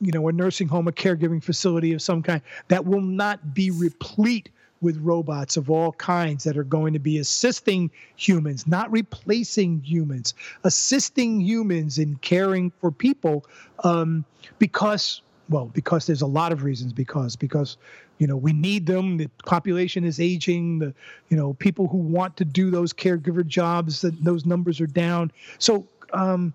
you 0.00 0.12
know, 0.12 0.28
a 0.28 0.32
nursing 0.32 0.68
home, 0.68 0.88
a 0.88 0.92
caregiving 0.92 1.42
facility 1.42 1.92
of 1.92 2.00
some 2.00 2.22
kind 2.22 2.40
that 2.68 2.84
will 2.86 3.00
not 3.00 3.54
be 3.54 3.70
replete 3.70 4.48
with 4.80 4.98
robots 4.98 5.56
of 5.56 5.70
all 5.70 5.92
kinds 5.92 6.44
that 6.44 6.56
are 6.56 6.64
going 6.64 6.92
to 6.92 6.98
be 6.98 7.18
assisting 7.18 7.90
humans, 8.16 8.66
not 8.66 8.90
replacing 8.90 9.80
humans, 9.80 10.34
assisting 10.64 11.40
humans 11.40 11.98
in 11.98 12.16
caring 12.16 12.70
for 12.80 12.90
people, 12.90 13.44
um, 13.84 14.24
because 14.58 15.22
well, 15.48 15.66
because 15.66 16.06
there's 16.06 16.22
a 16.22 16.26
lot 16.26 16.52
of 16.52 16.64
reasons. 16.64 16.92
Because 16.92 17.36
because 17.36 17.76
you 18.18 18.26
know 18.26 18.36
we 18.36 18.52
need 18.52 18.86
them. 18.86 19.16
The 19.18 19.28
population 19.44 20.04
is 20.04 20.20
aging. 20.20 20.78
The 20.78 20.94
you 21.28 21.36
know 21.36 21.54
people 21.54 21.88
who 21.88 21.98
want 21.98 22.36
to 22.38 22.44
do 22.44 22.70
those 22.70 22.92
caregiver 22.92 23.46
jobs, 23.46 24.00
that 24.00 24.24
those 24.24 24.46
numbers 24.46 24.80
are 24.80 24.86
down. 24.86 25.32
So 25.58 25.86
um, 26.12 26.54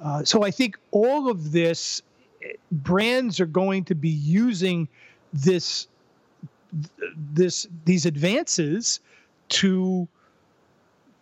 uh, 0.00 0.24
so 0.24 0.44
I 0.44 0.50
think 0.50 0.78
all 0.90 1.30
of 1.30 1.52
this 1.52 2.02
brands 2.70 3.40
are 3.40 3.46
going 3.46 3.84
to 3.84 3.94
be 3.94 4.10
using 4.10 4.88
this 5.32 5.88
this 7.32 7.66
these 7.84 8.06
advances 8.06 9.00
to 9.48 10.08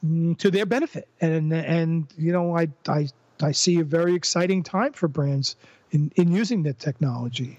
mm, 0.04 0.36
to 0.38 0.50
their 0.50 0.66
benefit 0.66 1.08
and 1.20 1.52
and 1.52 2.06
you 2.16 2.32
know 2.32 2.56
I 2.56 2.68
I 2.88 3.08
I 3.40 3.52
see 3.52 3.80
a 3.80 3.84
very 3.84 4.14
exciting 4.14 4.62
time 4.62 4.92
for 4.92 5.08
brands 5.08 5.56
in 5.90 6.12
in 6.16 6.32
using 6.32 6.62
that 6.64 6.78
technology. 6.78 7.58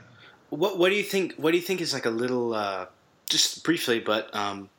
What 0.54 0.78
What 0.78 0.90
do 0.90 0.96
you 0.96 1.04
think? 1.04 1.34
What 1.38 1.52
do 1.52 1.58
you 1.58 1.64
think 1.64 1.82
is 1.82 1.94
like 1.94 2.06
a 2.06 2.12
little, 2.12 2.54
uh, 2.54 2.86
just 3.28 3.64
briefly, 3.64 4.00
but 4.00 4.34
um, 4.36 4.70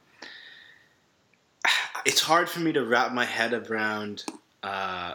it's 2.05 2.21
hard 2.21 2.49
for 2.49 2.61
me 2.61 2.73
to 2.73 2.85
wrap 2.85 3.13
my 3.13 3.25
head 3.25 3.53
around 3.53 4.25
uh, 4.63 5.15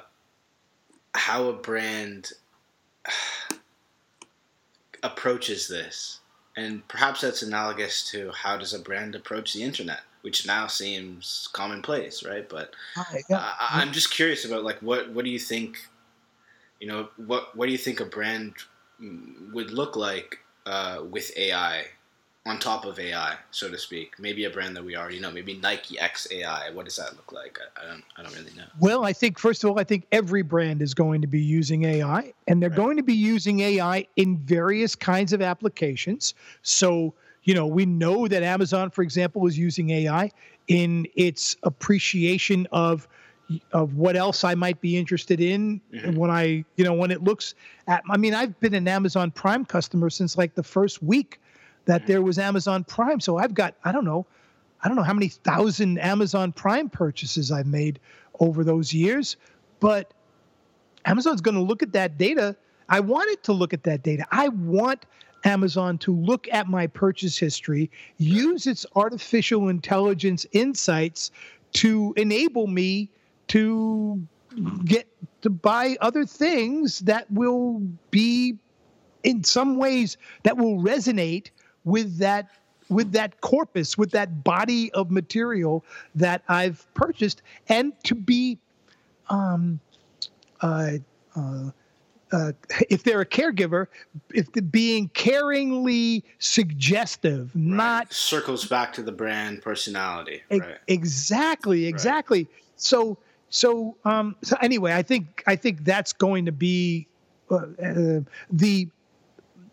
how 1.16 1.46
a 1.46 1.54
brand 1.54 2.34
approaches 5.04 5.70
this, 5.70 6.20
and 6.58 6.86
perhaps 6.90 7.22
that's 7.22 7.42
analogous 7.42 8.12
to 8.12 8.30
how 8.32 8.58
does 8.58 8.74
a 8.74 8.80
brand 8.80 9.16
approach 9.16 9.54
the 9.54 9.64
internet, 9.64 10.02
which 10.24 10.46
now 10.46 10.68
seems 10.68 11.48
commonplace, 11.54 12.26
right? 12.26 12.50
But 12.50 12.74
I, 13.40 13.82
I'm 13.82 13.94
just 13.94 14.12
curious 14.12 14.44
about 14.44 14.66
like 14.66 14.82
what 14.82 15.10
what 15.12 15.24
do 15.24 15.32
you 15.32 15.40
think? 15.40 15.78
You 16.82 16.88
know, 16.88 17.10
what 17.16 17.56
what 17.56 17.68
do 17.68 17.72
you 17.72 17.78
think 17.78 18.02
a 18.02 18.06
brand 18.06 18.56
mm, 19.02 19.54
would 19.54 19.72
look 19.72 19.96
like 19.96 20.40
uh, 20.66 21.04
with 21.10 21.36
AI 21.38 21.86
on 22.46 22.58
top 22.60 22.86
of 22.86 23.00
AI, 23.00 23.36
so 23.52 23.70
to 23.70 23.78
speak? 23.78 24.14
Maybe 24.20 24.46
a 24.46 24.50
brand 24.50 24.76
that 24.76 24.84
we 24.84 24.96
already 24.96 25.20
know. 25.20 25.32
Maybe 25.32 25.56
Nike 25.56 26.00
X 26.00 26.28
AI. 26.32 26.72
What 26.72 26.86
does 26.86 26.96
that 26.96 27.16
look 27.16 27.32
like? 27.32 27.60
I, 27.78 27.84
I 27.84 27.88
don't 27.88 28.04
I 28.18 28.24
don't 28.24 28.34
really 28.34 28.56
know. 28.56 28.66
Well, 28.80 29.06
I 29.06 29.14
think 29.14 29.38
first 29.40 29.64
of 29.64 29.70
all, 29.70 29.80
I 29.80 29.84
think 29.84 30.06
every 30.12 30.42
brand 30.42 30.82
is 30.82 30.94
going 30.94 31.22
to 31.22 31.28
be 31.28 31.42
using 31.42 31.84
AI, 31.84 32.34
and 32.48 32.62
they're 32.62 32.70
Right. 32.70 32.76
going 32.78 32.98
to 32.98 33.04
be 33.04 33.14
using 33.14 33.60
AI 33.62 34.08
in 34.16 34.38
various 34.38 34.96
kinds 34.96 35.34
of 35.34 35.42
applications. 35.42 36.34
So, 36.62 37.14
you 37.44 37.54
know, 37.54 37.68
we 37.68 37.86
know 37.86 38.28
that 38.28 38.44
Amazon, 38.44 38.90
for 38.90 39.02
example, 39.02 39.46
is 39.48 39.58
using 39.58 39.90
AI 39.92 40.32
in 40.68 41.08
its 41.16 41.56
appreciation 41.64 42.68
of 42.72 43.08
of 43.72 43.96
what 43.96 44.16
else 44.16 44.44
I 44.44 44.56
might 44.56 44.80
be 44.82 44.98
interested 44.98 45.42
in 45.42 45.82
Mhm. 45.94 46.16
when 46.16 46.30
I, 46.30 46.64
you 46.76 46.84
know, 46.84 46.94
when 46.94 47.12
it 47.12 47.24
looks 47.24 47.56
at. 47.88 48.04
I 48.10 48.18
mean, 48.18 48.34
I've 48.34 48.60
been 48.60 48.74
an 48.76 48.88
Amazon 48.88 49.32
Prime 49.32 49.66
customer 49.66 50.10
since 50.10 50.38
like 50.38 50.56
the 50.56 50.64
first 50.64 51.02
week 51.02 51.40
that 51.86 52.04
Mhm. 52.04 52.08
there 52.08 52.22
was 52.22 52.38
Amazon 52.38 52.84
Prime, 52.84 53.20
so 53.20 53.38
I've 53.38 53.54
got 53.54 53.76
I 53.84 53.92
don't 53.92 54.06
know 54.06 54.26
I 54.82 54.88
don't 54.88 54.96
know 54.96 55.04
how 55.04 55.14
many 55.14 55.28
thousand 55.28 55.98
Amazon 56.00 56.54
Prime 56.54 56.90
purchases 56.90 57.52
I've 57.52 57.68
made 57.68 58.00
over 58.40 58.64
those 58.64 58.94
years, 58.94 59.36
but 59.82 60.14
Amazon's 61.06 61.42
going 61.42 61.56
to 61.56 61.62
look 61.62 61.84
at 61.84 61.92
that 61.94 62.18
data. 62.18 62.56
I 62.88 63.02
want 63.02 63.30
it 63.30 63.44
to 63.44 63.54
look 63.54 63.74
at 63.74 63.84
that 63.84 64.04
data. 64.04 64.26
I 64.32 64.48
want 64.50 65.06
Amazon 65.44 65.98
to 66.00 66.14
look 66.14 66.48
at 66.52 66.68
my 66.68 66.88
purchase 66.88 67.38
history, 67.38 67.90
use 68.18 68.68
its 68.68 68.86
artificial 68.96 69.68
intelligence 69.70 70.46
insights 70.54 71.32
to 71.74 72.14
enable 72.18 72.68
me 72.68 73.10
to 73.50 74.22
get 74.86 75.08
to 75.42 75.50
buy 75.50 75.98
other 76.02 76.26
things 76.26 77.00
that 77.00 77.30
will 77.32 77.82
be 78.12 78.58
in 79.24 79.44
some 79.44 79.78
ways 79.78 80.18
that 80.44 80.58
will 80.58 80.78
resonate 80.78 81.50
with 81.84 82.18
that 82.18 82.50
with 82.90 83.12
that 83.12 83.40
corpus 83.42 83.98
with 83.98 84.12
that 84.12 84.44
body 84.44 84.92
of 84.94 85.12
material 85.12 85.84
that 86.16 86.42
I've 86.48 86.86
purchased 86.94 87.42
and 87.68 87.94
to 88.06 88.16
be 88.16 88.58
um 89.30 89.80
uh, 90.62 90.94
uh, 91.36 91.72
uh, 92.32 92.52
if 92.90 93.04
they're 93.04 93.22
a 93.22 93.26
caregiver, 93.26 93.88
if 94.34 94.52
the 94.52 94.62
being 94.62 95.10
caringly 95.10 96.24
suggestive, 96.40 97.56
not 97.56 98.14
circles 98.14 98.66
back 98.66 98.94
to 98.94 99.02
the 99.02 99.12
brand 99.12 99.62
personality, 99.62 100.44
E- 100.52 100.60
right? 100.60 100.78
Exactly, 100.88 101.88
exactly. 101.88 102.48
So, 102.76 103.18
so, 103.50 103.98
um, 104.06 104.36
so 104.44 104.56
anyway, 104.62 104.94
I 104.94 105.02
think 105.02 105.44
I 105.48 105.56
think 105.56 105.84
that's 105.84 106.14
going 106.14 106.46
to 106.46 106.52
be 106.52 107.08
uh, 107.50 107.56
uh, 107.56 108.20
the 108.52 108.88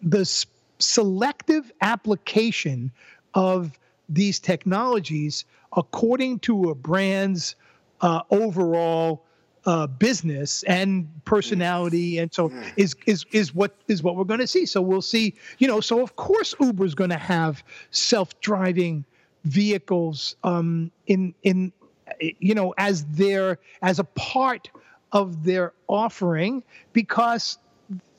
the 0.03 0.21
s- 0.21 0.47
selective 0.79 1.73
application 1.81 2.91
of 3.35 3.79
these 4.09 4.39
technologies 4.39 5.45
according 5.77 6.39
to 6.41 6.71
a 6.71 6.75
brand's 6.75 7.57
uh, 8.01 8.23
overall 8.31 9.25
uh, 9.67 9.87
business 9.87 10.63
and 10.65 11.09
personality, 11.25 12.19
and 12.19 12.33
so 12.33 12.51
Mm. 12.51 12.73
is 12.77 12.95
is 13.07 13.27
is 13.33 13.55
what 13.55 13.75
is 13.89 14.03
what 14.03 14.17
we're 14.17 14.25
going 14.25 14.41
to 14.41 14.47
see. 14.47 14.65
So 14.65 14.81
we'll 14.81 15.03
see, 15.03 15.35
you 15.59 15.67
know. 15.67 15.81
So 15.81 16.03
of 16.03 16.15
course, 16.17 16.55
Uber's 16.61 16.95
going 16.95 17.11
to 17.11 17.17
have 17.19 17.65
self-driving 17.91 19.05
vehicles 19.45 20.37
um, 20.45 20.91
in 21.09 21.35
in 21.43 21.73
you 22.21 22.55
know 22.55 22.75
as 22.79 23.05
their 23.07 23.59
as 23.83 23.99
a 23.99 24.05
part 24.05 24.71
of 25.13 25.45
their 25.45 25.73
offering 25.89 26.63
because 26.93 27.59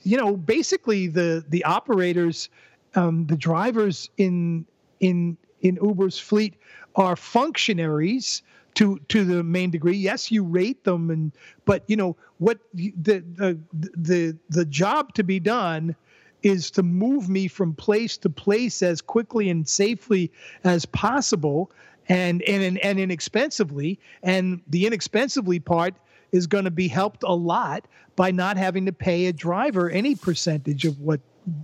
you 0.04 0.18
know 0.18 0.38
basically 0.38 1.08
the 1.08 1.44
the 1.50 1.64
operators, 1.64 2.50
um, 2.96 3.26
the 3.28 3.36
drivers 3.36 4.10
in 4.18 4.66
in 5.00 5.38
in 5.62 5.78
Uber's 5.82 6.20
fleet 6.20 6.56
are 6.96 7.16
functionaries 7.16 8.42
to 8.76 9.00
to 9.10 9.26
the 9.26 9.44
main 9.44 9.70
degree. 9.70 9.98
Yes, 9.98 10.32
you 10.32 10.44
rate 10.44 10.84
them, 10.84 11.10
and 11.10 11.32
but 11.66 11.84
you 11.88 11.96
know 11.96 12.16
what 12.38 12.60
the 12.74 12.94
the 12.96 13.58
the 13.74 14.38
the 14.50 14.66
job 14.66 15.14
to 15.16 15.24
be 15.24 15.40
done 15.40 15.96
is 16.44 16.70
to 16.72 16.84
move 16.84 17.28
me 17.30 17.48
from 17.48 17.74
place 17.74 18.16
to 18.18 18.30
place 18.30 18.84
as 18.84 19.02
quickly 19.02 19.50
and 19.50 19.68
safely 19.68 20.32
as 20.64 20.86
possible 20.86 21.72
and 22.10 22.42
and 22.44 22.78
and 22.80 23.00
inexpensively 23.00 24.00
and 24.24 24.62
the 24.68 24.86
inexpensively 24.86 25.60
part 25.60 25.96
is 26.32 26.48
going 26.48 26.66
to 26.66 26.72
be 26.72 26.88
helped 26.88 27.24
a 27.24 27.34
lot 27.34 27.86
by 28.16 28.32
not 28.32 28.58
having 28.58 28.86
to 28.86 28.92
pay 28.92 29.28
a 29.28 29.34
driver 29.34 29.90
any 29.90 30.16
percentage 30.16 30.86
of 30.86 31.00
what 31.00 31.22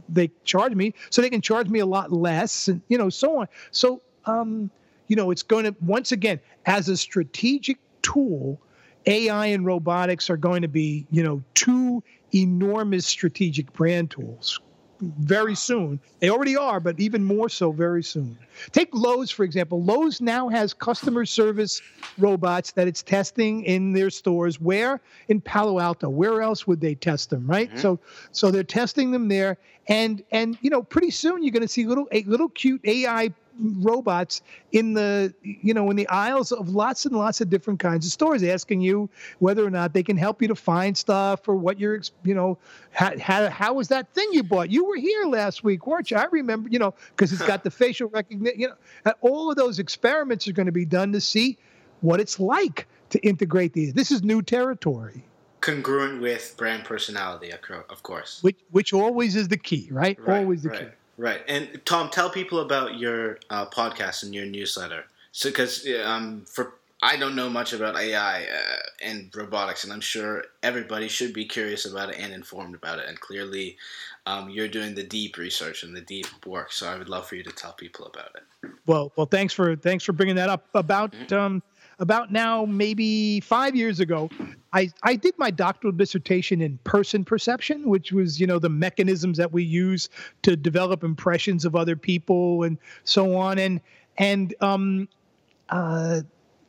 they 0.08 0.32
charge 0.46 0.74
me. 0.74 0.94
So 1.10 1.22
they 1.22 1.30
can 1.30 1.42
charge 1.42 1.68
me 1.68 1.80
a 1.80 1.86
lot 1.86 2.12
less 2.12 2.68
and 2.68 2.82
you 2.88 2.98
know 2.98 3.10
so 3.10 3.40
on. 3.40 3.48
So 3.72 4.02
um 4.26 4.70
you 5.08 5.16
know 5.16 5.32
it's 5.32 5.44
going 5.44 5.66
to 5.66 5.76
once 5.82 6.12
again 6.12 6.40
as 6.66 6.90
a 6.90 6.98
strategic 6.98 7.78
tool 8.02 8.60
ai 9.06 9.48
and 9.48 9.66
robotics 9.66 10.30
are 10.30 10.38
going 10.38 10.62
to 10.62 10.68
be 10.68 11.06
you 11.12 11.24
know 11.24 11.44
two 11.54 12.02
enormous 12.34 13.06
strategic 13.06 13.72
brand 13.74 14.10
tools 14.10 14.60
very 15.02 15.56
soon. 15.56 16.00
They 16.20 16.30
already 16.30 16.56
are, 16.56 16.80
but 16.80 17.00
even 17.00 17.24
more 17.24 17.50
so 17.50 17.72
very 17.72 18.04
soon. 18.04 18.38
Take 18.72 18.94
Lowe's, 18.94 19.32
for 19.32 19.44
example. 19.44 19.84
Lowe's 19.84 20.22
now 20.22 20.50
has 20.50 20.74
customer 20.74 21.26
service 21.26 21.82
robots 22.18 22.72
that 22.74 22.88
it's 22.88 23.04
testing 23.04 23.64
in 23.64 23.94
their 23.94 24.10
stores. 24.10 24.62
Where? 24.62 25.02
In 25.28 25.42
Palo 25.42 25.80
Alto. 25.80 26.10
Where 26.10 26.42
else 26.42 26.68
would 26.68 26.82
they 26.82 26.96
test 26.96 27.30
them, 27.30 27.46
right? 27.48 27.70
Mm-hmm. 27.70 27.80
So 27.80 28.00
so 28.32 28.52
they're 28.52 28.64
testing 28.64 29.12
them 29.12 29.28
there. 29.28 29.58
And 29.88 30.24
and 30.32 30.58
you 30.62 30.70
know, 30.70 30.84
pretty 30.84 31.12
soon 31.12 31.44
you're 31.44 31.52
gonna 31.52 31.68
see 31.68 31.86
little 31.86 32.08
a 32.12 32.24
little 32.24 32.50
cute 32.50 32.82
AI 32.86 33.34
robots 33.60 34.42
in 34.72 34.94
the 34.94 35.34
you 35.42 35.74
know 35.74 35.90
in 35.90 35.96
the 35.96 36.08
aisles 36.08 36.52
of 36.52 36.70
lots 36.70 37.06
and 37.06 37.16
lots 37.16 37.42
of 37.42 37.50
different 37.50 37.80
kinds 37.80 38.06
of 38.06 38.12
stores 38.12 38.44
asking 38.44 38.82
you 38.82 39.10
whether 39.40 39.66
or 39.66 39.70
not 39.70 39.94
they 39.94 40.04
can 40.04 40.18
help 40.18 40.42
you 40.42 40.48
to 40.48 40.56
find 40.56 40.98
stuff 40.98 41.48
or 41.48 41.56
what 41.56 41.80
you're 41.80 42.02
you 42.24 42.34
know 42.34 42.58
how, 42.92 43.18
how, 43.20 43.50
how 43.50 43.74
was 43.74 43.88
that 43.88 44.12
thing 44.14 44.28
you 44.32 44.44
bought? 44.44 44.70
You 44.70 44.86
were 44.86 44.96
here 44.96 45.26
last 45.26 45.64
week 45.64 45.86
weren't 45.86 46.10
you? 46.12 46.18
I 46.18 46.26
remember 46.32 46.70
you 46.70 46.80
know 46.80 46.94
because 47.10 47.32
it's 47.32 47.46
got 47.46 47.64
the 47.64 47.72
facial 47.84 48.10
recognition 48.10 48.60
you 48.60 48.70
know 48.70 49.14
all 49.22 49.50
of 49.50 49.56
those 49.56 49.80
experiments 49.80 50.48
are 50.48 50.54
going 50.54 50.66
to 50.66 50.72
be 50.72 50.86
done 50.86 51.12
to 51.12 51.22
see 51.22 51.58
what 52.02 52.20
it's 52.20 52.40
like 52.40 52.88
to 53.12 53.20
integrate 53.20 53.74
these. 53.74 53.94
This 53.94 54.12
is 54.12 54.24
new 54.24 54.42
territory. 54.42 55.24
Congruent 55.62 56.22
with 56.22 56.56
brand 56.58 56.84
personality 56.84 57.52
of 57.52 58.04
course. 58.04 58.42
Which 58.42 58.60
which 58.72 58.94
always 58.94 59.36
is 59.36 59.48
the 59.48 59.58
key 59.58 59.90
right, 59.92 60.20
right 60.20 60.40
always 60.40 60.64
the 60.64 60.70
right. 60.70 60.80
key 60.80 60.96
Right. 61.18 61.42
And 61.48 61.82
Tom, 61.86 62.10
tell 62.10 62.30
people 62.30 62.60
about 62.60 62.98
your 62.98 63.38
uh, 63.50 63.66
podcast 63.68 64.24
and 64.24 64.34
your 64.34 64.46
newsletter. 64.46 65.06
So, 65.32 65.50
because 65.50 65.88
um, 66.04 66.46
for 66.46 66.74
I 67.02 67.18
don't 67.18 67.36
know 67.36 67.50
much 67.50 67.74
about 67.74 67.98
AI 67.98 68.44
uh, 68.44 68.82
and 69.02 69.30
robotics, 69.36 69.84
and 69.84 69.92
I'm 69.92 70.02
sure 70.02 70.46
everybody 70.64 71.08
should 71.08 71.34
be 71.34 71.46
curious 71.46 71.86
about 71.86 72.10
it 72.10 72.18
and 72.18 72.34
informed 72.34 72.76
about 72.76 73.00
it. 73.00 73.06
And 73.08 73.20
clearly, 73.20 73.78
um, 74.26 74.50
you're 74.50 74.68
doing 74.68 74.96
the 74.96 75.04
deep 75.04 75.38
research 75.38 75.84
and 75.84 75.96
the 75.96 76.02
deep 76.02 76.28
work. 76.46 76.72
So, 76.72 76.88
I 76.88 76.98
would 76.98 77.10
love 77.10 77.28
for 77.28 77.36
you 77.36 77.44
to 77.44 77.52
tell 77.52 77.74
people 77.74 78.06
about 78.08 78.32
it. 78.36 78.72
Well, 78.86 79.12
well, 79.16 79.26
thanks 79.28 79.54
for 79.54 79.76
thanks 79.76 80.04
for 80.04 80.14
bringing 80.14 80.36
that 80.38 80.50
up. 80.50 80.66
About 80.74 81.12
mm-hmm. 81.12 81.36
um, 81.36 81.64
about 82.04 82.34
now 82.34 82.66
maybe 82.66 83.40
five 83.40 83.78
years 83.78 84.02
ago, 84.02 84.30
I, 84.74 84.92
I 85.04 85.16
did 85.16 85.36
my 85.38 85.50
doctoral 85.50 85.94
dissertation 85.94 86.62
in 86.62 86.78
person 86.84 87.24
perception, 87.24 87.88
which 87.88 88.12
was, 88.12 88.42
you 88.42 88.46
know, 88.46 88.60
the 88.60 88.68
mechanisms 88.68 89.38
that 89.38 89.54
we 89.54 89.64
use 89.64 90.10
to 90.42 90.58
develop 90.58 91.02
impressions 91.02 91.64
of 91.64 91.78
other 91.78 91.96
people 91.96 92.64
and 92.64 92.78
so 93.06 93.38
on. 93.38 93.58
And, 93.58 93.80
and 94.18 94.54
um, 94.60 95.08
uh, 95.70 96.22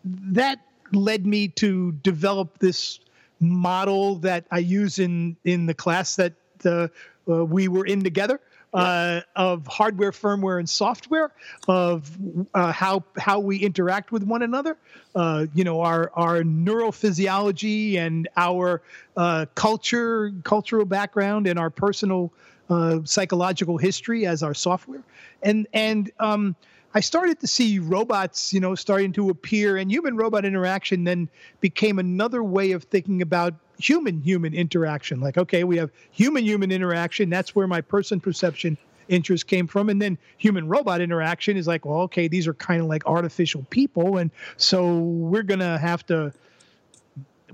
that 0.05 0.61
led 0.93 1.27
me 1.27 1.49
to 1.49 1.91
develop 2.05 2.61
this 2.61 3.01
model 3.41 4.15
that 4.21 4.47
I 4.53 4.61
use 4.61 5.01
in, 5.01 5.37
in 5.45 5.67
the 5.67 5.75
class 5.75 6.15
that 6.15 6.35
uh, 6.65 6.87
uh, 7.29 7.45
we 7.45 7.67
were 7.67 7.87
in 7.87 8.05
together 8.05 8.41
uh, 8.75 9.21
of 9.37 9.67
hardware, 9.69 10.11
firmware, 10.11 10.59
and 10.59 10.69
software, 10.69 11.33
of 11.69 12.11
uh, 12.53 12.73
how 12.73 13.05
how 13.17 13.39
we 13.39 13.57
interact 13.57 14.11
with 14.13 14.25
one 14.25 14.43
another. 14.43 14.77
Uh, 15.15 15.47
you 15.55 15.65
know, 15.65 15.81
our 15.81 16.11
our 16.15 16.43
neurophysiology 16.43 17.97
and 17.97 18.29
our 18.37 18.83
uh, 19.17 19.47
culture, 19.55 20.33
cultural 20.43 20.85
background, 20.85 21.47
and 21.47 21.59
our 21.59 21.71
personal 21.71 22.33
uh, 22.69 22.99
psychological 23.05 23.79
history 23.79 24.27
as 24.27 24.43
our 24.43 24.55
software, 24.55 25.03
and 25.43 25.69
and 25.73 26.11
um, 26.19 26.57
I 26.95 27.01
started 27.01 27.41
to 27.41 27.47
see 27.47 27.79
robots, 27.79 28.53
you 28.53 28.61
know, 28.61 28.75
starting 28.75 29.13
to 29.13 29.31
appear, 29.31 29.77
and 29.77 29.91
human 29.91 30.17
robot 30.17 30.45
interaction 30.45 31.05
then 31.05 31.29
became 31.61 32.01
another 32.01 32.43
way 32.43 32.73
of 32.73 32.85
thinking 32.85 33.23
about 33.23 33.55
human 33.79 34.21
human 34.21 34.55
interaction. 34.55 35.21
Like, 35.21 35.39
okay, 35.39 35.65
we 35.65 35.77
have 35.77 35.91
human 36.11 36.45
human 36.45 36.71
interaction. 36.71 37.31
That's 37.31 37.55
where 37.55 37.67
my 37.67 37.81
person 37.81 38.21
perception 38.21 38.77
interest 39.09 39.47
came 39.47 39.67
from. 39.67 39.89
And 39.89 40.01
then 40.01 40.19
human 40.39 40.69
robot 40.69 41.01
interaction 41.01 41.57
is 41.57 41.67
like, 41.67 41.85
well, 41.85 42.01
okay, 42.01 42.29
these 42.29 42.47
are 42.47 42.55
kind 42.55 42.81
of 42.81 42.87
like 42.87 43.07
artificial 43.07 43.67
people. 43.71 44.19
And 44.19 44.31
so 44.57 44.99
we're 44.99 45.43
going 45.43 45.61
to 45.61 45.79
have 45.79 46.05
to. 46.07 46.33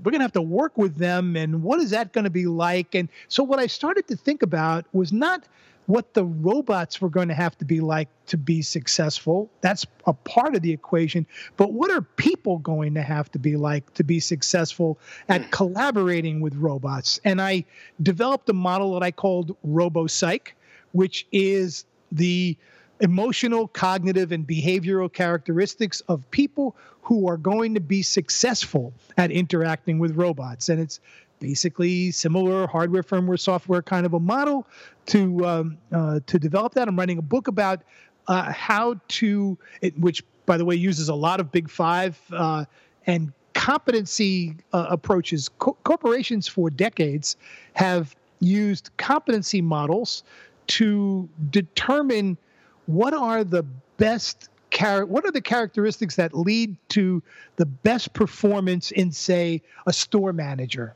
We're 0.03 0.09
going 0.09 0.21
to 0.21 0.25
have 0.25 0.33
to 0.33 0.41
work 0.41 0.79
with 0.79 0.97
them, 0.97 1.35
and 1.35 1.61
what 1.61 1.79
is 1.79 1.91
that 1.91 2.11
going 2.11 2.23
to 2.23 2.31
be 2.31 2.47
like? 2.47 2.95
And 2.95 3.07
so, 3.27 3.43
what 3.43 3.59
I 3.59 3.67
started 3.67 4.07
to 4.07 4.15
think 4.15 4.41
about 4.41 4.83
was 4.93 5.13
not 5.13 5.43
what 5.91 6.13
the 6.13 6.23
robots 6.23 7.01
were 7.01 7.09
going 7.09 7.27
to 7.27 7.33
have 7.33 7.57
to 7.57 7.65
be 7.65 7.81
like 7.81 8.07
to 8.27 8.37
be 8.37 8.61
successful. 8.61 9.49
That's 9.59 9.85
a 10.07 10.13
part 10.13 10.55
of 10.55 10.61
the 10.61 10.71
equation. 10.71 11.27
But 11.57 11.73
what 11.73 11.91
are 11.91 12.01
people 12.01 12.59
going 12.59 12.93
to 12.93 13.01
have 13.01 13.29
to 13.33 13.39
be 13.39 13.57
like 13.57 13.93
to 13.95 14.03
be 14.05 14.21
successful 14.21 14.97
at 15.27 15.41
hmm. 15.43 15.49
collaborating 15.49 16.39
with 16.39 16.55
robots? 16.55 17.19
And 17.25 17.41
I 17.41 17.65
developed 18.01 18.47
a 18.47 18.53
model 18.53 18.93
that 18.93 19.03
I 19.03 19.11
called 19.11 19.57
RoboPsych, 19.67 20.53
which 20.93 21.27
is 21.33 21.83
the 22.09 22.55
emotional, 23.01 23.67
cognitive, 23.67 24.31
and 24.31 24.47
behavioral 24.47 25.11
characteristics 25.11 25.99
of 26.07 26.29
people 26.31 26.77
who 27.01 27.27
are 27.27 27.35
going 27.35 27.73
to 27.73 27.81
be 27.81 28.01
successful 28.01 28.93
at 29.17 29.29
interacting 29.29 29.99
with 29.99 30.15
robots. 30.15 30.69
And 30.69 30.79
it's 30.79 31.01
basically 31.41 32.11
similar 32.11 32.67
hardware, 32.67 33.03
firmware, 33.03 33.39
software 33.39 33.81
kind 33.81 34.05
of 34.05 34.13
a 34.13 34.19
model 34.19 34.65
to 35.07 35.45
um, 35.45 35.77
uh, 35.91 36.21
to 36.27 36.39
develop 36.39 36.73
that. 36.75 36.87
I'm 36.87 36.97
writing 36.97 37.17
a 37.17 37.23
book 37.23 37.49
about 37.49 37.81
uh, 38.27 38.53
how 38.53 38.95
to, 39.09 39.57
it, 39.81 39.99
which 39.99 40.23
by 40.45 40.55
the 40.55 40.63
way 40.63 40.75
uses 40.75 41.09
a 41.09 41.15
lot 41.15 41.41
of 41.41 41.51
Big 41.51 41.69
Five 41.69 42.17
uh, 42.31 42.63
and 43.07 43.33
competency 43.53 44.55
uh, 44.71 44.85
approaches. 44.89 45.49
Co- 45.59 45.75
corporations 45.83 46.47
for 46.47 46.69
decades 46.69 47.35
have 47.73 48.15
used 48.39 48.91
competency 48.97 49.61
models 49.61 50.23
to 50.67 51.27
determine 51.49 52.37
what 52.85 53.13
are 53.13 53.43
the 53.43 53.63
best 53.97 54.47
what 54.79 55.25
are 55.25 55.31
the 55.31 55.41
characteristics 55.41 56.15
that 56.15 56.33
lead 56.33 56.77
to 56.87 57.21
the 57.57 57.65
best 57.65 58.13
performance 58.13 58.91
in 58.91 59.11
say 59.11 59.61
a 59.85 59.91
store 59.91 60.31
manager 60.31 60.95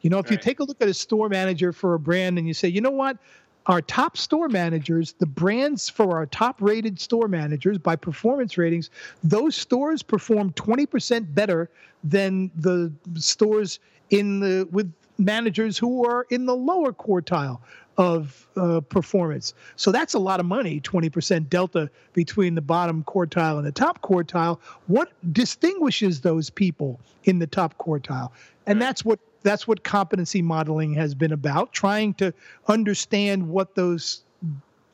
you 0.00 0.10
know, 0.10 0.18
if 0.18 0.26
right. 0.26 0.32
you 0.32 0.38
take 0.38 0.60
a 0.60 0.64
look 0.64 0.80
at 0.80 0.88
a 0.88 0.94
store 0.94 1.28
manager 1.28 1.72
for 1.72 1.94
a 1.94 1.98
brand 1.98 2.38
and 2.38 2.46
you 2.46 2.54
say, 2.54 2.68
you 2.68 2.80
know 2.80 2.90
what, 2.90 3.18
our 3.66 3.82
top 3.82 4.16
store 4.16 4.48
managers, 4.48 5.12
the 5.18 5.26
brands 5.26 5.88
for 5.90 6.16
our 6.16 6.26
top 6.26 6.56
rated 6.60 6.98
store 6.98 7.28
managers 7.28 7.76
by 7.76 7.96
performance 7.96 8.56
ratings, 8.56 8.90
those 9.22 9.54
stores 9.54 10.02
perform 10.02 10.52
20% 10.52 11.34
better 11.34 11.68
than 12.02 12.50
the 12.56 12.90
stores 13.16 13.78
in 14.10 14.40
the 14.40 14.66
with 14.70 14.90
managers 15.18 15.76
who 15.76 16.06
are 16.08 16.26
in 16.30 16.46
the 16.46 16.54
lower 16.54 16.92
quartile 16.92 17.58
of 17.98 18.46
uh, 18.56 18.80
performance. 18.80 19.52
So 19.74 19.90
that's 19.90 20.14
a 20.14 20.18
lot 20.20 20.38
of 20.38 20.46
money, 20.46 20.80
20% 20.80 21.50
delta 21.50 21.90
between 22.12 22.54
the 22.54 22.62
bottom 22.62 23.02
quartile 23.02 23.58
and 23.58 23.66
the 23.66 23.72
top 23.72 24.00
quartile. 24.02 24.60
What 24.86 25.12
distinguishes 25.32 26.20
those 26.20 26.48
people 26.48 27.00
in 27.24 27.40
the 27.40 27.46
top 27.48 27.76
quartile? 27.78 28.30
And 28.66 28.80
that's 28.80 29.04
what 29.04 29.18
that's 29.42 29.68
what 29.68 29.84
competency 29.84 30.42
modeling 30.42 30.94
has 30.94 31.14
been 31.14 31.32
about, 31.32 31.72
trying 31.72 32.14
to 32.14 32.32
understand 32.66 33.48
what 33.48 33.74
those 33.74 34.22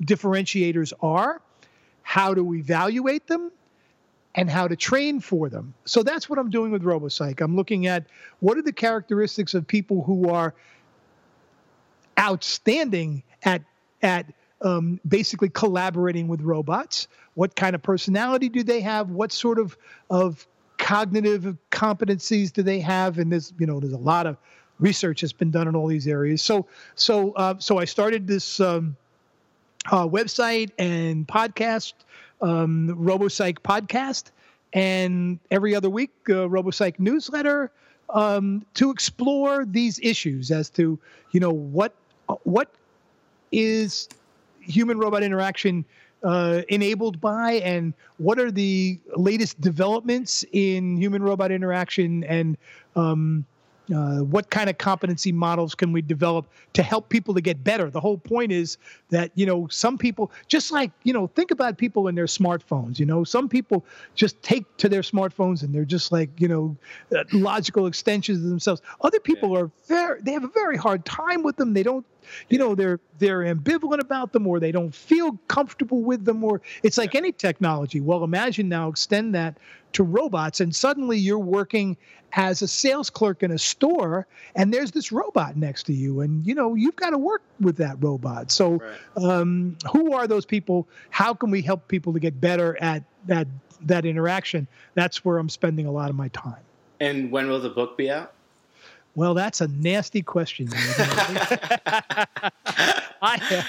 differentiators 0.02 0.92
are, 1.00 1.40
how 2.02 2.34
to 2.34 2.54
evaluate 2.54 3.26
them, 3.26 3.50
and 4.34 4.50
how 4.50 4.66
to 4.66 4.76
train 4.76 5.20
for 5.20 5.48
them. 5.48 5.74
So 5.84 6.02
that's 6.02 6.28
what 6.28 6.38
I'm 6.38 6.50
doing 6.50 6.72
with 6.72 6.82
RoboPsych. 6.82 7.40
I'm 7.40 7.56
looking 7.56 7.86
at 7.86 8.06
what 8.40 8.58
are 8.58 8.62
the 8.62 8.72
characteristics 8.72 9.54
of 9.54 9.66
people 9.66 10.02
who 10.02 10.28
are 10.30 10.54
outstanding 12.18 13.22
at 13.42 13.62
at 14.02 14.26
um, 14.60 15.00
basically 15.06 15.48
collaborating 15.48 16.28
with 16.28 16.40
robots. 16.40 17.08
What 17.34 17.54
kind 17.54 17.74
of 17.74 17.82
personality 17.82 18.48
do 18.48 18.62
they 18.62 18.80
have? 18.80 19.10
What 19.10 19.32
sort 19.32 19.58
of 19.58 19.76
of 20.10 20.46
cognitive 20.84 21.56
competencies 21.70 22.52
do 22.52 22.62
they 22.62 22.78
have? 22.78 23.18
And 23.18 23.32
there's, 23.32 23.54
you 23.58 23.66
know, 23.66 23.80
there's 23.80 23.94
a 23.94 23.96
lot 23.96 24.26
of 24.26 24.36
research 24.78 25.22
that's 25.22 25.32
been 25.32 25.50
done 25.50 25.66
in 25.66 25.74
all 25.74 25.86
these 25.86 26.06
areas. 26.06 26.42
So 26.42 26.66
so 26.94 27.32
uh, 27.32 27.54
so 27.58 27.78
I 27.78 27.86
started 27.86 28.26
this 28.26 28.60
um, 28.60 28.94
uh, 29.90 30.06
website 30.06 30.72
and 30.78 31.26
podcast, 31.26 31.94
um, 32.42 32.94
RoboPsych 33.00 33.60
podcast, 33.60 34.24
and 34.74 35.38
every 35.50 35.74
other 35.74 35.88
week 35.88 36.10
uh, 36.28 36.48
RoboPsych 36.48 36.98
newsletter 36.98 37.70
um, 38.10 38.62
to 38.74 38.90
explore 38.90 39.64
these 39.64 39.98
issues 40.00 40.50
as 40.50 40.68
to 40.70 40.98
you 41.30 41.40
know 41.40 41.50
what 41.50 41.94
what 42.42 42.68
is 43.52 44.06
human 44.60 44.98
robot 44.98 45.22
interaction 45.22 45.86
uh, 46.24 46.62
enabled 46.68 47.20
by 47.20 47.52
and 47.52 47.92
what 48.16 48.38
are 48.38 48.50
the 48.50 48.98
latest 49.14 49.60
developments 49.60 50.44
in 50.52 50.96
human 50.96 51.22
robot 51.22 51.52
interaction 51.52 52.24
and 52.24 52.56
um, 52.96 53.44
uh, 53.94 54.20
what 54.20 54.48
kind 54.50 54.70
of 54.70 54.78
competency 54.78 55.30
models 55.30 55.74
can 55.74 55.92
we 55.92 56.00
develop 56.00 56.46
to 56.72 56.82
help 56.82 57.08
people 57.10 57.34
to 57.34 57.40
get 57.40 57.62
better? 57.62 57.90
The 57.90 58.00
whole 58.00 58.16
point 58.16 58.50
is 58.50 58.78
that 59.10 59.30
you 59.34 59.44
know 59.44 59.68
some 59.68 59.98
people 59.98 60.30
just 60.48 60.72
like 60.72 60.90
you 61.02 61.12
know 61.12 61.26
think 61.26 61.50
about 61.50 61.76
people 61.76 62.08
in 62.08 62.14
their 62.14 62.24
smartphones 62.24 62.98
you 62.98 63.04
know 63.04 63.24
some 63.24 63.48
people 63.48 63.84
just 64.14 64.42
take 64.42 64.64
to 64.78 64.88
their 64.88 65.02
smartphones 65.02 65.62
and 65.62 65.74
they're 65.74 65.84
just 65.84 66.12
like 66.12 66.30
you 66.40 66.48
know 66.48 66.76
uh, 67.14 67.24
logical 67.32 67.86
extensions 67.86 68.38
of 68.38 68.48
themselves. 68.48 68.80
Other 69.02 69.20
people 69.20 69.52
yeah. 69.52 69.60
are 69.60 69.70
very 69.86 70.22
they 70.22 70.32
have 70.32 70.44
a 70.44 70.48
very 70.48 70.76
hard 70.76 71.04
time 71.04 71.42
with 71.42 71.56
them. 71.56 71.74
They 71.74 71.82
don't 71.82 72.06
you 72.48 72.58
know 72.58 72.74
they're 72.74 73.00
they're 73.18 73.40
ambivalent 73.40 74.00
about 74.00 74.32
them 74.32 74.46
or 74.46 74.60
they 74.60 74.72
don't 74.72 74.94
feel 74.94 75.38
comfortable 75.48 76.02
with 76.02 76.24
them 76.24 76.42
or 76.44 76.60
it's 76.82 76.98
like 76.98 77.14
any 77.14 77.32
technology. 77.32 78.00
Well 78.00 78.24
imagine 78.24 78.68
now 78.68 78.88
extend 78.88 79.34
that 79.34 79.58
to 79.92 80.02
robots 80.02 80.60
and 80.60 80.74
suddenly 80.74 81.18
you're 81.18 81.38
working 81.38 81.96
as 82.32 82.62
a 82.62 82.68
sales 82.68 83.10
clerk 83.10 83.42
in 83.42 83.52
a 83.52 83.58
store 83.58 84.26
and 84.56 84.74
there's 84.74 84.90
this 84.90 85.12
robot 85.12 85.56
next 85.56 85.84
to 85.84 85.92
you 85.92 86.20
and 86.20 86.46
you 86.46 86.54
know 86.54 86.74
you've 86.74 86.96
got 86.96 87.10
to 87.10 87.18
work 87.18 87.42
with 87.60 87.76
that 87.76 87.96
robot. 88.02 88.50
So 88.50 88.80
right. 89.16 89.24
um, 89.24 89.76
who 89.92 90.12
are 90.12 90.26
those 90.26 90.44
people? 90.44 90.88
How 91.10 91.34
can 91.34 91.50
we 91.50 91.62
help 91.62 91.88
people 91.88 92.12
to 92.12 92.20
get 92.20 92.40
better 92.40 92.76
at 92.80 93.04
that 93.26 93.46
that 93.82 94.04
interaction? 94.04 94.66
That's 94.94 95.24
where 95.24 95.38
i'm 95.38 95.48
spending 95.48 95.86
a 95.86 95.92
lot 95.92 96.10
of 96.10 96.16
my 96.16 96.28
time. 96.28 96.62
And 97.00 97.30
when 97.30 97.48
will 97.48 97.60
the 97.60 97.70
book 97.70 97.96
be 97.96 98.10
out 98.10 98.33
well, 99.14 99.34
that's 99.34 99.60
a 99.60 99.68
nasty 99.68 100.22
question. 100.22 100.68
I, 103.22 103.64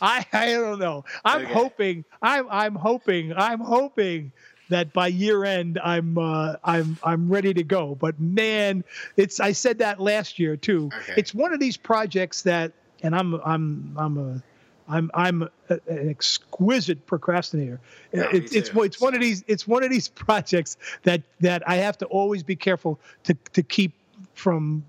I, 0.00 0.26
I 0.32 0.52
don't 0.52 0.78
know. 0.78 1.04
I'm 1.24 1.42
okay. 1.42 1.52
hoping. 1.52 2.04
I'm, 2.22 2.46
I'm 2.50 2.74
hoping. 2.74 3.32
I'm 3.36 3.60
hoping 3.60 4.32
that 4.70 4.92
by 4.92 5.08
year 5.08 5.44
end 5.44 5.78
I'm 5.84 6.16
uh, 6.16 6.54
I'm 6.64 6.96
I'm 7.02 7.28
ready 7.28 7.52
to 7.54 7.62
go. 7.62 7.96
But 7.96 8.18
man, 8.18 8.84
it's 9.16 9.40
I 9.40 9.52
said 9.52 9.78
that 9.78 10.00
last 10.00 10.38
year 10.38 10.56
too. 10.56 10.90
Okay. 10.94 11.14
It's 11.16 11.34
one 11.34 11.52
of 11.52 11.60
these 11.60 11.76
projects 11.76 12.42
that, 12.42 12.72
and 13.02 13.14
I'm 13.14 13.34
I'm 13.44 13.94
I'm 13.98 14.16
a 14.16 14.42
I'm 14.88 15.10
I'm 15.14 15.42
a, 15.42 15.80
an 15.88 16.08
exquisite 16.08 17.04
procrastinator. 17.06 17.80
No, 18.12 18.22
it, 18.30 18.52
it's 18.54 18.70
it's 18.74 19.00
one 19.00 19.14
of 19.14 19.20
these 19.20 19.44
it's 19.46 19.68
one 19.68 19.84
of 19.84 19.90
these 19.90 20.08
projects 20.26 20.78
that 21.02 21.22
that 21.40 21.68
I 21.68 21.76
have 21.76 21.98
to 21.98 22.06
always 22.06 22.42
be 22.42 22.56
careful 22.56 22.98
to 23.24 23.34
to 23.52 23.62
keep 23.62 23.92
from 24.34 24.84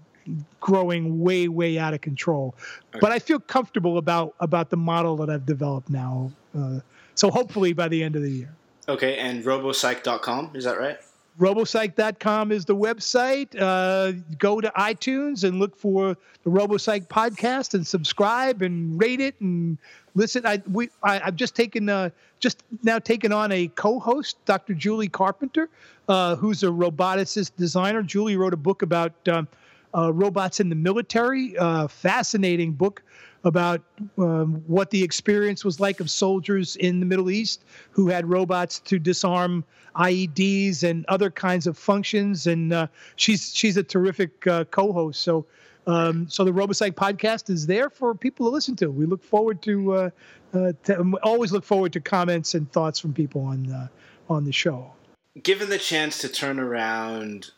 growing 0.59 1.21
way 1.21 1.47
way 1.47 1.77
out 1.77 1.93
of 1.93 2.01
control. 2.01 2.55
Okay. 2.89 2.99
But 2.99 3.11
I 3.11 3.19
feel 3.19 3.39
comfortable 3.39 3.97
about 3.97 4.35
about 4.39 4.69
the 4.69 4.77
model 4.77 5.15
that 5.17 5.29
I've 5.29 5.45
developed 5.45 5.89
now. 5.89 6.31
Uh, 6.57 6.79
so 7.15 7.29
hopefully 7.29 7.73
by 7.73 7.87
the 7.87 8.03
end 8.03 8.15
of 8.15 8.21
the 8.21 8.31
year. 8.31 8.53
Okay, 8.89 9.17
and 9.17 9.43
robopsych.com, 9.43 10.51
is 10.55 10.63
that 10.63 10.77
right? 10.77 10.97
Robopsych.com 11.39 12.51
is 12.51 12.65
the 12.65 12.75
website. 12.75 13.55
Uh, 13.57 14.19
go 14.37 14.59
to 14.59 14.71
iTunes 14.77 15.43
and 15.43 15.59
look 15.59 15.77
for 15.77 16.17
the 16.43 16.49
RoboPsych 16.49 17.07
podcast 17.07 17.73
and 17.73 17.85
subscribe 17.87 18.61
and 18.61 18.99
rate 18.99 19.21
it 19.21 19.39
and 19.39 19.77
listen. 20.13 20.45
I 20.45 20.61
we 20.69 20.89
I, 21.03 21.19
have 21.19 21.35
just 21.35 21.55
taken 21.55 21.87
uh, 21.87 22.09
just 22.39 22.63
now 22.83 22.99
taken 22.99 23.31
on 23.31 23.51
a 23.51 23.69
co-host, 23.69 24.43
Dr. 24.45 24.73
Julie 24.73 25.07
Carpenter, 25.07 25.69
uh, 26.09 26.35
who's 26.35 26.63
a 26.63 26.67
roboticist 26.67 27.55
designer. 27.55 28.03
Julie 28.03 28.35
wrote 28.35 28.53
a 28.53 28.57
book 28.57 28.81
about 28.81 29.13
um, 29.29 29.47
uh, 29.95 30.13
Robots 30.13 30.59
in 30.59 30.69
the 30.69 30.76
Military, 30.76 31.57
uh, 31.57 31.88
fascinating 31.88 32.73
book 32.73 33.03
about 33.43 33.81
um, 34.18 34.63
what 34.68 34.91
the 34.91 35.03
experience 35.03 35.65
was 35.65 35.80
like 35.80 35.99
of 35.99 36.09
soldiers 36.09 36.76
in 36.76 36.99
the 36.99 37.05
Middle 37.05 37.31
East 37.31 37.65
who 37.91 38.07
had 38.07 38.30
robots 38.30 38.80
to 38.80 38.99
disarm 38.99 39.63
IEDs 39.95 40.84
and 40.84 41.05
other 41.07 41.31
kinds 41.31 41.68
of 41.68 41.77
functions. 41.77 42.47
And 42.47 42.72
uh, 42.72 42.88
she's 43.15 43.53
she's 43.53 43.77
a 43.77 43.84
terrific 43.84 44.45
uh, 44.47 44.65
co-host. 44.65 45.22
So. 45.22 45.45
Um, 45.88 46.30
so 46.30 46.43
the 46.43 46.51
RoboPsych 46.51 46.91
podcast 46.91 47.49
is 47.49 47.65
there 47.65 47.89
for 47.89 48.13
people 48.13 48.45
to 48.45 48.53
listen 48.53 48.76
to. 48.76 48.91
We 48.91 49.07
look 49.07 49.23
forward 49.23 49.63
to, 49.63 49.93
uh, 49.93 50.09
uh, 50.53 50.73
to 50.84 51.18
always 51.23 51.51
look 51.51 51.63
forward 51.63 51.91
to 51.93 51.99
comments 51.99 52.53
and 52.53 52.72
thoughts 52.72 52.99
from 52.99 53.15
people 53.15 53.41
on 53.41 53.89
on 54.30 54.45
the 54.45 54.51
show. 54.51 54.93
Given 55.41 55.69
the 55.69 55.80
chance 55.80 56.19
to 56.19 56.30
turn 56.30 56.59
around 56.59 57.49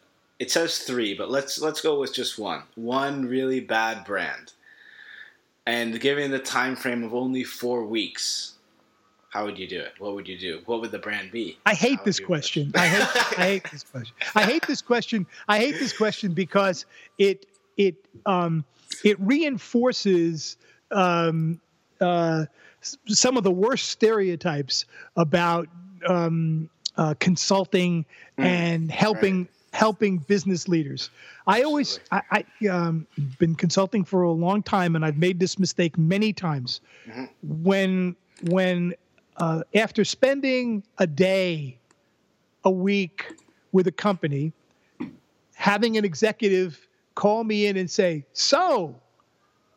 it 0.44 0.52
says 0.52 0.80
three, 0.80 1.14
but 1.14 1.32
let's 1.32 1.62
let's 1.62 1.80
go 1.80 1.98
with 1.98 2.14
just 2.14 2.38
one. 2.38 2.64
One 2.76 3.26
really 3.26 3.62
bad 3.62 4.04
brand, 4.04 4.52
and 5.66 5.98
given 6.02 6.32
the 6.32 6.40
time 6.40 6.76
frame 6.76 7.02
of 7.02 7.14
only 7.14 7.46
four 7.46 7.86
weeks, 7.86 8.56
how 9.30 9.46
would 9.46 9.58
you 9.58 9.70
do 9.70 9.80
it? 9.80 9.94
What 10.00 10.16
would 10.16 10.28
you 10.28 10.38
do? 10.38 10.60
What 10.66 10.82
would 10.82 10.92
the 10.92 11.00
brand 11.00 11.32
be? 11.32 11.58
I 11.66 11.76
hate 11.76 12.04
this 12.04 12.20
question. 12.20 12.74
I 12.76 12.88
hate, 12.88 13.40
I 13.40 13.46
hate 13.46 13.72
this 13.72 13.84
question. 13.84 14.16
I 14.36 14.44
hate 14.44 14.68
this 14.68 14.82
question. 14.82 15.26
I 15.48 15.60
hate 15.60 15.80
this 15.80 15.96
question 15.96 16.34
because 16.34 16.86
it 17.18 17.46
it 17.78 17.96
um, 18.26 18.66
it 19.06 19.18
reinforces 19.22 20.58
um, 20.92 21.62
uh, 22.02 22.48
some 22.82 23.38
of 23.38 23.46
the 23.46 23.52
worst 23.52 23.88
stereotypes 23.88 24.84
about 25.16 25.70
um, 26.06 26.70
uh, 26.98 27.14
consulting 27.22 28.06
mm, 28.38 28.44
and 28.44 28.92
helping 28.92 29.38
right 29.38 29.48
helping 29.74 30.20
business 30.20 30.68
leaders. 30.68 31.10
I 31.48 31.64
always, 31.64 32.00
I, 32.12 32.22
I 32.62 32.68
um, 32.68 33.08
been 33.40 33.56
consulting 33.56 34.06
for 34.06 34.22
a 34.22 34.32
long 34.32 34.64
time, 34.64 34.96
and 34.96 35.04
I've 35.04 35.18
made 35.18 35.40
this 35.40 35.60
mistake 35.60 35.98
many 35.98 36.32
times. 36.32 36.80
Mm-hmm. 37.08 37.26
When, 37.64 38.16
when 38.50 38.94
uh, 39.38 39.64
after 39.74 40.06
spending 40.06 40.84
a 41.00 41.08
day, 41.08 41.78
a 42.64 42.72
week 42.72 43.34
with 43.72 43.88
a 43.88 43.92
company, 43.92 44.54
having 45.56 45.98
an 45.98 46.06
executive 46.06 46.88
call 47.16 47.44
me 47.44 47.66
in 47.66 47.76
and 47.76 47.90
say, 47.90 48.24
"So, 48.32 48.96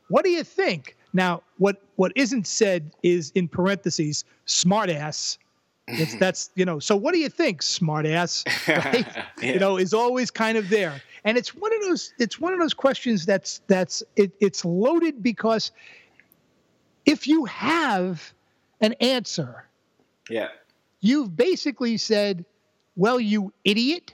what 0.08 0.24
do 0.24 0.30
you 0.30 0.44
think?" 0.44 0.96
Now, 1.12 1.42
what 1.58 1.82
what 1.96 2.12
isn't 2.14 2.46
said 2.46 2.92
is 3.02 3.32
in 3.34 3.48
parentheses, 3.48 4.24
smartass 4.46 5.38
it's 5.88 6.16
that's 6.16 6.50
you 6.54 6.64
know. 6.64 6.78
So 6.78 6.96
what 6.96 7.14
do 7.14 7.20
you 7.20 7.28
think, 7.28 7.62
smartass? 7.62 8.44
Right? 8.68 9.06
yeah. 9.40 9.52
You 9.52 9.58
know, 9.58 9.76
is 9.76 9.94
always 9.94 10.30
kind 10.30 10.58
of 10.58 10.68
there, 10.68 11.00
and 11.24 11.38
it's 11.38 11.54
one 11.54 11.72
of 11.74 11.82
those. 11.82 12.12
It's 12.18 12.40
one 12.40 12.52
of 12.52 12.58
those 12.58 12.74
questions 12.74 13.26
that's 13.26 13.60
that's 13.66 14.02
it, 14.16 14.32
it's 14.40 14.64
loaded 14.64 15.22
because 15.22 15.70
if 17.04 17.26
you 17.28 17.44
have 17.44 18.32
an 18.80 18.94
answer, 18.94 19.64
yeah, 20.28 20.48
you've 21.00 21.36
basically 21.36 21.96
said, 21.96 22.44
"Well, 22.96 23.20
you 23.20 23.52
idiot." 23.64 24.12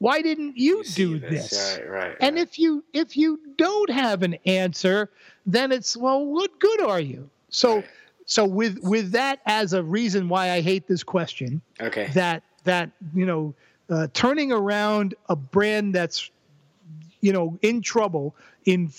Why 0.00 0.22
didn't 0.22 0.56
you, 0.56 0.84
you 0.84 0.84
do 0.94 1.18
this? 1.18 1.50
this? 1.50 1.78
Right, 1.80 1.90
right, 1.90 2.16
and 2.20 2.38
if 2.38 2.56
you 2.56 2.84
if 2.92 3.16
you 3.16 3.40
don't 3.56 3.90
have 3.90 4.22
an 4.22 4.36
answer, 4.46 5.10
then 5.44 5.72
it's 5.72 5.96
well, 5.96 6.24
what 6.24 6.60
good 6.60 6.80
are 6.82 7.00
you? 7.00 7.28
So 7.50 7.76
right 7.76 7.84
so 8.28 8.44
with 8.44 8.78
with 8.82 9.12
that 9.12 9.40
as 9.46 9.72
a 9.72 9.82
reason 9.82 10.28
why 10.28 10.50
I 10.50 10.60
hate 10.60 10.86
this 10.86 11.02
question, 11.02 11.62
okay, 11.80 12.10
that 12.12 12.42
that 12.64 12.90
you 13.14 13.24
know, 13.24 13.54
uh, 13.88 14.08
turning 14.12 14.52
around 14.52 15.14
a 15.30 15.34
brand 15.34 15.94
that's 15.94 16.30
you 17.22 17.32
know 17.32 17.58
in 17.62 17.80
trouble 17.80 18.36
in 18.66 18.92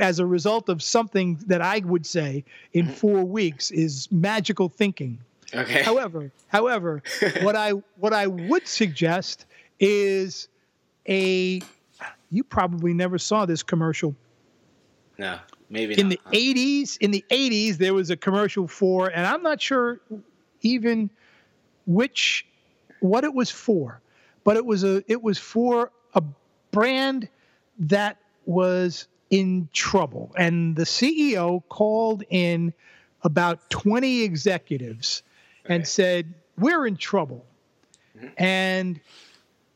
as 0.00 0.18
a 0.18 0.24
result 0.24 0.70
of 0.70 0.82
something 0.82 1.38
that 1.46 1.60
I 1.60 1.80
would 1.80 2.06
say 2.06 2.42
in 2.72 2.86
mm-hmm. 2.86 2.94
four 2.94 3.22
weeks 3.22 3.70
is 3.70 4.10
magical 4.10 4.70
thinking. 4.70 5.18
Okay. 5.54 5.82
However, 5.82 6.32
however, 6.48 7.02
what 7.42 7.56
I 7.56 7.72
what 7.98 8.14
I 8.14 8.28
would 8.28 8.66
suggest 8.66 9.44
is 9.78 10.48
a 11.06 11.60
you 12.30 12.44
probably 12.44 12.94
never 12.94 13.18
saw 13.18 13.44
this 13.44 13.62
commercial. 13.62 14.16
No. 15.18 15.38
Maybe 15.70 15.98
in 15.98 16.08
not. 16.08 16.18
the 16.30 16.36
80s, 16.36 16.98
in 16.98 17.12
the 17.12 17.24
80s, 17.30 17.76
there 17.76 17.94
was 17.94 18.10
a 18.10 18.16
commercial 18.16 18.66
for, 18.66 19.08
and 19.08 19.24
I'm 19.24 19.42
not 19.42 19.62
sure 19.62 20.00
even 20.62 21.08
which 21.86 22.44
what 22.98 23.22
it 23.22 23.32
was 23.32 23.50
for, 23.50 24.00
but 24.42 24.56
it 24.56 24.66
was 24.66 24.82
a 24.82 25.02
it 25.06 25.22
was 25.22 25.38
for 25.38 25.92
a 26.14 26.22
brand 26.72 27.28
that 27.78 28.18
was 28.46 29.06
in 29.30 29.68
trouble, 29.72 30.32
and 30.36 30.74
the 30.74 30.82
CEO 30.82 31.62
called 31.68 32.24
in 32.30 32.74
about 33.22 33.70
20 33.70 34.22
executives 34.22 35.22
okay. 35.64 35.76
and 35.76 35.86
said, 35.86 36.34
"We're 36.58 36.86
in 36.86 36.96
trouble, 36.96 37.46
mm-hmm. 38.16 38.28
and 38.38 39.00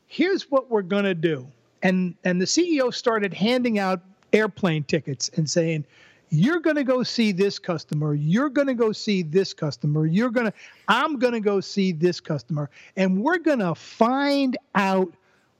here's 0.07 0.51
what 0.51 0.69
we're 0.69 0.81
going 0.81 1.05
to 1.05 1.15
do." 1.15 1.47
And 1.81 2.15
and 2.25 2.41
the 2.41 2.45
CEO 2.45 2.93
started 2.93 3.33
handing 3.33 3.79
out 3.79 4.01
airplane 4.35 4.83
tickets 4.83 5.29
and 5.35 5.49
saying, 5.49 5.85
you're 6.29 6.59
going 6.59 6.75
to 6.75 6.83
go 6.83 7.03
see 7.03 7.31
this 7.31 7.59
customer. 7.59 8.13
You're 8.13 8.49
going 8.49 8.67
to 8.67 8.73
go 8.73 8.91
see 8.91 9.23
this 9.23 9.53
customer. 9.53 10.05
You're 10.05 10.31
going 10.31 10.47
to 10.47 10.53
i'm 10.87 11.17
going 11.19 11.33
to 11.33 11.39
go 11.39 11.59
see 11.61 11.91
this 11.91 12.19
customer. 12.19 12.69
And 12.95 13.21
we're 13.21 13.37
going 13.37 13.59
to 13.59 13.75
find 13.75 14.57
out 14.73 15.13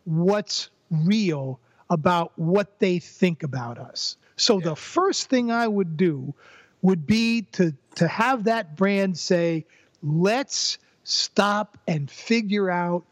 what's 0.05 0.69
real 0.91 1.59
about 1.89 2.31
what 2.35 2.79
they 2.79 2.99
think 2.99 3.43
about 3.43 3.77
us. 3.77 4.17
So 4.37 4.59
the 4.59 4.75
first 4.75 5.29
thing 5.29 5.51
i 5.51 5.67
would 5.67 5.97
do 5.97 6.33
would 6.81 7.07
be 7.07 7.43
to 7.53 7.73
to 7.95 8.07
have 8.07 8.43
that 8.45 8.75
brand 8.75 9.17
say 9.17 9.65
let's 10.03 10.77
stop 11.03 11.77
and 11.87 12.09
figure 12.09 12.69
out 12.69 13.05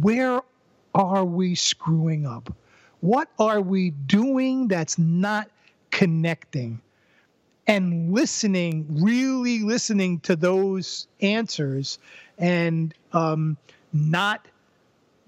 where 0.00 0.40
are 0.94 1.24
we 1.24 1.54
screwing 1.54 2.26
up 2.26 2.54
what 3.04 3.28
are 3.38 3.60
we 3.60 3.90
doing 3.90 4.66
that's 4.66 4.98
not 4.98 5.50
connecting 5.90 6.80
and 7.66 8.14
listening, 8.14 8.86
really 8.88 9.58
listening 9.60 10.20
to 10.20 10.34
those 10.34 11.06
answers 11.20 11.98
and 12.38 12.94
um, 13.12 13.58
not 13.92 14.48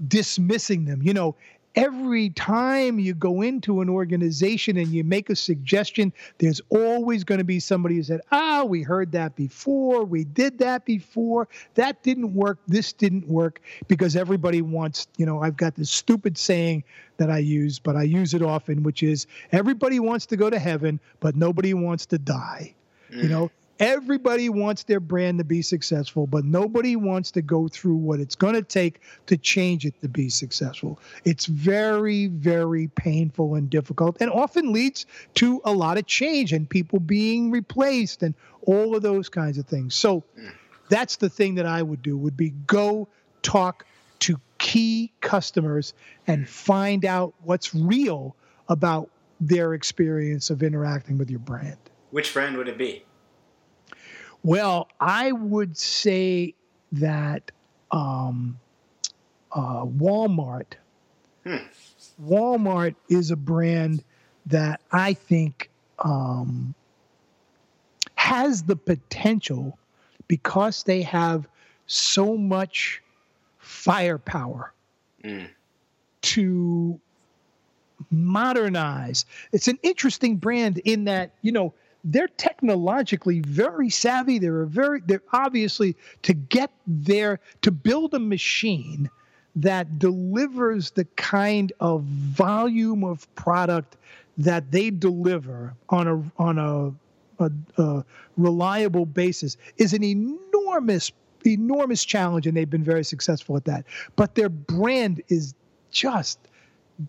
dismissing 0.08 0.86
them. 0.86 1.02
You 1.02 1.12
know, 1.12 1.34
every 1.76 2.30
time 2.30 2.98
you 2.98 3.14
go 3.14 3.42
into 3.42 3.82
an 3.82 3.88
organization 3.88 4.78
and 4.78 4.88
you 4.88 5.04
make 5.04 5.28
a 5.28 5.36
suggestion, 5.36 6.12
there's 6.38 6.60
always 6.70 7.22
going 7.22 7.38
to 7.38 7.44
be 7.44 7.60
somebody 7.60 7.96
who 7.96 8.02
said, 8.02 8.22
Ah, 8.32 8.64
we 8.64 8.82
heard 8.82 9.12
that 9.12 9.36
before. 9.36 10.04
We 10.04 10.24
did 10.24 10.58
that 10.58 10.84
before. 10.86 11.48
That 11.74 12.02
didn't 12.02 12.34
work. 12.34 12.58
This 12.66 12.92
didn't 12.92 13.28
work 13.28 13.60
because 13.86 14.16
everybody 14.16 14.62
wants, 14.62 15.06
you 15.18 15.26
know, 15.26 15.42
I've 15.42 15.56
got 15.56 15.74
this 15.76 15.90
stupid 15.90 16.38
saying 16.38 16.82
that 17.18 17.30
I 17.30 17.38
use, 17.38 17.78
but 17.78 17.94
I 17.94 18.02
use 18.02 18.34
it 18.34 18.42
often, 18.42 18.82
which 18.82 19.02
is 19.02 19.26
everybody 19.52 20.00
wants 20.00 20.26
to 20.26 20.36
go 20.36 20.50
to 20.50 20.58
heaven, 20.58 20.98
but 21.20 21.36
nobody 21.36 21.74
wants 21.74 22.06
to 22.06 22.18
die. 22.18 22.74
Mm. 23.10 23.22
You 23.22 23.28
know, 23.28 23.50
Everybody 23.78 24.48
wants 24.48 24.84
their 24.84 25.00
brand 25.00 25.38
to 25.38 25.44
be 25.44 25.60
successful, 25.60 26.26
but 26.26 26.44
nobody 26.44 26.96
wants 26.96 27.30
to 27.32 27.42
go 27.42 27.68
through 27.68 27.96
what 27.96 28.20
it's 28.20 28.34
going 28.34 28.54
to 28.54 28.62
take 28.62 29.00
to 29.26 29.36
change 29.36 29.84
it 29.84 30.00
to 30.00 30.08
be 30.08 30.30
successful. 30.30 30.98
It's 31.24 31.44
very, 31.44 32.28
very 32.28 32.88
painful 32.88 33.54
and 33.54 33.68
difficult 33.68 34.16
and 34.20 34.30
often 34.30 34.72
leads 34.72 35.04
to 35.34 35.60
a 35.64 35.72
lot 35.72 35.98
of 35.98 36.06
change 36.06 36.54
and 36.54 36.68
people 36.68 37.00
being 37.00 37.50
replaced 37.50 38.22
and 38.22 38.34
all 38.62 38.96
of 38.96 39.02
those 39.02 39.28
kinds 39.28 39.58
of 39.58 39.66
things. 39.66 39.94
So 39.94 40.24
that's 40.88 41.16
the 41.16 41.28
thing 41.28 41.56
that 41.56 41.66
I 41.66 41.82
would 41.82 42.02
do 42.02 42.16
would 42.16 42.36
be 42.36 42.50
go 42.66 43.08
talk 43.42 43.84
to 44.20 44.40
key 44.58 45.12
customers 45.20 45.92
and 46.26 46.48
find 46.48 47.04
out 47.04 47.34
what's 47.42 47.74
real 47.74 48.34
about 48.70 49.10
their 49.38 49.74
experience 49.74 50.48
of 50.48 50.62
interacting 50.62 51.18
with 51.18 51.30
your 51.30 51.40
brand. 51.40 51.76
Which 52.10 52.32
brand 52.32 52.56
would 52.56 52.68
it 52.68 52.78
be? 52.78 53.04
Well, 54.42 54.88
I 55.00 55.32
would 55.32 55.76
say 55.76 56.54
that 56.92 57.50
um, 57.90 58.58
uh, 59.52 59.84
Walmart. 59.84 60.74
Hmm. 61.44 61.56
Walmart 62.22 62.94
is 63.08 63.30
a 63.30 63.36
brand 63.36 64.02
that 64.46 64.80
I 64.92 65.14
think 65.14 65.70
um, 65.98 66.74
has 68.14 68.62
the 68.62 68.76
potential 68.76 69.78
because 70.28 70.82
they 70.82 71.02
have 71.02 71.48
so 71.86 72.36
much 72.36 73.02
firepower 73.58 74.72
mm. 75.24 75.48
to 76.22 77.00
modernize. 78.10 79.24
It's 79.52 79.68
an 79.68 79.78
interesting 79.82 80.36
brand 80.36 80.78
in 80.78 81.04
that, 81.04 81.30
you 81.42 81.52
know, 81.52 81.74
they're 82.06 82.28
technologically 82.28 83.40
very 83.40 83.90
savvy. 83.90 84.38
They're 84.38 84.64
very 84.64 85.00
they're 85.04 85.22
obviously 85.32 85.96
to 86.22 86.32
get 86.32 86.70
there 86.86 87.40
to 87.62 87.70
build 87.70 88.14
a 88.14 88.20
machine 88.20 89.10
that 89.56 89.98
delivers 89.98 90.92
the 90.92 91.04
kind 91.16 91.72
of 91.80 92.02
volume 92.04 93.02
of 93.02 93.32
product 93.34 93.96
that 94.38 94.70
they 94.70 94.90
deliver 94.90 95.74
on 95.88 96.06
a 96.06 96.40
on 96.40 96.58
a, 96.58 97.44
a, 97.44 97.50
a 97.82 98.04
reliable 98.36 99.06
basis 99.06 99.56
is 99.78 99.92
an 99.92 100.04
enormous 100.04 101.10
enormous 101.44 102.04
challenge 102.04 102.46
and 102.46 102.56
they've 102.56 102.70
been 102.70 102.84
very 102.84 103.04
successful 103.04 103.56
at 103.56 103.64
that 103.64 103.84
but 104.16 104.34
their 104.34 104.48
brand 104.48 105.22
is 105.28 105.54
just 105.92 106.38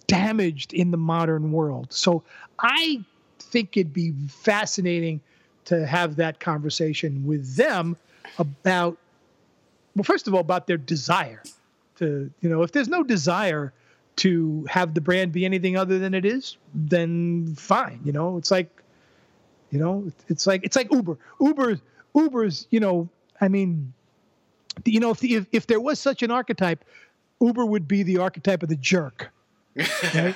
damaged 0.05 0.73
in 0.73 0.91
the 0.91 0.97
modern 0.97 1.51
world 1.51 1.91
so 1.91 2.21
i 2.59 3.03
think 3.39 3.77
it'd 3.77 3.93
be 3.93 4.13
fascinating 4.29 5.21
to 5.65 5.85
have 5.85 6.15
that 6.15 6.39
conversation 6.39 7.25
with 7.25 7.55
them 7.55 7.97
about 8.39 8.97
well 9.95 10.03
first 10.03 10.27
of 10.27 10.33
all 10.33 10.41
about 10.41 10.67
their 10.67 10.77
desire 10.77 11.41
to 11.95 12.29
you 12.41 12.49
know 12.49 12.63
if 12.63 12.71
there's 12.71 12.87
no 12.87 13.03
desire 13.03 13.73
to 14.15 14.65
have 14.69 14.93
the 14.93 15.01
brand 15.01 15.31
be 15.31 15.45
anything 15.45 15.77
other 15.77 15.99
than 15.99 16.13
it 16.13 16.25
is 16.25 16.57
then 16.73 17.53
fine 17.55 17.99
you 18.03 18.11
know? 18.11 18.37
It's 18.37 18.51
like 18.51 18.69
you 19.71 19.79
know 19.79 20.11
it's 20.27 20.47
like 20.47 20.63
it's 20.63 20.75
like 20.75 20.91
uber. 20.91 21.17
Uber 21.39 21.79
uber's 22.15 22.67
you 22.71 22.79
know 22.79 23.07
i 23.41 23.47
mean 23.47 23.93
you 24.85 24.99
know 24.99 25.11
if, 25.11 25.23
if, 25.23 25.45
if 25.51 25.67
there 25.67 25.79
was 25.79 25.99
such 25.99 26.23
an 26.23 26.31
archetype 26.31 26.83
uber 27.41 27.65
would 27.65 27.87
be 27.87 28.03
the 28.03 28.17
archetype 28.17 28.63
of 28.63 28.69
the 28.69 28.75
jerk. 28.75 29.31
Right, 30.13 30.35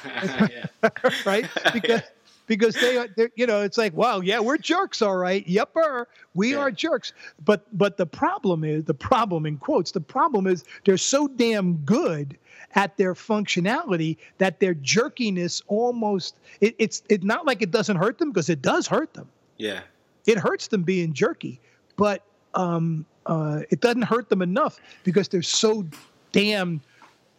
right? 1.26 1.46
because 1.74 2.02
because 2.52 2.76
they 2.76 2.98
are, 2.98 3.08
you 3.38 3.48
know, 3.48 3.62
it's 3.62 3.78
like, 3.78 3.96
well, 3.96 4.22
yeah, 4.22 4.38
we're 4.38 4.58
jerks, 4.58 5.02
all 5.02 5.16
right. 5.16 5.48
Yepper, 5.48 6.06
we 6.34 6.52
yeah. 6.52 6.58
are 6.58 6.70
jerks. 6.70 7.14
But 7.46 7.66
but 7.78 7.96
the 7.96 8.06
problem 8.06 8.66
is 8.66 8.84
the 8.84 8.94
problem 8.94 9.46
in 9.46 9.56
quotes. 9.56 9.92
The 9.92 10.02
problem 10.02 10.48
is 10.48 10.66
they're 10.84 10.98
so 10.98 11.30
damn 11.30 11.78
good 11.78 12.38
at 12.76 12.98
their 12.98 13.14
functionality 13.14 14.18
that 14.40 14.60
their 14.60 14.74
jerkiness 14.74 15.62
almost 15.68 16.36
it, 16.60 16.76
it's 16.78 17.04
it's 17.08 17.24
not 17.24 17.46
like 17.46 17.62
it 17.62 17.72
doesn't 17.72 17.96
hurt 17.96 18.18
them 18.18 18.32
because 18.32 18.50
it 18.50 18.62
does 18.62 18.86
hurt 18.86 19.14
them. 19.14 19.30
Yeah, 19.56 19.80
it 20.26 20.38
hurts 20.38 20.68
them 20.68 20.84
being 20.84 21.14
jerky, 21.14 21.62
but 21.96 22.22
um, 22.54 23.06
uh, 23.28 23.62
it 23.70 23.80
doesn't 23.80 24.02
hurt 24.02 24.28
them 24.28 24.42
enough 24.42 24.78
because 25.06 25.30
they're 25.30 25.42
so 25.42 25.86
damn 26.34 26.82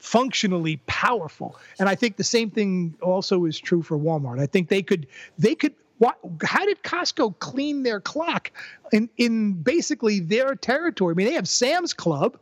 functionally 0.03 0.81
powerful. 0.89 1.57
And 1.79 1.89
I 1.89 1.95
think 1.95 2.17
the 2.17 2.25
same 2.25 2.51
thing 2.51 2.95
also 3.01 3.45
is 3.45 3.59
true 3.59 3.83
for 3.83 3.97
Walmart. 3.97 4.41
I 4.41 4.47
think 4.47 4.69
they 4.69 4.83
could 4.83 5.07
they 5.39 5.55
could 5.55 5.75
what, 5.99 6.19
how 6.43 6.67
did 6.67 6.83
Costco 6.83 7.39
clean 7.39 7.85
their 7.85 8.01
clock 8.01 8.51
in 8.91 9.09
in 9.17 9.53
basically 9.53 10.19
their 10.19 10.57
territory? 10.57 11.13
I 11.13 11.15
mean, 11.15 11.27
they 11.29 11.35
have 11.35 11.49
Sam's 11.49 11.95
Club. 11.95 12.37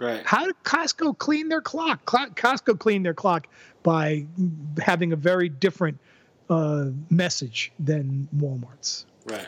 Right. 0.00 0.26
How 0.26 0.46
did 0.46 0.56
Costco 0.64 1.16
clean 1.18 1.48
their 1.48 1.60
clock? 1.60 2.04
Costco 2.04 2.80
cleaned 2.80 3.06
their 3.06 3.14
clock 3.14 3.46
by 3.84 4.26
having 4.82 5.12
a 5.12 5.16
very 5.16 5.48
different 5.48 5.98
uh, 6.50 6.86
message 7.10 7.70
than 7.78 8.28
Walmart's. 8.36 9.06
Right. 9.24 9.46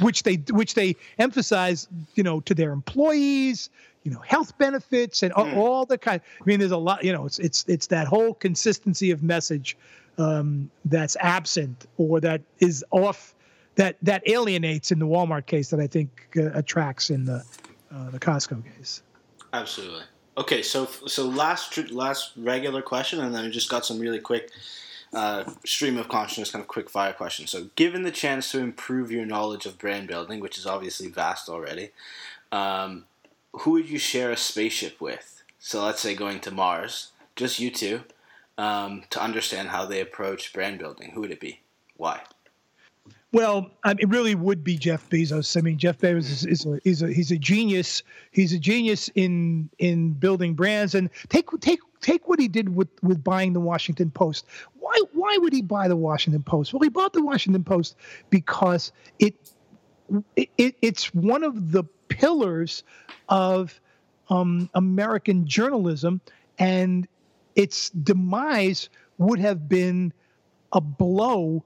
Which 0.00 0.22
they 0.22 0.36
which 0.50 0.74
they 0.74 0.94
emphasize, 1.18 1.88
you 2.14 2.22
know, 2.22 2.40
to 2.42 2.54
their 2.54 2.70
employees, 2.70 3.68
you 4.02 4.10
know 4.10 4.20
health 4.20 4.56
benefits 4.58 5.22
and 5.22 5.32
mm. 5.34 5.56
all 5.56 5.84
the 5.84 5.98
kind. 5.98 6.20
I 6.40 6.44
mean, 6.44 6.58
there's 6.58 6.72
a 6.72 6.76
lot. 6.76 7.04
You 7.04 7.12
know, 7.12 7.26
it's 7.26 7.38
it's 7.38 7.64
it's 7.68 7.86
that 7.88 8.06
whole 8.06 8.34
consistency 8.34 9.10
of 9.10 9.22
message 9.22 9.76
um, 10.18 10.70
that's 10.84 11.16
absent 11.20 11.86
or 11.98 12.20
that 12.20 12.42
is 12.58 12.84
off 12.90 13.34
that 13.76 13.96
that 14.02 14.22
alienates 14.26 14.92
in 14.92 14.98
the 14.98 15.06
Walmart 15.06 15.46
case 15.46 15.70
that 15.70 15.80
I 15.80 15.86
think 15.86 16.28
uh, 16.36 16.50
attracts 16.52 17.10
in 17.10 17.24
the 17.24 17.44
uh, 17.92 18.10
the 18.10 18.18
Costco 18.18 18.62
case. 18.76 19.02
Absolutely. 19.52 20.04
Okay, 20.38 20.62
so 20.62 20.86
so 21.06 21.26
last 21.26 21.76
last 21.90 22.32
regular 22.36 22.82
question, 22.82 23.20
and 23.20 23.34
then 23.34 23.44
I 23.44 23.50
just 23.50 23.68
got 23.68 23.84
some 23.84 23.98
really 23.98 24.20
quick 24.20 24.50
uh, 25.12 25.44
stream 25.64 25.98
of 25.98 26.08
consciousness, 26.08 26.50
kind 26.50 26.62
of 26.62 26.68
quick 26.68 26.88
fire 26.88 27.12
questions. 27.12 27.50
So, 27.50 27.68
given 27.74 28.02
the 28.02 28.10
chance 28.12 28.50
to 28.52 28.60
improve 28.60 29.10
your 29.10 29.26
knowledge 29.26 29.66
of 29.66 29.78
brand 29.78 30.08
building, 30.08 30.40
which 30.40 30.56
is 30.56 30.66
obviously 30.66 31.08
vast 31.08 31.48
already, 31.48 31.90
um, 32.52 33.06
who 33.52 33.72
would 33.72 33.88
you 33.88 33.98
share 33.98 34.30
a 34.30 34.36
spaceship 34.36 35.00
with? 35.00 35.42
So 35.58 35.84
let's 35.84 36.00
say 36.00 36.14
going 36.14 36.40
to 36.40 36.50
Mars, 36.50 37.12
just 37.36 37.60
you 37.60 37.70
two, 37.70 38.02
um, 38.56 39.04
to 39.10 39.22
understand 39.22 39.68
how 39.68 39.86
they 39.86 40.00
approach 40.00 40.52
brand 40.52 40.78
building. 40.78 41.10
Who 41.12 41.20
would 41.20 41.30
it 41.30 41.40
be? 41.40 41.60
Why? 41.96 42.22
Well, 43.32 43.70
I 43.84 43.90
mean, 43.90 43.98
it 44.00 44.08
really 44.08 44.34
would 44.34 44.64
be 44.64 44.76
Jeff 44.76 45.08
Bezos. 45.08 45.56
I 45.56 45.60
mean, 45.60 45.78
Jeff 45.78 45.98
Bezos 45.98 46.30
is, 46.30 46.46
is, 46.46 46.66
a, 46.66 46.80
is 46.84 47.02
a 47.02 47.12
he's 47.12 47.30
a 47.30 47.38
genius. 47.38 48.02
He's 48.32 48.52
a 48.52 48.58
genius 48.58 49.08
in 49.14 49.70
in 49.78 50.14
building 50.14 50.54
brands. 50.54 50.94
And 50.94 51.10
take 51.28 51.48
take 51.60 51.78
take 52.00 52.28
what 52.28 52.40
he 52.40 52.48
did 52.48 52.74
with 52.74 52.88
with 53.02 53.22
buying 53.22 53.52
the 53.52 53.60
Washington 53.60 54.10
Post. 54.10 54.46
Why 54.80 54.94
why 55.12 55.36
would 55.38 55.52
he 55.52 55.62
buy 55.62 55.86
the 55.86 55.96
Washington 55.96 56.42
Post? 56.42 56.72
Well, 56.72 56.80
he 56.80 56.88
bought 56.88 57.12
the 57.12 57.22
Washington 57.22 57.62
Post 57.62 57.96
because 58.30 58.90
it, 59.20 59.34
it, 60.36 60.48
it 60.58 60.74
it's 60.82 61.14
one 61.14 61.44
of 61.44 61.72
the 61.72 61.84
pillars 62.08 62.82
of 63.28 63.80
um, 64.28 64.68
American 64.74 65.46
journalism, 65.46 66.20
and 66.58 67.06
its 67.56 67.90
demise 67.90 68.88
would 69.18 69.38
have 69.38 69.68
been 69.68 70.12
a 70.72 70.80
blow 70.80 71.64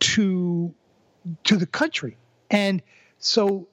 to 0.00 0.74
to 1.44 1.56
the 1.56 1.66
country. 1.66 2.16
And 2.50 2.82
so 3.18 3.66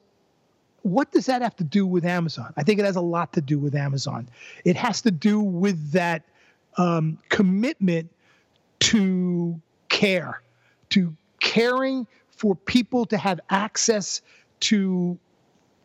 what 0.82 1.12
does 1.12 1.26
that 1.26 1.42
have 1.42 1.56
to 1.56 1.64
do 1.64 1.86
with 1.86 2.04
Amazon? 2.04 2.52
I 2.56 2.62
think 2.62 2.78
it 2.78 2.84
has 2.84 2.96
a 2.96 3.00
lot 3.00 3.32
to 3.34 3.40
do 3.40 3.58
with 3.58 3.74
Amazon. 3.74 4.28
It 4.64 4.76
has 4.76 5.02
to 5.02 5.10
do 5.10 5.40
with 5.40 5.92
that 5.92 6.22
um, 6.76 7.18
commitment 7.28 8.10
to 8.80 9.60
care, 9.88 10.40
to 10.90 11.14
caring 11.40 12.06
for 12.40 12.54
people 12.54 13.04
to 13.04 13.18
have 13.18 13.38
access 13.50 14.22
to 14.60 15.18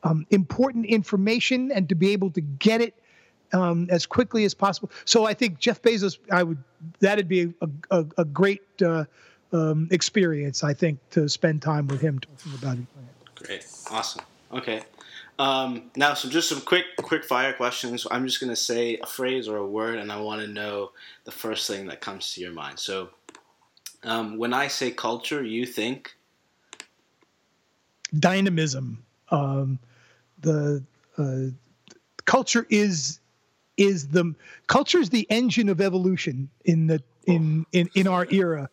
um, 0.04 0.26
important 0.30 0.86
information 0.86 1.70
and 1.70 1.90
to 1.90 1.96
be 1.96 2.14
able 2.14 2.30
to 2.32 2.40
get 2.40 2.80
it 2.80 2.94
um, 3.52 3.88
as 3.90 4.06
quickly 4.06 4.46
as 4.46 4.54
possible. 4.54 4.90
So 5.04 5.26
I 5.26 5.34
think 5.34 5.60
Jeff 5.60 5.82
Bezos, 5.82 6.18
I 6.32 6.44
would 6.44 6.64
that'd 7.02 7.28
be 7.28 7.54
a, 7.60 7.70
a, 7.92 8.06
a 8.20 8.24
great 8.24 8.64
uh, 8.82 9.04
um, 9.52 9.90
experience. 9.92 10.64
I 10.64 10.74
think 10.74 10.98
to 11.10 11.28
spend 11.28 11.62
time 11.62 11.88
with 11.88 12.00
him 12.00 12.20
talking 12.20 12.54
about 12.54 12.78
it. 12.78 12.86
Great, 13.36 13.68
awesome. 13.92 14.24
Okay. 14.54 14.84
Um, 15.38 15.92
now, 15.98 16.14
so 16.14 16.30
just 16.30 16.48
some 16.48 16.62
quick, 16.62 16.86
quick 16.96 17.26
fire 17.26 17.52
questions. 17.52 18.08
I'm 18.10 18.26
just 18.26 18.40
gonna 18.40 18.56
say 18.56 18.98
a 19.04 19.06
phrase 19.06 19.50
or 19.50 19.58
a 19.58 19.68
word, 19.68 19.98
and 19.98 20.10
I 20.10 20.22
want 20.22 20.40
to 20.40 20.48
know 20.48 20.92
the 21.26 21.32
first 21.32 21.68
thing 21.68 21.88
that 21.88 22.00
comes 22.00 22.34
to 22.34 22.42
your 22.42 22.54
mind. 22.54 22.80
So, 22.80 23.10
um, 24.04 24.38
when 24.38 24.54
I 24.54 24.68
say 24.68 24.92
culture, 24.92 25.44
you 25.44 25.66
think 25.66 26.16
dynamism. 28.20 29.04
Um, 29.30 29.80
the 30.42 30.84
uh, 31.18 31.38
culture 32.26 32.66
is 32.70 33.20
is 33.78 34.08
the 34.08 34.34
culture 34.68 35.00
is 35.00 35.10
the 35.10 35.28
engine 35.30 35.70
of 35.70 35.82
evolution 35.82 36.50
in 36.66 36.88
the 36.88 37.02
in 37.26 37.66
in, 37.72 37.90
in 37.96 38.08
our 38.08 38.28
era. 38.30 38.70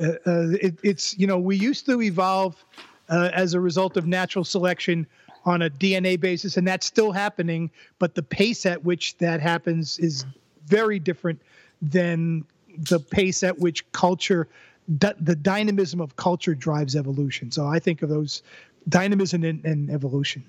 Uh, 0.00 0.06
uh, 0.26 0.48
it, 0.60 0.78
it's 0.82 1.18
you 1.18 1.26
know 1.26 1.38
we 1.38 1.56
used 1.56 1.86
to 1.86 2.00
evolve 2.02 2.64
uh, 3.08 3.30
as 3.32 3.54
a 3.54 3.60
result 3.60 3.96
of 3.96 4.06
natural 4.06 4.44
selection 4.44 5.06
on 5.44 5.62
a 5.62 5.70
DNA 5.70 6.18
basis, 6.18 6.56
and 6.56 6.66
that's 6.66 6.86
still 6.86 7.12
happening. 7.12 7.70
But 7.98 8.14
the 8.14 8.22
pace 8.22 8.66
at 8.66 8.84
which 8.84 9.16
that 9.18 9.40
happens 9.40 9.98
is 9.98 10.24
very 10.66 10.98
different 10.98 11.40
than 11.82 12.44
the 12.76 13.00
pace 13.00 13.42
at 13.42 13.58
which 13.58 13.90
culture, 13.92 14.48
the 14.88 15.36
dynamism 15.36 16.00
of 16.00 16.16
culture 16.16 16.54
drives 16.54 16.96
evolution. 16.96 17.50
So 17.50 17.66
I 17.66 17.78
think 17.78 18.02
of 18.02 18.08
those 18.08 18.42
dynamism 18.88 19.44
and, 19.44 19.64
and 19.64 19.90
evolution. 19.90 20.44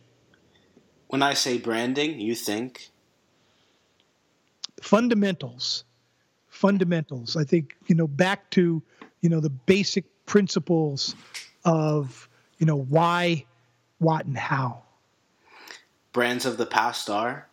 When 1.08 1.22
I 1.22 1.34
say 1.34 1.58
branding, 1.58 2.20
you 2.20 2.36
think 2.36 2.90
fundamentals. 4.82 5.84
Fundamentals. 6.48 7.36
I 7.36 7.44
think 7.44 7.76
you 7.88 7.96
know 7.96 8.08
back 8.08 8.50
to 8.52 8.82
you 9.22 9.30
know 9.30 9.40
the 9.40 9.50
basic 9.50 10.06
principles 10.26 11.16
of 11.66 12.30
you 12.58 12.66
know 12.66 12.78
why, 12.78 13.46
what, 14.00 14.26
and 14.26 14.38
how. 14.38 14.84
Brands 16.14 16.46
of 16.46 16.58
the 16.58 16.66
past 16.66 17.10
are. 17.10 17.48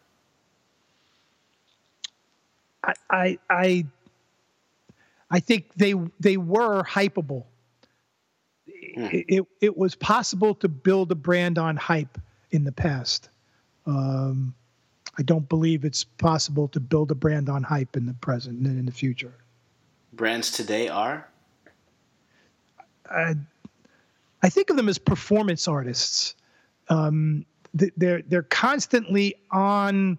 I 2.84 2.94
I 3.10 3.38
I, 3.50 3.86
I 5.30 5.40
think 5.40 5.72
they 5.76 5.94
they 6.20 6.36
were 6.36 6.82
hypeable. 6.82 7.44
Hmm. 8.94 9.06
It, 9.12 9.24
it, 9.28 9.46
it 9.60 9.76
was 9.76 9.94
possible 9.94 10.54
to 10.56 10.68
build 10.68 11.12
a 11.12 11.14
brand 11.14 11.58
on 11.58 11.76
hype 11.76 12.18
in 12.50 12.64
the 12.64 12.72
past. 12.72 13.28
Um, 13.86 14.54
I 15.18 15.22
don't 15.22 15.48
believe 15.48 15.84
it's 15.84 16.04
possible 16.04 16.68
to 16.68 16.80
build 16.80 17.10
a 17.10 17.14
brand 17.14 17.48
on 17.48 17.62
hype 17.62 17.96
in 17.96 18.06
the 18.06 18.14
present 18.14 18.66
and 18.66 18.78
in 18.78 18.86
the 18.86 18.92
future. 18.92 19.34
Brands 20.12 20.50
today 20.50 20.88
are. 20.88 21.28
I, 23.10 23.34
I 24.42 24.48
think 24.48 24.70
of 24.70 24.76
them 24.76 24.88
as 24.88 24.98
performance 24.98 25.66
artists. 25.66 26.34
Um, 26.88 27.44
they're 27.74 28.22
they're 28.22 28.42
constantly 28.44 29.34
on 29.50 30.18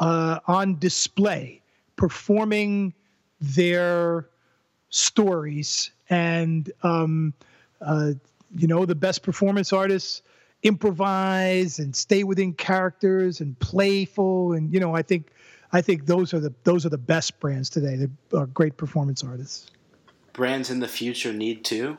uh, 0.00 0.40
on 0.46 0.78
display, 0.78 1.62
performing 1.96 2.92
their 3.40 4.28
stories, 4.90 5.90
and 6.10 6.70
um, 6.82 7.34
uh, 7.80 8.12
you 8.56 8.66
know 8.66 8.84
the 8.84 8.94
best 8.94 9.22
performance 9.22 9.72
artists 9.72 10.22
improvise 10.62 11.78
and 11.78 11.94
stay 11.94 12.24
within 12.24 12.52
characters 12.52 13.40
and 13.40 13.58
playful 13.58 14.52
and 14.52 14.72
you 14.72 14.80
know 14.80 14.94
I 14.94 15.02
think 15.02 15.30
I 15.72 15.80
think 15.80 16.06
those 16.06 16.32
are 16.32 16.40
the 16.40 16.54
those 16.64 16.86
are 16.86 16.88
the 16.88 16.98
best 16.98 17.38
brands 17.40 17.68
today. 17.68 17.96
They're 17.96 18.40
uh, 18.40 18.46
great 18.46 18.76
performance 18.76 19.22
artists. 19.22 19.70
Brands 20.32 20.70
in 20.70 20.80
the 20.80 20.88
future 20.88 21.32
need 21.32 21.64
to. 21.66 21.98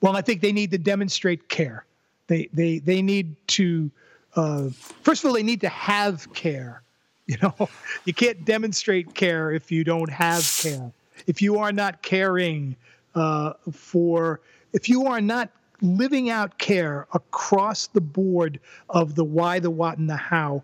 Well, 0.00 0.16
I 0.16 0.20
think 0.20 0.40
they 0.40 0.52
need 0.52 0.72
to 0.72 0.78
demonstrate 0.78 1.48
care. 1.48 1.84
They 2.26 2.48
they 2.52 2.78
they 2.78 3.02
need 3.02 3.36
to 3.48 3.90
uh, 4.36 4.68
first 5.02 5.24
of 5.24 5.28
all 5.28 5.34
they 5.34 5.42
need 5.42 5.60
to 5.62 5.68
have 5.68 6.32
care. 6.32 6.82
You 7.28 7.36
know, 7.40 7.68
you 8.04 8.12
can't 8.12 8.44
demonstrate 8.44 9.14
care 9.14 9.52
if 9.52 9.70
you 9.70 9.84
don't 9.84 10.10
have 10.10 10.44
care. 10.60 10.92
If 11.28 11.40
you 11.40 11.58
are 11.58 11.70
not 11.70 12.02
caring 12.02 12.74
uh, 13.14 13.54
for, 13.70 14.40
if 14.72 14.88
you 14.88 15.06
are 15.06 15.20
not 15.20 15.50
living 15.82 16.30
out 16.30 16.58
care 16.58 17.06
across 17.12 17.88
the 17.88 18.00
board 18.00 18.60
of 18.88 19.14
the 19.14 19.24
why, 19.24 19.58
the 19.58 19.70
what, 19.70 19.98
and 19.98 20.08
the 20.08 20.16
how, 20.16 20.62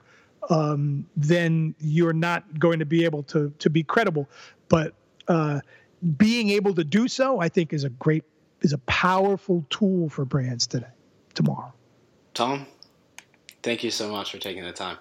um, 0.51 1.07
then 1.16 1.75
you're 1.81 2.12
not 2.12 2.59
going 2.59 2.79
to 2.79 2.87
be 2.87 3.05
able 3.05 3.23
to 3.25 3.53
to 3.59 3.69
be 3.69 3.83
credible. 3.83 4.29
But 4.69 4.95
uh, 5.27 5.61
being 6.16 6.51
able 6.51 6.75
to 6.75 6.85
do 6.85 7.09
so, 7.09 7.41
I 7.41 7.49
think, 7.49 7.73
is 7.73 7.85
a 7.85 7.91
great 7.91 8.25
is 8.62 8.73
a 8.73 8.79
powerful 8.79 9.65
tool 9.70 10.09
for 10.09 10.25
brands 10.25 10.66
today, 10.66 10.87
tomorrow. 11.35 11.73
Tom, 12.35 12.66
thank 13.62 13.85
you 13.85 13.91
so 13.91 14.11
much 14.11 14.31
for 14.31 14.39
taking 14.39 14.65
the 14.65 14.73
time. 14.73 14.99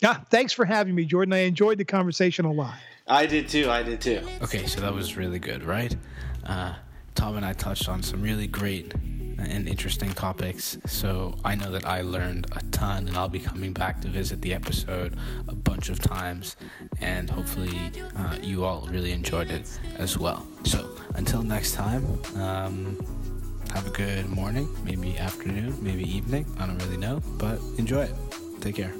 Yeah, 0.00 0.14
thanks 0.30 0.52
for 0.52 0.64
having 0.64 0.94
me, 0.94 1.04
Jordan. 1.04 1.32
I 1.32 1.38
enjoyed 1.38 1.78
the 1.78 1.84
conversation 1.84 2.44
a 2.44 2.52
lot. 2.52 2.74
I 3.06 3.26
did 3.26 3.48
too. 3.48 3.70
I 3.70 3.82
did 3.82 4.00
too. 4.00 4.22
Okay, 4.42 4.66
so 4.66 4.80
that 4.80 4.94
was 4.94 5.16
really 5.16 5.38
good, 5.38 5.64
right? 5.64 5.96
Uh, 6.44 6.74
Tom 7.18 7.36
and 7.36 7.44
I 7.44 7.52
touched 7.52 7.88
on 7.88 8.00
some 8.00 8.22
really 8.22 8.46
great 8.46 8.94
and 9.38 9.68
interesting 9.68 10.12
topics. 10.12 10.78
So 10.86 11.34
I 11.44 11.56
know 11.56 11.72
that 11.72 11.84
I 11.84 12.02
learned 12.02 12.46
a 12.52 12.62
ton, 12.70 13.08
and 13.08 13.16
I'll 13.16 13.28
be 13.28 13.40
coming 13.40 13.72
back 13.72 14.00
to 14.02 14.08
visit 14.08 14.40
the 14.40 14.54
episode 14.54 15.16
a 15.48 15.54
bunch 15.56 15.88
of 15.88 15.98
times, 15.98 16.54
and 17.00 17.28
hopefully 17.28 17.76
uh, 18.16 18.36
you 18.40 18.64
all 18.64 18.86
really 18.88 19.10
enjoyed 19.10 19.50
it 19.50 19.68
as 19.96 20.16
well. 20.16 20.46
So 20.62 20.88
until 21.16 21.42
next 21.42 21.72
time, 21.74 22.04
um, 22.36 22.96
have 23.74 23.88
a 23.88 23.90
good 23.90 24.28
morning, 24.28 24.68
maybe 24.84 25.18
afternoon, 25.18 25.76
maybe 25.82 26.04
evening. 26.08 26.46
I 26.60 26.68
don't 26.68 26.78
really 26.84 26.98
know, 26.98 27.20
but 27.36 27.58
enjoy 27.78 28.02
it. 28.02 28.14
Take 28.60 28.76
care. 28.76 28.94